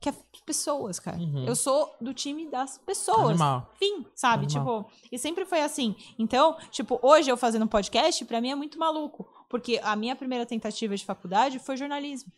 Que 0.02 0.10
é 0.10 0.14
pessoas, 0.46 1.00
cara. 1.00 1.18
Uhum. 1.20 1.46
Eu 1.46 1.56
sou 1.56 1.96
do 2.02 2.12
time 2.14 2.50
das 2.50 2.78
pessoas. 2.80 3.30
Animal. 3.30 3.72
Fim, 3.78 4.04
sabe? 4.16 4.48
Tipo, 4.48 4.86
e 5.12 5.18
sempre 5.20 5.46
foi 5.46 5.62
assim. 5.62 5.96
Então, 6.18 6.58
tipo, 6.72 7.00
hoje 7.04 7.30
eu 7.32 7.38
fazendo 7.38 7.64
um 7.64 7.68
podcast, 7.68 8.26
pra 8.26 8.42
mim 8.42 8.50
é 8.50 8.56
muito 8.56 8.80
maluco. 8.80 9.30
Porque 9.48 9.80
a 9.84 9.96
minha 9.96 10.16
primeira 10.16 10.46
tentativa 10.46 10.96
de 10.98 11.06
faculdade 11.06 11.60
foi 11.60 11.78
jornalismo. 11.78 12.32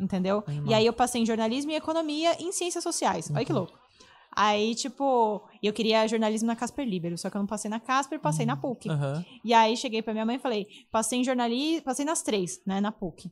Entendeu? 0.00 0.42
E 0.66 0.74
aí 0.74 0.84
eu 0.84 0.92
passei 0.92 1.22
em 1.22 1.26
jornalismo 1.26 1.70
e 1.70 1.74
economia 1.76 2.36
em 2.42 2.50
ciências 2.52 2.82
sociais. 2.82 3.30
Olha 3.30 3.44
que 3.44 3.52
Uhum. 3.52 3.58
louco. 3.60 3.78
Aí, 4.32 4.74
tipo, 4.74 5.42
eu 5.62 5.72
queria 5.72 6.06
jornalismo 6.06 6.46
na 6.46 6.54
Casper 6.56 6.86
Libero, 6.86 7.16
só 7.18 7.28
que 7.30 7.36
eu 7.36 7.40
não 7.40 7.46
passei 7.46 7.68
na 7.70 7.80
Casper, 7.80 8.20
passei 8.20 8.44
na 8.46 8.56
PUC. 8.56 8.88
Aham. 8.88 9.24
E 9.44 9.52
aí 9.54 9.76
cheguei 9.76 10.02
pra 10.02 10.12
minha 10.12 10.26
mãe 10.26 10.36
e 10.36 10.38
falei: 10.38 10.66
passei 10.92 11.18
em 11.20 11.24
jornalismo, 11.24 11.82
passei 11.82 12.04
nas 12.04 12.22
três, 12.22 12.60
né, 12.66 12.80
na 12.80 12.92
PUC. 12.92 13.30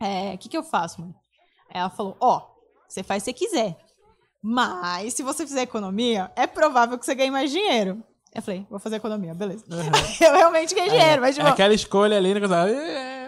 É, 0.00 0.34
O 0.34 0.38
que, 0.38 0.48
que 0.48 0.56
eu 0.56 0.64
faço, 0.64 1.00
mãe? 1.00 1.14
Ela 1.70 1.90
falou: 1.90 2.16
ó, 2.20 2.53
você 2.88 3.02
faz 3.02 3.22
se 3.22 3.30
você 3.30 3.32
quiser. 3.32 3.76
Mas 4.42 5.14
se 5.14 5.22
você 5.22 5.46
fizer 5.46 5.62
economia, 5.62 6.30
é 6.36 6.46
provável 6.46 6.98
que 6.98 7.06
você 7.06 7.14
ganhe 7.14 7.30
mais 7.30 7.50
dinheiro. 7.50 8.02
Eu 8.34 8.42
falei, 8.42 8.66
vou 8.68 8.80
fazer 8.80 8.96
economia, 8.96 9.32
beleza. 9.32 9.64
eu 9.70 10.32
realmente 10.32 10.74
ganhei 10.74 10.90
dinheiro, 10.90 11.22
mas 11.22 11.36
tipo. 11.36 11.46
É 11.46 11.50
aquela 11.50 11.72
escolha 11.72 12.16
ali, 12.16 12.34
né? 12.34 12.40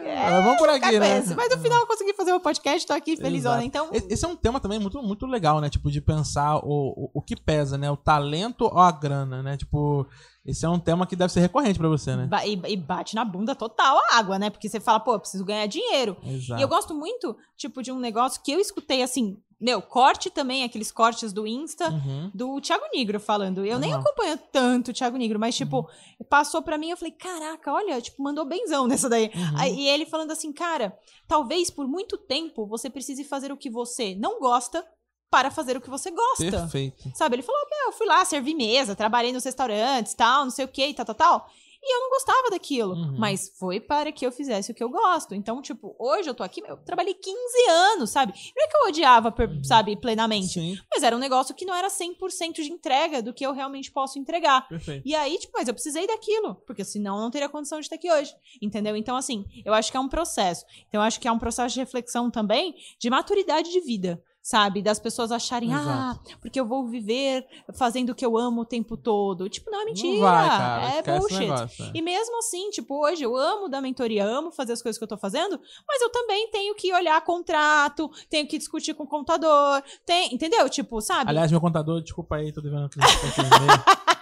"É, 0.06 0.42
vamos 0.42 0.58
por 0.58 0.68
aqui, 0.68 0.98
né? 0.98 1.22
Mas 1.36 1.50
no 1.50 1.58
final 1.62 1.80
eu 1.80 1.86
consegui 1.86 2.12
fazer 2.14 2.32
o 2.32 2.40
podcast, 2.40 2.86
tô 2.86 2.92
aqui 2.92 3.16
felizona. 3.16 3.62
Então, 3.64 3.88
Esse 3.92 4.24
é 4.24 4.28
um 4.28 4.36
tema 4.36 4.58
também 4.58 4.78
muito, 4.78 5.00
muito 5.02 5.26
legal, 5.26 5.60
né? 5.60 5.68
Tipo, 5.68 5.90
de 5.90 6.00
pensar 6.00 6.56
o, 6.56 6.64
o, 6.64 7.10
o 7.14 7.22
que 7.22 7.36
pesa, 7.36 7.78
né? 7.78 7.90
O 7.90 7.96
talento 7.96 8.62
ou 8.62 8.78
a 8.78 8.90
grana, 8.90 9.42
né? 9.42 9.56
Tipo, 9.56 10.06
esse 10.44 10.64
é 10.64 10.68
um 10.68 10.78
tema 10.78 11.06
que 11.06 11.16
deve 11.16 11.32
ser 11.32 11.40
recorrente 11.40 11.78
pra 11.78 11.88
você, 11.88 12.14
né? 12.16 12.28
e, 12.46 12.72
e 12.72 12.76
bate 12.76 13.14
na 13.14 13.24
bunda 13.24 13.54
total 13.54 13.98
a 14.10 14.18
água, 14.18 14.38
né? 14.38 14.48
Porque 14.48 14.68
você 14.68 14.80
fala, 14.80 15.00
pô, 15.00 15.14
eu 15.14 15.20
preciso 15.20 15.44
ganhar 15.44 15.66
dinheiro. 15.66 16.16
Exato. 16.24 16.60
E 16.60 16.62
eu 16.62 16.68
gosto 16.68 16.94
muito, 16.94 17.36
tipo, 17.56 17.82
de 17.82 17.92
um 17.92 17.98
negócio 17.98 18.40
que 18.42 18.52
eu 18.52 18.60
escutei 18.60 19.02
assim, 19.02 19.38
meu, 19.60 19.80
corte 19.80 20.28
também, 20.28 20.64
aqueles 20.64 20.92
cortes 20.92 21.32
do 21.32 21.46
Insta, 21.46 21.88
Uhum. 21.90 22.30
do 22.34 22.60
Thiago 22.60 22.84
Negro 22.94 23.18
falando. 23.18 23.64
Eu 23.64 23.78
nem 23.78 23.92
Aham. 23.92 24.00
acompanho 24.02 24.38
tanto 24.52 24.90
o 24.90 24.94
Thiago 24.94 25.16
Negro, 25.16 25.38
mas, 25.40 25.56
tipo, 25.56 25.88
passou 26.28 26.62
pra 26.62 26.76
mim, 26.76 26.90
eu 26.90 26.96
falei, 26.96 27.12
caraca, 27.12 27.72
olha, 27.72 28.00
tipo, 28.00 28.22
mandou 28.22 28.44
benzão 28.44 28.86
nessa 28.86 29.08
daí. 29.08 29.30
Uhum. 29.34 29.58
Aí, 29.58 29.74
e 29.80 29.88
ele 29.88 30.04
falando 30.04 30.30
assim, 30.30 30.52
cara, 30.52 30.96
talvez 31.26 31.70
por 31.70 31.88
muito 31.88 32.18
tempo 32.18 32.66
você 32.66 32.90
precise 32.90 33.24
fazer 33.24 33.50
o 33.50 33.56
que 33.56 33.70
você 33.70 34.14
não 34.14 34.38
gosta 34.40 34.86
para 35.30 35.50
fazer 35.50 35.76
o 35.76 35.80
que 35.80 35.90
você 35.90 36.10
gosta. 36.10 36.50
Perfeito. 36.50 37.10
Sabe? 37.14 37.36
Ele 37.36 37.42
falou, 37.42 37.60
meu, 37.68 37.86
eu 37.86 37.92
fui 37.92 38.06
lá, 38.06 38.24
servi 38.24 38.54
mesa, 38.54 38.94
trabalhei 38.94 39.32
nos 39.32 39.44
restaurantes, 39.44 40.14
tal, 40.14 40.44
não 40.44 40.50
sei 40.50 40.64
o 40.64 40.68
que, 40.68 40.94
tal, 40.94 41.04
tal, 41.06 41.14
tal. 41.14 41.46
E 41.88 41.94
eu 41.96 42.00
não 42.00 42.10
gostava 42.10 42.50
daquilo. 42.50 42.94
Uhum. 42.94 43.16
Mas 43.16 43.52
foi 43.56 43.78
para 43.78 44.10
que 44.10 44.26
eu 44.26 44.32
fizesse 44.32 44.72
o 44.72 44.74
que 44.74 44.82
eu 44.82 44.88
gosto. 44.90 45.34
Então, 45.36 45.62
tipo, 45.62 45.94
hoje 46.00 46.28
eu 46.28 46.34
tô 46.34 46.42
aqui, 46.42 46.60
eu 46.66 46.76
trabalhei 46.78 47.14
15 47.14 47.36
anos, 47.70 48.10
sabe? 48.10 48.32
Não 48.56 48.64
é 48.64 48.68
que 48.68 48.76
eu 48.76 48.88
odiava, 48.88 49.30
per- 49.30 49.64
sabe, 49.64 49.96
plenamente. 49.96 50.54
Sim, 50.54 50.76
Mas 50.92 51.04
era 51.04 51.14
um 51.14 51.18
negócio 51.20 51.54
que 51.54 51.64
não 51.64 51.74
era 51.74 51.88
100% 51.88 52.54
de 52.54 52.72
entrega 52.72 53.22
do 53.22 53.32
que 53.32 53.46
eu 53.46 53.52
realmente 53.52 53.92
posso 53.92 54.18
entregar. 54.18 54.66
perfeito. 54.68 55.06
E 55.06 55.14
aí, 55.14 55.38
tipo, 55.38 55.52
mas 55.56 55.68
eu 55.68 55.74
precisei 55.74 56.06
daquilo, 56.08 56.56
porque 56.66 56.84
senão 56.84 57.16
eu 57.16 57.22
não 57.22 57.30
teria 57.30 57.48
condição 57.48 57.78
de 57.78 57.86
estar 57.86 57.94
aqui 57.96 58.10
hoje, 58.10 58.34
entendeu? 58.60 58.96
Então, 58.96 59.16
assim, 59.16 59.44
eu 59.64 59.72
acho 59.72 59.90
que 59.90 59.96
é 59.96 60.00
um 60.00 60.08
processo. 60.08 60.64
Então, 60.88 61.00
eu 61.00 61.06
acho 61.06 61.20
que 61.20 61.28
é 61.28 61.32
um 61.32 61.38
processo 61.38 61.74
de 61.74 61.80
reflexão 61.80 62.30
também 62.30 62.74
de 62.98 63.08
maturidade 63.08 63.70
de 63.70 63.80
vida, 63.80 64.20
sabe? 64.46 64.80
Das 64.80 65.00
pessoas 65.00 65.32
acharem, 65.32 65.74
ah, 65.74 66.16
porque 66.40 66.60
eu 66.60 66.64
vou 66.64 66.86
viver 66.86 67.44
fazendo 67.74 68.10
o 68.10 68.14
que 68.14 68.24
eu 68.24 68.38
amo 68.38 68.60
o 68.60 68.64
tempo 68.64 68.96
todo. 68.96 69.48
Tipo, 69.48 69.72
não, 69.72 69.82
é 69.82 69.84
mentira. 69.86 70.12
Não 70.12 70.20
vai, 70.20 70.48
cara. 70.48 70.88
é 70.90 71.18
bullshit. 71.18 71.38
negócio, 71.40 71.84
é. 71.84 71.90
E 71.92 72.00
mesmo 72.00 72.38
assim, 72.38 72.70
tipo, 72.70 72.94
hoje 73.04 73.24
eu 73.24 73.36
amo 73.36 73.68
da 73.68 73.80
mentoria, 73.80 74.24
amo 74.24 74.52
fazer 74.52 74.74
as 74.74 74.80
coisas 74.80 74.98
que 74.98 75.02
eu 75.02 75.08
tô 75.08 75.16
fazendo, 75.16 75.60
mas 75.88 76.00
eu 76.00 76.10
também 76.10 76.48
tenho 76.52 76.76
que 76.76 76.94
olhar 76.94 77.20
contrato, 77.22 78.08
tenho 78.30 78.46
que 78.46 78.56
discutir 78.56 78.94
com 78.94 79.02
o 79.02 79.08
contador, 79.08 79.82
tem, 80.04 80.32
entendeu? 80.32 80.68
Tipo, 80.68 81.00
sabe? 81.00 81.28
Aliás, 81.28 81.50
meu 81.50 81.60
contador, 81.60 82.00
desculpa 82.00 82.36
aí, 82.36 82.52
tô 82.52 82.60
devendo. 82.60 82.88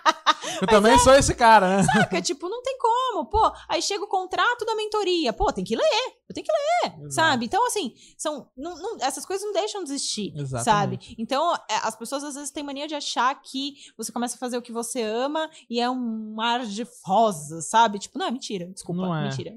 Eu 0.61 0.67
também 0.69 0.99
sou 0.99 1.13
esse 1.15 1.35
cara, 1.35 1.77
né? 1.79 1.83
Saca? 1.83 2.21
tipo, 2.23 2.49
não 2.49 2.63
tem 2.63 2.77
como. 2.79 3.27
Pô, 3.27 3.53
aí 3.69 3.81
chega 3.83 4.05
o 4.05 4.09
contrato 4.09 4.65
da 4.65 4.75
mentoria. 4.75 5.33
Pô, 5.33 5.53
tem 5.53 5.65
que 5.65 5.77
ler. 5.77 6.13
Eu 6.29 6.35
tenho 6.35 6.47
que 6.47 6.53
ler, 6.53 6.93
Exato. 7.07 7.13
sabe? 7.15 7.45
Então, 7.47 7.67
assim, 7.67 7.93
são, 8.17 8.49
não- 8.57 8.77
não- 8.81 8.97
essas 9.01 9.25
coisas 9.27 9.45
não 9.45 9.53
deixam 9.53 9.83
de 9.85 9.91
existir, 9.91 10.33
Exatamente. 10.37 10.65
sabe? 11.07 11.17
Então, 11.19 11.55
é, 11.71 11.77
as 11.83 11.95
pessoas 11.97 12.25
às 12.25 12.35
vezes 12.35 12.51
têm 12.51 12.63
mania 12.65 12.89
de 12.89 12.95
achar 12.95 13.35
que 13.43 13.75
você 13.97 14.11
começa 14.11 14.37
a 14.37 14.39
fazer 14.39 14.57
o 14.57 14.63
que 14.63 14.73
você 14.73 15.03
ama 15.03 15.51
e 15.69 15.81
é 15.81 15.89
um 15.91 16.35
mar 16.35 16.65
de 16.65 16.87
rosa, 17.05 17.61
sabe? 17.61 17.99
Tipo, 17.99 18.19
não, 18.19 18.27
é 18.27 18.31
mentira. 18.31 18.67
Desculpa, 18.67 19.03
Não 19.03 19.15
é. 19.17 19.25
mentira. 19.25 19.53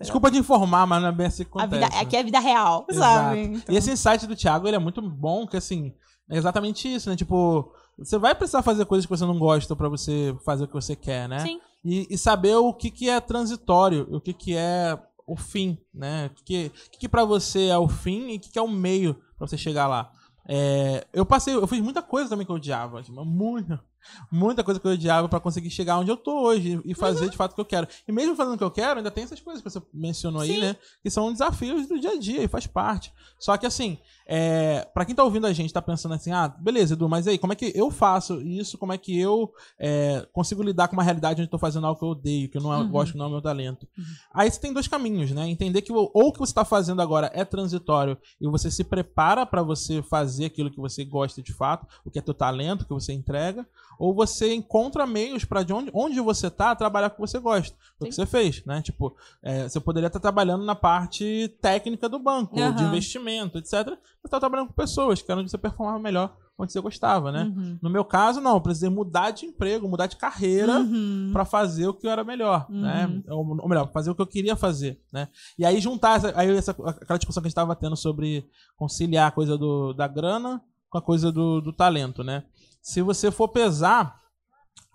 Desculpa 0.00 0.30
te 0.32 0.38
informar, 0.38 0.84
mas 0.84 1.00
não 1.00 1.10
é 1.10 1.12
bem 1.12 1.26
assim 1.28 1.44
que 1.44 1.50
A 1.56 1.62
acontece. 1.62 1.84
vida, 1.84 2.00
aqui 2.00 2.16
é 2.16 2.20
a 2.20 2.22
vida 2.24 2.40
real, 2.40 2.84
Exato. 2.90 3.14
sabe? 3.14 3.40
Então, 3.40 3.74
E 3.74 3.78
esse 3.78 3.90
insight 3.92 4.26
do 4.26 4.34
Thiago, 4.34 4.66
ele 4.66 4.74
é 4.74 4.80
muito 4.80 5.00
bom, 5.00 5.46
que 5.46 5.56
assim, 5.56 5.94
é 6.28 6.36
exatamente 6.36 6.92
isso, 6.92 7.08
né? 7.08 7.14
Tipo, 7.14 7.72
você 7.98 8.18
vai 8.18 8.34
precisar 8.34 8.62
fazer 8.62 8.84
coisas 8.86 9.06
que 9.06 9.10
você 9.10 9.24
não 9.24 9.38
gosta 9.38 9.76
pra 9.76 9.88
você 9.88 10.36
fazer 10.44 10.64
o 10.64 10.68
que 10.68 10.74
você 10.74 10.96
quer, 10.96 11.28
né? 11.28 11.40
Sim. 11.40 11.60
E, 11.84 12.06
e 12.10 12.18
saber 12.18 12.54
o 12.56 12.72
que, 12.72 12.90
que 12.90 13.08
é 13.08 13.20
transitório, 13.20 14.06
o 14.10 14.20
que, 14.20 14.32
que 14.32 14.56
é 14.56 14.98
o 15.26 15.36
fim, 15.36 15.78
né? 15.92 16.26
O 16.26 16.30
que, 16.30 16.70
que, 16.70 16.98
que, 16.98 17.08
pra 17.08 17.24
você 17.24 17.66
é 17.66 17.78
o 17.78 17.88
fim 17.88 18.30
e 18.30 18.36
o 18.36 18.40
que, 18.40 18.50
que 18.50 18.58
é 18.58 18.62
o 18.62 18.68
meio 18.68 19.14
pra 19.36 19.46
você 19.46 19.56
chegar 19.56 19.86
lá. 19.88 20.12
É, 20.48 21.06
eu 21.12 21.24
passei, 21.24 21.54
eu 21.54 21.66
fiz 21.66 21.80
muita 21.80 22.02
coisa 22.02 22.28
também 22.28 22.44
que 22.44 22.52
eu 22.52 22.56
odiava, 22.56 22.96
mas 22.96 23.08
muita, 23.26 23.82
muita 24.30 24.62
coisa 24.64 24.78
que 24.80 24.86
eu 24.86 24.92
odiava 24.92 25.28
pra 25.28 25.40
conseguir 25.40 25.70
chegar 25.70 25.98
onde 25.98 26.10
eu 26.10 26.16
tô 26.16 26.42
hoje 26.42 26.80
e 26.84 26.94
fazer 26.94 27.28
de 27.30 27.36
fato 27.36 27.52
o 27.52 27.54
que 27.54 27.60
eu 27.60 27.64
quero. 27.64 27.86
E 28.06 28.12
mesmo 28.12 28.34
fazendo 28.36 28.54
o 28.54 28.58
que 28.58 28.64
eu 28.64 28.70
quero, 28.70 28.98
ainda 28.98 29.10
tem 29.10 29.24
essas 29.24 29.40
coisas 29.40 29.62
que 29.62 29.70
você 29.70 29.80
mencionou 29.92 30.42
aí, 30.42 30.54
Sim. 30.54 30.60
né? 30.60 30.76
Que 31.02 31.10
são 31.10 31.32
desafios 31.32 31.86
do 31.86 31.98
dia 31.98 32.10
a 32.10 32.18
dia 32.18 32.42
e 32.42 32.48
faz 32.48 32.66
parte. 32.66 33.12
Só 33.38 33.56
que 33.56 33.66
assim, 33.66 33.98
é, 34.26 34.88
para 34.94 35.04
quem 35.04 35.14
tá 35.14 35.22
ouvindo 35.24 35.46
a 35.46 35.52
gente, 35.52 35.72
tá 35.72 35.82
pensando 35.82 36.14
assim, 36.14 36.32
ah, 36.32 36.48
beleza, 36.48 36.94
Edu, 36.94 37.08
mas 37.08 37.26
aí, 37.26 37.38
como 37.38 37.52
é 37.52 37.56
que 37.56 37.72
eu 37.74 37.90
faço 37.90 38.40
isso? 38.40 38.78
Como 38.78 38.92
é 38.92 38.98
que 38.98 39.18
eu 39.18 39.52
é, 39.78 40.26
consigo 40.32 40.62
lidar 40.62 40.88
com 40.88 40.94
uma 40.94 41.02
realidade 41.02 41.40
onde 41.40 41.48
eu 41.48 41.50
tô 41.50 41.58
fazendo 41.58 41.86
algo 41.86 41.98
que 41.98 42.04
eu 42.04 42.10
odeio, 42.10 42.48
que 42.48 42.56
eu 42.56 42.62
não 42.62 42.70
Uhum. 42.72 42.88
gosto, 42.88 43.12
que 43.12 43.18
não 43.18 43.26
é 43.26 43.28
o 43.28 43.32
meu 43.32 43.42
talento? 43.42 43.86
Aí 44.34 44.50
você 44.50 44.60
tem 44.60 44.72
dois 44.72 44.88
caminhos, 44.88 45.30
né? 45.32 45.48
Entender 45.48 45.82
que 45.82 45.92
ou 45.92 46.10
o 46.14 46.32
que 46.32 46.38
você 46.38 46.54
tá 46.54 46.64
fazendo 46.64 47.02
agora 47.02 47.30
é 47.34 47.44
transitório 47.44 48.16
e 48.40 48.48
você 48.48 48.70
se 48.70 48.82
prepara 48.84 49.44
pra 49.44 49.62
você 49.62 50.02
fazer 50.02 50.46
aquilo 50.46 50.70
que 50.70 50.80
você 50.80 51.04
gosta 51.04 51.42
de 51.42 51.52
fato, 51.52 51.86
o 52.04 52.10
que 52.10 52.18
é 52.18 52.22
teu 52.22 52.34
talento, 52.34 52.84
que 52.86 52.92
você 52.94 53.12
entrega, 53.12 53.66
ou 54.02 54.12
você 54.12 54.52
encontra 54.52 55.06
meios 55.06 55.44
para 55.44 55.62
de 55.62 55.72
onde, 55.72 55.88
onde 55.94 56.18
você 56.18 56.50
tá 56.50 56.74
trabalhar 56.74 57.08
com 57.10 57.22
o 57.22 57.24
que 57.24 57.30
você 57.30 57.38
gosta. 57.38 57.76
O 58.00 58.04
que 58.04 58.10
você 58.10 58.26
fez, 58.26 58.64
né? 58.66 58.82
Tipo, 58.82 59.14
é, 59.40 59.68
você 59.68 59.78
poderia 59.78 60.08
estar 60.08 60.18
trabalhando 60.18 60.64
na 60.64 60.74
parte 60.74 61.56
técnica 61.60 62.08
do 62.08 62.18
banco, 62.18 62.56
de 62.56 62.62
Aham. 62.62 62.88
investimento, 62.88 63.58
etc. 63.58 63.70
Você 63.70 63.94
está 64.24 64.40
trabalhando 64.40 64.66
com 64.68 64.72
pessoas, 64.74 65.22
que 65.22 65.30
era 65.30 65.40
onde 65.40 65.48
você 65.52 65.56
performava 65.56 66.00
melhor, 66.00 66.36
onde 66.58 66.72
você 66.72 66.80
gostava, 66.80 67.30
né? 67.30 67.44
Uhum. 67.44 67.78
No 67.80 67.88
meu 67.88 68.04
caso, 68.04 68.40
não, 68.40 68.54
eu 68.54 68.60
precisei 68.60 68.90
mudar 68.90 69.30
de 69.30 69.46
emprego, 69.46 69.88
mudar 69.88 70.08
de 70.08 70.16
carreira 70.16 70.80
Uhum. 70.80 71.30
pra 71.32 71.44
fazer 71.44 71.86
o 71.86 71.94
que 71.94 72.08
era 72.08 72.24
melhor, 72.24 72.66
Uhum. 72.68 72.80
né? 72.80 73.22
Ou, 73.28 73.46
ou 73.62 73.68
melhor, 73.68 73.88
fazer 73.92 74.10
o 74.10 74.16
que 74.16 74.22
eu 74.22 74.26
queria 74.26 74.56
fazer, 74.56 75.00
né? 75.12 75.28
E 75.56 75.64
aí 75.64 75.80
juntar 75.80 76.16
essa, 76.16 76.32
aí 76.36 76.50
essa, 76.56 76.72
aquela 76.72 77.18
discussão 77.20 77.40
que 77.40 77.46
a 77.46 77.50
gente 77.50 77.52
estava 77.52 77.76
tendo 77.76 77.96
sobre 77.96 78.48
conciliar 78.76 79.28
a 79.28 79.30
coisa 79.30 79.56
do, 79.56 79.92
da 79.92 80.08
grana 80.08 80.60
com 80.90 80.98
a 80.98 81.02
coisa 81.02 81.32
do, 81.32 81.60
do 81.62 81.72
talento, 81.72 82.22
né? 82.22 82.42
Se 82.82 83.00
você 83.00 83.30
for 83.30 83.48
pesar, 83.48 84.20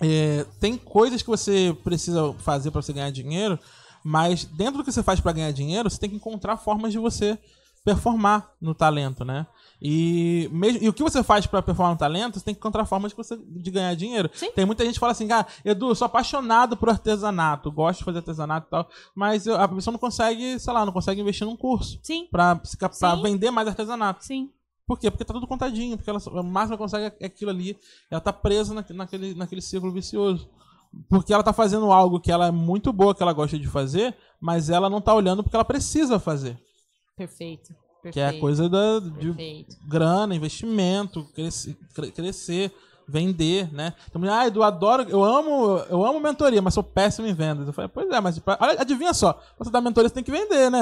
é, 0.02 0.46
tem 0.60 0.78
coisas 0.78 1.22
que 1.22 1.30
você 1.30 1.76
precisa 1.84 2.34
fazer 2.40 2.70
para 2.72 2.82
você 2.82 2.94
ganhar 2.94 3.10
dinheiro, 3.12 3.58
mas 4.04 4.44
dentro 4.46 4.78
do 4.78 4.84
que 4.84 4.92
você 4.92 5.02
faz 5.02 5.20
para 5.20 5.32
ganhar 5.32 5.52
dinheiro, 5.52 5.90
você 5.90 5.98
tem 6.00 6.10
que 6.10 6.16
encontrar 6.16 6.58
formas 6.58 6.92
de 6.92 7.00
você 7.00 7.38
performar 7.86 8.52
no 8.60 8.76
talento, 8.76 9.24
né? 9.24 9.48
E, 9.82 10.50
mesmo, 10.52 10.84
e 10.84 10.90
o 10.90 10.94
que 10.94 11.02
você 11.04 11.24
faz 11.24 11.46
para 11.48 11.62
performar 11.62 11.94
no 11.94 11.98
talento, 11.98 12.38
você 12.38 12.44
tem 12.44 12.54
que 12.54 12.60
encontrar 12.60 12.84
formas 12.86 13.12
de, 13.12 13.16
você, 13.16 13.38
de 13.38 13.72
ganhar 13.72 13.96
dinheiro. 13.96 14.30
Sim. 14.34 14.52
Tem 14.52 14.66
muita 14.66 14.84
gente 14.84 14.96
que 14.96 15.00
fala 15.00 15.14
assim, 15.14 15.32
ah, 15.32 15.46
Edu, 15.64 15.90
eu 15.90 15.96
sou 15.96 16.06
apaixonado 16.08 16.76
por 16.76 16.90
artesanato, 16.90 17.72
gosto 17.72 18.00
de 18.00 18.06
fazer 18.06 18.18
artesanato 18.18 18.68
e 18.68 18.70
tal, 18.72 18.90
mas 19.16 19.48
eu- 19.48 19.56
a 19.56 19.68
pessoa 19.68 19.94
não 19.94 20.00
consegue, 20.00 20.60
sei 20.60 20.74
lá, 20.74 20.86
não 20.86 20.92
consegue 20.92 21.22
investir 21.22 21.48
num 21.48 21.56
curso 21.56 21.98
Sim, 22.04 22.28
pra, 22.30 22.56
pra 22.58 22.92
Sim. 22.92 23.22
vender 23.22 23.52
mais 23.52 23.68
artesanato. 23.70 24.26
sim. 24.26 24.52
Por 24.88 24.98
quê? 24.98 25.12
Porque 25.12 25.26
tá 25.26 25.34
tudo 25.34 25.46
contadinho, 25.46 25.98
porque 25.98 26.10
ela, 26.10 26.20
o 26.20 26.44
máximo 26.44 26.78
que 26.78 26.82
ela 26.84 26.90
consegue 26.90 27.16
é 27.20 27.26
aquilo 27.26 27.52
ali, 27.52 27.78
ela 28.10 28.22
tá 28.22 28.32
presa 28.32 28.74
na- 28.74 28.86
naquele, 28.92 29.36
naquele 29.36 29.62
círculo 29.62 29.92
vicioso. 29.92 30.50
Porque 31.10 31.34
ela 31.34 31.44
tá 31.44 31.52
fazendo 31.52 31.92
algo 31.92 32.20
que 32.22 32.32
ela 32.32 32.48
é 32.48 32.52
muito 32.52 32.94
boa, 32.94 33.14
que 33.14 33.22
ela 33.22 33.34
gosta 33.34 33.60
de 33.60 33.68
fazer, 33.68 34.16
mas 34.40 34.70
ela 34.70 34.90
não 34.90 35.02
tá 35.02 35.14
olhando 35.14 35.44
porque 35.44 35.56
ela 35.58 35.66
precisa 35.66 36.18
fazer. 36.18 36.58
Perfeito. 37.18 37.74
perfeito 38.02 38.14
Que 38.14 38.20
é 38.22 38.28
a 38.30 38.40
coisa 38.40 38.70
da, 38.70 39.00
de 39.00 39.28
Perfeito. 39.34 39.76
grana, 39.86 40.34
investimento, 40.34 41.26
crescer, 41.34 41.78
cre- 41.94 42.12
crescer 42.12 42.74
vender, 43.08 43.72
né? 43.74 43.94
Então, 44.10 44.22
ah, 44.32 44.46
Edu, 44.48 44.62
adoro, 44.64 45.04
eu 45.04 45.24
amo, 45.24 45.78
eu 45.90 46.06
amo 46.06 46.20
mentoria, 46.20 46.62
mas 46.62 46.74
sou 46.74 46.84
péssimo 46.84 47.26
em 47.28 47.34
vendas. 47.34 47.66
Eu 47.68 47.74
falei, 47.74 47.88
pois 47.88 48.10
é, 48.10 48.20
mas 48.20 48.38
pra- 48.40 48.58
olha, 48.60 48.82
adivinha 48.82 49.14
só, 49.14 49.40
você 49.58 49.72
dar 49.72 49.80
mentoria, 49.82 50.10
você 50.10 50.16
tem 50.16 50.24
que 50.24 50.32
vender, 50.32 50.70
né? 50.70 50.82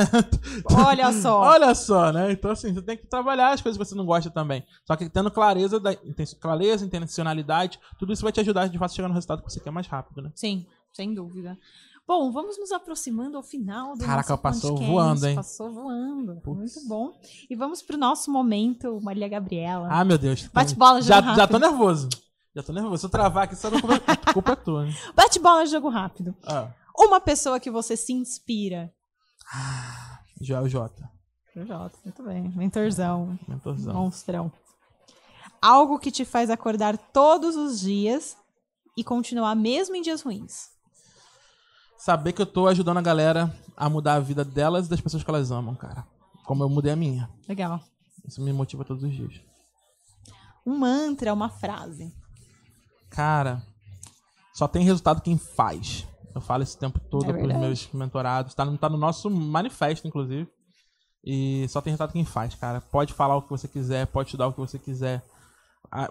Olha 0.74 1.12
só. 1.14 1.42
Olha 1.56 1.76
só, 1.76 2.12
né? 2.12 2.32
Então, 2.32 2.52
assim, 2.52 2.74
você 2.74 2.82
tem 2.82 2.98
que 2.98 3.06
trabalhar 3.06 3.52
as 3.54 3.62
coisas 3.62 3.78
que 3.78 3.86
você 3.86 3.96
não 3.96 4.06
gosta 4.06 4.30
também. 4.32 4.66
Só 4.86 4.96
que 4.96 5.08
tendo 5.10 5.30
clareza, 5.30 5.80
da, 5.80 5.92
clareza, 6.40 6.84
intencionalidade, 6.86 7.80
tudo 8.00 8.12
isso 8.14 8.24
vai 8.24 8.32
te 8.32 8.40
ajudar 8.40 8.68
de 8.68 8.78
fato 8.78 8.92
a 8.92 8.96
chegar 8.96 9.08
no 9.08 9.14
resultado 9.14 9.44
que 9.44 9.52
você 9.52 9.60
quer 9.60 9.72
mais 9.72 9.88
rápido, 9.88 10.22
né? 10.22 10.32
Sim, 10.34 10.66
sem 10.92 11.14
dúvida. 11.14 11.58
Bom, 12.08 12.32
vamos 12.32 12.58
nos 12.60 12.72
aproximando 12.72 13.36
ao 13.36 13.42
final 13.42 13.96
do 13.96 14.06
Caraca, 14.06 14.30
nosso 14.34 14.42
passou 14.42 14.70
podcast. 14.72 14.92
voando, 14.94 15.28
hein? 15.28 15.36
Passou 15.36 15.72
voando. 15.74 16.36
Putz. 16.42 16.58
Muito 16.76 16.88
bom. 16.88 17.20
E 17.50 17.56
vamos 17.56 17.82
pro 17.82 17.98
nosso 17.98 18.32
momento, 18.32 19.00
Maria 19.02 19.28
Gabriela. 19.28 19.88
Ah, 19.92 20.06
meu 20.06 20.18
Deus. 20.18 20.48
Bate-bola, 20.54 21.02
já, 21.02 21.16
jogo 21.20 21.28
já 21.36 21.48
tô 21.48 21.54
rápido. 21.58 21.60
nervoso. 21.72 22.10
Já 22.56 22.62
tô 22.64 22.74
nervoso. 22.74 22.98
Se 23.00 23.06
eu 23.08 23.10
travar 23.10 23.46
aqui, 23.46 23.56
só 23.56 23.70
a 23.70 23.72
culpa, 23.72 23.96
a 24.08 24.34
culpa 24.34 24.52
é 24.52 24.56
tua, 24.56 24.86
né? 24.86 24.94
Bate-bola, 25.16 25.66
jogo 25.66 25.90
rápido. 25.90 26.36
Ah, 26.46 26.72
Uma 26.96 27.20
pessoa 27.20 27.60
que 27.60 27.72
você 27.72 27.98
se 27.98 28.14
inspira. 28.14 28.94
Joel 30.40 30.68
J. 30.70 31.10
Jota, 31.56 31.98
muito 32.04 32.22
bem. 32.22 32.50
Mentorzão, 32.56 33.40
Mentorzão. 33.48 33.94
monstrão. 33.94 34.52
Algo 35.62 35.98
que 35.98 36.12
te 36.12 36.24
faz 36.26 36.50
acordar 36.50 36.98
todos 36.98 37.56
os 37.56 37.80
dias 37.80 38.38
e 38.98 39.04
continuar 39.04 39.56
mesmo 39.56 39.96
em 39.96 40.02
dias 40.02 40.22
ruins. 40.22 40.75
Saber 42.06 42.34
que 42.34 42.42
eu 42.44 42.46
tô 42.46 42.68
ajudando 42.68 42.98
a 42.98 43.02
galera 43.02 43.52
a 43.76 43.90
mudar 43.90 44.14
a 44.14 44.20
vida 44.20 44.46
delas 44.46 44.86
e 44.86 44.90
das 44.92 45.02
pessoas 45.02 45.24
que 45.24 45.30
elas 45.32 45.50
amam, 45.50 45.74
cara. 45.74 46.06
Como 46.46 46.64
eu 46.64 46.70
mudei 46.70 46.92
a 46.92 46.96
minha. 46.96 47.28
Legal. 47.50 47.80
Isso 48.24 48.44
me 48.44 48.54
motiva 48.54 48.86
todos 48.86 49.02
os 49.02 49.12
dias. 49.12 49.42
Um 50.64 50.78
mantra, 50.78 51.34
uma 51.34 51.50
frase. 51.50 52.14
Cara, 53.10 53.60
só 54.54 54.68
tem 54.68 54.84
resultado 54.84 55.20
quem 55.20 55.36
faz. 55.36 56.08
Eu 56.36 56.42
falo 56.42 56.62
esse 56.62 56.78
tempo 56.78 57.00
todo 57.00 57.32
É 57.32 57.34
pros 57.34 57.58
meus 57.58 57.92
mentorados. 57.92 58.54
Tá, 58.54 58.68
tá 58.78 58.88
no 58.88 58.98
nosso 58.98 59.28
manifesto, 59.28 60.08
inclusive. 60.08 60.48
E 61.24 61.66
só 61.70 61.82
tem 61.82 61.90
resultado 61.90 62.14
quem 62.14 62.24
faz, 62.24 62.54
cara. 62.54 62.82
Pode 62.82 63.14
falar 63.14 63.36
o 63.36 63.42
que 63.42 63.50
você 63.50 63.68
quiser, 63.68 64.06
pode 64.06 64.28
estudar 64.28 64.46
o 64.46 64.54
que 64.54 64.60
você 64.60 64.78
quiser. 64.78 65.24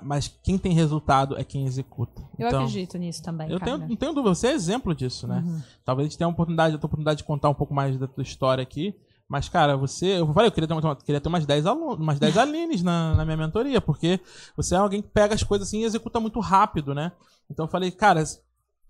Mas 0.02 0.28
quem 0.42 0.56
tem 0.58 0.72
resultado 0.72 1.36
é 1.38 1.44
quem 1.44 1.66
executa. 1.66 2.22
Eu 2.38 2.48
então, 2.48 2.60
acredito 2.60 2.96
nisso 2.98 3.22
também, 3.22 3.50
Eu 3.50 3.58
tenho, 3.60 3.78
não 3.78 3.96
tenho 3.96 4.12
dúvida, 4.12 4.34
você 4.34 4.48
é 4.48 4.52
exemplo 4.52 4.94
disso, 4.94 5.26
né? 5.26 5.42
Uhum. 5.44 5.62
Talvez 5.84 6.06
a 6.06 6.08
gente 6.08 6.18
tenha 6.18 6.28
a 6.28 6.30
oportunidade, 6.30 6.74
a 6.74 6.76
oportunidade 6.76 7.18
de 7.18 7.24
contar 7.24 7.48
um 7.48 7.54
pouco 7.54 7.74
mais 7.74 7.96
da 7.98 8.06
tua 8.06 8.22
história 8.22 8.62
aqui. 8.62 8.94
Mas, 9.28 9.48
cara, 9.48 9.76
você. 9.76 10.20
Eu 10.20 10.32
falei, 10.32 10.48
eu 10.48 10.52
queria 10.52 10.68
ter, 10.68 10.74
uma- 10.74 10.96
queria 10.96 11.20
ter 11.20 11.28
umas 11.28 11.46
10 11.46 11.66
alunos, 11.66 11.98
umas 11.98 12.18
10 12.18 12.36
Alines 12.38 12.82
na, 12.82 13.14
na 13.14 13.24
minha 13.24 13.36
mentoria, 13.36 13.80
porque 13.80 14.20
você 14.56 14.74
é 14.74 14.78
alguém 14.78 15.00
que 15.02 15.08
pega 15.08 15.34
as 15.34 15.42
coisas 15.42 15.66
assim 15.68 15.80
e 15.80 15.84
executa 15.84 16.20
muito 16.20 16.38
rápido, 16.40 16.94
né? 16.94 17.12
Então 17.50 17.64
eu 17.64 17.70
falei, 17.70 17.90
cara, 17.90 18.22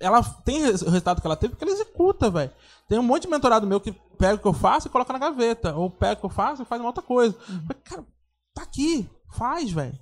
ela 0.00 0.22
tem 0.22 0.62
o 0.62 0.66
resultado 0.66 1.20
que 1.20 1.26
ela 1.26 1.36
teve 1.36 1.52
porque 1.54 1.64
ela 1.64 1.72
executa, 1.72 2.30
velho. 2.30 2.50
Tem 2.88 2.98
um 2.98 3.02
monte 3.02 3.22
de 3.22 3.28
mentorado 3.28 3.66
meu 3.66 3.80
que 3.80 3.92
pega 4.18 4.34
o 4.34 4.38
que 4.38 4.46
eu 4.46 4.52
faço 4.52 4.88
e 4.88 4.90
coloca 4.90 5.12
na 5.12 5.18
gaveta. 5.18 5.74
Ou 5.74 5.88
pega 5.88 6.14
o 6.14 6.16
que 6.16 6.26
eu 6.26 6.30
faço 6.30 6.62
e 6.62 6.66
faz 6.66 6.80
uma 6.80 6.88
outra 6.88 7.02
coisa. 7.02 7.34
Eu 7.48 7.60
falei, 7.62 7.82
cara, 7.84 8.04
tá 8.52 8.62
aqui, 8.62 9.08
faz, 9.32 9.70
velho. 9.72 9.98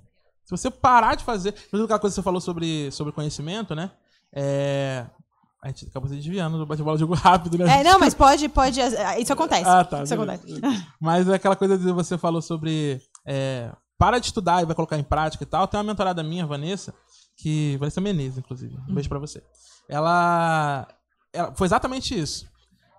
Você 0.57 0.71
parar 0.71 1.15
de 1.15 1.23
fazer. 1.23 1.49
Inclusive, 1.49 1.85
aquela 1.85 1.99
coisa 1.99 2.13
que 2.13 2.21
você 2.21 2.23
falou 2.23 2.41
sobre, 2.41 2.91
sobre 2.91 3.13
conhecimento, 3.13 3.75
né? 3.75 3.91
É. 4.31 5.05
A 5.61 5.67
gente 5.69 5.85
acabou 5.85 6.09
se 6.09 6.15
desviando 6.15 6.57
do 6.57 6.65
bate-bola 6.65 6.97
jogo 6.97 7.13
rápido, 7.13 7.57
né? 7.57 7.79
É, 7.79 7.83
não, 7.83 7.97
mas 7.97 8.13
pode, 8.15 8.49
pode. 8.49 8.81
Isso 9.17 9.31
acontece. 9.31 9.69
Ah, 9.69 9.85
tá. 9.85 10.03
Isso 10.03 10.15
beleza. 10.15 10.43
acontece. 10.43 10.87
Mas 10.99 11.29
é 11.29 11.35
aquela 11.35 11.55
coisa 11.55 11.77
de 11.77 11.89
você 11.93 12.17
falou 12.17 12.41
sobre. 12.41 13.01
é, 13.25 13.71
para 13.97 14.19
de 14.19 14.25
estudar 14.25 14.61
e 14.61 14.65
vai 14.65 14.75
colocar 14.75 14.97
em 14.97 15.03
prática 15.03 15.43
e 15.43 15.47
tal. 15.47 15.65
Tem 15.65 15.77
uma 15.77 15.85
mentorada 15.85 16.21
minha, 16.21 16.45
Vanessa, 16.45 16.93
que. 17.37 17.77
Vanessa 17.77 18.01
Menezes, 18.01 18.39
inclusive. 18.39 18.75
Um 18.89 18.93
beijo 18.93 19.07
pra 19.07 19.19
você. 19.19 19.41
Ela, 19.87 20.85
ela. 21.31 21.53
Foi 21.55 21.65
exatamente 21.65 22.19
isso. 22.19 22.45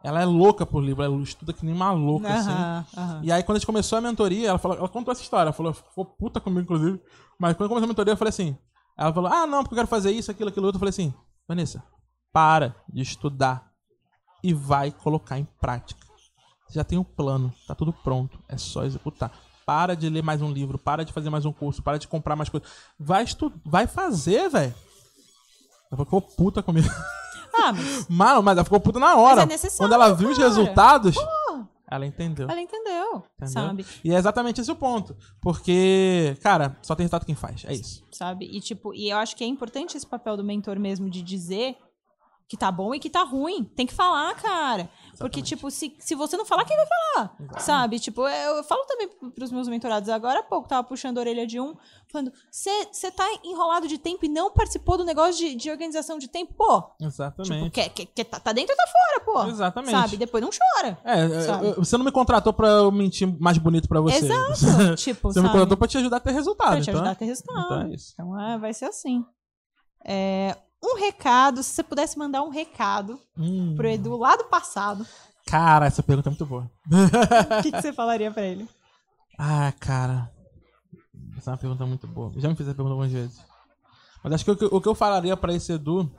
Ela 0.04 0.20
é 0.20 0.26
louca 0.26 0.66
por 0.66 0.84
livro, 0.84 1.02
ela 1.02 1.16
estuda 1.22 1.54
que 1.54 1.64
nem 1.64 1.74
uma 1.74 1.90
louca, 1.90 2.28
assim. 2.28 2.50
Aham, 2.50 2.86
aham. 2.94 3.20
E 3.24 3.32
aí, 3.32 3.42
quando 3.42 3.56
a 3.56 3.58
gente 3.58 3.66
começou 3.66 3.96
a 3.96 4.02
mentoria, 4.02 4.50
ela, 4.50 4.58
falou, 4.58 4.76
ela 4.76 4.88
contou 4.88 5.10
essa 5.10 5.22
história. 5.22 5.44
Ela 5.48 5.52
falou, 5.54 5.72
ficou 5.72 6.04
puta 6.04 6.38
comigo, 6.38 6.60
inclusive. 6.60 7.00
Mas 7.38 7.56
quando 7.56 7.70
começou 7.70 7.86
a 7.86 7.88
mentoria, 7.88 8.12
eu 8.12 8.16
falei 8.16 8.28
assim. 8.28 8.54
Ela 8.98 9.14
falou, 9.14 9.32
ah, 9.32 9.46
não, 9.46 9.62
porque 9.62 9.72
eu 9.72 9.76
quero 9.76 9.88
fazer 9.88 10.10
isso, 10.10 10.30
aquilo, 10.30 10.50
aquilo 10.50 10.66
outro. 10.66 10.76
Eu 10.76 10.80
falei 10.80 10.90
assim, 10.90 11.14
Vanessa, 11.48 11.82
para 12.30 12.76
de 12.86 13.00
estudar 13.00 13.72
e 14.42 14.52
vai 14.52 14.90
colocar 14.90 15.38
em 15.38 15.48
prática. 15.58 16.06
Você 16.68 16.74
já 16.74 16.84
tem 16.84 16.98
um 16.98 17.04
plano, 17.04 17.50
tá 17.66 17.74
tudo 17.74 17.90
pronto, 17.90 18.38
é 18.46 18.58
só 18.58 18.84
executar. 18.84 19.32
Para 19.64 19.96
de 19.96 20.10
ler 20.10 20.22
mais 20.22 20.42
um 20.42 20.52
livro, 20.52 20.76
para 20.76 21.02
de 21.02 21.14
fazer 21.14 21.30
mais 21.30 21.46
um 21.46 21.52
curso, 21.52 21.82
para 21.82 21.98
de 21.98 22.06
comprar 22.06 22.36
mais 22.36 22.50
coisas. 22.50 22.68
Vai 22.98 23.24
estudar, 23.24 23.56
vai 23.64 23.86
fazer, 23.86 24.50
velho. 24.50 24.74
Ela 25.90 26.04
ficou 26.04 26.20
puta 26.20 26.62
comigo. 26.62 26.88
Ah, 27.56 27.72
mas 27.72 28.08
Mano, 28.08 28.42
mas 28.42 28.56
ela 28.56 28.64
ficou 28.64 28.80
puta 28.80 28.98
na 28.98 29.16
hora. 29.16 29.42
é 29.42 29.46
necessário, 29.46 29.78
Quando 29.78 29.92
ela 29.92 30.12
viu 30.14 30.28
os 30.30 30.36
cara. 30.36 30.48
resultados, 30.48 31.16
ela 31.90 32.06
entendeu. 32.06 32.48
ela 32.50 32.60
entendeu, 32.60 33.22
Entendeu? 33.36 33.48
sabe? 33.48 33.86
E 34.02 34.12
é 34.12 34.16
exatamente 34.16 34.60
esse 34.60 34.70
o 34.70 34.74
ponto. 34.76 35.16
Porque, 35.40 36.36
cara, 36.42 36.76
só 36.82 36.94
tem 36.94 37.04
resultado 37.04 37.24
quem 37.26 37.34
faz. 37.34 37.64
É 37.66 37.72
isso. 37.72 38.04
Sabe? 38.10 38.46
E 38.46 38.60
tipo, 38.60 38.92
e 38.94 39.10
eu 39.10 39.16
acho 39.18 39.36
que 39.36 39.44
é 39.44 39.46
importante 39.46 39.96
esse 39.96 40.06
papel 40.06 40.36
do 40.36 40.42
mentor 40.44 40.78
mesmo 40.78 41.08
de 41.08 41.22
dizer 41.22 41.76
que 42.48 42.56
tá 42.56 42.70
bom 42.70 42.94
e 42.94 42.98
que 43.00 43.08
tá 43.08 43.22
ruim. 43.22 43.64
Tem 43.64 43.86
que 43.86 43.94
falar, 43.94 44.34
cara. 44.34 44.90
Porque, 45.18 45.40
Exatamente. 45.40 45.44
tipo, 45.48 45.70
se, 45.70 45.96
se 45.98 46.14
você 46.14 46.36
não 46.36 46.44
falar, 46.44 46.64
quem 46.64 46.76
vai 46.76 46.86
falar? 46.86 47.60
Sabe? 47.60 47.98
Tipo, 47.98 48.22
eu, 48.28 48.56
eu 48.56 48.64
falo 48.64 48.84
também 48.86 49.08
pros 49.34 49.50
meus 49.52 49.68
mentorados. 49.68 50.08
Agora 50.08 50.40
há 50.40 50.42
pouco, 50.42 50.68
tava 50.68 50.82
puxando 50.86 51.18
a 51.18 51.20
orelha 51.20 51.46
de 51.46 51.60
um, 51.60 51.74
falando: 52.10 52.32
você 52.50 53.10
tá 53.10 53.24
enrolado 53.44 53.86
de 53.88 53.98
tempo 53.98 54.24
e 54.24 54.28
não 54.28 54.50
participou 54.52 54.96
do 54.98 55.04
negócio 55.04 55.36
de, 55.36 55.54
de 55.54 55.70
organização 55.70 56.18
de 56.18 56.28
tempo? 56.28 56.52
Pô, 56.54 56.80
tipo, 56.82 57.04
Exatamente. 57.04 57.70
quer, 57.70 57.88
quer, 57.90 58.06
quer 58.06 58.24
tá, 58.24 58.40
tá 58.40 58.52
dentro 58.52 58.72
ou 58.72 58.76
tá 58.76 58.90
fora, 58.90 59.20
pô? 59.44 59.50
Exatamente. 59.50 59.90
Sabe? 59.92 60.16
Depois 60.16 60.42
não 60.42 60.50
chora. 60.50 60.98
É, 61.04 61.40
Sabe? 61.42 61.66
eu- 61.66 61.74
você 61.76 61.96
não 61.96 62.04
me 62.04 62.12
contratou 62.12 62.52
pra 62.52 62.68
eu 62.68 62.90
mentir 62.92 63.26
mais 63.40 63.58
bonito 63.58 63.88
pra 63.88 64.00
você. 64.00 64.24
Exato. 64.24 64.94
tipo, 64.96 65.32
Você 65.32 65.40
me 65.40 65.46
sabe? 65.46 65.52
contratou 65.58 65.76
pra 65.76 65.88
te 65.88 65.98
ajudar 65.98 66.16
a 66.16 66.20
ter 66.20 66.32
resultado. 66.32 66.70
Pra 66.72 66.76
te 66.80 66.82
então, 66.82 66.94
ajudar 66.94 67.10
a 67.10 67.14
ter 67.14 67.24
resultado. 67.24 67.64
então 67.64 67.82
é 67.82 67.94
isso. 67.94 68.12
Então 68.14 68.40
é, 68.40 68.58
vai 68.58 68.74
ser 68.74 68.86
assim. 68.86 69.24
É, 70.06 70.56
um 70.84 70.98
recado, 70.98 71.62
se 71.62 71.70
você 71.70 71.82
pudesse 71.82 72.18
mandar 72.18 72.42
um 72.42 72.50
recado 72.50 73.18
Hum. 73.38 73.74
pro 73.76 73.88
Edu 73.88 74.16
lá 74.16 74.36
do 74.36 74.44
passado, 74.44 75.06
Cara, 75.46 75.84
essa 75.86 76.02
pergunta 76.02 76.28
é 76.28 76.30
muito 76.30 76.46
boa. 76.46 76.70
o 77.58 77.62
que, 77.62 77.70
que 77.70 77.82
você 77.82 77.92
falaria 77.92 78.30
pra 78.30 78.42
ele? 78.42 78.66
Ah, 79.38 79.72
cara. 79.78 80.30
Essa 81.36 81.50
é 81.50 81.52
uma 81.52 81.58
pergunta 81.58 81.84
muito 81.84 82.06
boa. 82.06 82.32
Eu 82.34 82.40
já 82.40 82.48
me 82.48 82.56
fiz 82.56 82.66
essa 82.66 82.74
pergunta 82.74 82.92
algumas 82.92 83.12
vezes. 83.12 83.38
Mas 84.22 84.32
acho 84.32 84.44
que 84.44 84.50
o 84.50 84.56
que, 84.56 84.64
o 84.64 84.80
que 84.80 84.88
eu 84.88 84.94
falaria 84.94 85.36
pra 85.36 85.52
esse 85.52 85.72
Edu. 85.72 86.10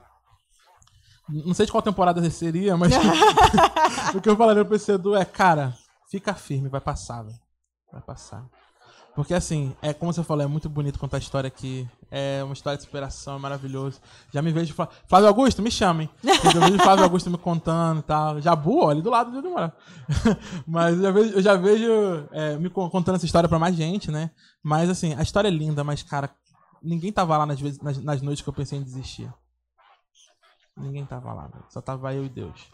Não 1.28 1.55
sei 1.55 1.66
de 1.66 1.72
qual 1.72 1.82
temporada 1.82 2.28
seria, 2.30 2.78
mas. 2.78 2.93
o 4.13 4.22
que 4.22 4.30
eu 4.30 4.38
falaria 4.38 4.63
pra 4.63 4.76
esse 4.76 4.91
Edu 4.91 5.16
é, 5.16 5.26
cara, 5.26 5.76
fica 6.07 6.36
firme, 6.36 6.70
vai 6.70 6.80
passar, 6.82 7.24
velho. 7.24 7.39
Vai 7.91 8.01
passar. 8.01 8.45
Porque 9.16 9.34
assim, 9.34 9.74
é 9.82 9.93
como 9.93 10.11
você 10.11 10.22
falou, 10.24 10.43
é 10.43 10.47
muito 10.47 10.68
bonito 10.68 10.99
contar 10.99 11.18
a 11.18 11.20
história 11.20 11.47
aqui. 11.47 11.88
É 12.11 12.43
uma 12.43 12.53
história 12.53 12.76
de 12.78 12.84
superação, 12.84 13.38
é 13.38 13.39
maravilhoso. 13.39 14.01
Já 14.34 14.41
me 14.41 14.51
vejo. 14.51 14.74
Flá- 14.74 14.89
Flávio 15.07 15.28
Augusto, 15.30 15.61
me 15.61 15.72
chamem. 15.72 16.09
Eu 16.24 16.61
vejo 16.61 16.78
Flávio 16.80 17.03
Augusto 17.05 17.30
me 17.32 17.38
contando 17.38 17.99
e 17.99 18.03
tal. 18.03 18.41
Jabu, 18.41 18.84
ó, 18.84 18.89
ali 18.89 19.01
do 19.01 19.09
lado 19.09 19.32
de 19.32 19.38
onde 19.38 19.47
eu 19.47 19.51
moro. 19.53 19.72
Mas 20.68 20.97
eu 20.97 21.01
já 21.03 21.11
vejo, 21.11 21.34
eu 21.34 21.41
já 21.41 21.55
vejo 21.55 22.28
é, 22.32 22.57
me 22.57 22.70
con- 22.70 22.89
contando 22.89 23.16
essa 23.16 23.26
história 23.26 23.47
pra 23.47 23.57
mais 23.57 23.76
gente, 23.76 24.11
né? 24.11 24.32
Mas 24.61 24.89
assim, 24.89 25.13
a 25.13 25.22
história 25.22 25.47
é 25.47 25.51
linda, 25.51 25.84
mas, 25.84 26.03
cara, 26.03 26.30
ninguém 26.84 27.11
tava 27.11 27.38
lá 27.38 27.45
nas, 27.45 27.59
vezes, 27.59 27.80
nas, 27.80 27.97
nas 27.97 28.22
noites 28.22 28.43
que 28.43 28.49
eu 28.49 28.53
pensei 28.53 28.78
em 28.78 28.84
desistir. 28.84 29.32
Ninguém 30.78 31.05
tava 31.05 31.32
lá. 31.34 31.49
Só 31.70 31.80
tava 31.82 32.13
eu 32.13 32.26
e 32.26 32.30
Deus. 32.30 32.68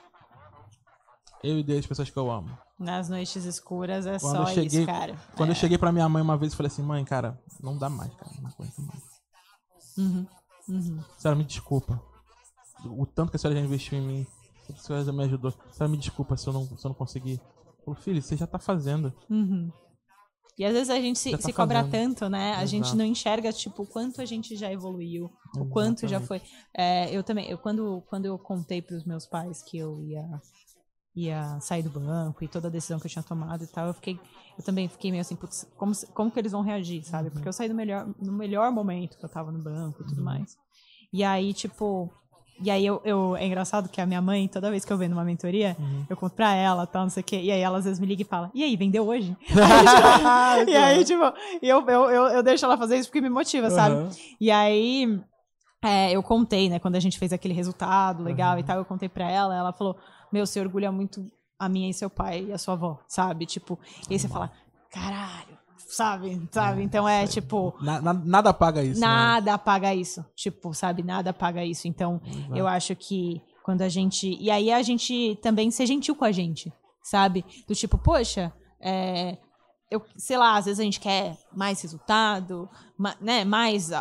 Eu 1.43 1.57
e 1.59 1.63
Deus, 1.63 1.79
as 1.79 1.85
pessoas 1.87 2.09
que 2.09 2.17
eu 2.17 2.29
amo. 2.31 2.55
Nas 2.79 3.09
noites 3.09 3.43
escuras 3.45 4.05
é 4.05 4.19
Quando 4.19 4.35
só 4.37 4.45
cheguei- 4.47 4.79
isso, 4.81 4.85
cara. 4.85 5.15
Quando 5.35 5.49
É. 5.49 5.51
eu 5.53 5.55
cheguei 5.55 5.77
pra 5.77 5.91
minha 5.91 6.07
mãe 6.07 6.21
uma 6.21 6.37
vez, 6.37 6.51
eu 6.53 6.57
falei 6.57 6.67
assim, 6.67 6.83
mãe, 6.83 7.03
cara, 7.03 7.39
não 7.61 7.77
dá 7.77 7.89
mais, 7.89 8.13
cara. 8.15 8.31
Não 8.41 8.49
aguento 8.49 8.79
mais. 8.81 9.01
Uhum, 9.97 10.25
uhum. 10.69 11.03
Senhora, 11.17 11.37
me 11.37 11.43
desculpa. 11.43 12.01
O 12.85 13.05
tanto 13.05 13.29
que 13.31 13.35
a 13.35 13.39
senhora 13.39 13.59
já 13.59 13.65
investiu 13.65 13.97
em 13.97 14.01
mim. 14.01 14.27
o 14.63 14.65
que 14.67 14.73
A 14.73 14.75
senhora 14.77 15.03
já 15.05 15.11
me 15.11 15.23
ajudou. 15.23 15.51
Senhora, 15.71 15.87
me 15.91 15.97
desculpa 15.97 16.37
se 16.37 16.47
eu 16.47 16.53
não, 16.53 16.65
se 16.65 16.85
eu 16.85 16.89
não 16.89 16.93
conseguir. 16.95 17.41
Falei, 17.83 17.99
filho, 18.01 18.21
você 18.21 18.37
já 18.37 18.45
tá 18.47 18.59
fazendo. 18.59 19.11
Uhum. 19.29 19.71
E 20.57 20.65
às 20.65 20.73
vezes 20.73 20.89
a 20.89 20.99
gente 20.99 21.17
se, 21.17 21.31
tá 21.31 21.37
se 21.39 21.51
cobra 21.53 21.83
tanto, 21.87 22.29
né? 22.29 22.53
A 22.55 22.65
gente 22.65 22.95
não 22.95 23.03
enxerga, 23.05 23.51
tipo, 23.51 23.81
o 23.83 23.87
quanto 23.87 24.21
a 24.21 24.25
gente 24.25 24.55
já 24.55 24.71
evoluiu, 24.71 25.31
o 25.57 25.65
quanto 25.69 26.07
já 26.07 26.19
foi. 26.21 26.41
É, 26.77 27.09
eu 27.15 27.23
também, 27.23 27.49
eu, 27.49 27.57
quando, 27.57 28.03
quando 28.09 28.25
eu 28.25 28.37
contei 28.37 28.81
pros 28.81 29.03
meus 29.05 29.25
pais 29.25 29.63
que 29.63 29.77
eu 29.77 29.99
ia, 30.03 30.23
ia 31.15 31.59
sair 31.59 31.83
do 31.83 31.89
banco 31.89 32.43
e 32.43 32.47
toda 32.47 32.67
a 32.67 32.71
decisão 32.71 32.99
que 32.99 33.05
eu 33.07 33.11
tinha 33.11 33.23
tomado 33.23 33.63
e 33.63 33.67
tal, 33.67 33.87
eu 33.87 33.93
fiquei. 33.93 34.19
Eu 34.57 34.63
também 34.63 34.87
fiquei 34.87 35.11
meio 35.11 35.21
assim, 35.21 35.35
putz, 35.35 35.65
como, 35.77 35.91
como 36.13 36.29
que 36.31 36.39
eles 36.39 36.51
vão 36.51 36.61
reagir, 36.61 37.03
sabe? 37.03 37.25
Uhum. 37.27 37.33
Porque 37.33 37.47
eu 37.47 37.53
saí 37.53 37.67
do 37.69 37.75
melhor, 37.75 38.07
no 38.21 38.31
melhor 38.33 38.71
momento 38.71 39.17
que 39.17 39.25
eu 39.25 39.29
tava 39.29 39.51
no 39.51 39.59
banco 39.59 40.01
e 40.01 40.05
tudo 40.05 40.21
mais. 40.23 40.57
E 41.11 41.23
aí, 41.23 41.53
tipo. 41.53 42.09
E 42.63 42.69
aí 42.69 42.85
eu, 42.85 43.01
eu- 43.03 43.35
é 43.35 43.45
engraçado 43.45 43.89
que 43.89 43.99
a 43.99 44.05
minha 44.05 44.21
mãe, 44.21 44.47
toda 44.47 44.69
vez 44.69 44.85
que 44.85 44.93
eu 44.93 44.97
venho 44.97 45.09
numa 45.11 45.23
mentoria, 45.23 45.75
Uhum. 45.79 46.05
eu 46.09 46.15
conto 46.15 46.35
pra 46.35 46.53
ela, 46.53 46.85
tal, 46.85 47.03
não 47.03 47.09
sei 47.09 47.21
o 47.21 47.23
quê. 47.23 47.41
E 47.41 47.51
aí 47.51 47.59
ela 47.59 47.79
às 47.79 47.85
vezes 47.85 47.99
me 47.99 48.05
liga 48.05 48.21
e 48.21 48.25
fala, 48.25 48.51
e 48.53 48.63
aí, 48.63 48.75
vendeu 48.77 49.07
hoje? 49.07 49.31
Uhum. 49.31 49.37
e 50.69 50.75
aí, 50.75 51.03
tipo, 51.03 51.23
e 51.61 51.67
eu, 51.67 51.81
eu, 51.89 52.09
eu, 52.11 52.23
eu 52.27 52.43
deixo 52.43 52.63
ela 52.65 52.77
fazer 52.77 52.97
isso 52.97 53.09
porque 53.09 53.19
me 53.21 53.29
motiva, 53.29 53.69
sabe? 53.71 53.95
Aham. 53.95 54.09
E 54.39 54.51
aí, 54.51 55.19
é, 55.83 56.11
eu 56.11 56.21
contei, 56.21 56.69
né, 56.69 56.77
quando 56.77 56.95
a 56.97 56.99
gente 56.99 57.17
fez 57.17 57.33
aquele 57.33 57.53
resultado 57.53 58.23
legal 58.23 58.53
Uhum. 58.53 58.59
e 58.59 58.63
tal, 58.63 58.77
eu 58.77 58.85
contei 58.85 59.09
pra 59.09 59.29
ela, 59.29 59.55
ela 59.55 59.73
falou, 59.73 59.97
meu, 60.31 60.45
você 60.45 60.59
orgulha 60.59 60.91
muito 60.91 61.25
a 61.59 61.67
minha 61.69 61.89
e 61.89 61.93
seu 61.93 62.09
pai 62.09 62.45
e 62.49 62.53
a 62.53 62.57
sua 62.57 62.73
avó, 62.73 62.99
sabe? 63.07 63.45
Tipo, 63.45 63.77
e 64.09 64.13
aí 64.13 64.19
você 64.19 64.27
fala, 64.27 64.51
caralho, 64.91 65.57
sabe? 65.77 66.47
Sabe? 66.51 66.83
Então 66.83 67.07
é, 67.07 67.27
tipo, 67.27 67.73
Na- 67.81 68.01
na- 68.01 68.13
nada 68.13 68.49
apaga 68.49 68.83
isso. 68.83 68.99
né? 68.99 69.07
nada 69.07 69.53
apaga 69.53 69.93
isso. 69.93 70.25
Tipo, 70.35 70.73
sabe? 70.73 71.03
Nada 71.03 71.29
apaga 71.31 71.63
isso. 71.63 71.87
Então, 71.87 72.19
Exato. 72.25 72.55
eu 72.57 72.67
acho 72.67 72.95
que 72.95 73.41
quando 73.63 73.81
a 73.83 73.89
gente. 73.89 74.35
E 74.39 74.49
aí 74.49 74.71
a 74.71 74.81
gente 74.81 75.37
também 75.41 75.69
ser 75.69 75.85
gentil 75.85 76.15
com 76.15 76.25
a 76.25 76.31
gente, 76.31 76.71
sabe? 77.03 77.45
Do 77.67 77.75
tipo, 77.75 77.97
poxa, 77.97 78.51
é, 78.81 79.37
eu, 79.89 80.03
sei 80.17 80.37
lá, 80.37 80.55
às 80.57 80.65
vezes 80.65 80.79
a 80.79 80.83
gente 80.83 80.99
quer 80.99 81.37
mais 81.55 81.79
resultado, 81.81 82.67
ma- 82.97 83.15
né? 83.21 83.43
Mais. 83.45 83.91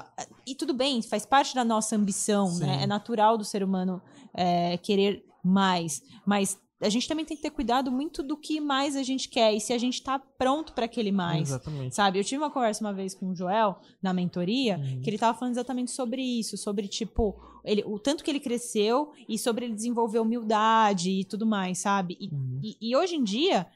E 0.47 0.55
tudo 0.55 0.73
bem, 0.73 1.03
faz 1.03 1.27
parte 1.27 1.55
da 1.55 1.65
nossa 1.65 1.95
ambição, 1.95 2.47
Sim. 2.47 2.65
né? 2.65 2.85
É 2.85 2.87
natural 2.87 3.37
do 3.37 3.45
ser 3.45 3.63
humano 3.63 4.01
é, 4.33 4.79
querer 4.79 5.23
mais. 5.45 6.03
Mas 6.27 6.59
a 6.83 6.89
gente 6.89 7.07
também 7.07 7.25
tem 7.27 7.37
que 7.37 7.43
ter 7.43 7.51
cuidado 7.51 7.93
muito 7.93 8.23
do 8.23 8.37
que 8.39 8.59
mais 8.61 8.97
a 8.97 9.03
gente 9.03 9.29
quer 9.29 9.53
e 9.55 9.61
se 9.61 9.73
a 9.73 9.77
gente 9.79 10.03
tá 10.03 10.19
pronto 10.19 10.73
para 10.73 10.87
aquele 10.87 11.13
mais. 11.13 11.51
Exatamente. 11.51 11.95
Sabe, 11.95 12.19
eu 12.19 12.25
tive 12.25 12.43
uma 12.43 12.51
conversa 12.51 12.83
uma 12.83 12.93
vez 12.93 13.15
com 13.15 13.29
o 13.29 13.35
Joel 13.37 13.79
na 14.03 14.15
mentoria, 14.15 14.79
Uhum. 14.79 15.03
que 15.03 15.11
ele 15.11 15.19
tava 15.19 15.37
falando 15.39 15.53
exatamente 15.55 15.91
sobre 15.91 16.23
isso, 16.23 16.57
sobre 16.57 16.89
tipo, 16.89 17.39
ele, 17.65 17.85
o 17.87 17.99
tanto 17.99 18.25
que 18.25 18.31
ele 18.31 18.41
cresceu 18.41 19.13
e 19.29 19.39
sobre 19.39 19.67
ele 19.67 19.75
desenvolver 19.75 20.21
humildade 20.21 21.11
e 21.11 21.25
tudo 21.25 21.45
mais, 21.47 21.79
sabe? 21.79 22.17
E, 22.19 22.29
Uhum. 22.29 22.61
e, 22.63 22.77
e 22.81 22.97
hoje 22.97 23.15
em 23.17 23.23
dia, 23.25 23.67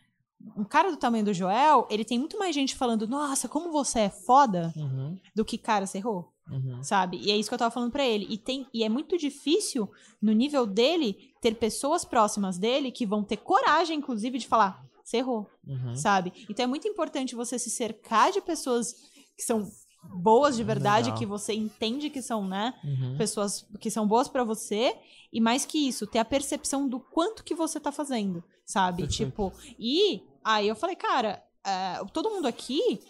um 0.56 0.64
cara 0.64 0.90
do 0.90 0.96
tamanho 0.96 1.24
do 1.26 1.32
Joel, 1.34 1.86
ele 1.90 2.04
tem 2.04 2.18
muito 2.18 2.38
mais 2.38 2.54
gente 2.54 2.74
falando, 2.74 3.06
nossa, 3.06 3.48
como 3.48 3.70
você 3.70 4.00
é 4.00 4.10
foda, 4.10 4.72
Uhum. 4.76 5.18
do 5.34 5.44
que, 5.44 5.58
cara, 5.58 5.86
você 5.86 5.98
errou, 5.98 6.32
Uhum. 6.50 6.82
sabe? 6.82 7.18
E 7.22 7.30
é 7.30 7.36
isso 7.36 7.48
que 7.48 7.54
eu 7.54 7.58
tava 7.58 7.70
falando 7.70 7.90
pra 7.92 8.06
ele. 8.06 8.26
E, 8.28 8.36
tem, 8.36 8.66
e 8.72 8.84
é 8.84 8.88
muito 8.88 9.16
difícil, 9.16 9.90
no 10.20 10.32
nível 10.32 10.66
dele, 10.66 11.32
ter 11.40 11.54
pessoas 11.56 12.04
próximas 12.04 12.58
dele 12.58 12.90
que 12.92 13.06
vão 13.06 13.22
ter 13.24 13.38
coragem, 13.38 13.98
inclusive, 13.98 14.38
de 14.38 14.46
falar, 14.46 14.84
você 15.02 15.18
errou 15.18 15.48
Uhum. 15.66 15.94
sabe? 15.94 16.32
Então 16.48 16.64
é 16.64 16.66
muito 16.66 16.86
importante 16.86 17.34
você 17.34 17.58
se 17.58 17.70
cercar 17.70 18.30
de 18.32 18.40
pessoas 18.40 18.94
que 19.36 19.42
são 19.42 19.66
boas 20.16 20.54
de 20.56 20.62
verdade, 20.62 21.06
Legal. 21.06 21.18
que 21.18 21.24
você 21.26 21.54
entende 21.54 22.10
que 22.10 22.20
são, 22.20 22.46
né? 22.46 22.74
Uhum. 22.84 23.16
Pessoas 23.16 23.66
que 23.80 23.90
são 23.90 24.06
boas 24.06 24.28
pra 24.28 24.44
você 24.44 24.94
e 25.32 25.40
mais 25.40 25.64
que 25.64 25.88
isso, 25.88 26.06
ter 26.06 26.18
a 26.18 26.24
percepção 26.26 26.86
do 26.86 27.00
quanto 27.00 27.42
que 27.42 27.54
você 27.54 27.80
tá 27.80 27.90
fazendo, 27.90 28.44
sabe? 28.66 29.02
Perfeito. 29.04 29.30
Tipo, 29.30 29.52
e 29.78 30.22
aí 30.44 30.68
eu 30.68 30.76
falei, 30.76 30.94
cara, 30.94 31.42
é, 31.66 32.04
todo 32.12 32.28
mundo 32.30 32.46
aqui 32.46 33.00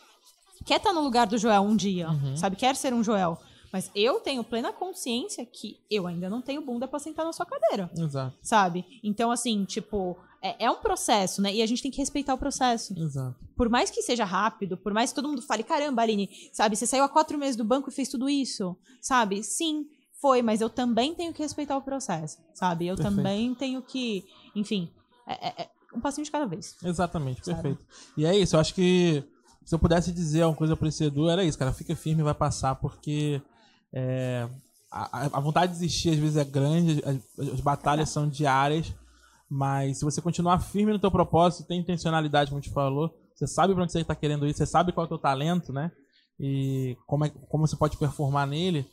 quer 0.65 0.77
estar 0.77 0.93
no 0.93 1.01
lugar 1.03 1.27
do 1.27 1.37
Joel 1.39 1.63
um 1.63 1.77
dia, 1.77 2.09
Uhum. 2.11 2.37
sabe? 2.37 2.57
Quer 2.57 2.77
ser 2.77 2.93
um 2.95 3.03
Joel. 3.03 3.39
Mas 3.73 3.91
eu 3.95 4.21
tenho 4.21 4.45
plena 4.45 4.73
consciência 4.73 5.45
que 5.45 5.81
eu 5.91 6.07
ainda 6.07 6.31
não 6.31 6.41
tenho 6.41 6.61
bunda 6.63 6.87
pra 6.87 7.01
sentar 7.01 7.25
na 7.27 7.33
sua 7.33 7.45
cadeira 7.45 7.91
Exato. 7.97 8.37
sabe? 8.41 8.85
Então, 9.03 9.33
assim, 9.33 9.65
tipo, 9.65 10.17
é, 10.41 10.67
é 10.67 10.71
um 10.71 10.77
processo, 10.77 11.43
né? 11.43 11.53
E 11.53 11.61
a 11.61 11.67
gente 11.67 11.83
tem 11.83 11.91
que 11.91 11.99
respeitar 11.99 12.35
o 12.35 12.39
processo. 12.39 12.95
Exato. 12.97 13.35
Por 13.57 13.69
mais 13.69 13.91
que 13.91 14.01
seja 14.01 14.25
rápido, 14.25 14.77
por 14.77 14.93
mais 14.95 15.11
que 15.11 15.17
todo 15.17 15.29
mundo 15.29 15.43
fale, 15.43 15.65
caramba, 15.65 16.03
Aline, 16.03 16.31
sabe, 16.53 16.77
você 16.77 16.87
saiu 16.87 17.03
há 17.03 17.09
quatro 17.09 17.37
meses 17.37 17.57
do 17.57 17.65
banco 17.65 17.89
e 17.91 17.93
fez 17.93 18.09
tudo 18.09 18.29
isso, 18.29 18.77
sabe? 19.01 19.43
Sim, 19.43 19.87
foi, 20.21 20.41
mas 20.41 20.61
eu 20.61 20.71
também 20.71 21.13
tenho 21.13 21.33
que 21.33 21.43
respeitar 21.43 21.77
o 21.77 21.83
processo, 21.83 22.39
sabe? 22.55 22.87
Eu 22.87 22.95
Perfeito. 22.95 23.17
também 23.17 23.55
tenho 23.57 23.83
que, 23.83 24.25
enfim, 24.55 24.89
é, 25.27 25.49
é- 25.49 25.63
é 25.63 25.69
um 25.97 26.01
passinho 26.01 26.25
de 26.25 26.31
cada 26.31 26.47
vez. 26.47 26.77
Exatamente, 26.83 27.45
Sabe? 27.45 27.61
perfeito. 27.61 27.85
E 28.17 28.25
é 28.25 28.37
isso, 28.39 28.55
eu 28.55 28.61
acho 28.61 28.73
que 28.73 29.25
se 29.65 29.75
eu 29.75 29.79
pudesse 29.79 30.13
dizer 30.13 30.45
uma 30.45 30.55
coisa 30.55 30.77
pra 30.77 30.89
esse 30.89 31.05
Edu, 31.05 31.29
era 31.29 31.45
isso, 31.45 31.59
cara. 31.59 31.73
Fica 31.73 31.95
firme 31.97 32.21
e 32.21 32.25
vai 32.25 32.35
passar, 32.35 32.75
porque 32.77 33.41
é, 33.93 34.49
a, 34.93 35.27
a 35.37 35.41
vontade 35.41 35.73
de 35.73 35.79
desistir 35.79 36.11
às 36.11 36.19
vezes 36.19 36.37
é 36.37 36.45
grande, 36.45 37.03
as, 37.05 37.49
as 37.53 37.61
batalhas 37.61 38.11
são 38.11 38.29
diárias, 38.29 38.93
mas 39.49 39.99
se 39.99 40.05
você 40.05 40.21
continuar 40.21 40.59
firme 40.61 40.93
no 40.93 40.99
teu 40.99 41.11
propósito, 41.11 41.67
tem 41.67 41.81
intencionalidade, 41.81 42.51
como 42.51 42.59
a 42.59 42.63
gente 42.63 42.73
falou, 42.73 43.11
você 43.35 43.47
sabe 43.47 43.75
pra 43.75 43.83
onde 43.83 43.93
você 43.93 44.01
está 44.01 44.15
querendo 44.15 44.47
ir, 44.47 44.55
você 44.55 44.67
sabe 44.67 44.93
qual 44.93 45.05
é 45.05 45.07
o 45.07 45.09
teu 45.09 45.19
talento, 45.19 45.73
né? 45.73 45.91
E 46.39 46.97
como, 47.07 47.25
é, 47.25 47.31
como 47.49 47.67
você 47.67 47.77
pode 47.77 47.97
performar 47.97 48.47
nele, 48.47 48.87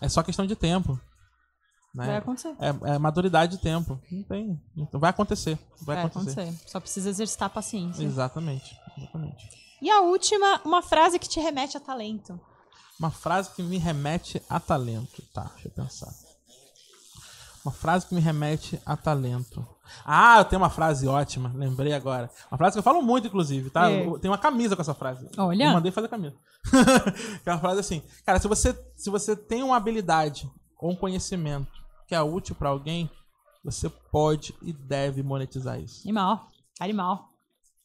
é 0.00 0.08
só 0.08 0.22
questão 0.22 0.46
de 0.46 0.56
tempo. 0.56 0.98
Vai 1.94 2.06
Né? 2.06 2.16
acontecer. 2.16 2.56
É, 2.58 2.94
é 2.94 2.98
maturidade 2.98 3.56
de 3.56 3.62
tempo. 3.62 4.00
Não 4.10 4.22
tem. 4.22 4.58
Então 4.76 4.98
vai 4.98 5.10
acontecer. 5.10 5.58
Vai, 5.82 5.96
Vai 5.96 6.06
acontecer. 6.06 6.40
acontecer. 6.40 6.68
Só 6.70 6.80
precisa 6.80 7.10
exercitar 7.10 7.46
a 7.46 7.50
paciência. 7.50 8.02
Exatamente. 8.02 8.74
Exatamente. 8.96 9.46
E 9.82 9.90
a 9.90 10.00
última, 10.00 10.60
uma 10.64 10.80
frase 10.80 11.18
que 11.18 11.28
te 11.28 11.40
remete 11.40 11.76
a 11.76 11.80
talento. 11.80 12.40
Uma 13.00 13.10
frase 13.10 13.50
que 13.50 13.64
me 13.64 13.78
remete 13.78 14.40
a 14.48 14.60
talento. 14.60 15.20
Tá, 15.34 15.50
deixa 15.54 15.66
eu 15.66 15.72
pensar. 15.72 16.08
Uma 17.64 17.72
frase 17.72 18.06
que 18.06 18.14
me 18.14 18.20
remete 18.20 18.80
a 18.86 18.96
talento. 18.96 19.66
Ah, 20.04 20.38
eu 20.38 20.44
tenho 20.44 20.62
uma 20.62 20.70
frase 20.70 21.08
ótima, 21.08 21.52
lembrei 21.52 21.92
agora. 21.92 22.30
Uma 22.48 22.58
frase 22.58 22.74
que 22.74 22.78
eu 22.78 22.82
falo 22.82 23.02
muito, 23.02 23.26
inclusive, 23.26 23.70
tá? 23.70 23.90
É. 23.90 24.04
Tenho 24.20 24.32
uma 24.32 24.38
camisa 24.38 24.76
com 24.76 24.82
essa 24.82 24.94
frase. 24.94 25.28
Olha. 25.36 25.64
Eu 25.64 25.72
mandei 25.72 25.90
fazer 25.90 26.06
a 26.06 26.10
camisa. 26.10 26.36
é 27.44 27.50
uma 27.50 27.58
frase 27.58 27.80
assim. 27.80 28.02
Cara, 28.24 28.38
se 28.38 28.46
você, 28.46 28.72
se 28.94 29.10
você 29.10 29.34
tem 29.34 29.64
uma 29.64 29.76
habilidade 29.76 30.48
ou 30.78 30.92
um 30.92 30.96
conhecimento 30.96 31.72
que 32.06 32.14
é 32.14 32.22
útil 32.22 32.54
pra 32.54 32.68
alguém, 32.68 33.10
você 33.64 33.90
pode 33.90 34.54
e 34.62 34.72
deve 34.72 35.24
monetizar 35.24 35.80
isso. 35.80 36.02
Animal. 36.04 36.48
Animal. 36.80 37.31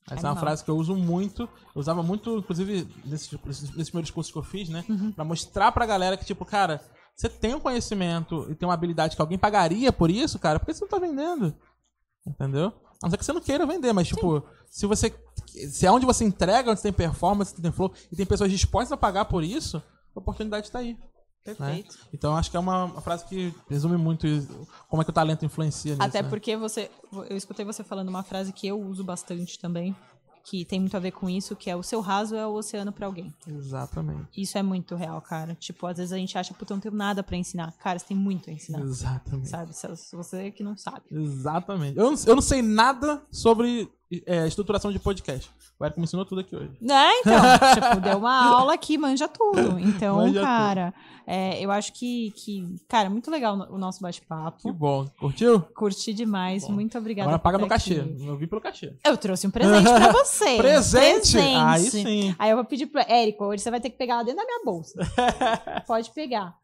Essa 0.09 0.27
é 0.27 0.31
uma 0.31 0.39
frase 0.39 0.63
que 0.63 0.69
eu 0.69 0.77
uso 0.77 0.95
muito. 0.95 1.43
Eu 1.43 1.79
usava 1.81 2.01
muito, 2.01 2.37
inclusive, 2.37 2.87
nesses, 3.05 3.31
nesses 3.75 3.89
primeiros 3.89 4.11
cursos 4.11 4.31
que 4.31 4.37
eu 4.37 4.43
fiz, 4.43 4.69
né? 4.69 4.85
Uhum. 4.87 5.11
Pra 5.11 5.25
mostrar 5.25 5.71
pra 5.71 5.85
galera 5.85 6.15
que, 6.15 6.25
tipo, 6.25 6.45
cara, 6.45 6.81
você 7.15 7.27
tem 7.27 7.53
um 7.53 7.59
conhecimento 7.59 8.47
e 8.49 8.55
tem 8.55 8.67
uma 8.67 8.73
habilidade 8.73 9.15
que 9.15 9.21
alguém 9.21 9.37
pagaria 9.37 9.91
por 9.91 10.09
isso, 10.09 10.39
cara, 10.39 10.59
por 10.59 10.65
que 10.65 10.73
você 10.73 10.85
não 10.85 10.89
tá 10.89 10.99
vendendo? 10.99 11.53
Entendeu? 12.25 12.73
A 13.01 13.05
não 13.05 13.11
ser 13.11 13.17
que 13.17 13.25
você 13.25 13.33
não 13.33 13.41
queira 13.41 13.65
vender, 13.65 13.91
mas, 13.93 14.07
tipo, 14.07 14.43
se 14.69 14.85
você. 14.85 15.13
Se 15.69 15.85
é 15.85 15.91
onde 15.91 16.05
você 16.05 16.23
entrega, 16.23 16.71
onde 16.71 16.79
você 16.79 16.91
tem 16.91 16.93
performance, 16.93 17.53
tem 17.53 17.71
flow, 17.71 17.91
e 18.11 18.15
tem 18.15 18.25
pessoas 18.25 18.49
dispostas 18.49 18.91
a 18.91 18.97
pagar 18.97 19.25
por 19.25 19.43
isso, 19.43 19.81
a 20.15 20.19
oportunidade 20.19 20.71
tá 20.71 20.79
aí. 20.79 20.97
Perfeito. 21.55 21.97
Então 22.13 22.35
acho 22.35 22.51
que 22.51 22.57
é 22.57 22.59
uma, 22.59 22.85
uma 22.85 23.01
frase 23.01 23.25
que 23.25 23.53
resume 23.69 23.97
muito 23.97 24.27
isso, 24.27 24.67
como 24.89 25.01
é 25.01 25.05
que 25.05 25.11
o 25.11 25.13
talento 25.13 25.45
influencia 25.45 25.93
nisso. 25.93 26.03
Até 26.03 26.21
né? 26.21 26.29
porque 26.29 26.55
você. 26.57 26.89
Eu 27.29 27.37
escutei 27.37 27.65
você 27.65 27.83
falando 27.83 28.09
uma 28.09 28.23
frase 28.23 28.51
que 28.51 28.67
eu 28.67 28.79
uso 28.81 29.03
bastante 29.03 29.57
também, 29.57 29.95
que 30.43 30.63
tem 30.63 30.79
muito 30.79 30.95
a 30.95 30.99
ver 30.99 31.11
com 31.11 31.29
isso, 31.29 31.55
que 31.55 31.69
é 31.69 31.75
o 31.75 31.83
seu 31.83 31.99
raso 31.99 32.35
é 32.35 32.47
o 32.47 32.53
oceano 32.53 32.91
pra 32.91 33.05
alguém. 33.05 33.33
Exatamente. 33.45 34.29
Isso 34.35 34.57
é 34.57 34.63
muito 34.63 34.95
real, 34.95 35.21
cara. 35.21 35.55
Tipo, 35.55 35.87
às 35.87 35.97
vezes 35.97 36.13
a 36.13 36.17
gente 36.17 36.37
acha, 36.37 36.53
puta, 36.53 36.71
eu 36.71 36.75
não 36.75 36.81
tenho 36.81 36.95
nada 36.95 37.21
pra 37.21 37.35
ensinar. 37.35 37.73
Cara, 37.77 37.99
você 37.99 38.05
tem 38.07 38.17
muito 38.17 38.49
a 38.49 38.53
ensinar. 38.53 38.79
Exatamente. 38.79 39.49
Sabe? 39.49 39.73
Você 40.13 40.51
que 40.51 40.63
não 40.63 40.77
sabe. 40.77 41.01
Exatamente. 41.11 41.97
Eu 41.97 42.11
não, 42.11 42.17
eu 42.25 42.35
não 42.35 42.41
sei 42.41 42.61
nada 42.61 43.21
sobre 43.29 43.91
é, 44.25 44.47
estruturação 44.47 44.91
de 44.91 44.99
podcast. 44.99 45.49
O 45.79 45.85
Érico 45.85 45.99
me 45.99 46.05
ensinou 46.05 46.25
tudo 46.25 46.41
aqui 46.41 46.55
hoje. 46.55 46.71
Né, 46.81 47.11
então, 47.19 47.35
tipo, 47.75 48.01
deu 48.01 48.17
uma 48.17 48.45
aula 48.57 48.73
aqui, 48.73 48.97
manja 48.97 49.27
tudo. 49.27 49.79
Então, 49.79 50.17
Manja 50.17 50.41
cara, 50.41 50.93
é, 51.25 51.63
eu 51.63 51.69
acho 51.69 51.93
que, 51.93 52.31
que, 52.31 52.77
cara, 52.87 53.09
muito 53.09 53.29
legal 53.29 53.55
o 53.69 53.77
nosso 53.77 53.99
Que 53.99 54.03
bate-papo. 54.03 54.73
bom. 54.73 55.05
Curtiu? 55.19 55.61
Curti 55.75 56.13
demais, 56.13 56.67
muito 56.67 56.97
obrigada. 56.97 57.27
Agora 57.29 57.39
paga 57.39 57.57
meu 57.59 57.67
cachê. 57.67 58.03
Eu 58.19 58.35
vi 58.37 58.47
pelo 58.47 58.61
cachê. 58.61 58.95
Eu 59.05 59.17
trouxe 59.17 59.45
um 59.45 59.51
presente 59.51 59.83
pra 59.83 60.11
você. 60.13 60.57
Presente? 60.57 61.33
Presente. 61.33 61.57
Aí 61.57 61.81
sim. 61.81 62.35
Aí 62.39 62.49
eu 62.49 62.55
vou 62.55 62.65
pedir 62.65 62.87
pro 62.87 63.01
Érico, 63.01 63.45
hoje 63.45 63.61
você 63.61 63.69
vai 63.69 63.79
ter 63.79 63.89
que 63.91 63.97
pegar 63.97 64.15
lá 64.17 64.23
dentro 64.23 64.39
da 64.39 64.45
minha 64.45 64.63
bolsa. 64.65 64.97
Pode 65.85 66.09
pegar. 66.11 66.55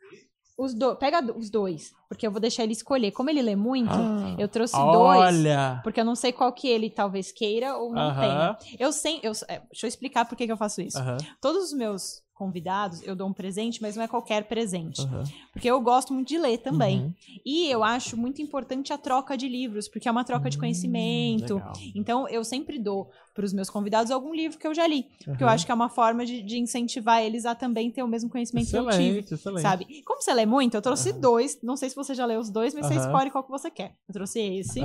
Os 0.58 0.74
do... 0.74 0.96
Pega 0.96 1.20
os 1.36 1.50
dois, 1.50 1.94
porque 2.08 2.26
eu 2.28 2.32
vou 2.32 2.40
deixar 2.40 2.64
ele 2.64 2.74
escolher. 2.74 3.12
Como 3.12 3.30
ele 3.30 3.42
lê 3.42 3.56
muito, 3.56 3.94
Ah, 3.94 4.36
eu 4.38 4.48
trouxe 4.48 4.76
dois. 4.76 5.20
Olha! 5.20 5.82
Porque 5.84 6.00
eu 6.00 6.06
não 6.06 6.16
sei 6.16 6.32
qual 6.32 6.52
que 6.54 6.68
ele 6.68 6.90
talvez 6.90 7.32
queira 7.32 7.76
ou 7.76 7.92
não 7.92 8.10
Aham. 8.10 8.20
tenha. 8.20 8.78
Eu 8.80 8.92
sei, 8.92 9.20
eu, 9.24 9.32
é, 9.48 9.60
deixa 9.72 9.86
eu 9.86 9.88
explicar 9.88 10.26
por 10.26 10.36
que, 10.38 10.46
que 10.46 10.52
eu 10.52 10.58
faço 10.58 10.82
isso. 10.82 10.98
Aham, 10.98 11.18
Todos 11.42 11.66
os 11.66 11.74
meus 11.74 12.23
convidados, 12.34 13.02
eu 13.04 13.16
dou 13.16 13.28
um 13.28 13.34
presente, 13.34 13.82
mas 13.82 13.96
não 13.96 14.04
é 14.04 14.08
qualquer 14.08 14.44
presente. 14.46 15.02
aham. 15.02 15.24
Porque 15.52 15.70
eu 15.70 15.80
gosto 15.82 16.14
muito 16.14 16.28
de 16.28 16.38
ler 16.38 16.58
também. 16.58 17.02
Uhum. 17.02 17.14
E 17.46 17.70
eu 17.70 17.84
acho 17.84 18.18
muito 18.18 18.42
importante 18.42 18.92
a 18.92 18.98
troca 18.98 19.38
de 19.38 19.48
livros, 19.48 19.88
porque 19.88 20.08
é 20.08 20.12
uma 20.12 20.24
troca 20.24 20.50
de 20.50 20.58
conhecimento. 20.58 21.54
Hum, 21.54 21.58
Legal. 21.58 21.74
Então, 21.96 22.28
eu 22.28 22.44
sempre 22.44 22.80
dou 22.80 23.10
para 23.34 23.46
os 23.46 23.54
meus 23.54 23.70
convidados 23.70 24.12
algum 24.12 24.34
livro 24.34 24.58
que 24.58 24.68
eu 24.68 24.74
já 24.74 24.86
li. 24.86 25.06
Porque 25.24 25.44
eu 25.44 25.48
acho 25.48 25.66
que 25.66 25.72
é 25.72 25.76
uma 25.76 25.90
forma 25.90 26.26
de, 26.26 26.42
de 26.42 26.58
incentivar 26.60 27.22
eles 27.22 27.46
a 27.46 27.56
também 27.56 27.90
ter 27.92 28.04
o 28.04 28.08
mesmo 28.08 28.30
conhecimento 28.30 28.70
que 28.70 28.76
eu 28.78 28.84
tive. 28.90 29.04
Excelente, 29.20 29.34
excelente. 29.34 29.62
Sabe? 29.62 30.02
Como 30.04 30.22
você 30.22 30.34
lê 30.34 30.46
muito, 30.46 30.76
eu 30.76 30.82
trouxe 30.82 31.14
dois. 31.14 31.60
Não 31.64 31.76
sei 31.78 31.90
se 31.90 31.96
você 31.96 32.14
já 32.14 32.26
leu 32.26 32.40
os 32.40 32.50
dois, 32.50 32.74
mas 32.74 32.86
você 32.88 32.96
escolhe 32.96 33.30
qual 33.32 33.44
que 33.44 33.50
você 33.52 33.70
quer. 33.72 33.96
Eu 34.08 34.14
trouxe 34.14 34.40
esse, 34.40 34.80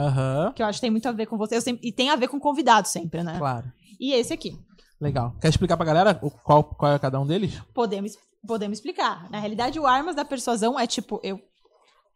que 0.54 0.62
eu 0.62 0.66
acho 0.66 0.78
que 0.78 0.82
tem 0.82 0.90
muito 0.90 1.08
a 1.08 1.12
ver 1.12 1.26
com 1.26 1.36
você. 1.36 1.60
Sempre- 1.60 1.86
e 1.88 1.92
tem 1.92 2.10
a 2.10 2.16
ver 2.16 2.28
com 2.28 2.38
convidado 2.38 2.88
sempre, 2.88 3.22
né? 3.22 3.36
claro. 3.38 3.70
E 4.00 4.12
esse 4.12 4.32
aqui. 4.32 4.56
Legal. 5.00 5.34
Quer 5.40 5.48
explicar 5.48 5.76
pra 5.76 5.86
galera 5.86 6.14
qual, 6.14 6.64
qual 6.64 6.92
é 6.92 6.98
cada 6.98 7.20
um 7.20 7.26
deles? 7.26 7.60
Podemos, 7.72 8.18
podemos 8.46 8.78
explicar. 8.78 9.30
Na 9.30 9.38
realidade, 9.38 9.78
o 9.78 9.86
Armas 9.86 10.16
da 10.16 10.24
Persuasão 10.24 10.78
é 10.78 10.86
tipo, 10.86 11.20
eu 11.22 11.40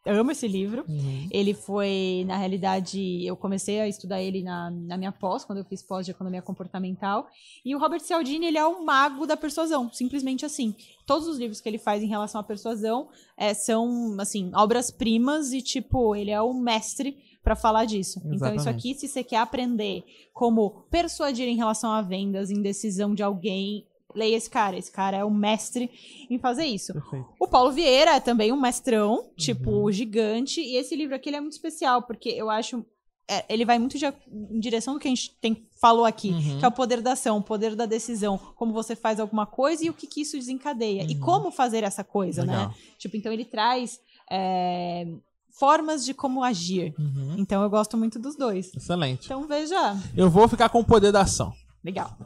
amo 0.05 0.33
esse 0.33 0.49
livro. 0.49 0.85
Ele 1.31 1.55
foi, 1.55 2.25
na 2.27 2.37
realidade, 2.37 3.25
eu 3.25 3.37
comecei 3.37 3.81
a 3.81 3.87
estudar 3.87 4.21
ele 4.21 4.43
na, 4.43 4.71
na 4.71 4.97
minha 4.97 5.13
pós, 5.13 5.45
quando 5.45 5.59
eu 5.59 5.65
fiz 5.65 5.83
pós 5.83 6.05
de 6.05 6.11
economia 6.11 6.43
comportamental. 6.43 7.29
E 7.65 7.75
o 7.75 7.79
Robert 7.79 8.01
Cialdini, 8.01 8.47
ele 8.47 8.59
é 8.59 8.67
o 8.67 8.85
mago 8.85 9.27
da 9.27 9.37
persuasão, 9.37 9.93
simplesmente 9.93 10.45
assim. 10.45 10.75
Todos 11.07 11.29
os 11.29 11.39
livros 11.39 11.61
que 11.61 11.69
ele 11.69 11.79
faz 11.79 12.03
em 12.03 12.09
relação 12.09 12.41
à 12.41 12.45
persuasão 12.45 13.09
é, 13.37 13.55
são, 13.55 14.17
assim, 14.19 14.51
obras-primas 14.55 15.53
e, 15.53 15.63
tipo, 15.63 16.17
ele 16.17 16.33
é 16.33 16.43
o 16.43 16.53
mestre 16.53 17.17
para 17.43 17.57
falar 17.57 17.85
disso. 17.85 18.19
Então, 18.21 18.35
isso 18.35 18.45
Exatamente. 18.45 18.69
aqui, 18.69 18.95
se 18.95 19.09
você 19.09 19.25
quer 19.25 19.39
aprender 19.39 20.05
como 20.33 20.85
persuadir 20.91 21.49
em 21.49 21.57
relação 21.57 21.91
a 21.91 22.01
vendas, 22.03 22.51
em 22.51 22.63
decisão 22.63 23.15
de 23.15 23.23
alguém, 23.23 23.85
leia 24.15 24.37
esse 24.37 24.49
cara. 24.51 24.77
Esse 24.77 24.93
cara 24.93 25.17
é 25.17 25.25
o 25.25 25.31
mestre 25.31 25.91
em 26.31 26.39
fazer 26.39 26.65
isso. 26.67 26.93
Perfeito. 26.93 27.27
O 27.41 27.49
Paulo 27.49 27.73
Vieira 27.73 28.13
é 28.17 28.21
também 28.21 28.53
um 28.53 28.61
mestrão, 28.61 29.31
tipo, 29.37 29.71
Uhum. 29.71 29.91
gigante. 29.93 30.61
E 30.61 30.77
esse 30.77 30.95
livro 30.95 31.15
aqui 31.17 31.31
é 31.35 31.41
muito 31.41 31.55
especial, 31.55 32.03
porque 32.03 32.29
eu 32.29 32.49
acho. 32.51 32.85
é, 33.29 33.45
ele 33.49 33.65
vai 33.65 33.79
muito 33.79 33.97
de- 33.97 34.05
em 34.05 34.59
direção 34.59 34.95
do 34.95 35.01
que 35.01 35.07
a 35.07 35.11
gente 35.11 35.31
tem, 35.41 35.65
falou 35.81 36.05
aqui, 36.05 36.31
Uhum. 36.31 36.59
que 36.59 36.65
é 36.65 36.69
o 36.69 36.73
poder 36.73 37.01
da 37.01 37.13
ação, 37.13 37.39
o 37.39 37.43
poder 37.43 37.75
da 37.77 37.87
decisão, 37.87 38.37
como 38.57 38.73
você 38.75 38.95
faz 38.97 39.21
alguma 39.21 39.47
coisa 39.47 39.87
e 39.87 39.89
o 39.89 39.95
que, 39.95 40.09
que 40.09 40.21
isso 40.21 40.37
desencadeia. 40.37 41.05
E 41.09 41.15
Uhum. 41.15 41.21
como 41.21 41.51
fazer 41.53 41.85
essa 41.85 42.03
coisa, 42.05 42.43
Legal. 42.43 42.69
né? 42.69 42.75
Tipo, 42.99 43.17
então 43.17 43.33
ele 43.33 43.45
traz 43.45 44.01
é, 44.31 45.07
formas 45.53 46.05
de 46.05 46.13
como 46.15 46.43
agir. 46.43 46.95
Uhum. 46.99 47.37
Então 47.39 47.63
eu 47.63 47.71
gosto 47.71 47.97
muito 47.97 48.19
dos 48.19 48.37
dois. 48.37 48.73
Excelente. 48.75 49.27
Então 49.27 49.47
veja. 49.47 49.97
Eu 50.17 50.29
vou 50.31 50.49
ficar 50.49 50.69
com 50.69 50.81
o 50.81 50.85
poder 50.85 51.13
da 51.13 51.21
ação. 51.23 51.53
Legal. 51.85 52.17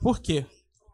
Por 0.00 0.18
quê? 0.20 0.44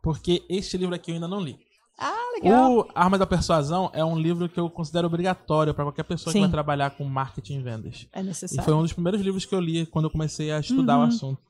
Porque 0.02 0.42
este 0.48 0.76
livro 0.76 0.94
aqui 0.94 1.10
eu 1.10 1.14
ainda 1.16 1.28
não 1.28 1.40
li. 1.40 1.58
Ah, 1.98 2.14
legal. 2.34 2.78
O 2.78 2.88
Arma 2.94 3.18
da 3.18 3.26
Persuasão 3.26 3.90
é 3.92 4.02
um 4.02 4.18
livro 4.18 4.48
que 4.48 4.58
eu 4.58 4.70
considero 4.70 5.06
obrigatório 5.06 5.74
para 5.74 5.84
qualquer 5.84 6.04
pessoa 6.04 6.32
que 6.32 6.38
Sim. 6.38 6.40
vai 6.44 6.50
trabalhar 6.50 6.90
com 6.92 7.04
marketing 7.04 7.58
e 7.58 7.62
vendas. 7.62 8.06
É 8.12 8.20
E 8.20 8.22
necessário. 8.22 8.64
foi 8.64 8.72
um 8.72 8.80
dos 8.82 8.92
primeiros 8.94 9.20
livros 9.20 9.44
que 9.44 9.54
eu 9.54 9.60
li 9.60 9.84
quando 9.84 10.06
eu 10.06 10.10
comecei 10.10 10.50
a 10.50 10.60
estudar 10.60 10.96
o 10.96 11.00
Uhum. 11.00 11.06
assunto. 11.08 11.42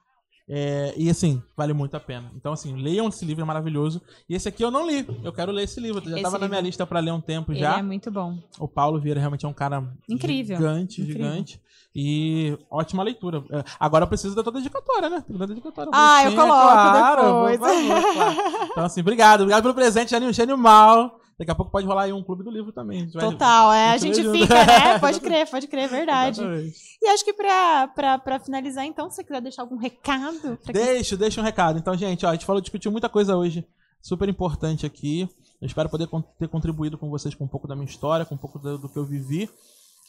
É, 0.52 0.92
e 0.96 1.08
assim, 1.08 1.40
vale 1.56 1.72
muito 1.72 1.96
a 1.96 2.00
pena. 2.00 2.28
Então, 2.34 2.52
assim, 2.52 2.74
leiam 2.74 3.06
esse 3.08 3.24
livro, 3.24 3.42
é 3.42 3.46
maravilhoso. 3.46 4.02
E 4.28 4.34
esse 4.34 4.48
aqui 4.48 4.64
eu 4.64 4.70
não 4.70 4.84
li. 4.84 5.06
Eu 5.22 5.32
quero 5.32 5.52
ler 5.52 5.62
esse 5.62 5.78
livro. 5.78 6.02
Já 6.08 6.16
estava 6.16 6.38
na 6.40 6.48
minha 6.48 6.58
livro- 6.58 6.66
lista 6.66 6.84
para 6.84 6.98
ler 6.98 7.12
um 7.12 7.20
tempo 7.20 7.52
Ele 7.52 7.60
já. 7.60 7.78
é 7.78 7.82
muito 7.82 8.10
bom. 8.10 8.36
O 8.58 8.66
Paulo 8.66 8.98
Vieira 9.00 9.20
realmente 9.20 9.46
é 9.46 9.48
um 9.48 9.52
cara 9.52 9.84
Incrível. 10.08 10.56
gigante, 10.56 11.02
Incrível. 11.02 11.22
gigante. 11.30 11.60
E 11.94 12.58
ótima 12.70 13.02
leitura. 13.04 13.44
É, 13.50 13.62
Agora 13.78 14.04
eu 14.04 14.08
preciso 14.08 14.34
da 14.34 14.42
tua 14.42 14.52
dedicatória, 14.52 15.08
né? 15.08 15.22
Tem 15.26 15.34
que 15.34 15.38
dar 15.38 15.46
dedicatória. 15.46 15.90
Ah, 15.94 16.24
eu 16.24 16.32
coloco 16.34 16.52
claro, 16.52 17.22
depois. 17.22 17.58
por 17.58 17.68
favor, 17.68 18.12
claro. 18.14 18.66
Então, 18.72 18.84
assim, 18.84 19.00
obrigado. 19.02 19.40
Obrigado 19.42 19.62
pelo 19.62 19.74
presente, 19.74 20.10
Janine. 20.10 20.30
Achei 20.30 20.44
animal. 20.44 21.20
Daqui 21.40 21.50
a 21.52 21.54
pouco 21.54 21.72
pode 21.72 21.86
rolar 21.86 22.02
aí 22.02 22.12
um 22.12 22.22
clube 22.22 22.44
do 22.44 22.50
livro 22.50 22.70
também. 22.70 23.00
Gente 23.00 23.14
vai- 23.14 23.24
Total, 23.30 23.72
é. 23.72 23.88
A 23.92 23.96
gente 23.96 24.22
fica, 24.30 24.54
né? 24.62 24.98
Pode 25.00 25.20
crer, 25.20 25.48
pode 25.50 25.66
crer, 25.68 25.84
é 25.84 25.88
verdade. 25.88 26.42
Exatamente. 26.42 26.98
E 27.00 27.08
acho 27.08 27.24
que 27.24 27.32
pra, 27.32 27.88
pra, 27.88 28.18
pra 28.18 28.38
finalizar, 28.38 28.84
então, 28.84 29.08
se 29.08 29.16
você 29.16 29.24
quiser 29.24 29.40
deixar 29.40 29.62
algum 29.62 29.78
recado 29.78 30.58
pra 30.62 30.70
quem 30.74 30.84
Deixa, 30.84 31.16
deixa 31.16 31.40
um 31.40 31.44
recado. 31.44 31.78
Então, 31.78 31.96
gente, 31.96 32.26
ó, 32.26 32.28
a 32.28 32.32
gente 32.34 32.44
falou, 32.44 32.60
discutiu 32.60 32.92
muita 32.92 33.08
coisa 33.08 33.34
hoje, 33.38 33.66
super 34.02 34.28
importante 34.28 34.84
aqui. 34.84 35.26
Eu 35.62 35.66
espero 35.66 35.88
poder 35.88 36.06
ter 36.38 36.46
contribuído 36.48 36.98
com 36.98 37.08
vocês 37.08 37.34
com 37.34 37.44
um 37.44 37.48
pouco 37.48 37.66
da 37.66 37.74
minha 37.74 37.86
história, 37.88 38.26
com 38.26 38.34
um 38.34 38.38
pouco 38.38 38.58
do, 38.58 38.76
do 38.76 38.88
que 38.90 38.98
eu 38.98 39.06
vivi. 39.06 39.48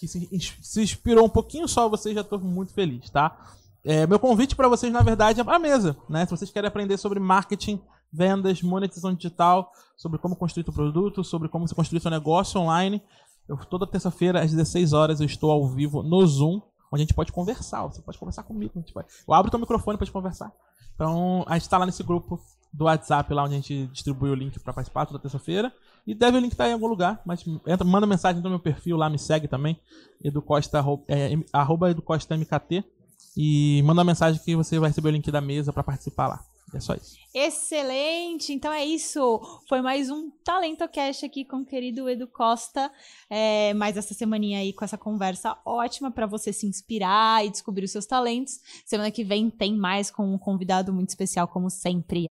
Que 0.01 0.09
se, 0.09 0.27
se 0.61 0.81
inspirou 0.83 1.23
um 1.25 1.29
pouquinho 1.29 1.65
só, 1.65 1.87
vocês 1.87 2.13
já 2.13 2.21
estou 2.21 2.39
muito 2.39 2.73
feliz, 2.73 3.09
tá? 3.09 3.37
É, 3.85 4.05
meu 4.05 4.19
convite 4.19 4.53
para 4.53 4.67
vocês, 4.67 4.91
na 4.91 5.01
verdade, 5.01 5.39
é 5.39 5.43
a 5.47 5.59
mesa, 5.59 5.95
né? 6.09 6.25
Se 6.25 6.31
vocês 6.31 6.51
querem 6.51 6.67
aprender 6.67 6.97
sobre 6.97 7.21
marketing, 7.21 7.81
vendas, 8.11 8.61
monetização 8.61 9.13
digital, 9.13 9.71
sobre 9.95 10.17
como 10.19 10.35
construir 10.35 10.63
seu 10.63 10.73
produto, 10.73 11.23
sobre 11.23 11.47
como 11.49 11.67
você 11.67 11.75
construir 11.75 11.99
seu 12.01 12.11
negócio 12.11 12.59
online, 12.59 13.01
eu, 13.47 13.57
toda 13.57 13.87
terça-feira, 13.87 14.41
às 14.41 14.51
16 14.51 14.93
horas, 14.93 15.19
eu 15.19 15.25
estou 15.25 15.51
ao 15.51 15.67
vivo 15.67 16.03
no 16.03 16.25
Zoom, 16.25 16.61
onde 16.91 17.03
a 17.03 17.05
gente 17.05 17.13
pode 17.13 17.31
conversar. 17.31 17.83
Você 17.87 18.01
pode 18.01 18.17
conversar 18.17 18.43
comigo. 18.43 18.73
vai- 18.93 19.05
Eu 19.27 19.33
abro 19.33 19.47
o 19.47 19.51
teu 19.51 19.59
microfone 19.59 19.97
para 19.97 20.05
gente 20.05 20.13
conversar. 20.13 20.51
Então, 20.95 21.43
a 21.47 21.57
gente 21.57 21.69
tá 21.69 21.77
lá 21.77 21.85
nesse 21.85 22.03
grupo 22.03 22.39
do 22.71 22.85
WhatsApp, 22.85 23.33
lá 23.33 23.43
onde 23.43 23.53
a 23.53 23.57
gente 23.57 23.87
distribui 23.87 24.29
o 24.29 24.35
link 24.35 24.59
para 24.59 24.71
participar 24.73 25.05
toda 25.05 25.19
terça-feira. 25.19 25.73
E 26.05 26.13
deve 26.15 26.37
o 26.37 26.39
link 26.39 26.51
estar 26.51 26.67
em 26.69 26.73
algum 26.73 26.87
lugar, 26.87 27.21
mas 27.25 27.43
entra, 27.67 27.85
manda 27.85 28.07
mensagem 28.07 28.41
no 28.41 28.49
meu 28.49 28.59
perfil 28.59 28.97
lá, 28.97 29.09
me 29.09 29.19
segue 29.19 29.47
também, 29.47 29.79
educosta, 30.23 30.83
é, 31.07 31.37
arroba 31.53 31.91
educosta 31.91 32.35
MKT. 32.35 32.83
E 33.37 33.81
manda 33.83 33.99
uma 34.01 34.05
mensagem 34.05 34.41
que 34.43 34.55
você 34.55 34.77
vai 34.79 34.89
receber 34.89 35.09
o 35.09 35.11
link 35.11 35.29
da 35.31 35.39
mesa 35.41 35.71
para 35.71 35.83
participar 35.83 36.27
lá. 36.27 36.39
É 36.73 36.79
só 36.79 36.93
isso. 36.93 37.17
Excelente! 37.33 38.53
Então 38.53 38.71
é 38.71 38.85
isso. 38.85 39.41
Foi 39.67 39.81
mais 39.81 40.09
um 40.09 40.29
Talento 40.43 40.87
Cash 40.87 41.23
aqui 41.23 41.45
com 41.45 41.57
o 41.57 41.65
querido 41.65 42.09
Edu 42.09 42.27
Costa. 42.27 42.91
É, 43.29 43.73
mais 43.73 43.97
essa 43.97 44.13
semaninha 44.13 44.59
aí 44.59 44.73
com 44.73 44.83
essa 44.83 44.97
conversa 44.97 45.57
ótima 45.65 46.11
para 46.11 46.25
você 46.25 46.51
se 46.53 46.65
inspirar 46.65 47.45
e 47.45 47.49
descobrir 47.49 47.85
os 47.85 47.91
seus 47.91 48.05
talentos. 48.05 48.59
Semana 48.85 49.11
que 49.11 49.23
vem 49.23 49.49
tem 49.49 49.75
mais 49.75 50.09
com 50.09 50.33
um 50.33 50.37
convidado 50.37 50.93
muito 50.93 51.09
especial, 51.09 51.47
como 51.47 51.69
sempre. 51.69 52.27